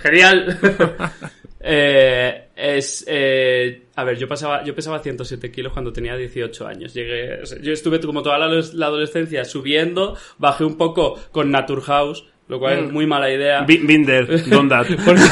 Genial. 0.00 0.58
Eh, 1.60 2.48
es, 2.54 3.04
eh, 3.08 3.86
a 3.96 4.04
ver, 4.04 4.16
yo, 4.16 4.28
pasaba, 4.28 4.64
yo 4.64 4.74
pesaba 4.74 5.00
107 5.00 5.50
kilos 5.50 5.72
cuando 5.72 5.92
tenía 5.92 6.16
18 6.16 6.66
años. 6.66 6.94
Llegué, 6.94 7.40
yo 7.62 7.72
estuve 7.72 8.00
como 8.00 8.22
toda 8.22 8.38
la, 8.38 8.48
la 8.48 8.86
adolescencia 8.86 9.44
subiendo, 9.44 10.16
bajé 10.38 10.64
un 10.64 10.76
poco 10.76 11.18
con 11.32 11.50
Naturhaus, 11.50 12.26
lo 12.48 12.58
cual 12.58 12.86
es 12.86 12.92
muy 12.92 13.06
mala 13.06 13.30
idea. 13.30 13.60
Bi- 13.62 13.78
Binder, 13.78 14.26
don't 14.48 14.70
that. 14.70 14.86
Porque, 15.04 15.22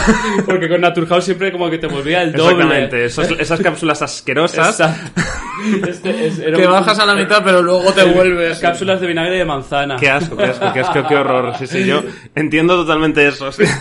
porque 0.45 0.69
con 0.69 0.81
Naturhaus 0.83 1.25
siempre 1.25 1.51
como 1.51 1.71
que 1.71 1.79
te 1.79 1.87
volvía 1.87 2.23
el 2.23 2.33
doble. 2.33 2.85
Exactamente. 3.07 3.43
Esas 3.43 3.61
cápsulas 3.61 4.03
asquerosas. 4.03 4.79
Este 5.89 6.27
es- 6.27 6.39
que 6.41 6.67
un- 6.67 6.71
bajas 6.73 6.99
a 6.99 7.07
la 7.07 7.15
mitad 7.15 7.43
pero 7.43 7.63
luego 7.63 7.93
te 7.93 8.05
vuelves. 8.13 8.59
Cápsulas 8.59 9.01
de 9.01 9.07
vinagre 9.07 9.37
de 9.39 9.45
manzana. 9.45 9.97
Qué 9.99 10.09
asco, 10.11 10.37
qué 10.37 10.45
asco, 10.45 10.73
qué 10.73 10.81
asco, 10.81 11.07
qué 11.09 11.17
horror. 11.17 11.55
Sí, 11.59 11.67
sí, 11.67 11.85
yo 11.87 12.03
entiendo 12.35 12.77
totalmente 12.77 13.27
eso. 13.27 13.51
sí. 13.53 13.65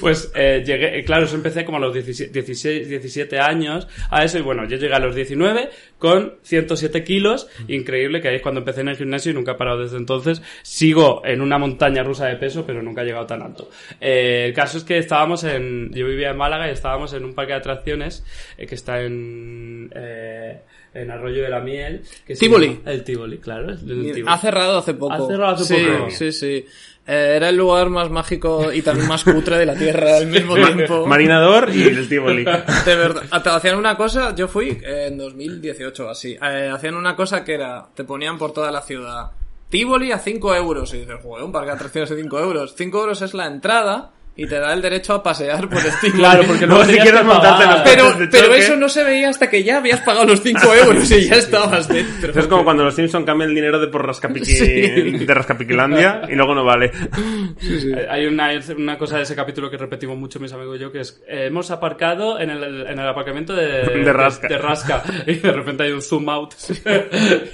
Pues 0.00 0.30
eh, 0.34 0.62
llegué, 0.66 0.98
eh, 0.98 1.04
claro, 1.04 1.24
eso 1.24 1.36
empecé 1.36 1.64
como 1.64 1.78
a 1.78 1.80
los 1.80 1.94
17, 1.94 2.30
16, 2.32 2.86
17 2.88 3.38
años 3.40 3.88
a 4.10 4.22
eso 4.22 4.38
y 4.38 4.42
bueno, 4.42 4.66
yo 4.68 4.76
llegué 4.76 4.92
a 4.92 4.98
los 4.98 5.14
19 5.14 5.70
con 5.98 6.34
107 6.42 7.02
kilos, 7.02 7.48
increíble 7.66 8.20
que 8.20 8.28
ahí 8.28 8.36
es 8.36 8.42
cuando 8.42 8.60
empecé 8.60 8.82
en 8.82 8.88
el 8.88 8.96
gimnasio 8.98 9.32
y 9.32 9.34
nunca 9.34 9.52
he 9.52 9.54
parado 9.54 9.80
desde 9.82 9.96
entonces. 9.96 10.42
Sigo 10.62 11.22
en 11.24 11.40
una 11.40 11.56
montaña 11.56 12.02
rusa 12.02 12.26
de 12.26 12.36
peso, 12.36 12.63
pero 12.66 12.82
nunca 12.82 13.02
he 13.02 13.04
llegado 13.04 13.26
tan 13.26 13.42
alto. 13.42 13.70
Eh, 14.00 14.46
el 14.48 14.54
caso 14.54 14.78
es 14.78 14.84
que 14.84 14.98
estábamos 14.98 15.44
en, 15.44 15.92
yo 15.92 16.06
vivía 16.06 16.30
en 16.30 16.36
Málaga 16.36 16.68
y 16.68 16.72
estábamos 16.72 17.12
en 17.14 17.24
un 17.24 17.34
parque 17.34 17.52
de 17.52 17.58
atracciones 17.58 18.24
eh, 18.58 18.66
que 18.66 18.74
está 18.74 19.00
en, 19.02 19.90
eh, 19.94 20.60
en 20.94 21.10
Arroyo 21.10 21.42
de 21.42 21.48
la 21.50 21.60
Miel. 21.60 22.02
Que 22.26 22.34
Tivoli. 22.34 22.68
llama- 22.78 22.90
El 22.92 23.04
Tivoli, 23.04 23.38
claro. 23.38 23.70
el 23.70 23.78
Tivoli. 23.78 24.24
Ha 24.26 24.38
cerrado 24.38 24.78
hace 24.78 24.94
poco. 24.94 25.12
Ha 25.12 25.26
cerrado 25.26 25.54
hace 25.54 25.64
sí, 25.76 25.86
poco. 25.98 26.10
Sí, 26.10 26.32
sí. 26.32 26.66
Eh, 27.06 27.34
era 27.36 27.50
el 27.50 27.56
lugar 27.56 27.90
más 27.90 28.08
mágico 28.08 28.72
y 28.72 28.80
también 28.80 29.06
más 29.06 29.24
cutre 29.24 29.58
de 29.58 29.66
la 29.66 29.74
Tierra 29.74 30.16
al 30.16 30.26
mismo 30.26 30.54
tiempo. 30.54 31.06
Marinador 31.06 31.68
y 31.74 31.82
el 31.82 32.08
Tivoli. 32.08 32.44
De 32.44 32.96
verdad. 32.96 33.24
Hacían 33.30 33.76
una 33.76 33.94
cosa, 33.94 34.34
yo 34.34 34.48
fui 34.48 34.78
en 34.82 35.18
2018 35.18 36.06
o 36.06 36.08
así. 36.08 36.32
eh, 36.42 36.70
hacían 36.72 36.94
una 36.94 37.14
cosa 37.14 37.44
que 37.44 37.54
era, 37.54 37.86
te 37.94 38.04
ponían 38.04 38.38
por 38.38 38.54
toda 38.54 38.70
la 38.72 38.80
ciudad. 38.80 39.32
Tivoli 39.68 40.12
a 40.12 40.18
5 40.18 40.54
euros. 40.54 40.92
Y 40.94 40.98
dices, 40.98 41.20
joder, 41.22 41.44
un 41.44 41.52
parque 41.52 41.68
de 41.68 41.74
atracciones 41.74 42.10
de 42.10 42.22
5 42.22 42.38
euros. 42.40 42.74
5 42.76 42.98
euros 42.98 43.22
es 43.22 43.34
la 43.34 43.46
entrada 43.46 44.12
y 44.36 44.46
te 44.46 44.58
da 44.58 44.72
el 44.72 44.82
derecho 44.82 45.14
a 45.14 45.22
pasear 45.22 45.68
por 45.68 45.78
Tivoli. 46.00 46.12
Claro, 46.18 46.42
porque 46.46 46.66
Luego 46.66 46.84
si 46.84 46.96
quieres 46.98 47.24
montarte 47.24 47.66
los 47.66 47.80
Pero, 47.82 48.12
de 48.14 48.26
pero 48.28 48.54
eso 48.54 48.74
no 48.76 48.88
se 48.88 49.04
veía 49.04 49.28
hasta 49.28 49.48
que 49.48 49.62
ya 49.62 49.76
habías 49.78 50.00
pagado 50.00 50.26
los 50.26 50.42
5 50.42 50.74
euros 50.86 51.10
y 51.10 51.28
ya 51.28 51.36
estabas 51.36 51.86
dentro. 51.88 52.32
Es 52.38 52.46
como 52.48 52.64
cuando 52.64 52.82
los 52.84 52.94
Simpson 52.96 53.24
cambian 53.24 53.50
el 53.50 53.54
dinero 53.54 53.78
de 53.78 53.86
por 53.88 54.04
rascapiqui, 54.06 54.44
Sí. 54.56 54.66
de 55.24 55.34
rascapiquilandia 55.34 56.22
y 56.28 56.34
luego 56.34 56.54
no 56.54 56.64
vale. 56.64 56.90
Eh, 57.62 58.06
Hay 58.10 58.26
una, 58.26 58.50
una 58.76 58.98
cosa 58.98 59.16
de 59.18 59.22
ese 59.22 59.36
capítulo 59.36 59.70
que 59.70 59.76
repetimos 59.76 60.16
mucho 60.18 60.40
mis 60.40 60.52
amigos 60.52 60.76
y 60.76 60.80
yo, 60.80 60.90
que 60.92 61.00
es, 61.00 61.22
eh, 61.28 61.46
hemos 61.46 61.70
aparcado 61.70 62.38
en 62.40 62.50
el, 62.50 62.86
en 62.88 62.98
el 62.98 63.08
aparcamiento 63.08 63.54
de, 63.54 63.82
De 64.04 64.12
Rasca. 64.12 64.48
de 64.48 64.58
Rasca. 64.58 65.02
Y 65.26 65.34
de 65.36 65.52
repente 65.52 65.84
hay 65.84 65.92
un 65.92 66.02
zoom 66.02 66.28
out. 66.28 66.54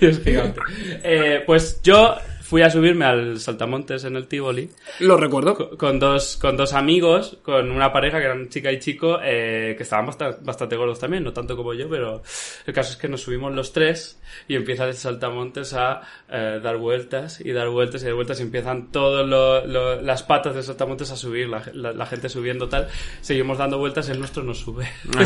y 0.00 0.06
es 0.06 0.22
gigante. 0.22 0.60
Eh, 1.02 1.42
pues 1.46 1.80
yo 1.82 2.16
fui 2.50 2.62
a 2.62 2.68
subirme 2.70 3.04
al 3.04 3.38
Saltamontes 3.38 4.02
en 4.02 4.16
el 4.16 4.26
Tivoli 4.26 4.68
Lo 4.98 5.16
recuerdo. 5.16 5.54
co- 5.54 5.76
con 5.78 6.00
dos, 6.00 6.36
con 6.36 6.56
dos 6.56 6.72
amigos, 6.74 7.38
con 7.44 7.70
una 7.70 7.92
pareja 7.92 8.18
que 8.18 8.24
eran 8.24 8.48
chica 8.48 8.72
y 8.72 8.80
chico, 8.80 9.20
eh, 9.22 9.74
que 9.76 9.84
estaban 9.84 10.06
bastante, 10.06 10.38
bastante 10.42 10.74
gordos 10.74 10.98
también, 10.98 11.22
no 11.22 11.32
tanto 11.32 11.56
como 11.56 11.74
yo, 11.74 11.88
pero 11.88 12.22
el 12.66 12.74
caso 12.74 12.90
es 12.90 12.96
que 12.96 13.06
nos 13.08 13.20
subimos 13.22 13.54
los 13.54 13.72
tres 13.72 14.20
y 14.48 14.56
empieza 14.56 14.84
el 14.88 14.94
saltamontes 14.94 15.74
a 15.74 16.00
eh, 16.28 16.58
dar 16.60 16.76
vueltas 16.78 17.40
y 17.40 17.52
dar 17.52 17.68
vueltas 17.68 18.02
y 18.02 18.06
dar 18.06 18.14
vueltas 18.14 18.40
y 18.40 18.42
empiezan 18.42 18.90
todas 18.90 20.02
las 20.02 20.22
patas 20.24 20.54
del 20.56 20.64
saltamontes 20.64 21.12
a 21.12 21.16
subir, 21.16 21.48
la, 21.48 21.62
la- 21.72 21.92
la 21.92 22.06
gente 22.06 22.28
subiendo 22.28 22.68
tal, 22.68 22.88
seguimos 23.20 23.58
dando 23.58 23.78
vueltas, 23.78 24.08
el 24.08 24.18
nuestro 24.18 24.42
no 24.42 24.54
sube. 24.54 24.88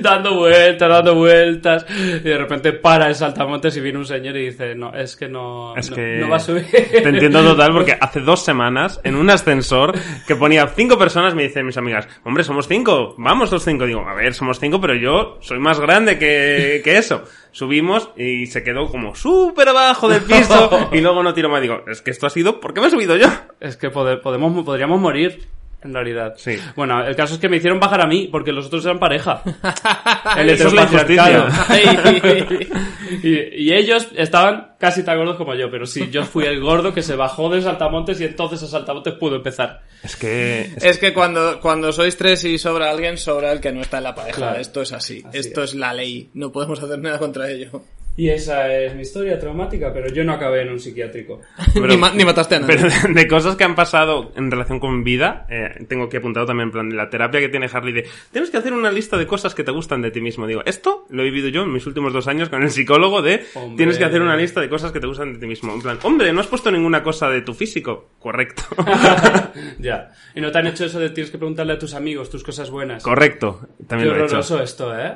Dando 0.00 0.34
vueltas, 0.36 0.88
dando 0.88 1.14
vueltas 1.14 1.86
y 1.90 2.20
de 2.20 2.38
repente 2.38 2.72
para 2.72 3.08
el 3.08 3.14
saltamontes 3.14 3.76
y 3.76 3.80
viene 3.80 3.98
un 3.98 4.06
señor 4.06 4.36
y 4.36 4.46
dice, 4.46 4.74
no, 4.74 4.94
es 4.94 5.16
que 5.16 5.25
no, 5.28 5.76
Es 5.76 5.90
no, 5.90 5.96
que 5.96 6.18
no 6.20 6.28
va 6.28 6.36
a 6.36 6.40
subir. 6.40 6.66
Te 6.70 7.08
entiendo 7.08 7.42
total 7.42 7.72
porque 7.72 7.96
hace 8.00 8.20
dos 8.20 8.44
semanas 8.44 9.00
en 9.04 9.14
un 9.16 9.28
ascensor 9.30 9.92
que 10.26 10.36
ponía 10.36 10.66
cinco 10.68 10.98
personas 10.98 11.34
me 11.34 11.42
dicen 11.44 11.66
mis 11.66 11.76
amigas, 11.76 12.08
hombre, 12.24 12.44
somos 12.44 12.68
cinco, 12.68 13.14
vamos 13.18 13.50
los 13.52 13.64
cinco. 13.64 13.86
Digo, 13.86 14.06
a 14.08 14.14
ver, 14.14 14.34
somos 14.34 14.58
cinco, 14.60 14.80
pero 14.80 14.94
yo 14.94 15.38
soy 15.40 15.58
más 15.58 15.80
grande 15.80 16.18
que, 16.18 16.80
que 16.84 16.98
eso. 16.98 17.24
Subimos 17.52 18.10
y 18.16 18.46
se 18.46 18.62
quedó 18.62 18.86
como 18.90 19.14
súper 19.14 19.68
abajo 19.70 20.08
del 20.08 20.22
piso 20.22 20.88
y 20.92 21.00
luego 21.00 21.22
no 21.22 21.32
tiro 21.34 21.48
más. 21.48 21.62
Digo, 21.62 21.82
es 21.88 22.02
que 22.02 22.10
esto 22.10 22.26
ha 22.26 22.30
sido 22.30 22.60
porque 22.60 22.80
me 22.80 22.88
he 22.88 22.90
subido 22.90 23.16
yo. 23.16 23.28
Es 23.60 23.76
que 23.76 23.90
pode- 23.90 24.20
podemos, 24.20 24.64
podríamos 24.64 25.00
morir, 25.00 25.46
en 25.82 25.94
realidad. 25.94 26.34
Sí. 26.36 26.58
Bueno, 26.74 27.04
el 27.06 27.14
caso 27.14 27.34
es 27.34 27.40
que 27.40 27.48
me 27.48 27.58
hicieron 27.58 27.78
bajar 27.78 28.00
a 28.00 28.06
mí, 28.06 28.28
porque 28.30 28.52
los 28.52 28.66
otros 28.66 28.84
eran 28.84 28.98
pareja. 28.98 29.42
El 30.36 30.50
Eso 30.50 30.68
es 30.68 30.74
la 30.74 30.86
y, 33.22 33.64
y 33.64 33.72
ellos 33.72 34.08
estaban 34.16 34.72
casi 34.78 35.02
tan 35.04 35.18
gordos 35.18 35.36
como 35.36 35.54
yo, 35.54 35.70
pero 35.70 35.86
sí, 35.86 36.08
yo 36.10 36.24
fui 36.24 36.44
el 36.44 36.60
gordo 36.60 36.92
que 36.92 37.02
se 37.02 37.14
bajó 37.16 37.48
del 37.48 37.62
saltamontes 37.62 38.20
y 38.20 38.24
entonces 38.24 38.62
el 38.62 38.68
saltamontes 38.68 39.14
pudo 39.14 39.36
empezar. 39.36 39.82
Es 40.02 40.16
que... 40.16 40.62
es- 40.76 40.84
Es 40.84 40.98
que 40.98 41.12
cuando, 41.14 41.60
cuando 41.60 41.92
sois 41.92 42.16
tres 42.16 42.44
y 42.44 42.58
sobra 42.58 42.90
alguien, 42.90 43.16
sobra 43.18 43.52
el 43.52 43.60
que 43.60 43.72
no 43.72 43.80
está 43.80 43.98
en 43.98 44.04
la 44.04 44.14
pareja. 44.14 44.36
Claro. 44.36 44.60
Esto 44.60 44.82
es 44.82 44.92
así. 44.92 45.22
Así 45.26 45.38
Esto 45.38 45.62
es. 45.62 45.70
es. 45.70 45.76
la 45.76 45.92
ley. 45.92 46.30
No 46.34 46.52
podemos 46.52 46.82
hacer 46.82 46.98
nada 46.98 47.18
contra 47.18 47.50
ello. 47.50 47.82
Y 48.18 48.30
esa 48.30 48.72
es 48.74 48.94
mi 48.94 49.02
historia 49.02 49.38
traumática, 49.38 49.92
pero 49.92 50.08
yo 50.08 50.24
no 50.24 50.32
acabé 50.32 50.62
en 50.62 50.70
un 50.70 50.80
psiquiátrico. 50.80 51.42
ni, 51.86 51.96
ma- 51.98 52.12
ni 52.12 52.24
mataste 52.24 52.54
a 52.54 52.60
nadie. 52.60 52.76
Pero 52.78 53.12
de, 53.12 53.28
cosas 53.28 53.56
que 53.56 53.64
han 53.64 53.74
pasado 53.74 54.32
en 54.36 54.50
relación 54.50 54.80
con 54.80 55.04
vida, 55.04 55.46
eh, 55.50 55.84
tengo 55.86 56.08
que 56.08 56.16
apuntado 56.16 56.46
también 56.46 56.68
en 56.68 56.72
plan 56.72 56.88
de 56.88 56.96
la 56.96 57.10
terapia 57.10 57.40
que 57.40 57.50
tiene 57.50 57.68
Harley 57.70 57.92
de 57.92 58.06
tienes 58.32 58.48
que 58.50 58.56
hacer 58.56 58.72
una 58.72 58.90
lista 58.90 59.18
de 59.18 59.26
cosas 59.26 59.54
que 59.54 59.64
te 59.64 59.70
gustan 59.70 60.00
de 60.00 60.10
ti 60.10 60.22
mismo. 60.22 60.46
Digo, 60.46 60.62
esto 60.64 61.04
lo 61.10 61.20
he 61.22 61.24
vivido 61.26 61.48
yo 61.48 61.62
en 61.64 61.72
mis 61.72 61.86
últimos 61.86 62.14
dos 62.14 62.26
años 62.26 62.48
con 62.48 62.62
el 62.62 62.70
psicólogo 62.70 63.20
de 63.20 63.44
Hombre. 63.54 63.76
tienes 63.76 63.98
que 63.98 64.04
hacer 64.04 64.22
una 64.22 64.34
lista 64.36 64.62
de 64.62 64.70
cosas 64.70 64.92
que 64.92 65.00
te 65.00 65.06
gustan 65.06 65.34
de 65.34 65.38
ti 65.38 65.46
mismo. 65.46 65.74
En 65.74 65.82
plan, 65.82 65.98
hombre, 66.02 66.32
no 66.32 66.40
has 66.40 66.46
puesto 66.46 66.70
ninguna 66.70 67.02
cosa 67.02 67.28
de 67.28 67.42
tu 67.42 67.52
físico. 67.52 68.08
Correcto. 68.18 68.62
ya. 69.78 70.10
Y 70.34 70.40
no 70.40 70.50
te 70.50 70.58
han 70.58 70.66
hecho 70.68 70.86
eso 70.86 70.98
de 70.98 71.10
tienes 71.10 71.30
que 71.30 71.36
preguntarle 71.38 71.74
a 71.74 71.78
tus 71.78 71.92
amigos 71.94 72.30
tus 72.30 72.42
cosas 72.42 72.70
buenas. 72.70 73.02
Correcto. 73.02 73.60
Qué 73.78 73.84
También 73.84 74.08
lo 74.10 74.14
he 74.14 74.18
hecho. 74.20 74.36
horroroso 74.36 74.62
esto, 74.62 74.94
¿eh? 74.98 75.12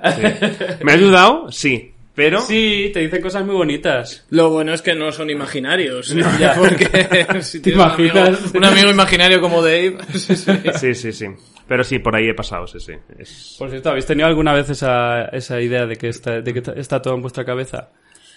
¿Me 0.82 0.92
ha 0.92 0.94
ayudado? 0.94 1.51
Sí. 1.51 1.94
Pero 2.14 2.40
Sí, 2.42 2.90
te 2.92 3.00
dicen 3.00 3.22
cosas 3.22 3.44
muy 3.46 3.54
bonitas. 3.54 4.26
Lo 4.30 4.50
bueno 4.50 4.74
es 4.74 4.82
que 4.82 4.94
no 4.94 5.12
son 5.12 5.30
imaginarios. 5.30 6.14
Ya. 6.38 6.54
Porque 6.58 7.26
si 7.42 7.61
¿Te 7.61 7.70
tienes 7.70 7.84
un 7.86 7.90
amigo, 7.92 8.18
imaginas? 8.18 8.54
un 8.54 8.64
amigo 8.64 8.90
imaginario 8.90 9.40
como 9.40 9.62
Dave. 9.62 9.96
sí, 10.14 10.36
sí. 10.36 10.52
sí, 10.78 10.94
sí, 10.94 11.12
sí. 11.12 11.26
Pero 11.68 11.84
sí, 11.84 12.00
por 12.00 12.16
ahí 12.16 12.28
he 12.28 12.34
pasado, 12.34 12.66
sí, 12.66 12.80
sí. 12.80 12.92
Es- 13.18 13.54
Por 13.58 13.70
cierto, 13.70 13.90
¿habéis 13.90 14.06
tenido 14.06 14.26
alguna 14.26 14.52
vez 14.52 14.68
esa, 14.70 15.26
esa 15.26 15.61
idea 15.61 15.86
de 15.86 15.96
que, 15.96 16.08
está, 16.08 16.40
de 16.40 16.52
que 16.52 16.62
está 16.80 17.00
todo 17.00 17.14
en 17.14 17.22
vuestra 17.22 17.44
cabeza? 17.44 17.90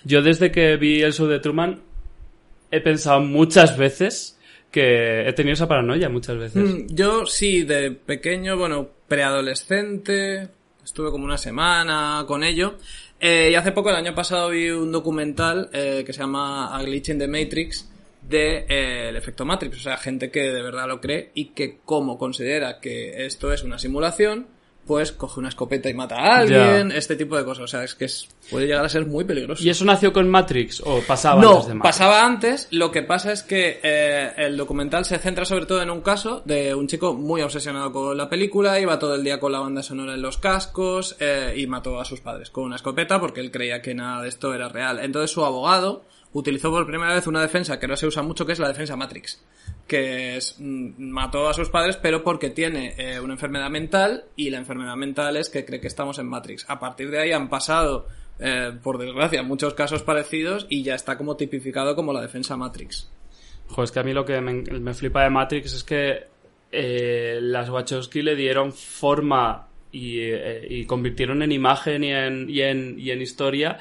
Yo 0.03 0.21
desde 0.21 0.51
que 0.51 0.75
vi 0.77 1.01
el 1.01 1.13
show 1.13 1.27
de 1.27 1.39
Truman 1.39 1.81
he 2.69 2.79
pensado 2.81 3.21
muchas 3.21 3.77
veces 3.77 4.37
que 4.71 5.27
he 5.27 5.33
tenido 5.33 5.53
esa 5.53 5.67
paranoia 5.67 6.09
muchas 6.09 6.37
veces. 6.37 6.55
Mm, 6.63 6.87
Yo 6.95 7.25
sí, 7.25 7.63
de 7.63 7.91
pequeño, 7.91 8.57
bueno, 8.57 8.89
preadolescente, 9.07 10.49
estuve 10.83 11.11
como 11.11 11.25
una 11.25 11.37
semana 11.37 12.23
con 12.27 12.43
ello. 12.43 12.75
Eh, 13.25 13.51
y 13.51 13.55
hace 13.55 13.71
poco, 13.71 13.89
el 13.89 13.95
año 13.95 14.13
pasado, 14.13 14.49
vi 14.49 14.69
un 14.69 14.91
documental 14.91 15.69
eh, 15.71 16.03
que 16.05 16.11
se 16.11 16.19
llama 16.19 16.75
A 16.75 16.83
Glitch 16.83 17.07
in 17.07 17.19
the 17.19 17.27
Matrix 17.29 17.89
de 18.21 18.65
eh, 18.67 19.07
el 19.07 19.15
efecto 19.15 19.45
Matrix. 19.45 19.77
O 19.77 19.79
sea, 19.79 19.95
gente 19.95 20.29
que 20.29 20.41
de 20.41 20.61
verdad 20.61 20.89
lo 20.89 20.99
cree 20.99 21.31
y 21.33 21.53
que 21.53 21.79
como 21.85 22.17
considera 22.17 22.81
que 22.81 23.25
esto 23.25 23.53
es 23.53 23.63
una 23.63 23.79
simulación, 23.79 24.47
pues 24.85 25.11
coge 25.13 25.39
una 25.39 25.49
escopeta 25.49 25.89
y 25.89 25.93
mata 25.93 26.15
a 26.15 26.37
alguien, 26.39 26.91
este 26.91 27.15
tipo 27.15 27.37
de 27.37 27.45
cosas. 27.45 27.63
O 27.63 27.67
sea, 27.67 27.83
es 27.83 27.95
que 27.95 28.05
es, 28.05 28.27
puede 28.51 28.67
llegar 28.67 28.83
a 28.83 28.89
ser 28.89 29.05
muy 29.05 29.23
peligroso. 29.23 29.63
¿Y 29.63 29.69
eso 29.69 29.85
nació 29.85 30.11
con 30.11 30.29
Matrix 30.29 30.81
o 30.85 30.99
pasaba 31.07 31.41
No, 31.41 31.51
antes 31.51 31.67
de 31.67 31.73
Matrix? 31.75 31.97
pasaba 31.97 32.25
antes. 32.25 32.67
Lo 32.71 32.91
que 32.91 33.01
pasa 33.03 33.31
es 33.31 33.43
que 33.43 33.79
eh, 33.81 34.31
el 34.37 34.57
documental 34.57 35.05
se 35.05 35.17
centra 35.19 35.45
sobre 35.45 35.65
todo 35.65 35.81
en 35.81 35.89
un 35.89 36.01
caso 36.01 36.41
de 36.45 36.75
un 36.75 36.87
chico 36.87 37.13
muy 37.13 37.41
obsesionado 37.41 37.91
con 37.91 38.17
la 38.17 38.29
película, 38.29 38.79
iba 38.79 38.99
todo 38.99 39.15
el 39.15 39.23
día 39.23 39.39
con 39.39 39.51
la 39.51 39.59
banda 39.59 39.83
sonora 39.83 40.13
en 40.15 40.21
los 40.21 40.37
cascos 40.37 41.15
eh, 41.19 41.53
y 41.57 41.65
mató 41.67 41.99
a 41.99 42.05
sus 42.05 42.19
padres 42.21 42.49
con 42.49 42.65
una 42.65 42.75
escopeta 42.75 43.19
porque 43.19 43.39
él 43.39 43.51
creía 43.51 43.81
que 43.81 43.93
nada 43.95 44.21
de 44.21 44.29
esto 44.29 44.53
era 44.53 44.67
real. 44.69 44.99
Entonces 44.99 45.31
su 45.31 45.45
abogado 45.45 46.03
utilizó 46.33 46.71
por 46.71 46.85
primera 46.85 47.13
vez 47.13 47.27
una 47.27 47.41
defensa 47.41 47.79
que 47.79 47.87
no 47.87 47.95
se 47.95 48.07
usa 48.07 48.23
mucho, 48.23 48.45
que 48.45 48.53
es 48.53 48.59
la 48.59 48.67
defensa 48.67 48.95
Matrix. 48.95 49.39
Que 49.87 50.37
es, 50.37 50.55
mm, 50.59 50.93
mató 50.97 51.47
a 51.49 51.53
sus 51.53 51.69
padres, 51.69 51.97
pero 51.97 52.23
porque 52.23 52.49
tiene 52.49 52.95
eh, 52.97 53.19
una 53.19 53.33
enfermedad 53.33 53.69
mental 53.69 54.25
y 54.35 54.49
la 54.49 54.57
enfermedad 54.57 54.95
mental 54.95 55.37
es 55.37 55.49
que 55.49 55.65
cree 55.65 55.81
que 55.81 55.87
estamos 55.87 56.19
en 56.19 56.27
Matrix. 56.27 56.65
A 56.69 56.79
partir 56.79 57.11
de 57.11 57.19
ahí 57.19 57.31
han 57.31 57.49
pasado, 57.49 58.07
eh, 58.39 58.71
por 58.81 58.97
desgracia, 58.97 59.43
muchos 59.43 59.73
casos 59.73 60.03
parecidos 60.03 60.65
y 60.69 60.83
ya 60.83 60.95
está 60.95 61.17
como 61.17 61.35
tipificado 61.35 61.95
como 61.95 62.13
la 62.13 62.21
defensa 62.21 62.57
Matrix. 62.57 63.09
Joder, 63.67 63.83
es 63.85 63.91
que 63.91 63.99
a 63.99 64.03
mí 64.03 64.13
lo 64.13 64.25
que 64.25 64.39
me, 64.41 64.53
me 64.53 64.93
flipa 64.93 65.23
de 65.23 65.29
Matrix 65.29 65.73
es 65.73 65.83
que 65.83 66.27
eh, 66.71 67.39
las 67.41 67.69
Wachowski 67.69 68.21
le 68.23 68.35
dieron 68.35 68.73
forma 68.73 69.67
y, 69.91 70.21
eh, 70.21 70.65
y 70.67 70.85
convirtieron 70.85 71.43
en 71.43 71.51
imagen 71.51 72.03
y 72.03 72.11
en, 72.11 72.49
y 72.49 72.61
en, 72.61 72.99
y 72.99 73.11
en 73.11 73.21
historia 73.21 73.77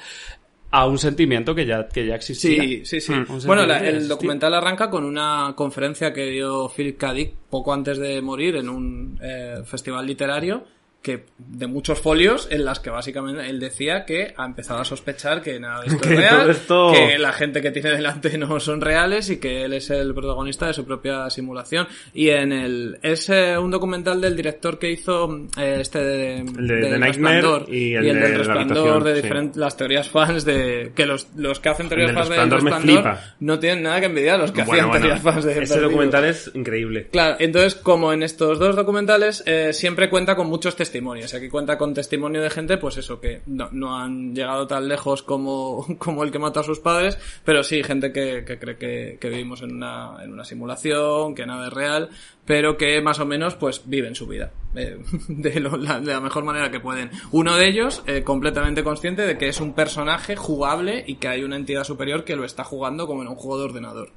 a 0.72 0.86
un 0.86 0.98
sentimiento 0.98 1.54
que 1.54 1.66
ya, 1.66 1.86
que 1.86 2.06
ya 2.06 2.14
existía. 2.16 2.62
Sí, 2.62 2.84
sí, 2.84 3.00
sí. 3.00 3.12
Un 3.12 3.26
Bueno, 3.46 3.64
la- 3.66 3.86
el 3.86 4.08
documental 4.08 4.54
arranca 4.54 4.88
con 4.90 5.04
una 5.04 5.52
conferencia 5.54 6.12
que 6.12 6.24
dio 6.26 6.68
Philip 6.74 6.96
K. 6.98 7.12
Dick 7.12 7.34
poco 7.50 7.72
antes 7.72 7.98
de 7.98 8.20
morir 8.22 8.56
en 8.56 8.68
un 8.68 9.18
eh, 9.22 9.56
festival 9.66 10.06
literario 10.06 10.64
que 11.02 11.24
de 11.38 11.66
muchos 11.66 12.00
folios 12.00 12.46
en 12.50 12.64
las 12.64 12.78
que 12.80 12.88
básicamente 12.90 13.48
él 13.50 13.58
decía 13.58 14.04
que 14.04 14.32
ha 14.36 14.44
empezado 14.46 14.80
a 14.80 14.84
sospechar 14.84 15.42
que 15.42 15.58
nada 15.58 15.80
de 15.82 15.88
esto 15.88 16.00
Que 16.08 16.14
es 16.14 16.20
real, 16.20 16.50
esto- 16.50 16.92
que 16.92 17.18
la 17.18 17.32
gente 17.32 17.60
que 17.60 17.70
tiene 17.72 17.90
delante 17.90 18.38
no 18.38 18.60
son 18.60 18.80
reales 18.80 19.28
y 19.30 19.38
que 19.38 19.64
él 19.64 19.72
es 19.72 19.90
el 19.90 20.14
protagonista 20.14 20.66
de 20.68 20.74
su 20.74 20.84
propia 20.84 21.28
simulación. 21.30 21.88
Y 22.14 22.28
en 22.30 22.52
el 22.52 22.98
es 23.02 23.28
eh, 23.30 23.58
un 23.58 23.70
documental 23.72 24.20
del 24.20 24.36
director 24.36 24.78
que 24.78 24.92
hizo 24.92 25.28
eh, 25.58 25.78
este 25.80 25.98
de, 25.98 26.36
El 26.38 26.66
de 26.68 26.74
del 26.76 26.90
The 26.92 26.98
Nightmare 27.00 27.64
y 27.68 27.94
el 27.94 28.04
del 28.04 28.14
de 28.14 28.28
La 28.30 28.36
resplandor 28.38 29.02
de 29.04 29.16
sí. 29.16 29.22
diferentes 29.22 29.56
las 29.56 29.76
teorías 29.76 30.08
fans 30.08 30.44
de 30.44 30.92
que 30.94 31.04
los, 31.04 31.28
los 31.36 31.58
que 31.58 31.68
hacen 31.68 31.88
teorías 31.88 32.10
del 32.10 32.16
fans 32.16 32.28
del 32.30 32.50
Resplandor 32.50 33.16
no 33.40 33.58
tienen 33.58 33.82
nada 33.82 33.98
que 33.98 34.06
envidiar 34.06 34.36
a 34.36 34.38
los 34.38 34.52
que 34.52 34.62
Bueno, 34.62 34.84
hacían 34.84 34.88
bueno, 34.90 35.02
teorías 35.06 35.22
fans 35.22 35.44
de 35.44 35.62
ese 35.64 35.80
documental 35.80 36.24
es 36.26 36.48
increíble. 36.54 37.08
Claro, 37.10 37.36
entonces 37.40 37.74
como 37.74 38.12
en 38.12 38.22
estos 38.22 38.60
dos 38.60 38.76
documentales 38.76 39.42
eh, 39.46 39.72
siempre 39.72 40.08
cuenta 40.08 40.36
con 40.36 40.46
muchos 40.46 40.76
testimonios. 40.76 40.91
Aquí 41.34 41.48
cuenta 41.48 41.78
con 41.78 41.94
testimonio 41.94 42.42
de 42.42 42.50
gente, 42.50 42.76
pues 42.76 42.96
eso, 42.98 43.20
que 43.20 43.42
no, 43.46 43.68
no 43.72 43.96
han 43.98 44.34
llegado 44.34 44.66
tan 44.66 44.88
lejos 44.88 45.22
como, 45.22 45.86
como 45.98 46.22
el 46.24 46.30
que 46.30 46.38
mató 46.38 46.60
a 46.60 46.64
sus 46.64 46.80
padres, 46.80 47.18
pero 47.44 47.62
sí 47.62 47.82
gente 47.82 48.12
que, 48.12 48.44
que 48.44 48.58
cree 48.58 48.76
que, 48.76 49.18
que 49.20 49.28
vivimos 49.30 49.62
en 49.62 49.74
una, 49.74 50.16
en 50.22 50.32
una 50.32 50.44
simulación, 50.44 51.34
que 51.34 51.46
nada 51.46 51.68
es 51.68 51.72
real, 51.72 52.10
pero 52.44 52.76
que 52.76 53.00
más 53.00 53.18
o 53.20 53.26
menos 53.26 53.54
pues 53.54 53.82
viven 53.86 54.14
su 54.14 54.26
vida 54.26 54.50
eh, 54.74 54.98
de, 55.28 55.60
lo- 55.60 55.76
la, 55.76 56.00
de 56.00 56.12
la 56.12 56.20
mejor 56.20 56.44
manera 56.44 56.70
que 56.70 56.80
pueden. 56.80 57.10
Uno 57.30 57.56
de 57.56 57.68
ellos 57.68 58.02
eh, 58.06 58.22
completamente 58.22 58.82
consciente 58.84 59.22
de 59.22 59.38
que 59.38 59.48
es 59.48 59.60
un 59.60 59.72
personaje 59.74 60.36
jugable 60.36 61.04
y 61.06 61.16
que 61.16 61.28
hay 61.28 61.42
una 61.44 61.56
entidad 61.56 61.84
superior 61.84 62.24
que 62.24 62.36
lo 62.36 62.44
está 62.44 62.64
jugando 62.64 63.06
como 63.06 63.22
en 63.22 63.28
un 63.28 63.36
juego 63.36 63.58
de 63.58 63.64
ordenador. 63.64 64.10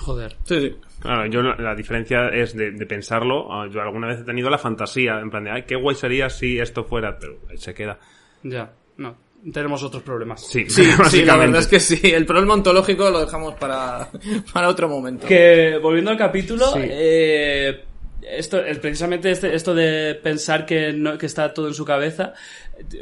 Joder. 0.00 0.36
Sí, 0.44 0.60
sí. 0.60 0.76
Claro, 1.00 1.26
yo 1.26 1.42
la, 1.42 1.56
la 1.56 1.74
diferencia 1.74 2.28
es 2.28 2.54
de, 2.56 2.72
de 2.72 2.86
pensarlo. 2.86 3.52
ah, 3.52 3.66
Yo 3.70 3.80
alguna 3.82 4.08
vez 4.08 4.20
he 4.20 4.24
tenido 4.24 4.48
la 4.50 4.58
fantasía, 4.58 5.20
en 5.20 5.30
plan 5.30 5.44
de, 5.44 5.50
ay, 5.50 5.62
qué 5.66 5.76
guay 5.76 5.94
sería 5.96 6.28
si 6.30 6.58
esto 6.58 6.84
fuera, 6.84 7.18
pero 7.18 7.38
ahí 7.50 7.58
se 7.58 7.74
queda. 7.74 7.98
Ya, 8.42 8.72
no. 8.96 9.16
Tenemos 9.52 9.82
otros 9.82 10.02
problemas. 10.02 10.46
Sí, 10.46 10.68
Sí, 10.68 10.84
sí, 11.10 11.24
la 11.24 11.36
verdad 11.36 11.60
es 11.60 11.66
que 11.66 11.80
sí. 11.80 11.98
El 12.12 12.26
problema 12.26 12.54
ontológico 12.54 13.08
lo 13.10 13.20
dejamos 13.20 13.54
para, 13.54 14.08
para 14.52 14.68
otro 14.68 14.88
momento. 14.88 15.26
Que 15.26 15.78
volviendo 15.82 16.10
al 16.10 16.18
capítulo, 16.18 16.66
Sí. 16.72 16.80
eh, 16.82 17.84
esto, 18.22 18.58
es 18.62 18.78
precisamente 18.78 19.30
este- 19.30 19.54
esto 19.54 19.74
de 19.74 20.14
pensar 20.16 20.66
que, 20.66 20.92
no, 20.92 21.16
que 21.16 21.24
está 21.26 21.54
todo 21.54 21.68
en 21.68 21.74
su 21.74 21.86
cabeza, 21.86 22.34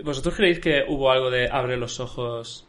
¿vosotros 0.05 0.35
creéis 0.37 0.61
que 0.61 0.85
hubo 0.87 1.11
algo 1.11 1.29
de 1.31 1.49
abre 1.51 1.77
los 1.77 1.99
ojos? 1.99 2.68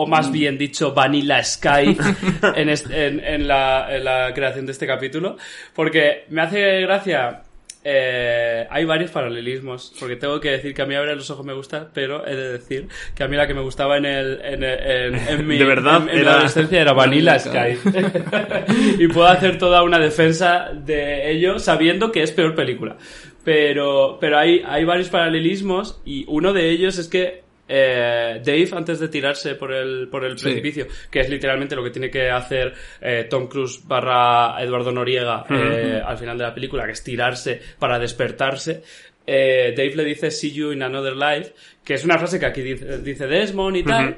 O 0.00 0.06
más 0.06 0.30
bien 0.30 0.56
dicho, 0.58 0.92
Vanilla 0.94 1.42
Sky 1.42 1.96
en, 2.56 2.68
est- 2.68 2.90
en- 2.90 3.20
en 3.24 3.48
la, 3.48 3.88
en 3.96 4.04
la 4.04 4.32
creación 4.34 4.66
de 4.66 4.72
este 4.72 4.86
capítulo. 4.86 5.36
Porque 5.74 6.24
me 6.30 6.42
hace 6.42 6.80
gracia. 6.82 7.42
eh, 7.84 8.66
hay 8.70 8.84
varios 8.84 9.10
paralelismos. 9.10 9.94
Porque 9.98 10.16
tengo 10.16 10.38
que 10.40 10.50
decir 10.50 10.74
que 10.74 10.82
a 10.82 10.86
mí 10.86 10.94
abre 10.94 11.14
los 11.16 11.30
ojos 11.30 11.44
me 11.46 11.52
gusta, 11.54 11.88
pero 11.94 12.26
he 12.26 12.34
de 12.36 12.52
decir 12.52 12.88
que 13.14 13.22
a 13.24 13.28
mí 13.28 13.36
la 13.36 13.46
que 13.46 13.54
me 13.54 13.60
gustaba 13.62 13.96
en 13.96 14.04
el, 14.04 14.40
en, 14.44 15.46
mi, 15.46 15.56
De 15.58 15.64
verdad, 15.64 16.02
en- 16.02 16.08
en 16.10 16.14
mi 16.14 16.20
era- 16.20 16.32
adolescencia 16.34 16.80
era 16.80 16.92
Vanilla 16.92 17.38
Vanilla 17.38 17.74
Sky. 17.76 18.98
y 19.04 19.08
puedo 19.08 19.26
hacer 19.28 19.58
toda 19.58 19.82
una 19.82 19.98
defensa 19.98 20.70
de 20.74 21.30
ello 21.32 21.58
sabiendo 21.58 22.12
que 22.12 22.22
es 22.22 22.30
peor 22.32 22.54
película. 22.54 22.96
Pero, 23.44 24.18
pero 24.20 24.38
hay, 24.38 24.62
hay 24.66 24.84
varios 24.84 25.08
paralelismos 25.08 26.00
y 26.04 26.24
uno 26.28 26.52
de 26.52 26.68
ellos 26.70 26.98
es 26.98 27.08
que 27.08 27.42
eh, 27.68 28.40
Dave, 28.44 28.68
antes 28.72 28.98
de 28.98 29.08
tirarse 29.08 29.54
por 29.54 29.72
el, 29.72 30.08
por 30.08 30.24
el 30.24 30.38
Sí. 30.38 30.44
precipicio, 30.46 30.86
que 31.10 31.20
es 31.20 31.28
literalmente 31.28 31.76
lo 31.76 31.84
que 31.84 31.90
tiene 31.90 32.10
que 32.10 32.30
hacer 32.30 32.72
eh, 33.00 33.26
Tom 33.28 33.46
Cruise 33.48 33.80
barra 33.86 34.56
Eduardo 34.62 34.90
Noriega 34.90 35.44
eh, 35.50 36.00
al 36.04 36.16
final 36.18 36.38
de 36.38 36.44
la 36.44 36.54
película, 36.54 36.86
que 36.86 36.92
es 36.92 37.04
tirarse 37.04 37.60
para 37.78 37.98
despertarse, 37.98 38.82
eh, 39.26 39.74
Dave 39.76 39.94
le 39.96 40.04
dice 40.04 40.30
See 40.30 40.52
you 40.52 40.72
in 40.72 40.82
another 40.82 41.14
life, 41.14 41.52
que 41.84 41.94
es 41.94 42.04
una 42.04 42.16
frase 42.18 42.38
que 42.40 42.46
aquí 42.46 42.62
dice, 42.62 42.98
dice 42.98 43.26
Desmond 43.26 43.76
y 43.76 43.82
tal, 43.84 44.16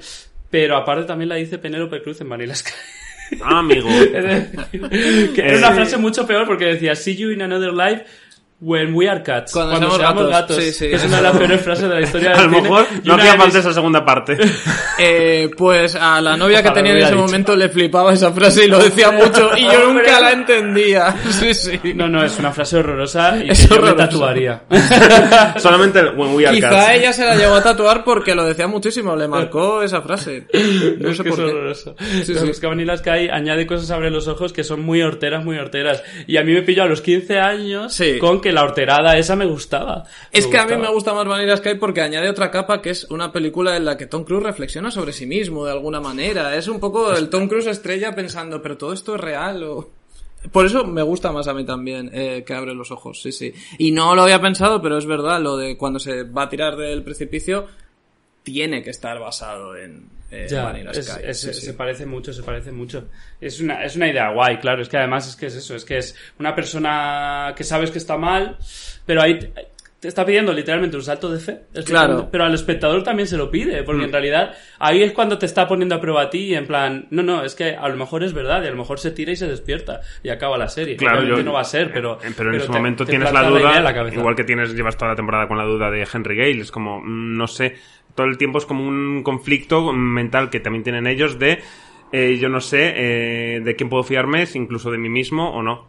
pero 0.49 0.77
aparte 0.77 1.05
también 1.05 1.29
la 1.31 1.35
dice 1.35 1.59
Penélope 1.59 2.01
Cruz 2.03 2.21
en 2.21 2.29
Vanilla 2.29 2.55
Sky. 2.55 2.73
Ah, 3.43 3.61
amigo. 3.61 3.89
Que 5.35 5.41
era 5.41 5.59
una 5.59 5.73
frase 5.73 5.97
mucho 5.97 6.27
peor 6.27 6.47
porque 6.47 6.65
decía 6.67 6.95
See 6.95 7.17
you 7.17 7.31
in 7.31 7.43
another 7.43 7.73
life 7.73 8.05
when 8.61 8.95
we 8.95 9.09
are 9.09 9.23
cats. 9.23 9.53
Cuando 9.53 9.77
Cuando, 9.79 9.97
seamos 9.97 10.27
gatos. 10.29 10.31
gatos. 10.31 10.57
Sí, 10.57 10.73
sí. 10.73 10.89
que 10.91 10.97
es 10.97 11.05
una 11.05 11.17
de 11.17 11.23
las 11.23 11.37
peores 11.37 11.61
frases 11.63 11.89
de 11.89 11.95
la 11.95 12.01
historia 12.03 12.31
A 12.35 12.43
del 12.43 12.47
lo 12.51 12.57
cine. 12.57 12.63
mejor 12.63 12.87
no 13.05 13.15
hacía 13.15 13.35
falta 13.37 13.59
esa 13.59 13.73
segunda 13.73 14.05
parte. 14.05 14.39
Eh, 15.03 15.49
pues 15.57 15.95
a 15.95 16.21
la 16.21 16.37
novia 16.37 16.59
que 16.63 16.69
Ojalá 16.69 16.75
tenía 16.75 16.93
lo 16.93 16.99
en 16.99 17.05
ese 17.07 17.13
dicho. 17.15 17.25
momento 17.27 17.57
le 17.57 17.71
flipaba 17.71 18.13
esa 18.13 18.31
frase 18.35 18.67
y 18.67 18.69
lo 18.69 18.79
decía 18.79 19.11
mucho 19.11 19.51
y 19.57 19.63
yo 19.63 19.91
nunca 19.95 20.21
la 20.21 20.33
entendía. 20.33 21.15
Sí, 21.31 21.55
sí. 21.55 21.81
No, 21.95 22.07
no, 22.07 22.23
es 22.23 22.39
una 22.39 22.53
frase 22.53 22.77
horrorosa 22.77 23.39
y 23.39 23.47
que 23.47 23.53
Es 23.53 23.63
yo 23.67 23.77
me 23.77 23.89
horrorosa. 23.91 24.09
tatuaría. 24.11 24.63
Solamente 25.57 26.01
el 26.01 26.09
When 26.19 26.35
We 26.35 26.47
Are 26.47 26.55
Quizá 26.55 26.69
Cats. 26.69 26.91
ella 26.97 27.13
se 27.15 27.25
la 27.25 27.35
llegó 27.37 27.55
a 27.55 27.63
tatuar 27.63 28.05
porque 28.05 28.35
lo 28.35 28.45
decía 28.45 28.67
muchísimo, 28.67 29.17
le 29.17 29.27
marcó 29.29 29.83
esa 29.83 30.03
frase. 30.03 30.47
No 30.99 31.09
es 31.11 31.17
sé 31.17 31.25
que 31.25 31.31
por 31.31 31.39
es 31.41 31.45
qué. 31.47 31.51
horroroso. 31.51 31.95
Sí, 31.99 32.35
sí. 32.35 32.49
Es 32.51 32.61
que 32.61 32.97
Sky 32.97 33.29
añade 33.31 33.67
cosas 33.67 33.91
abre 33.91 34.11
los 34.11 34.29
ojos 34.29 34.53
que 34.53 34.65
son 34.65 34.83
muy 34.83 35.01
horteras, 35.03 35.45
muy 35.45 35.57
horteras. 35.59 36.03
Y 36.27 36.37
a 36.37 36.43
mí 36.43 36.53
me 36.53 36.63
pilló 36.63 36.83
a 36.83 36.87
los 36.87 37.01
15 37.01 37.39
años 37.39 37.95
Sí. 37.95 38.19
con 38.19 38.41
que 38.41 38.50
la 38.53 38.63
horterada 38.63 39.17
esa 39.17 39.37
me 39.37 39.47
gustaba. 39.47 40.05
Es 40.31 40.47
que 40.47 40.59
a 40.59 40.67
mí 40.67 40.77
me 40.77 40.91
gusta 40.91 41.15
más 41.15 41.27
Vanilla 41.27 41.57
Sky 41.57 41.75
porque 41.75 42.01
añade 42.01 42.29
otra 42.29 42.51
capa 42.51 42.81
que 42.81 42.91
es 42.91 43.05
una 43.11 43.33
película 43.33 43.77
en 43.77 43.85
la 43.85 43.97
que 43.97 44.07
Tom 44.07 44.25
Cruise 44.25 44.43
reflexiona 44.43 44.91
sobre 44.91 45.13
sí 45.13 45.27
mismo 45.27 45.65
de 45.65 45.73
alguna 45.73 46.01
manera. 46.01 46.57
Es 46.57 46.69
un 46.69 46.81
poco 46.81 47.13
el 47.13 47.29
Tom 47.29 47.49
Cruise 47.49 47.67
estrella 47.67 48.15
pensando, 48.15 48.61
pero 48.63 48.77
todo 48.77 48.93
esto 48.93 49.15
es 49.15 49.21
real 49.21 49.63
o... 49.65 49.91
Por 50.53 50.65
eso 50.65 50.85
me 50.85 51.03
gusta 51.03 51.33
más 51.33 51.49
a 51.49 51.55
mí 51.55 51.67
también 51.67 52.11
eh, 52.15 52.45
que 52.47 52.55
abre 52.55 52.75
los 52.75 52.91
ojos, 52.91 53.21
sí, 53.21 53.31
sí. 53.31 53.53
Y 53.77 53.93
no 53.93 54.15
lo 54.15 54.23
había 54.23 54.41
pensado, 54.41 54.81
pero 54.81 54.97
es 54.97 55.05
verdad, 55.05 55.39
lo 55.39 55.59
de 55.59 55.77
cuando 55.77 55.99
se 55.99 56.23
va 56.23 56.45
a 56.45 56.49
tirar 56.49 56.77
del 56.77 57.03
precipicio 57.03 57.67
tiene 58.43 58.83
que 58.83 58.89
estar 58.89 59.19
basado 59.21 59.77
en 59.77 60.09
eh, 60.31 60.47
Ya, 60.49 60.71
es- 60.93 61.07
Sky. 61.07 61.21
es- 61.25 61.41
sí, 61.41 61.53
sí. 61.55 61.61
se 61.67 61.75
parece 61.75 62.07
mucho, 62.07 62.33
se 62.33 62.43
parece 62.43 62.71
mucho. 62.73 63.09
Es 63.41 63.61
una, 63.61 63.83
es 63.85 63.97
una 63.97 64.09
idea 64.09 64.31
guay, 64.33 64.59
claro. 64.59 64.83
Es 64.83 64.89
que 64.89 64.97
además 64.97 65.29
es 65.29 65.37
que 65.37 65.47
es 65.47 65.57
eso, 65.57 65.75
es 65.75 65.85
que 65.85 65.99
es 65.99 66.17
una 66.39 66.55
persona 66.55 67.53
que 67.57 67.65
sabes 67.65 67.91
que 67.91 67.99
está 67.99 68.17
mal, 68.17 68.57
pero 69.07 69.23
ahí 69.23 69.39
te, 69.39 70.09
está 70.09 70.25
pidiendo 70.25 70.53
literalmente 70.55 70.97
un 70.97 71.03
salto 71.03 71.31
de 71.31 71.39
fe. 71.39 71.61
Claro. 71.85 72.29
Pero 72.33 72.45
al 72.45 72.55
espectador 72.55 73.03
también 73.03 73.27
se 73.27 73.37
lo 73.37 73.51
pide, 73.51 73.83
porque 73.83 74.05
en 74.05 74.11
realidad 74.13 74.55
ahí 74.79 75.03
es 75.03 75.13
cuando 75.13 75.37
te 75.37 75.45
está 75.45 75.69
poniendo 75.69 75.95
a 75.95 76.01
prueba 76.01 76.23
a 76.23 76.31
ti, 76.31 76.55
en 76.55 76.67
plan, 76.67 77.07
no, 77.11 77.23
no, 77.23 77.45
es 77.45 77.55
que 77.55 77.75
a 77.77 77.87
lo 77.87 77.97
mejor 77.99 78.25
es 78.25 78.33
verdad, 78.33 78.63
y 78.63 78.67
a 78.69 78.71
lo 78.71 78.77
mejor 78.79 78.99
se 78.99 79.11
tira 79.11 79.33
y 79.33 79.37
se 79.37 79.47
despierta, 79.47 80.01
y 80.23 80.31
acaba 80.31 80.57
la 80.57 80.69
serie. 80.69 80.97
Claro, 80.97 81.23
yo- 81.23 81.43
no 81.43 81.53
va 81.53 81.61
a 81.61 81.65
ser, 81.65 81.93
pero... 81.93 82.15
Eh, 82.23 82.33
Pero 82.35 82.49
en 82.51 82.57
ese 82.57 82.67
te- 82.69 82.73
momento 82.73 83.05
te 83.05 83.11
tienes 83.11 83.31
la 83.31 83.43
duda, 83.43 83.79
la 83.81 84.09
igual 84.11 84.35
que 84.35 84.45
tienes, 84.45 84.73
llevas 84.75 84.97
toda 84.97 85.11
la 85.11 85.17
temporada 85.17 85.47
con 85.47 85.59
la 85.59 85.65
duda 85.65 85.91
de 85.91 86.07
Henry 86.11 86.35
Gale, 86.37 86.61
es 86.63 86.71
como, 86.71 87.01
mm, 87.03 87.37
no 87.37 87.47
sé, 87.47 87.77
todo 88.15 88.27
el 88.27 88.39
tiempo 88.39 88.59
es 88.59 88.67
como 88.67 88.87
un 88.87 89.23
conflicto 89.23 89.93
mental 89.93 90.51
que 90.51 90.61
también 90.61 90.85
tienen 90.85 91.07
ellos 91.07 91.39
de 91.39 91.61
eh, 92.13 92.39
yo 92.41 92.49
no 92.49 92.61
sé 92.61 92.93
eh, 92.97 93.61
de 93.61 93.77
quién 93.77 93.89
puedo 93.89 94.03
fiarme, 94.03 94.47
si 94.47 94.59
incluso 94.59 94.91
de 94.91 94.99
mí 94.99 95.09
mismo 95.09 95.51
o 95.51 95.63
no. 95.63 95.87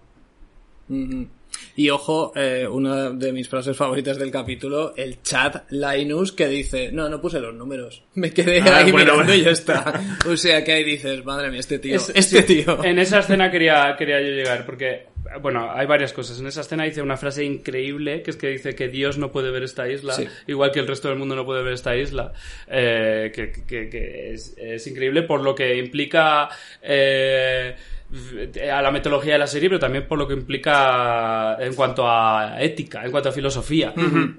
Y 1.82 1.90
ojo, 1.90 2.32
eh, 2.36 2.68
una 2.68 3.10
de 3.10 3.32
mis 3.34 3.50
frases 3.50 3.76
favoritas 3.76 4.20
del 4.20 4.30
capítulo, 4.30 4.94
el 4.96 5.24
chat 5.24 5.64
Linus 5.72 6.32
que 6.32 6.48
dice, 6.48 6.92
no, 6.92 7.10
no 7.10 7.20
puse 7.20 7.40
los 7.40 7.56
números, 7.56 8.04
me 8.14 8.32
quedé 8.32 8.62
Ah, 8.62 8.78
ahí 8.78 8.92
bueno, 8.92 9.14
mirando 9.14 9.16
bueno. 9.16 9.34
y 9.34 9.44
ya 9.44 9.50
está. 9.52 10.00
O 10.30 10.38
sea 10.38 10.64
que 10.64 10.74
ahí 10.74 10.84
dices, 10.84 11.26
madre 11.26 11.50
mía, 11.50 11.60
este 11.60 11.80
tío, 11.80 11.96
Es- 11.96 12.12
este 12.14 12.44
sí, 12.44 12.64
tío. 12.64 12.84
En 12.84 13.00
esa 13.00 13.20
escena 13.20 13.50
quería, 13.52 13.96
quería 13.98 14.22
yo 14.22 14.28
llegar, 14.28 14.64
porque, 14.64 15.08
bueno, 15.42 15.72
hay 15.74 15.88
varias 15.88 16.14
cosas. 16.14 16.40
En 16.40 16.46
esa 16.46 16.62
escena 16.62 16.84
dice 16.84 17.02
una 17.02 17.18
frase 17.18 17.44
increíble, 17.44 18.22
que 18.22 18.30
es 18.30 18.38
que 18.38 18.50
dice 18.50 18.76
que 18.76 18.88
Dios 18.88 19.18
no 19.18 19.32
puede 19.32 19.50
ver 19.50 19.64
esta 19.64 19.90
isla, 19.90 20.14
Sí. 20.14 20.28
igual 20.46 20.72
que 20.72 20.82
el 20.82 20.88
resto 20.88 21.08
del 21.10 21.18
mundo 21.18 21.36
no 21.36 21.46
puede 21.46 21.64
ver 21.64 21.74
esta 21.74 21.96
isla, 21.98 22.32
eh, 22.68 23.32
que, 23.34 23.52
que- 23.66 23.90
que 23.90 24.34
es, 24.34 24.54
es 24.56 24.86
increíble 24.86 25.24
por 25.24 25.42
lo 25.42 25.56
que 25.56 25.76
implica... 25.78 26.48
eh, 26.82 27.76
a 28.72 28.82
la 28.82 28.92
metodología 28.92 29.34
de 29.34 29.40
la 29.40 29.48
serie, 29.48 29.70
pero 29.70 29.80
también 29.80 30.08
por 30.08 30.18
lo 30.18 30.28
que 30.28 30.34
implica 30.34 31.58
en 31.60 31.74
cuanto 31.74 32.08
a 32.08 32.58
ética, 32.60 33.04
en 33.04 33.12
cuanto 33.12 33.30
a 33.30 33.32
filosofía. 33.32 33.94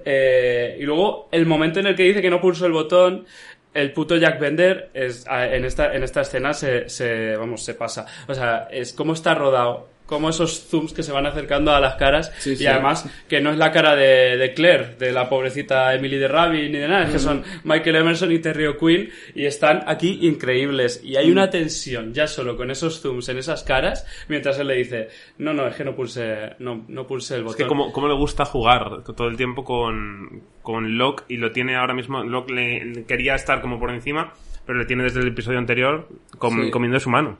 Eh, 0.05 0.77
y 0.79 0.83
luego, 0.83 1.29
el 1.31 1.45
momento 1.45 1.79
en 1.79 1.87
el 1.87 1.95
que 1.95 2.03
dice 2.03 2.21
que 2.21 2.29
no 2.29 2.41
pulsó 2.41 2.65
el 2.65 2.71
botón, 2.71 3.25
el 3.73 3.91
puto 3.91 4.17
Jack 4.17 4.39
Bender 4.39 4.89
es, 4.93 5.25
en, 5.27 5.65
esta, 5.65 5.93
en 5.95 6.03
esta 6.03 6.21
escena 6.21 6.53
se, 6.53 6.89
se, 6.89 7.35
vamos, 7.35 7.63
se 7.63 7.73
pasa. 7.73 8.05
O 8.27 8.33
sea, 8.33 8.67
es 8.71 8.93
cómo 8.93 9.13
está 9.13 9.33
rodado, 9.33 9.89
cómo 10.05 10.29
esos 10.29 10.67
zooms 10.69 10.93
que 10.93 11.01
se 11.01 11.11
van 11.11 11.25
acercando 11.25 11.71
a 11.73 11.79
las 11.79 11.95
caras 11.95 12.31
Sí, 12.39 12.55
sí. 12.55 12.63
y 12.63 12.67
además 12.67 13.09
que 13.29 13.39
no 13.41 13.51
es 13.51 13.57
la 13.57 13.71
cara 13.71 13.95
de, 13.95 14.37
de 14.37 14.53
Claire, 14.53 14.95
de 14.99 15.11
la 15.11 15.29
pobrecita 15.29 15.93
Emily 15.95 16.17
de 16.17 16.27
Rabbit 16.27 16.71
ni 16.71 16.77
de 16.77 16.87
nada, 16.87 17.05
es 17.05 17.11
que 17.11 17.19
son 17.19 17.43
Michael 17.63 17.95
Emerson 17.95 18.31
y 18.31 18.39
Terry 18.39 18.67
O'Quinn 18.67 19.09
y 19.33 19.45
están 19.45 19.83
aquí 19.87 20.19
increíbles 20.27 21.01
y 21.03 21.15
hay 21.15 21.31
una 21.31 21.49
tensión 21.49 22.13
ya 22.13 22.27
solo 22.27 22.57
con 22.57 22.69
esos 22.69 23.01
zooms 23.01 23.29
en 23.29 23.37
esas 23.37 23.63
caras 23.63 24.05
mientras 24.27 24.59
él 24.59 24.67
le 24.67 24.75
dice, 24.75 25.07
no, 25.37 25.53
no, 25.53 25.67
es 25.67 25.75
que 25.75 25.83
no 25.85 25.95
pulse, 25.95 26.53
no, 26.59 26.83
no 26.87 27.07
pulse 27.07 27.35
el 27.35 27.39
Es 27.41 27.45
botón. 27.45 27.57
que 27.57 27.67
como, 27.67 27.91
como 27.93 28.07
le 28.07 28.13
gusta 28.15 28.45
jugar 28.45 29.03
todo 29.15 29.27
el 29.29 29.37
tiempo 29.37 29.63
con, 29.63 30.43
con 30.61 30.97
Locke 30.97 31.23
y 31.29 31.37
lo 31.37 31.51
tiene 31.51 31.75
ahora 31.75 31.93
mismo. 31.93 32.23
Locke 32.23 32.51
le, 32.51 32.85
le 32.85 33.03
quería 33.05 33.35
estar 33.35 33.61
como 33.61 33.79
por 33.79 33.89
encima, 33.91 34.33
pero 34.65 34.77
le 34.77 34.85
tiene 34.85 35.03
desde 35.03 35.21
el 35.21 35.27
episodio 35.29 35.59
anterior 35.59 36.07
com- 36.37 36.65
Sí. 36.65 36.71
comiendo 36.71 36.99
su 36.99 37.09
mano. 37.09 37.37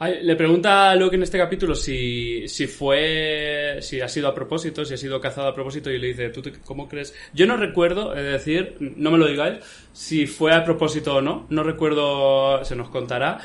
Le 0.00 0.34
pregunta 0.36 0.90
a 0.90 0.96
Luke 0.96 1.14
en 1.16 1.22
este 1.22 1.38
capítulo 1.38 1.74
si, 1.74 2.48
si 2.48 2.66
fue, 2.66 3.78
si 3.80 4.00
ha 4.00 4.08
sido 4.08 4.28
a 4.28 4.34
propósito, 4.34 4.84
si 4.84 4.94
ha 4.94 4.96
sido 4.96 5.20
cazado 5.20 5.48
a 5.48 5.54
propósito 5.54 5.90
y 5.90 5.98
le 5.98 6.08
dice, 6.08 6.30
¿tú 6.30 6.42
te- 6.42 6.52
cómo 6.64 6.88
crees? 6.88 7.14
Yo 7.32 7.46
no 7.46 7.56
recuerdo, 7.56 8.14
es 8.14 8.24
decir, 8.24 8.76
no 8.80 9.10
me 9.12 9.18
lo 9.18 9.26
digáis, 9.28 9.58
si 9.92 10.26
fue 10.26 10.52
a 10.52 10.64
propósito 10.64 11.14
o 11.16 11.20
no, 11.22 11.46
no 11.48 11.62
recuerdo, 11.62 12.64
se 12.64 12.74
nos 12.76 12.88
contará. 12.88 13.38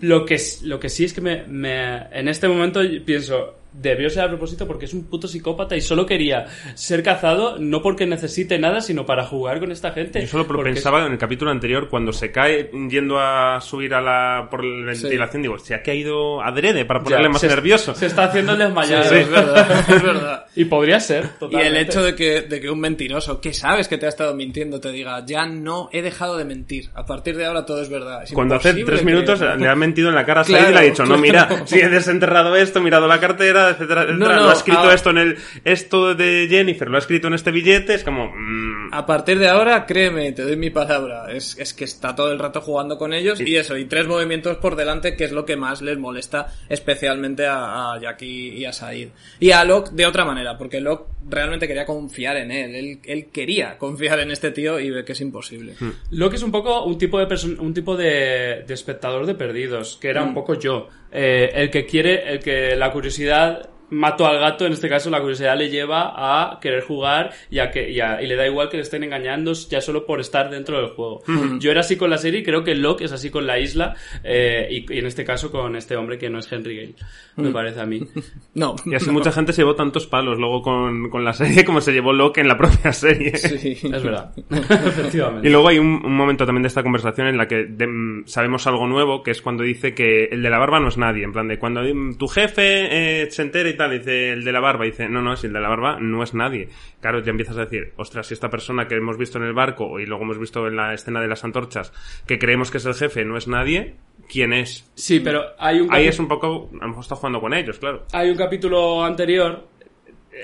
Lo 0.00 0.24
que, 0.24 0.38
lo 0.62 0.80
que 0.80 0.88
sí 0.88 1.04
es 1.04 1.12
que 1.12 1.20
me, 1.20 1.44
me- 1.46 2.06
en 2.12 2.26
este 2.28 2.48
momento 2.48 2.80
pienso, 3.04 3.54
debió 3.72 4.10
ser 4.10 4.24
a 4.24 4.28
propósito 4.28 4.66
porque 4.66 4.84
es 4.84 4.94
un 4.94 5.04
puto 5.04 5.26
psicópata 5.28 5.74
y 5.76 5.80
solo 5.80 6.04
quería 6.06 6.46
ser 6.74 7.02
cazado 7.02 7.56
no 7.58 7.80
porque 7.82 8.06
necesite 8.06 8.58
nada, 8.58 8.80
sino 8.80 9.06
para 9.06 9.24
jugar 9.24 9.60
con 9.60 9.72
esta 9.72 9.92
gente. 9.92 10.20
Yo 10.20 10.26
solo 10.26 10.46
Porque 10.46 10.64
pensaba 10.72 11.06
en 11.06 11.12
el 11.12 11.18
capítulo 11.18 11.50
anterior, 11.50 11.88
cuando 11.88 12.12
se 12.12 12.30
cae 12.30 12.70
yendo 12.90 13.18
a 13.18 13.60
subir 13.60 13.94
a 13.94 14.00
la, 14.00 14.48
por 14.50 14.64
la 14.64 14.92
ventilación, 14.92 15.42
digo, 15.42 15.58
se 15.58 15.74
ha 15.74 15.82
caído 15.82 16.42
adrede 16.42 16.84
para 16.84 17.00
ponerle 17.02 17.24
Ya, 17.26 17.30
más 17.30 17.40
se- 17.40 17.48
nervioso. 17.48 17.94
Se 17.94 18.06
está 18.06 18.24
haciendo 18.24 18.52
el 18.52 18.58
desmayado. 18.58 19.04
Sí, 19.04 19.14
es 19.16 19.30
verdad, 19.30 19.84
es 19.88 20.02
verdad. 20.02 20.44
Y 20.54 20.64
podría 20.66 21.00
ser, 21.00 21.24
Y 21.24 21.26
el 21.26 21.38
totalmente. 21.38 21.80
hecho 21.80 22.02
de 22.02 22.14
que, 22.14 22.40
de 22.42 22.60
que 22.60 22.70
un 22.70 22.80
mentiroso, 22.80 23.40
que 23.40 23.52
sabes 23.54 23.88
que 23.88 23.96
te 23.98 24.06
ha 24.06 24.08
estado 24.08 24.34
mintiendo, 24.34 24.80
te 24.80 24.90
diga, 24.90 25.24
ya 25.24 25.46
no 25.46 25.88
he 25.92 26.02
dejado 26.02 26.36
de 26.36 26.44
mentir. 26.44 26.90
A 26.94 27.06
partir 27.06 27.36
de 27.36 27.46
ahora 27.46 27.64
todo 27.64 27.80
es 27.82 27.88
verdad. 27.88 28.22
Es 28.24 28.32
Cuando 28.32 28.56
hace 28.56 28.74
tres 28.84 29.04
minutos 29.04 29.40
le 29.40 29.68
ha 29.68 29.74
mentido 29.74 30.08
en 30.08 30.14
la 30.14 30.24
cara 30.26 30.42
a 30.42 30.44
Said 30.44 30.56
Claro, 30.58 30.70
y 30.70 30.74
le 30.74 30.78
ha 30.80 30.82
dicho, 30.82 31.02
no, 31.04 31.20
claro. 31.20 31.22
mira, 31.22 31.66
si 31.66 31.80
he 31.80 31.88
desenterrado 31.88 32.54
esto, 32.56 32.80
mirado 32.80 33.06
la 33.06 33.18
cartera, 33.20 33.61
etcétera, 33.70 34.02
etcétera, 34.02 34.28
No, 34.28 34.34
no, 34.34 34.42
lo 34.42 34.50
ha 34.50 34.54
escrito 34.54 34.90
esto 34.90 35.10
en 35.10 35.18
el, 35.18 35.38
esto 35.64 36.14
de 36.14 36.46
Jennifer, 36.48 36.88
lo 36.88 36.96
ha 36.96 37.00
escrito 37.00 37.28
en 37.28 37.34
este 37.34 37.50
billete, 37.50 37.94
es 37.94 38.04
como, 38.04 38.32
mm, 38.34 38.92
A 38.92 39.06
partir 39.06 39.38
de 39.38 39.48
ahora, 39.48 39.86
créeme, 39.86 40.32
te 40.32 40.42
doy 40.42 40.56
mi 40.56 40.70
palabra. 40.70 41.32
Es, 41.32 41.56
es 41.58 41.74
que 41.74 41.84
está 41.84 42.14
todo 42.14 42.32
el 42.32 42.38
rato 42.38 42.60
jugando 42.60 42.98
con 42.98 43.12
ellos 43.12 43.40
y 43.40 43.56
eso, 43.56 43.76
y 43.76 43.86
tres 43.86 44.06
movimientos 44.06 44.56
por 44.58 44.76
delante, 44.76 45.16
que 45.16 45.24
es 45.24 45.32
lo 45.32 45.44
que 45.44 45.56
más 45.56 45.82
les 45.82 45.98
molesta, 45.98 46.52
especialmente 46.68 47.46
a, 47.46 47.92
a 47.92 48.00
Jackie 48.00 48.50
y 48.56 48.64
a 48.64 48.72
Said. 48.72 49.08
Y 49.40 49.50
a 49.52 49.64
Locke 49.64 49.90
de 49.92 50.06
otra 50.06 50.24
manera, 50.24 50.58
porque 50.58 50.80
Locke 50.80 51.06
realmente 51.28 51.66
quería 51.66 51.86
confiar 51.86 52.36
en 52.36 52.50
él. 52.50 52.74
Él, 52.74 52.98
él 53.04 53.26
quería 53.32 53.78
confiar 53.78 54.20
en 54.20 54.30
este 54.30 54.50
tío 54.50 54.78
y 54.80 54.90
ve 54.90 55.04
que 55.04 55.12
es 55.12 55.20
imposible. 55.20 55.74
Locke 56.10 56.34
es 56.34 56.42
un 56.42 56.52
poco 56.52 56.84
un 56.84 56.98
tipo 56.98 57.18
de 57.18 57.32
un 57.58 57.74
tipo 57.74 57.96
de, 57.96 58.64
de 58.66 58.74
espectador 58.74 59.26
de 59.26 59.34
perdidos, 59.34 59.98
que 60.00 60.08
era 60.08 60.22
un 60.22 60.34
poco 60.34 60.54
yo. 60.54 60.88
Eh, 61.14 61.50
el 61.54 61.70
que 61.70 61.84
quiere, 61.84 62.32
el 62.32 62.38
que 62.38 62.74
la 62.74 62.90
curiosidad 62.90 63.51
mató 63.92 64.26
al 64.26 64.38
gato, 64.40 64.66
en 64.66 64.72
este 64.72 64.88
caso 64.88 65.10
la 65.10 65.20
curiosidad 65.20 65.56
le 65.56 65.68
lleva 65.70 66.12
a 66.16 66.58
querer 66.60 66.82
jugar 66.82 67.30
y, 67.50 67.58
a 67.60 67.70
que, 67.70 67.90
y, 67.90 68.00
a- 68.00 68.20
y 68.22 68.26
le 68.26 68.36
da 68.36 68.46
igual 68.46 68.68
que 68.68 68.76
le 68.78 68.82
estén 68.82 69.04
engañando 69.04 69.52
ya 69.52 69.80
solo 69.80 70.04
por 70.06 70.18
estar 70.20 70.50
dentro 70.50 70.78
del 70.78 70.90
juego. 70.90 71.22
Yo 71.60 71.70
era 71.70 71.80
así 71.80 71.96
con 71.96 72.10
la 72.10 72.18
serie 72.18 72.40
y 72.40 72.42
creo 72.42 72.64
que 72.64 72.74
Locke 72.74 73.02
es 73.04 73.12
así 73.12 73.30
con 73.30 73.46
la 73.46 73.58
isla 73.58 73.94
eh, 74.24 74.66
y, 74.70 74.92
y 74.94 74.98
en 74.98 75.06
este 75.06 75.24
caso 75.24 75.50
con 75.50 75.76
este 75.76 75.96
hombre 75.96 76.18
que 76.18 76.30
no 76.30 76.38
es 76.38 76.50
Henry 76.50 76.76
Gale, 76.76 76.94
me 77.36 77.50
Mm. 77.50 77.52
parece 77.52 77.80
a 77.80 77.86
mí. 77.86 78.00
No. 78.54 78.76
y 78.84 78.94
así 78.94 79.10
mucha 79.10 79.32
gente 79.32 79.52
se 79.52 79.62
llevó 79.62 79.74
tantos 79.74 80.06
palos 80.06 80.38
luego 80.38 80.60
con, 80.62 81.08
con 81.10 81.24
la 81.24 81.32
serie 81.32 81.64
como 81.64 81.80
se 81.80 81.92
llevó 81.92 82.12
Locke 82.12 82.38
en 82.38 82.48
la 82.48 82.56
propia 82.58 82.92
serie. 82.92 83.36
Sí. 83.36 83.72
Es 83.82 84.02
verdad, 84.02 84.32
efectivamente. 84.50 85.48
Y 85.48 85.50
luego 85.50 85.68
hay 85.68 85.78
un, 85.78 86.00
un 86.04 86.16
momento 86.16 86.44
también 86.46 86.62
de 86.62 86.68
esta 86.68 86.82
conversación 86.82 87.26
en 87.28 87.36
la 87.36 87.46
que 87.48 87.64
de- 87.64 88.22
sabemos 88.26 88.66
algo 88.66 88.86
nuevo, 88.86 89.22
que 89.22 89.30
es 89.30 89.42
cuando 89.42 89.62
dice 89.62 89.94
que 89.94 90.24
el 90.26 90.42
de 90.42 90.50
la 90.50 90.58
barba 90.58 90.80
no 90.80 90.88
es 90.88 90.98
nadie. 90.98 91.24
En 91.24 91.32
plan 91.32 91.48
de 91.48 91.58
cuando 91.58 91.80
tu 92.18 92.26
jefe 92.28 93.22
eh, 93.24 93.30
se 93.30 93.42
entera 93.42 93.68
y 93.68 93.76
tal, 93.76 93.81
dice 93.88 94.30
el 94.32 94.44
de 94.44 94.52
la 94.52 94.60
barba, 94.60 94.84
dice 94.84 95.08
no, 95.08 95.22
no, 95.22 95.36
si 95.36 95.46
el 95.46 95.52
de 95.52 95.60
la 95.60 95.68
barba 95.68 95.98
no 96.00 96.22
es 96.22 96.34
nadie. 96.34 96.68
Claro, 97.00 97.20
ya 97.20 97.30
empiezas 97.30 97.56
a 97.56 97.64
decir, 97.64 97.92
ostras, 97.96 98.26
si 98.26 98.34
esta 98.34 98.50
persona 98.50 98.86
que 98.88 98.94
hemos 98.96 99.16
visto 99.18 99.38
en 99.38 99.44
el 99.44 99.52
barco 99.52 99.98
y 100.00 100.06
luego 100.06 100.24
hemos 100.24 100.38
visto 100.38 100.66
en 100.66 100.76
la 100.76 100.94
escena 100.94 101.20
de 101.20 101.28
las 101.28 101.44
antorchas, 101.44 101.92
que 102.26 102.38
creemos 102.38 102.70
que 102.70 102.78
es 102.78 102.86
el 102.86 102.94
jefe, 102.94 103.24
no 103.24 103.36
es 103.36 103.48
nadie, 103.48 103.94
¿quién 104.30 104.52
es? 104.52 104.90
Sí, 104.94 105.20
pero 105.20 105.42
hay 105.58 105.80
un 105.80 105.92
Ahí 105.92 106.06
es 106.06 106.18
un 106.18 106.28
poco, 106.28 106.70
a 106.72 106.82
lo 106.84 106.88
mejor 106.88 107.02
está 107.02 107.16
jugando 107.16 107.40
con 107.40 107.54
ellos, 107.54 107.78
claro. 107.78 108.06
hay 108.12 108.30
un 108.30 108.36
capítulo 108.36 109.04
anterior. 109.04 109.70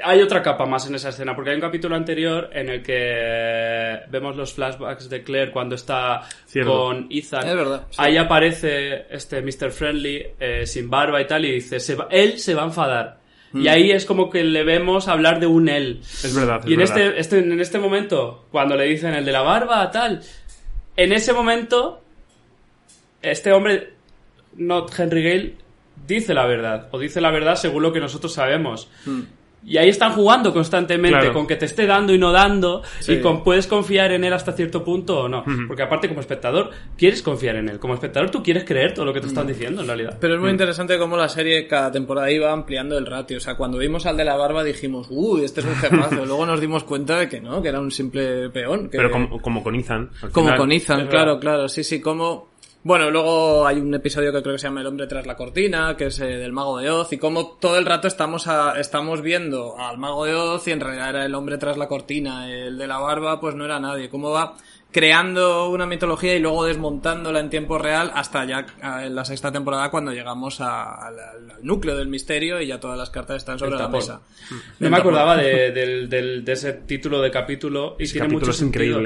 Hay 0.04 0.20
otra 0.20 0.42
capa 0.42 0.66
más 0.66 0.86
en 0.86 0.94
esa 0.96 1.08
escena, 1.08 1.34
porque 1.34 1.48
hay 1.48 1.56
un 1.56 1.62
capítulo 1.62 1.96
anterior 1.96 2.50
en 2.52 2.68
el 2.68 2.82
que 2.82 4.00
vemos 4.10 4.36
los 4.36 4.52
flashbacks 4.52 5.08
de 5.08 5.22
Claire 5.22 5.50
cuando 5.50 5.76
está 5.76 6.22
Cierto. 6.46 6.70
con 6.70 7.06
Ethan. 7.10 7.48
Es 7.48 7.54
verdad, 7.56 7.86
sí. 7.88 7.96
Ahí 7.98 8.18
aparece 8.18 9.06
este 9.10 9.40
Mr. 9.40 9.70
Friendly 9.70 10.26
eh, 10.38 10.66
sin 10.66 10.90
barba 10.90 11.22
y 11.22 11.26
tal, 11.26 11.46
y 11.46 11.52
dice: 11.52 11.80
se 11.80 11.94
va- 11.94 12.06
él 12.10 12.38
se 12.38 12.54
va 12.54 12.62
a 12.62 12.66
enfadar. 12.66 13.18
Mm. 13.52 13.62
Y 13.62 13.68
ahí 13.68 13.90
es 13.90 14.04
como 14.04 14.30
que 14.30 14.44
le 14.44 14.64
vemos 14.64 15.08
hablar 15.08 15.40
de 15.40 15.46
un 15.46 15.68
él. 15.68 16.00
Es 16.02 16.34
verdad. 16.34 16.62
es 16.64 16.70
Y 16.70 16.74
en 16.74 16.80
verdad. 16.80 16.98
este, 16.98 17.20
este, 17.20 17.38
en 17.38 17.60
este 17.60 17.78
momento, 17.78 18.46
cuando 18.50 18.76
le 18.76 18.84
dicen 18.84 19.14
el 19.14 19.24
de 19.24 19.32
la 19.32 19.42
barba, 19.42 19.90
tal, 19.90 20.22
en 20.96 21.12
ese 21.12 21.32
momento, 21.32 22.02
este 23.22 23.52
hombre, 23.52 23.92
not 24.56 24.92
Henry 24.98 25.22
Gale, 25.22 25.54
dice 26.06 26.34
la 26.34 26.46
verdad, 26.46 26.88
o 26.90 26.98
dice 26.98 27.20
la 27.20 27.30
verdad 27.30 27.56
según 27.56 27.82
lo 27.82 27.92
que 27.92 28.00
nosotros 28.00 28.32
sabemos. 28.32 28.90
Y 29.64 29.76
ahí 29.76 29.88
están 29.88 30.12
jugando 30.12 30.52
constantemente 30.52 31.18
Claro. 31.18 31.34
con 31.34 31.46
que 31.46 31.56
te 31.56 31.66
esté 31.66 31.84
dando 31.86 32.14
y 32.14 32.18
no 32.18 32.32
dando, 32.32 32.82
Sí. 33.00 33.14
y 33.14 33.20
con 33.20 33.42
puedes 33.42 33.66
confiar 33.66 34.12
en 34.12 34.24
él 34.24 34.32
hasta 34.32 34.52
cierto 34.52 34.82
punto 34.84 35.20
o 35.22 35.28
no. 35.28 35.44
Porque 35.66 35.82
aparte, 35.82 36.08
como 36.08 36.20
espectador, 36.20 36.70
quieres 36.96 37.22
confiar 37.22 37.56
en 37.56 37.68
él. 37.68 37.78
Como 37.78 37.92
espectador, 37.94 38.30
tú 38.30 38.42
quieres 38.42 38.64
creer 38.64 38.94
todo 38.94 39.04
lo 39.04 39.12
que 39.12 39.20
te 39.20 39.26
están 39.26 39.46
diciendo, 39.46 39.82
en 39.82 39.88
realidad. 39.88 40.16
Pero 40.20 40.34
es 40.36 40.40
muy 40.40 40.50
interesante 40.50 40.96
cómo 40.98 41.16
la 41.16 41.28
serie 41.28 41.66
cada 41.66 41.90
temporada 41.92 42.30
iba 42.30 42.52
ampliando 42.52 42.96
el 42.96 43.04
ratio. 43.04 43.36
O 43.36 43.40
sea, 43.40 43.56
cuando 43.56 43.78
vimos 43.78 44.06
al 44.06 44.16
de 44.16 44.24
la 44.24 44.36
barba 44.36 44.64
dijimos, 44.64 45.08
uy, 45.10 45.44
este 45.44 45.60
es 45.60 45.66
un 45.66 45.74
jefazo. 45.74 46.24
Luego 46.24 46.46
nos 46.46 46.60
dimos 46.60 46.84
cuenta 46.84 47.18
de 47.18 47.28
que 47.28 47.40
no, 47.40 47.60
que 47.60 47.68
era 47.68 47.80
un 47.80 47.90
simple 47.90 48.48
peón. 48.50 48.88
que- 48.88 48.96
Pero 48.96 49.10
como, 49.10 49.42
como 49.42 49.62
con 49.62 49.74
Ethan. 49.74 50.10
Como 50.32 50.46
final. 50.46 50.58
con 50.58 50.72
Ethan, 50.72 51.06
claro, 51.08 51.38
claro, 51.40 51.68
sí, 51.68 51.82
sí, 51.84 52.00
como... 52.00 52.48
Bueno, 52.84 53.10
luego 53.10 53.66
hay 53.66 53.78
un 53.80 53.92
episodio 53.92 54.32
que 54.32 54.40
creo 54.40 54.54
que 54.54 54.58
se 54.60 54.68
llama 54.68 54.80
El 54.80 54.86
hombre 54.86 55.06
tras 55.06 55.26
la 55.26 55.36
cortina, 55.36 55.96
que 55.96 56.06
es 56.06 56.20
eh, 56.20 56.24
del 56.26 56.52
mago 56.52 56.78
de 56.78 56.88
Oz, 56.90 57.12
y 57.12 57.18
como 57.18 57.58
todo 57.60 57.76
el 57.76 57.84
rato 57.84 58.06
estamos 58.08 58.46
a- 58.46 58.78
estamos 58.80 59.20
viendo 59.20 59.76
al 59.78 59.98
mago 59.98 60.24
de 60.24 60.34
Oz 60.34 60.66
y 60.68 60.70
en 60.70 60.80
realidad 60.80 61.10
era 61.10 61.24
el 61.26 61.34
hombre 61.34 61.58
tras 61.58 61.76
la 61.76 61.88
cortina, 61.88 62.50
el 62.50 62.78
de 62.78 62.86
la 62.86 62.98
barba 62.98 63.40
pues 63.40 63.54
no 63.56 63.64
era 63.64 63.78
nadie, 63.80 64.08
cómo 64.08 64.30
va 64.30 64.54
creando 64.90 65.68
una 65.68 65.84
mitología 65.86 66.34
y 66.34 66.38
luego 66.40 66.64
desmontándola 66.64 67.40
en 67.40 67.50
tiempo 67.50 67.76
real 67.76 68.10
hasta 68.14 68.46
ya 68.46 68.64
en 69.04 69.14
la 69.14 69.24
sexta 69.26 69.52
temporada 69.52 69.90
cuando 69.90 70.12
llegamos 70.12 70.62
a- 70.62 71.08
al, 71.08 71.18
al- 71.18 71.50
al 71.50 71.64
núcleo 71.66 71.94
del 71.96 72.08
misterio 72.08 72.58
y 72.62 72.68
ya 72.68 72.80
todas 72.80 72.96
las 72.96 73.10
cartas 73.10 73.36
están 73.38 73.58
sobre 73.58 73.72
la 73.72 73.88
mesa. 73.98 74.20
No 74.78 74.88
me 74.88 74.96
acordaba 74.96 75.36
de, 75.36 75.72
del- 75.72 76.08
del- 76.08 76.44
de 76.44 76.52
ese 76.52 76.72
título 76.72 77.20
de 77.20 77.30
capítulo 77.30 77.96
y 77.98 78.04
tiene 78.12 78.28
capítulo 78.28 78.40
mucho 78.40 78.50
es 78.52 78.56
sentido. 78.56 78.98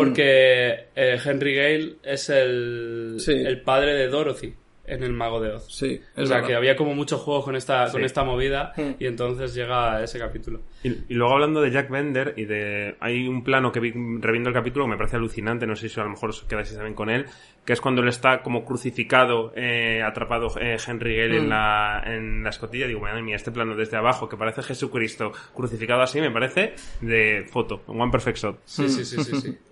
Increíble. 0.00 0.10
Porque 0.12 0.88
eh, 0.96 1.18
Henry 1.24 1.54
Gale 1.54 1.96
es 2.02 2.28
el, 2.30 3.16
Sí. 3.18 3.32
el 3.32 3.60
padre 3.62 3.94
de 3.94 4.08
Dorothy. 4.08 4.54
en 4.86 5.02
el 5.02 5.14
Mago 5.14 5.40
de 5.40 5.48
Oz. 5.50 5.66
Sí, 5.74 5.98
O 6.14 6.26
sea, 6.26 6.36
verdad. 6.36 6.46
que 6.46 6.54
había 6.56 6.76
como 6.76 6.94
mucho 6.94 7.16
juego 7.16 7.42
con 7.42 7.56
esta, 7.56 7.84
con 7.90 8.02
Sí. 8.02 8.04
esta 8.04 8.22
movida 8.22 8.74
Mm. 8.76 8.90
y 8.98 9.06
entonces 9.06 9.54
llega 9.54 10.02
ese 10.04 10.18
capítulo. 10.18 10.60
Y, 10.82 10.88
y 11.08 11.14
luego 11.14 11.32
hablando 11.32 11.62
de 11.62 11.70
Jack 11.70 11.88
Bender 11.88 12.34
y 12.36 12.44
de... 12.44 12.94
Hay 13.00 13.26
un 13.26 13.42
plano 13.42 13.72
que 13.72 13.80
vi 13.80 13.92
reviendo 14.20 14.50
el 14.50 14.54
capítulo 14.54 14.84
que 14.84 14.90
me 14.90 14.98
parece 14.98 15.16
alucinante, 15.16 15.66
no 15.66 15.74
sé 15.74 15.88
si 15.88 15.98
a 15.98 16.04
lo 16.04 16.10
mejor 16.10 16.28
os 16.28 16.42
quedáis 16.44 16.70
también 16.74 16.92
con 16.94 17.08
él, 17.08 17.24
que 17.64 17.72
es 17.72 17.80
cuando 17.80 18.02
él 18.02 18.08
está 18.08 18.42
como 18.42 18.66
crucificado, 18.66 19.54
eh, 19.56 20.02
atrapado 20.02 20.48
eh, 20.60 20.76
Henry 20.86 21.16
Gale 21.16 21.38
en, 21.38 21.48
la, 21.48 22.02
en 22.04 22.42
la 22.44 22.50
escotilla. 22.50 22.86
Digo, 22.86 23.00
madre 23.00 23.22
mía, 23.22 23.36
este 23.36 23.52
plano 23.52 23.74
desde 23.74 23.96
abajo 23.96 24.28
que 24.28 24.36
parece 24.36 24.62
Jesucristo 24.62 25.32
crucificado 25.54 26.02
así, 26.02 26.20
me 26.20 26.30
parece 26.30 26.74
de 27.00 27.46
foto, 27.50 27.84
un 27.86 28.02
One 28.02 28.12
Perfect 28.12 28.36
Shot. 28.36 28.58
Sí, 28.66 28.86
sí, 28.90 29.02
sí, 29.06 29.24
sí, 29.24 29.40
sí. 29.40 29.58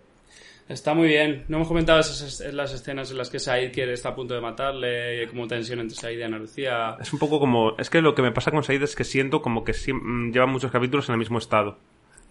Está 0.72 0.94
muy 0.94 1.08
bien. 1.08 1.44
No 1.48 1.56
hemos 1.58 1.68
comentado 1.68 2.00
esas 2.00 2.40
es- 2.40 2.54
las 2.54 2.72
escenas 2.72 3.10
en 3.10 3.18
las 3.18 3.28
que 3.30 3.38
Said 3.38 3.72
quiere, 3.72 3.92
está 3.92 4.10
a 4.10 4.14
punto 4.14 4.34
de 4.34 4.40
matarle, 4.40 5.22
y 5.22 5.26
como 5.26 5.46
tensión 5.46 5.80
entre 5.80 5.96
Said 5.96 6.18
y 6.18 6.22
Ana 6.22 6.38
Lucía. 6.38 6.96
Es 7.00 7.12
un 7.12 7.18
poco 7.18 7.38
como... 7.38 7.76
Es 7.78 7.90
que 7.90 8.00
lo 8.00 8.14
que 8.14 8.22
me 8.22 8.32
pasa 8.32 8.50
con 8.50 8.62
Said 8.64 8.82
es 8.82 8.96
que 8.96 9.04
siento 9.04 9.42
como 9.42 9.64
que 9.64 9.72
mm, 9.72 10.32
lleva 10.32 10.46
muchos 10.46 10.70
capítulos 10.70 11.08
en 11.08 11.14
el 11.14 11.18
mismo 11.18 11.38
estado. 11.38 11.78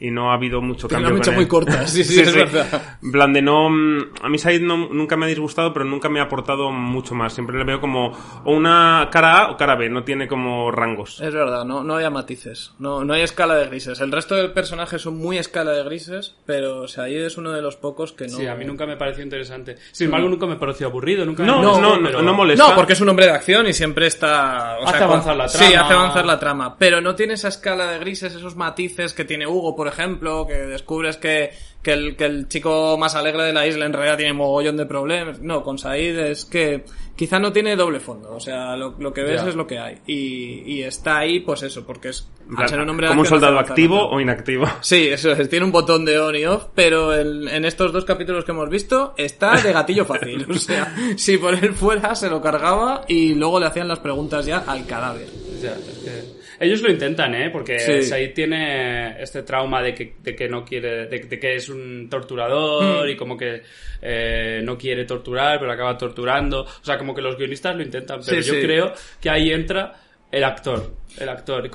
Y 0.03 0.09
no 0.09 0.31
ha 0.31 0.33
habido 0.33 0.61
mucho 0.63 0.87
Tiene 0.87 1.03
cambio 1.03 1.09
una 1.09 1.19
mecha 1.19 1.29
con 1.29 1.35
muy 1.35 1.43
él. 1.43 1.47
corta, 1.47 1.85
sí, 1.87 2.03
sí, 2.03 2.19
es 2.21 2.33
verdad. 2.33 2.97
En 3.03 3.11
plan 3.11 3.31
de 3.33 3.43
no... 3.43 3.67
A 3.67 4.29
mí 4.29 4.39
Said 4.39 4.59
no, 4.61 4.89
nunca 4.91 5.15
me 5.15 5.25
ha 5.25 5.29
disgustado, 5.29 5.71
pero 5.73 5.85
nunca 5.85 6.09
me 6.09 6.19
ha 6.19 6.23
aportado 6.23 6.71
mucho 6.71 7.13
más. 7.13 7.33
Siempre 7.33 7.55
le 7.55 7.63
veo 7.65 7.79
como 7.79 8.11
o 8.43 8.51
una 8.51 9.09
cara 9.11 9.43
A 9.43 9.51
o 9.51 9.57
cara 9.57 9.75
B, 9.75 9.89
no 9.91 10.03
tiene 10.03 10.27
como 10.27 10.71
rangos. 10.71 11.21
Es 11.21 11.31
verdad, 11.35 11.65
no, 11.65 11.83
no 11.83 11.97
hay 11.97 12.09
matices, 12.09 12.73
no, 12.79 13.05
no 13.05 13.13
hay 13.13 13.21
escala 13.21 13.53
de 13.53 13.67
grises. 13.67 13.99
El 14.01 14.11
resto 14.11 14.33
del 14.33 14.51
personaje 14.53 14.97
son 14.97 15.17
muy 15.19 15.37
escala 15.37 15.69
de 15.71 15.83
grises, 15.83 16.35
pero 16.47 16.85
ahí 16.97 17.15
es 17.17 17.37
uno 17.37 17.51
de 17.51 17.61
los 17.61 17.75
pocos 17.75 18.11
que 18.11 18.25
no... 18.25 18.37
Sí, 18.37 18.47
a 18.47 18.55
mí 18.55 18.65
nunca 18.65 18.87
me 18.87 18.97
pareció 18.97 19.23
interesante. 19.23 19.75
Sin 19.91 20.05
embargo, 20.05 20.29
nunca 20.29 20.47
me 20.47 20.55
pareció 20.55 20.87
aburrido, 20.87 21.25
nunca 21.27 21.43
No, 21.45 21.57
me 21.57 21.61
no, 21.61 21.73
molestó, 21.73 21.95
no, 21.99 22.07
pero- 22.07 22.21
no 22.23 22.33
molesta. 22.33 22.67
No, 22.69 22.75
porque 22.75 22.93
es 22.93 23.01
un 23.01 23.09
hombre 23.09 23.27
de 23.27 23.33
acción 23.33 23.67
y 23.67 23.73
siempre 23.73 24.07
está... 24.07 24.79
o 24.79 24.87
Hace 24.87 24.97
sea, 24.97 25.05
avanzar 25.05 25.35
la 25.35 25.47
Sí, 25.47 25.59
trama. 25.69 25.85
hace 25.85 25.93
avanzar 25.93 26.25
la 26.25 26.39
trama. 26.39 26.75
Pero 26.79 27.01
no 27.01 27.13
tiene 27.13 27.35
esa 27.35 27.49
escala 27.49 27.91
de 27.91 27.99
grises, 27.99 28.33
esos 28.33 28.55
matices 28.55 29.13
que 29.13 29.25
tiene 29.25 29.45
Hugo, 29.45 29.75
por 29.75 29.90
ejemplo, 29.91 30.45
que 30.47 30.53
descubres 30.53 31.17
que, 31.17 31.51
que, 31.81 31.93
el, 31.93 32.15
que 32.15 32.25
el 32.25 32.47
chico 32.47 32.97
más 32.97 33.15
alegre 33.15 33.43
de 33.43 33.53
la 33.53 33.65
isla 33.67 33.85
en 33.85 33.93
realidad 33.93 34.17
tiene 34.17 34.33
mogollón 34.33 34.77
de 34.77 34.85
problemas. 34.85 35.39
No, 35.39 35.63
con 35.63 35.77
Said 35.77 36.17
es 36.19 36.45
que 36.45 36.83
quizá 37.15 37.39
no 37.39 37.51
tiene 37.53 37.75
doble 37.75 37.99
fondo. 37.99 38.33
O 38.33 38.39
sea, 38.39 38.75
lo, 38.75 38.95
lo 38.99 39.13
que 39.13 39.21
ves 39.21 39.41
Ya. 39.43 39.49
es 39.49 39.55
lo 39.55 39.67
que 39.67 39.79
hay. 39.79 39.99
Y, 40.07 40.63
y 40.65 40.83
está 40.83 41.19
ahí, 41.19 41.39
pues 41.41 41.63
eso, 41.63 41.85
porque 41.85 42.09
es... 42.09 42.27
Al 42.57 42.67
ser 42.67 42.79
un 42.81 42.89
hombre 42.89 43.07
como 43.07 43.21
un 43.21 43.25
soldado 43.27 43.59
activo 43.59 44.09
o 44.09 44.19
inactivo. 44.19 44.65
Sí, 44.81 45.07
eso 45.07 45.31
es, 45.31 45.49
tiene 45.49 45.65
un 45.65 45.71
botón 45.71 46.03
de 46.03 46.19
on 46.19 46.35
y 46.35 46.45
off, 46.45 46.65
pero 46.75 47.15
en, 47.17 47.47
en 47.47 47.63
estos 47.63 47.93
dos 47.93 48.03
capítulos 48.03 48.43
que 48.43 48.51
hemos 48.51 48.69
visto 48.69 49.13
está 49.17 49.55
de 49.61 49.71
gatillo 49.71 50.03
fácil. 50.05 50.45
O 50.49 50.55
sea, 50.55 50.93
si 51.15 51.37
por 51.37 51.53
él 51.53 51.73
fuera, 51.73 52.13
se 52.15 52.29
lo 52.29 52.41
cargaba 52.41 53.05
y 53.07 53.35
luego 53.35 53.59
le 53.59 53.67
hacían 53.67 53.87
las 53.87 53.99
preguntas 53.99 54.45
ya 54.45 54.63
al 54.67 54.85
cadáver. 54.85 55.27
Ya, 55.61 55.71
es 55.71 55.99
que- 56.03 56.40
Ellos 56.61 56.81
lo 56.81 56.91
intentan, 56.91 57.33
¿eh? 57.35 57.49
Porque 57.49 57.79
Sí. 57.79 58.03
Said 58.03 58.33
tiene 58.33 59.21
este 59.21 59.41
trauma 59.43 59.81
de 59.81 59.93
que, 59.95 60.13
de 60.21 60.35
que 60.35 60.47
no 60.47 60.63
quiere, 60.63 61.07
de, 61.07 61.19
de 61.19 61.39
que 61.39 61.55
es 61.55 61.67
un 61.69 62.07
torturador 62.09 63.09
y 63.09 63.15
como 63.17 63.35
que 63.35 63.61
eh, 64.01 64.61
no 64.63 64.77
quiere 64.77 65.05
torturar, 65.05 65.59
pero 65.59 65.71
acaba 65.71 65.97
torturando. 65.97 66.61
O 66.61 66.83
sea, 66.85 66.97
como 66.97 67.13
que 67.15 67.21
los 67.21 67.35
guionistas 67.37 67.75
lo 67.75 67.81
intentan, 67.83 68.19
pero 68.25 68.41
Sí, 68.41 68.47
yo 68.47 68.53
sí. 68.55 68.61
creo 68.61 68.93
que 69.19 69.29
ahí 69.29 69.51
entra 69.51 69.93
el 70.31 70.43
actor. 70.43 70.91
El 71.19 71.27
actor. 71.27 71.69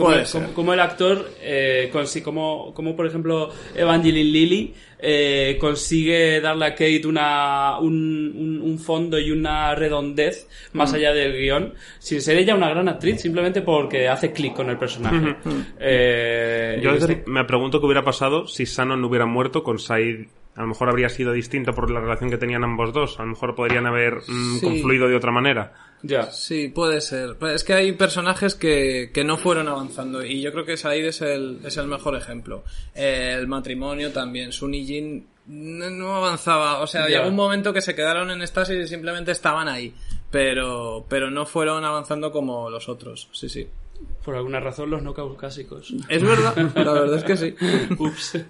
Como, 0.54 0.72
el 0.72 0.80
actor, 0.80 1.30
eh, 1.42 1.90
consi- 1.92 2.22
como, 2.22 2.72
como 2.72 2.96
por 2.96 3.06
ejemplo 3.06 3.52
Evangeline 3.74 4.32
Lilly, 4.32 4.74
eh, 4.98 5.56
consigue 5.60 6.40
darle 6.40 6.66
a 6.66 6.70
Kate 6.70 7.06
una, 7.06 7.78
un, 7.78 8.32
un, 8.36 8.60
un 8.62 8.78
fondo 8.78 9.18
y 9.18 9.30
una 9.30 9.74
redondez 9.74 10.48
más 10.72 10.92
allá 10.94 11.12
del 11.12 11.32
guion, 11.32 11.74
sin 11.98 12.20
ser 12.22 12.38
ella 12.38 12.54
una 12.54 12.70
gran 12.70 12.88
actriz, 12.88 13.20
simplemente 13.20 13.60
porque 13.62 14.08
hace 14.08 14.32
clic 14.32 14.54
con 14.54 14.70
el 14.70 14.78
personaje. 14.78 15.36
Eh, 15.78 16.78
Yo 16.82 16.88
y 16.88 16.90
a 16.90 16.94
veces 16.94 17.10
esto- 17.10 17.30
me 17.30 17.44
pregunto 17.44 17.80
qué 17.80 17.86
hubiera 17.86 18.04
pasado 18.04 18.46
si 18.46 18.64
Shannon 18.64 19.00
no 19.00 19.08
hubiera 19.08 19.26
muerto 19.26 19.62
con 19.62 19.78
Said. 19.78 20.26
A 20.56 20.62
lo 20.62 20.68
mejor 20.68 20.88
habría 20.88 21.10
sido 21.10 21.32
distinto 21.32 21.72
por 21.74 21.90
la 21.90 22.00
relación 22.00 22.30
que 22.30 22.38
tenían 22.38 22.64
ambos 22.64 22.92
dos. 22.94 23.18
A 23.20 23.24
lo 23.24 23.28
mejor 23.28 23.54
podrían 23.54 23.84
haber 23.86 24.14
mm, 24.26 24.58
Sí. 24.58 24.64
confluido 24.64 25.06
de 25.06 25.14
otra 25.14 25.30
manera. 25.30 25.74
Ya. 26.02 26.30
Sí, 26.30 26.68
puede 26.68 27.00
ser. 27.00 27.36
Es 27.54 27.64
que 27.64 27.74
hay 27.74 27.92
personajes 27.92 28.54
que, 28.54 29.10
que 29.12 29.24
no 29.24 29.36
fueron 29.38 29.68
avanzando 29.68 30.24
y 30.24 30.40
yo 30.40 30.52
creo 30.52 30.64
que 30.64 30.76
Said 30.76 31.04
es 31.04 31.20
el, 31.22 31.60
es 31.64 31.76
el 31.76 31.86
mejor 31.86 32.16
ejemplo. 32.16 32.64
Eh, 32.94 33.34
el 33.38 33.46
matrimonio 33.48 34.12
también. 34.12 34.52
Sun 34.52 34.74
y 34.74 34.84
Jin 34.86 35.26
no, 35.46 35.90
no 35.90 36.16
avanzaba. 36.16 36.80
O 36.80 36.86
sea, 36.86 37.08
Ya. 37.08 37.18
llegó 37.18 37.28
un 37.28 37.36
momento 37.36 37.72
que 37.72 37.80
se 37.80 37.94
quedaron 37.94 38.30
en 38.30 38.42
estasis 38.42 38.76
y 38.84 38.88
simplemente 38.88 39.32
estaban 39.32 39.68
ahí. 39.68 39.94
Pero, 40.30 41.06
pero 41.08 41.30
no 41.30 41.46
fueron 41.46 41.84
avanzando 41.84 42.32
como 42.32 42.68
los 42.70 42.88
otros. 42.88 43.28
Sí, 43.32 43.48
sí. 43.48 43.66
Por 44.26 44.34
alguna 44.34 44.58
razón 44.58 44.90
los 44.90 45.02
no 45.02 45.14
caucásicos. 45.14 45.94
Es 46.08 46.20
verdad, 46.20 46.56
la 46.74 46.92
verdad 46.92 47.16
es 47.16 47.22
que 47.22 47.36
sí. 47.36 47.54
Ups. 47.96 48.44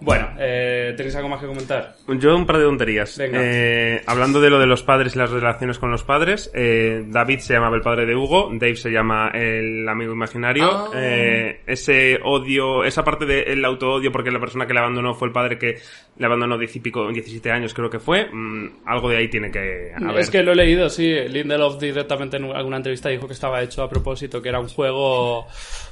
Bueno, 0.00 0.30
eh, 0.38 0.94
¿tenéis 0.96 1.14
algo 1.16 1.28
más 1.28 1.38
que 1.40 1.46
comentar? 1.46 1.96
Yo 2.18 2.34
un 2.34 2.46
par 2.46 2.56
de 2.56 2.64
tonterías. 2.64 3.18
Venga. 3.18 3.38
Eh, 3.42 4.02
hablando 4.06 4.40
de 4.40 4.48
lo 4.48 4.58
de 4.58 4.64
los 4.64 4.82
padres 4.82 5.14
y 5.14 5.18
las 5.18 5.30
relaciones 5.30 5.78
con 5.78 5.90
los 5.90 6.02
padres, 6.02 6.50
eh, 6.54 7.04
David 7.06 7.40
se 7.40 7.52
llamaba 7.52 7.76
el 7.76 7.82
padre 7.82 8.06
de 8.06 8.16
Hugo, 8.16 8.48
Dave 8.54 8.76
se 8.76 8.90
llama 8.90 9.30
el 9.34 9.86
amigo 9.86 10.14
imaginario. 10.14 10.90
Eh, 10.94 11.60
ese 11.66 12.18
odio, 12.24 12.84
esa 12.84 13.04
parte 13.04 13.26
del 13.26 13.62
auto-odio 13.66 14.10
porque 14.10 14.30
la 14.30 14.40
persona 14.40 14.66
que 14.66 14.72
le 14.72 14.80
abandonó 14.80 15.12
fue 15.12 15.28
el 15.28 15.34
padre 15.34 15.58
que 15.58 15.76
le 16.16 16.26
abandonó 16.26 16.56
10 16.56 16.76
y 16.76 16.80
pico, 16.80 17.12
17 17.12 17.50
años 17.50 17.74
creo 17.74 17.90
que 17.90 17.98
fue. 17.98 18.30
mm, 18.32 18.80
algo 18.86 19.10
de 19.10 19.18
ahí 19.18 19.28
tiene 19.28 19.50
que 19.50 19.92
haber. 19.94 20.18
Es 20.18 20.30
que 20.30 20.42
lo 20.42 20.52
he 20.52 20.56
leído, 20.56 20.88
sí. 20.88 21.06
Lindelof 21.28 21.78
directamente 21.78 22.38
en 22.38 22.44
alguna 22.44 22.78
entrevista 22.78 23.10
dijo 23.10 23.26
que 23.26 23.34
estaba 23.34 23.62
hecho 23.62 23.82
a 23.82 23.90
propósito, 23.90 24.40
que 24.40 24.48
era 24.48 24.60
un 24.60 24.68
juego, 24.68 25.17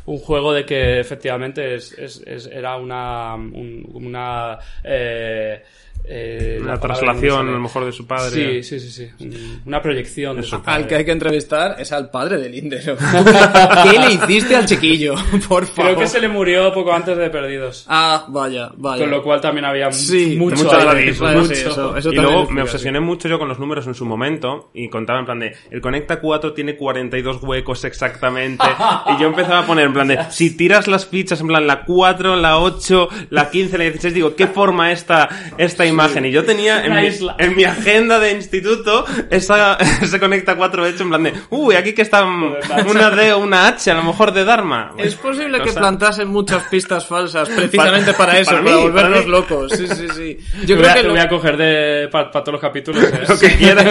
un 0.07 0.18
juego 0.18 0.53
de 0.53 0.64
que 0.64 1.01
efectivamente 1.01 1.74
es, 1.74 1.93
es- 1.93 2.22
es- 2.27 2.47
era 2.47 2.77
una, 2.77 3.35
un- 3.35 3.89
una, 3.93 4.59
eh, 4.85 5.62
eh, 6.05 6.59
Una 6.61 6.73
la 6.75 6.81
traslación, 6.81 7.49
a 7.49 7.53
lo 7.53 7.61
mejor, 7.61 7.85
de 7.85 7.93
su 7.93 8.07
padre. 8.07 8.63
Sí, 8.63 8.79
sí, 8.79 8.91
sí, 8.91 8.91
sí. 9.19 9.25
Un- 9.25 9.63
Una 9.67 9.83
proyección 9.83 10.37
de 10.37 10.43
su 10.43 10.61
padre. 10.63 10.83
Al 10.83 10.87
que 10.89 10.95
hay 10.97 11.05
que 11.05 11.13
entrevistar 11.13 11.77
es 11.79 11.91
al 11.93 12.11
padre 12.11 12.39
de 12.39 12.49
Lindelof. 12.49 13.01
¿Qué 13.91 13.99
le 13.99 14.13
hiciste 14.13 14.57
al 14.57 14.67
chiquillo? 14.67 15.15
Por 15.49 15.67
favor. 15.67 15.93
Creo 15.93 15.99
que 15.99 16.07
se 16.07 16.21
le 16.21 16.29
murió 16.29 16.73
poco 16.73 16.93
antes 16.93 17.17
de 17.17 17.31
Perdidos. 17.31 17.85
Ah, 17.89 18.27
vaya, 18.29 18.71
vaya. 18.77 19.03
Con 19.03 19.11
lo 19.11 19.23
cual 19.23 19.41
también 19.41 19.65
había 19.65 19.91
Sí, 19.93 20.37
mucho, 20.39 20.65
mucho 20.65 20.89
aire, 20.91 21.13
mucho. 21.13 21.45
sí, 21.47 21.63
eso- 21.67 21.97
eso 21.97 22.13
y 22.13 22.17
luego 22.17 22.49
me 22.51 22.63
obsesioné 22.63 23.01
mucho 23.01 23.29
yo 23.29 23.39
con 23.39 23.49
los 23.49 23.59
números 23.59 23.87
en 23.87 23.95
su 23.95 24.05
momento 24.05 24.71
y 24.75 24.89
contaba 24.89 25.19
en 25.21 25.25
plan 25.27 25.39
de 25.41 25.55
el 25.71 25.81
Conecta 25.81 26.21
4 26.21 26.53
tiene 26.53 26.77
42 26.77 27.43
huecos 27.43 27.85
exactamente 27.85 28.65
y 29.17 29.21
yo 29.21 29.29
empezaba 29.29 29.61
a 29.61 29.67
poner 29.67 29.87
en 29.87 29.93
plan 29.93 30.09
de 30.09 30.19
si 30.31 30.57
tiras 30.57 30.87
las 30.89 31.07
fichas 31.07 31.41
en 31.41 31.49
plan 31.49 31.67
la 31.67 31.85
4, 31.85 32.37
la 32.37 32.59
8, 32.59 33.09
la 33.31 33.51
15, 33.51 33.79
la 33.79 33.85
16 33.85 34.15
digo 34.15 34.35
¿qué 34.37 34.47
forma 34.47 34.93
esta 34.93 35.29
esta 35.59 35.86
imagen? 35.89 36.24
Y 36.26 36.30
yo 36.30 36.45
tenía 36.45 36.84
en 36.84 36.95
mi, 36.95 37.09
en 37.39 37.57
mi 37.57 37.64
agenda 37.64 38.18
de 38.18 38.32
instituto 38.32 39.05
esa, 39.30 39.74
ese 40.03 40.18
Conecta 40.20 40.57
4 40.57 40.87
hecho 40.87 41.03
en 41.03 41.09
plan 41.11 41.22
de 41.24 41.32
uy 41.51 41.74
aquí 41.76 41.93
que 41.93 42.03
está 42.03 42.24
una 42.24 43.11
D 43.11 43.32
o 43.32 43.39
una 43.39 43.68
H 43.68 43.91
a 43.91 43.95
lo 43.95 44.03
mejor 44.03 44.32
de 44.32 44.45
Dharma. 44.45 44.93
Es 44.99 45.14
posible 45.14 45.59
que 45.62 45.70
O 45.70 45.72
sea, 45.72 45.80
plantasen 45.82 46.28
muchas 46.28 46.64
pistas 46.64 47.07
falsas 47.07 47.49
precisamente 47.57 48.12
para, 48.14 48.39
eso, 48.39 48.51
para 48.53 48.62
para, 48.64 48.76
mí, 48.76 48.82
volvernos 48.82 49.18
para 49.18 49.28
locos. 49.28 49.72
Sí, 49.72 49.87
sí, 49.89 50.07
sí. 50.14 50.39
Yo 50.66 50.76
voy, 50.76 50.84
creo 50.84 50.91
a, 50.91 50.95
que 50.95 51.03
lo 51.03 51.11
voy 51.11 51.20
a 51.20 51.28
coger 51.28 51.57
de 51.57 52.09
para 52.11 52.30
todos 52.30 52.53
los 52.53 52.61
capítulos. 52.61 53.03
¿eh? 53.12 53.20
lo 53.28 53.39
que 53.39 53.49
quieras. 53.57 53.84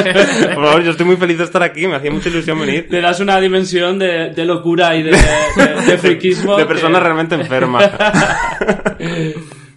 Por 0.54 0.66
favor, 0.66 0.84
yo 0.84 0.92
estoy 0.92 1.06
muy 1.06 1.18
feliz 1.18 1.38
de 1.38 1.44
estar 1.44 1.64
aquí, 1.64 1.88
me 1.88 1.96
hacía 1.96 2.12
mucha 2.12 2.30
ilusión 2.30 2.60
venir. 2.60 2.88
Le 2.90 3.02
das 3.02 3.20
una 3.20 3.40
dimensión 3.40 3.98
de, 4.00 4.30
de 4.30 4.46
locura 4.46 4.96
y 4.96 5.04
de, 5.04 5.12
de, 5.12 5.82
de 5.88 5.98
friquismo. 5.98 6.58
De 6.58 6.66
persona 6.66 6.98
que- 7.00 7.04
realmente 7.04 7.36
enferma. 7.36 7.80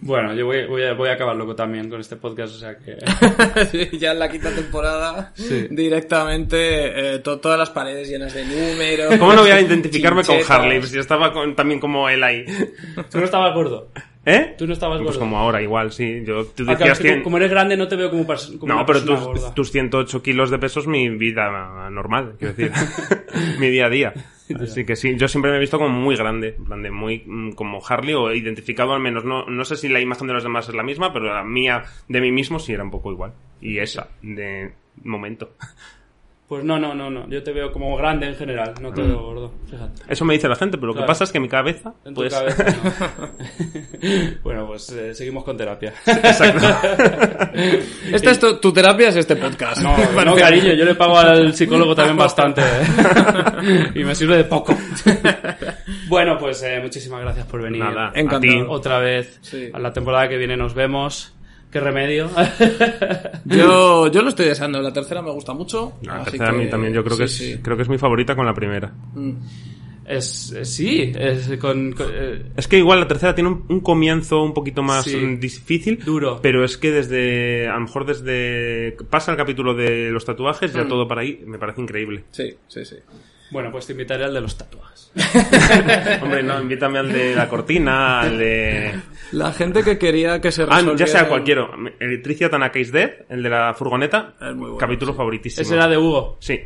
Bueno, 0.01 0.33
yo 0.35 0.47
voy, 0.47 0.67
voy, 0.67 0.83
a, 0.85 0.93
voy 0.95 1.09
a 1.09 1.15
acabar 1.15 1.35
loco 1.37 1.55
también 1.57 1.91
con 1.91 2.01
este 2.01 2.17
podcast, 2.17 2.55
o 2.55 2.59
sea 2.59 2.77
que... 2.79 2.97
Sí, 3.91 3.99
ya 3.99 4.13
en 4.13 4.19
la 4.21 4.29
quinta 4.31 4.51
temporada 4.55 5.33
Sí. 5.35 5.67
directamente 5.71 7.15
eh, 7.15 7.19
to- 7.19 7.39
todas 7.41 7.59
las 7.59 7.71
paredes 7.71 8.09
llenas 8.09 8.33
de 8.35 8.45
números. 8.45 9.17
¿Cómo 9.19 9.33
no 9.35 9.43
voy 9.43 9.51
a 9.51 9.61
identificarme 9.61 10.23
con. 10.25 10.37
Harley? 10.49 10.83
Si 10.85 10.99
estaba 10.99 11.33
con- 11.33 11.55
también 11.57 11.81
como 11.81 12.09
él 12.09 12.23
ahí. 12.23 12.45
Tú 13.11 13.19
no 13.19 13.25
estabas 13.25 13.55
gordo. 13.55 13.91
¿Eh? 14.25 14.55
Tú 14.59 14.67
no 14.67 14.75
estabas 14.75 14.99
Pues 14.99 15.07
gordo. 15.17 15.21
como 15.21 15.39
ahora, 15.39 15.63
igual, 15.63 15.91
sí. 15.91 16.23
Yo, 16.25 16.45
tú 16.47 16.65
Ah, 16.69 16.77
es 16.85 16.99
que 16.99 17.23
como 17.23 17.39
eres 17.39 17.51
grande 17.51 17.77
no 17.77 17.89
te 17.89 17.97
veo 17.97 18.11
como, 18.11 18.27
como 18.27 18.75
No, 18.75 18.85
pero 18.85 19.03
tus, 19.03 19.21
gorda. 19.21 19.55
tus 19.55 19.73
108 19.73 20.23
kilos 20.23 20.51
de 20.51 20.59
peso 20.59 20.81
es 20.81 20.87
mi 20.87 21.09
vida 21.09 21.89
normal, 21.91 22.35
quiero 22.39 22.55
decir. 22.55 22.73
mi 23.59 23.69
día 23.71 23.87
a 23.87 23.91
día. 23.91 24.13
Así 24.55 24.85
que 24.85 24.97
sí, 24.97 25.17
yo 25.17 25.29
siempre 25.29 25.51
me 25.51 25.59
he 25.59 25.61
visto 25.61 25.79
como 25.79 25.91
muy 25.91 26.17
grande, 26.17 26.55
en 26.59 26.65
plan 26.65 26.83
de 26.83 26.91
muy 26.91 27.23
mm, 27.27 27.53
como 27.53 27.85
Harley 27.87 28.15
o 28.15 28.33
identificado 28.33 28.93
al 28.93 29.01
menos. 29.01 29.25
No, 29.25 29.47
no 29.47 29.65
sé 29.65 29.77
si 29.77 29.89
la 29.89 30.01
imagen 30.01 30.27
de 30.27 30.35
los 30.35 30.43
demás 30.43 30.69
es 30.69 30.75
la 30.75 30.83
misma, 30.83 31.13
pero 31.13 31.33
la 31.33 31.45
mía 31.45 31.85
de 32.09 32.21
mí 32.21 32.33
mismo 32.33 32.59
sí 32.59 32.73
era 32.73 32.85
un 32.85 32.91
poco 32.91 33.13
igual. 33.13 33.33
Y 33.61 33.79
esa, 33.79 34.09
de 34.23 34.73
momento. 35.05 35.55
Pues 36.49 36.65
no, 36.65 36.79
no, 36.79 36.95
no, 36.95 37.11
no. 37.11 37.29
Yo 37.29 37.43
te 37.43 37.53
veo 37.53 37.71
como 37.71 37.95
grande 37.99 38.27
en 38.27 38.35
general, 38.35 38.73
no 38.81 38.91
te 38.91 39.03
veo 39.03 39.21
gordo. 39.21 39.53
Fíjate. 39.71 40.03
Eso 40.09 40.25
me 40.25 40.33
dice 40.33 40.49
la 40.49 40.57
gente, 40.57 40.79
pero 40.79 40.87
lo 40.89 40.93
Claro. 40.95 41.05
que 41.05 41.09
pasa 41.09 41.25
es 41.25 41.31
que 41.33 41.41
mi 41.41 41.49
cabeza, 41.49 41.93
En 42.07 42.15
tu 42.15 42.23
pues... 42.23 42.33
cabeza, 42.33 42.65
no. 42.65 43.29
bueno, 44.43 44.67
pues 44.67 44.89
eh, 44.93 45.15
seguimos 45.15 45.45
con 45.45 45.59
terapia. 45.59 45.93
Esta 48.13 48.31
es 48.31 48.39
tu, 48.39 48.57
tu 48.59 48.73
terapia, 48.73 49.09
es 49.09 49.17
este 49.17 49.37
podcast. 49.37 49.83
No, 49.83 49.95
no, 50.25 50.35
cariño, 50.37 50.73
yo 50.73 50.85
le 50.87 50.95
pago 50.95 51.19
al 51.19 51.53
psicólogo 51.55 51.95
también 51.95 52.17
bastante. 52.17 52.63
¿eh? 52.63 53.91
y 53.95 54.05
me 54.05 54.15
sirve 54.15 54.39
de 54.39 54.45
poco. 54.45 54.75
bueno, 56.09 56.39
pues 56.39 56.63
eh, 56.63 56.81
muchísimas 56.83 57.21
gracias 57.21 57.47
por 57.47 57.61
venir. 57.63 57.81
Nada, 57.85 58.11
Encantado. 58.15 58.39
a 58.39 58.41
ti. 58.41 58.65
Otra 58.69 58.99
vez. 59.01 59.39
Sí. 59.43 59.71
A 59.73 59.79
la 59.79 59.93
temporada 59.93 60.29
que 60.29 60.37
viene 60.39 60.57
nos 60.57 60.75
vemos. 60.75 61.35
¿Qué 61.71 61.81
remedio? 61.81 62.31
Yo, 63.45 64.11
yo 64.11 64.23
lo 64.23 64.29
estoy 64.31 64.47
deseando. 64.47 64.81
La 64.81 64.93
tercera 64.93 65.21
me 65.23 65.31
gusta 65.31 65.53
mucho. 65.53 65.95
La 66.03 66.17
así 66.23 66.31
tercera 66.33 66.51
a 66.51 66.53
mí 66.53 66.69
también, 66.69 66.93
yo 66.95 67.05
creo 67.05 67.17
que, 67.19 67.25
es, 67.25 67.37
sí. 67.37 67.59
creo 67.63 67.77
que 67.77 67.83
es 67.83 67.89
mi 67.89 67.99
favorita 67.99 68.35
con 68.35 68.47
la 68.47 68.55
primera. 68.55 68.93
es, 70.07 70.53
eh, 70.53 70.65
sí, 70.65 71.13
es 71.15 71.49
con... 71.59 71.93
con- 71.93 72.07
eh, 72.11 72.43
Es 72.57 72.69
que 72.69 72.79
igual 72.79 73.01
la 73.01 73.09
tercera 73.09 73.35
tiene 73.35 73.51
un, 73.51 73.65
un 73.69 73.81
comienzo 73.81 74.43
un 74.43 74.55
poquito 74.55 74.83
más 74.83 75.05
Sí. 75.05 75.17
mm, 75.17 75.41
difícil. 75.41 75.99
Duro. 76.05 76.41
Pero 76.43 76.65
es 76.65 76.79
que 76.79 76.91
desde, 76.91 77.69
a 77.69 77.75
lo 77.75 77.81
mejor 77.81 78.07
desde, 78.07 78.97
pasa 79.11 79.31
el 79.33 79.37
capítulo 79.37 79.75
de 79.75 80.11
los 80.11 80.25
tatuajes, 80.25 80.73
ya 80.73 80.87
todo 80.89 81.07
para 81.07 81.21
ahí, 81.21 81.43
me 81.47 81.59
parece 81.59 81.81
increíble. 81.83 82.25
Sí, 82.31 82.55
sí, 82.67 82.85
sí. 82.85 82.97
bueno, 83.51 83.71
pues 83.71 83.87
te 83.87 83.93
invitaré 83.93 84.25
al 84.25 84.33
de 84.35 84.41
los 84.41 84.57
tatuajes. 84.57 85.11
Hombre, 86.23 86.43
no, 86.43 86.61
invítame 86.61 86.99
al 86.99 87.13
de 87.13 87.35
la 87.35 87.49
cortina, 87.49 88.21
al 88.21 88.39
de... 88.39 88.95
La 89.33 89.53
gente 89.53 89.83
que 89.83 89.99
quería 89.99 90.41
que 90.41 90.51
se 90.53 90.63
Ah, 90.63 90.67
resolviera... 90.67 90.97
ya 90.99 91.07
sea 91.07 91.29
cualquiera. 91.29 91.69
Is 92.75 92.93
Dead, 92.93 93.11
el 93.29 93.43
de 93.43 93.49
la 93.51 93.75
furgoneta. 93.75 94.35
Es 94.41 94.55
muy 94.55 94.67
bueno, 94.71 94.77
capítulo 94.79 95.15
favoritísimo. 95.15 95.63
Ese 95.63 95.75
era 95.75 95.87
de 95.89 95.97
Hugo. 95.99 96.37
Sí. 96.41 96.61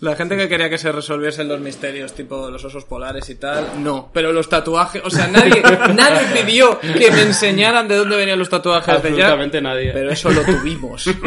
La 0.00 0.14
gente 0.14 0.36
que 0.36 0.48
quería 0.48 0.70
que 0.70 0.78
se 0.78 0.92
resolviesen 0.92 1.48
los 1.48 1.58
misterios, 1.58 2.14
tipo 2.14 2.50
los 2.50 2.64
osos 2.64 2.84
polares 2.84 3.28
y 3.30 3.34
tal, 3.34 3.82
no. 3.82 4.10
Pero 4.14 4.32
los 4.32 4.48
tatuajes, 4.48 5.02
o 5.04 5.10
sea, 5.10 5.26
nadie, 5.26 5.60
nadie 5.96 6.20
pidió 6.40 6.78
que 6.78 7.10
me 7.10 7.22
enseñaran 7.22 7.88
de 7.88 7.96
dónde 7.96 8.16
venían 8.16 8.38
los 8.38 8.48
tatuajes 8.48 9.02
de 9.02 9.08
ya. 9.08 9.14
Absolutamente 9.24 9.60
nadie. 9.60 9.90
Pero 9.92 10.10
eso 10.12 10.30
lo 10.30 10.42
tuvimos. 10.42 11.10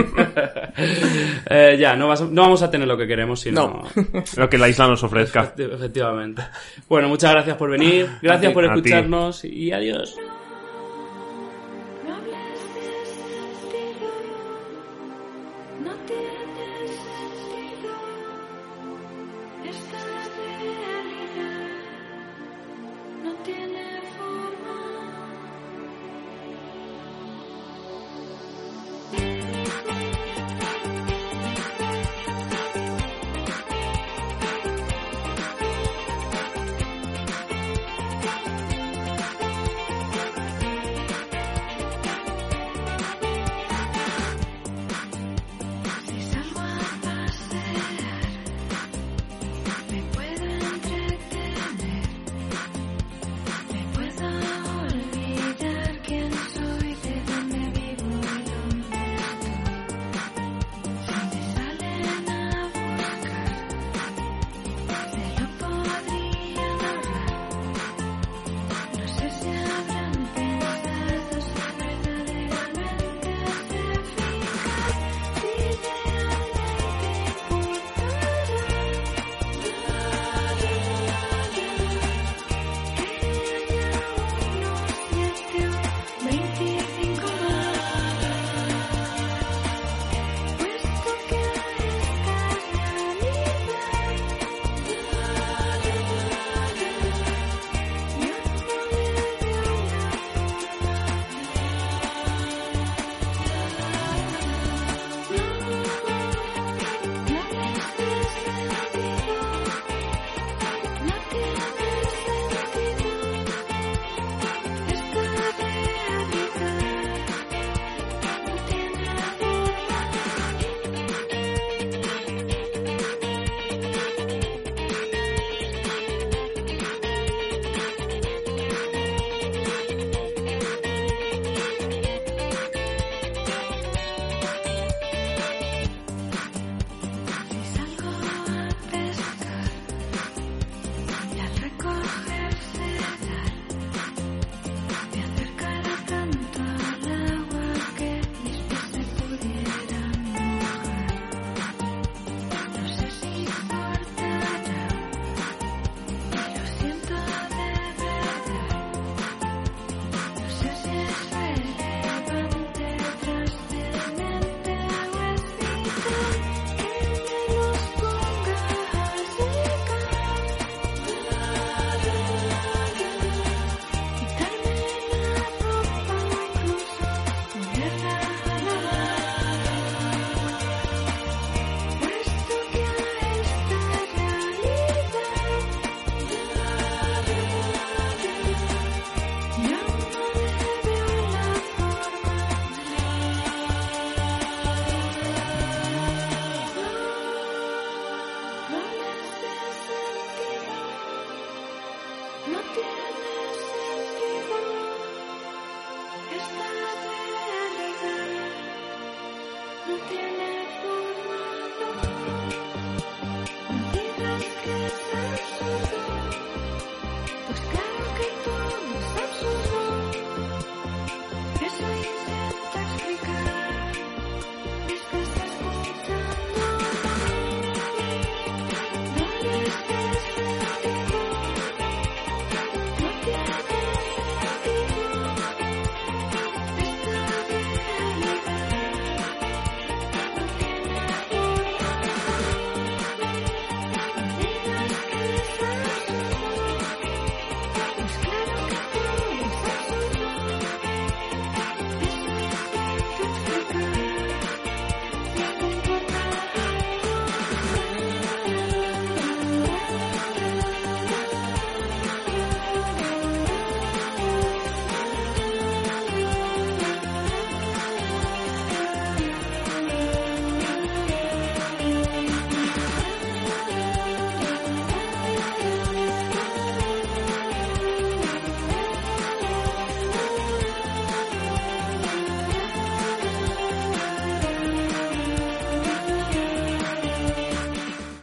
Eh, 1.49 1.75
ya, 1.77 1.95
no, 1.97 2.07
vas- 2.07 2.21
no 2.21 2.43
vamos 2.43 2.61
a 2.63 2.71
tener 2.71 2.87
lo 2.87 2.97
que 2.97 3.05
queremos, 3.05 3.41
sino... 3.41 3.83
No. 3.93 4.03
Lo 4.37 4.49
que 4.49 4.57
la 4.57 4.69
isla 4.69 4.87
nos 4.87 5.03
ofrezca. 5.03 5.53
Efecti- 5.53 5.73
Efectivamente. 5.73 6.41
Bueno, 6.87 7.09
muchas 7.09 7.31
gracias 7.31 7.57
por 7.57 7.69
venir, 7.69 8.07
gracias 8.21 8.51
ti. 8.51 8.53
por 8.53 8.65
escucharnos 8.65 9.43
y 9.43 9.71
adiós. 9.73 10.15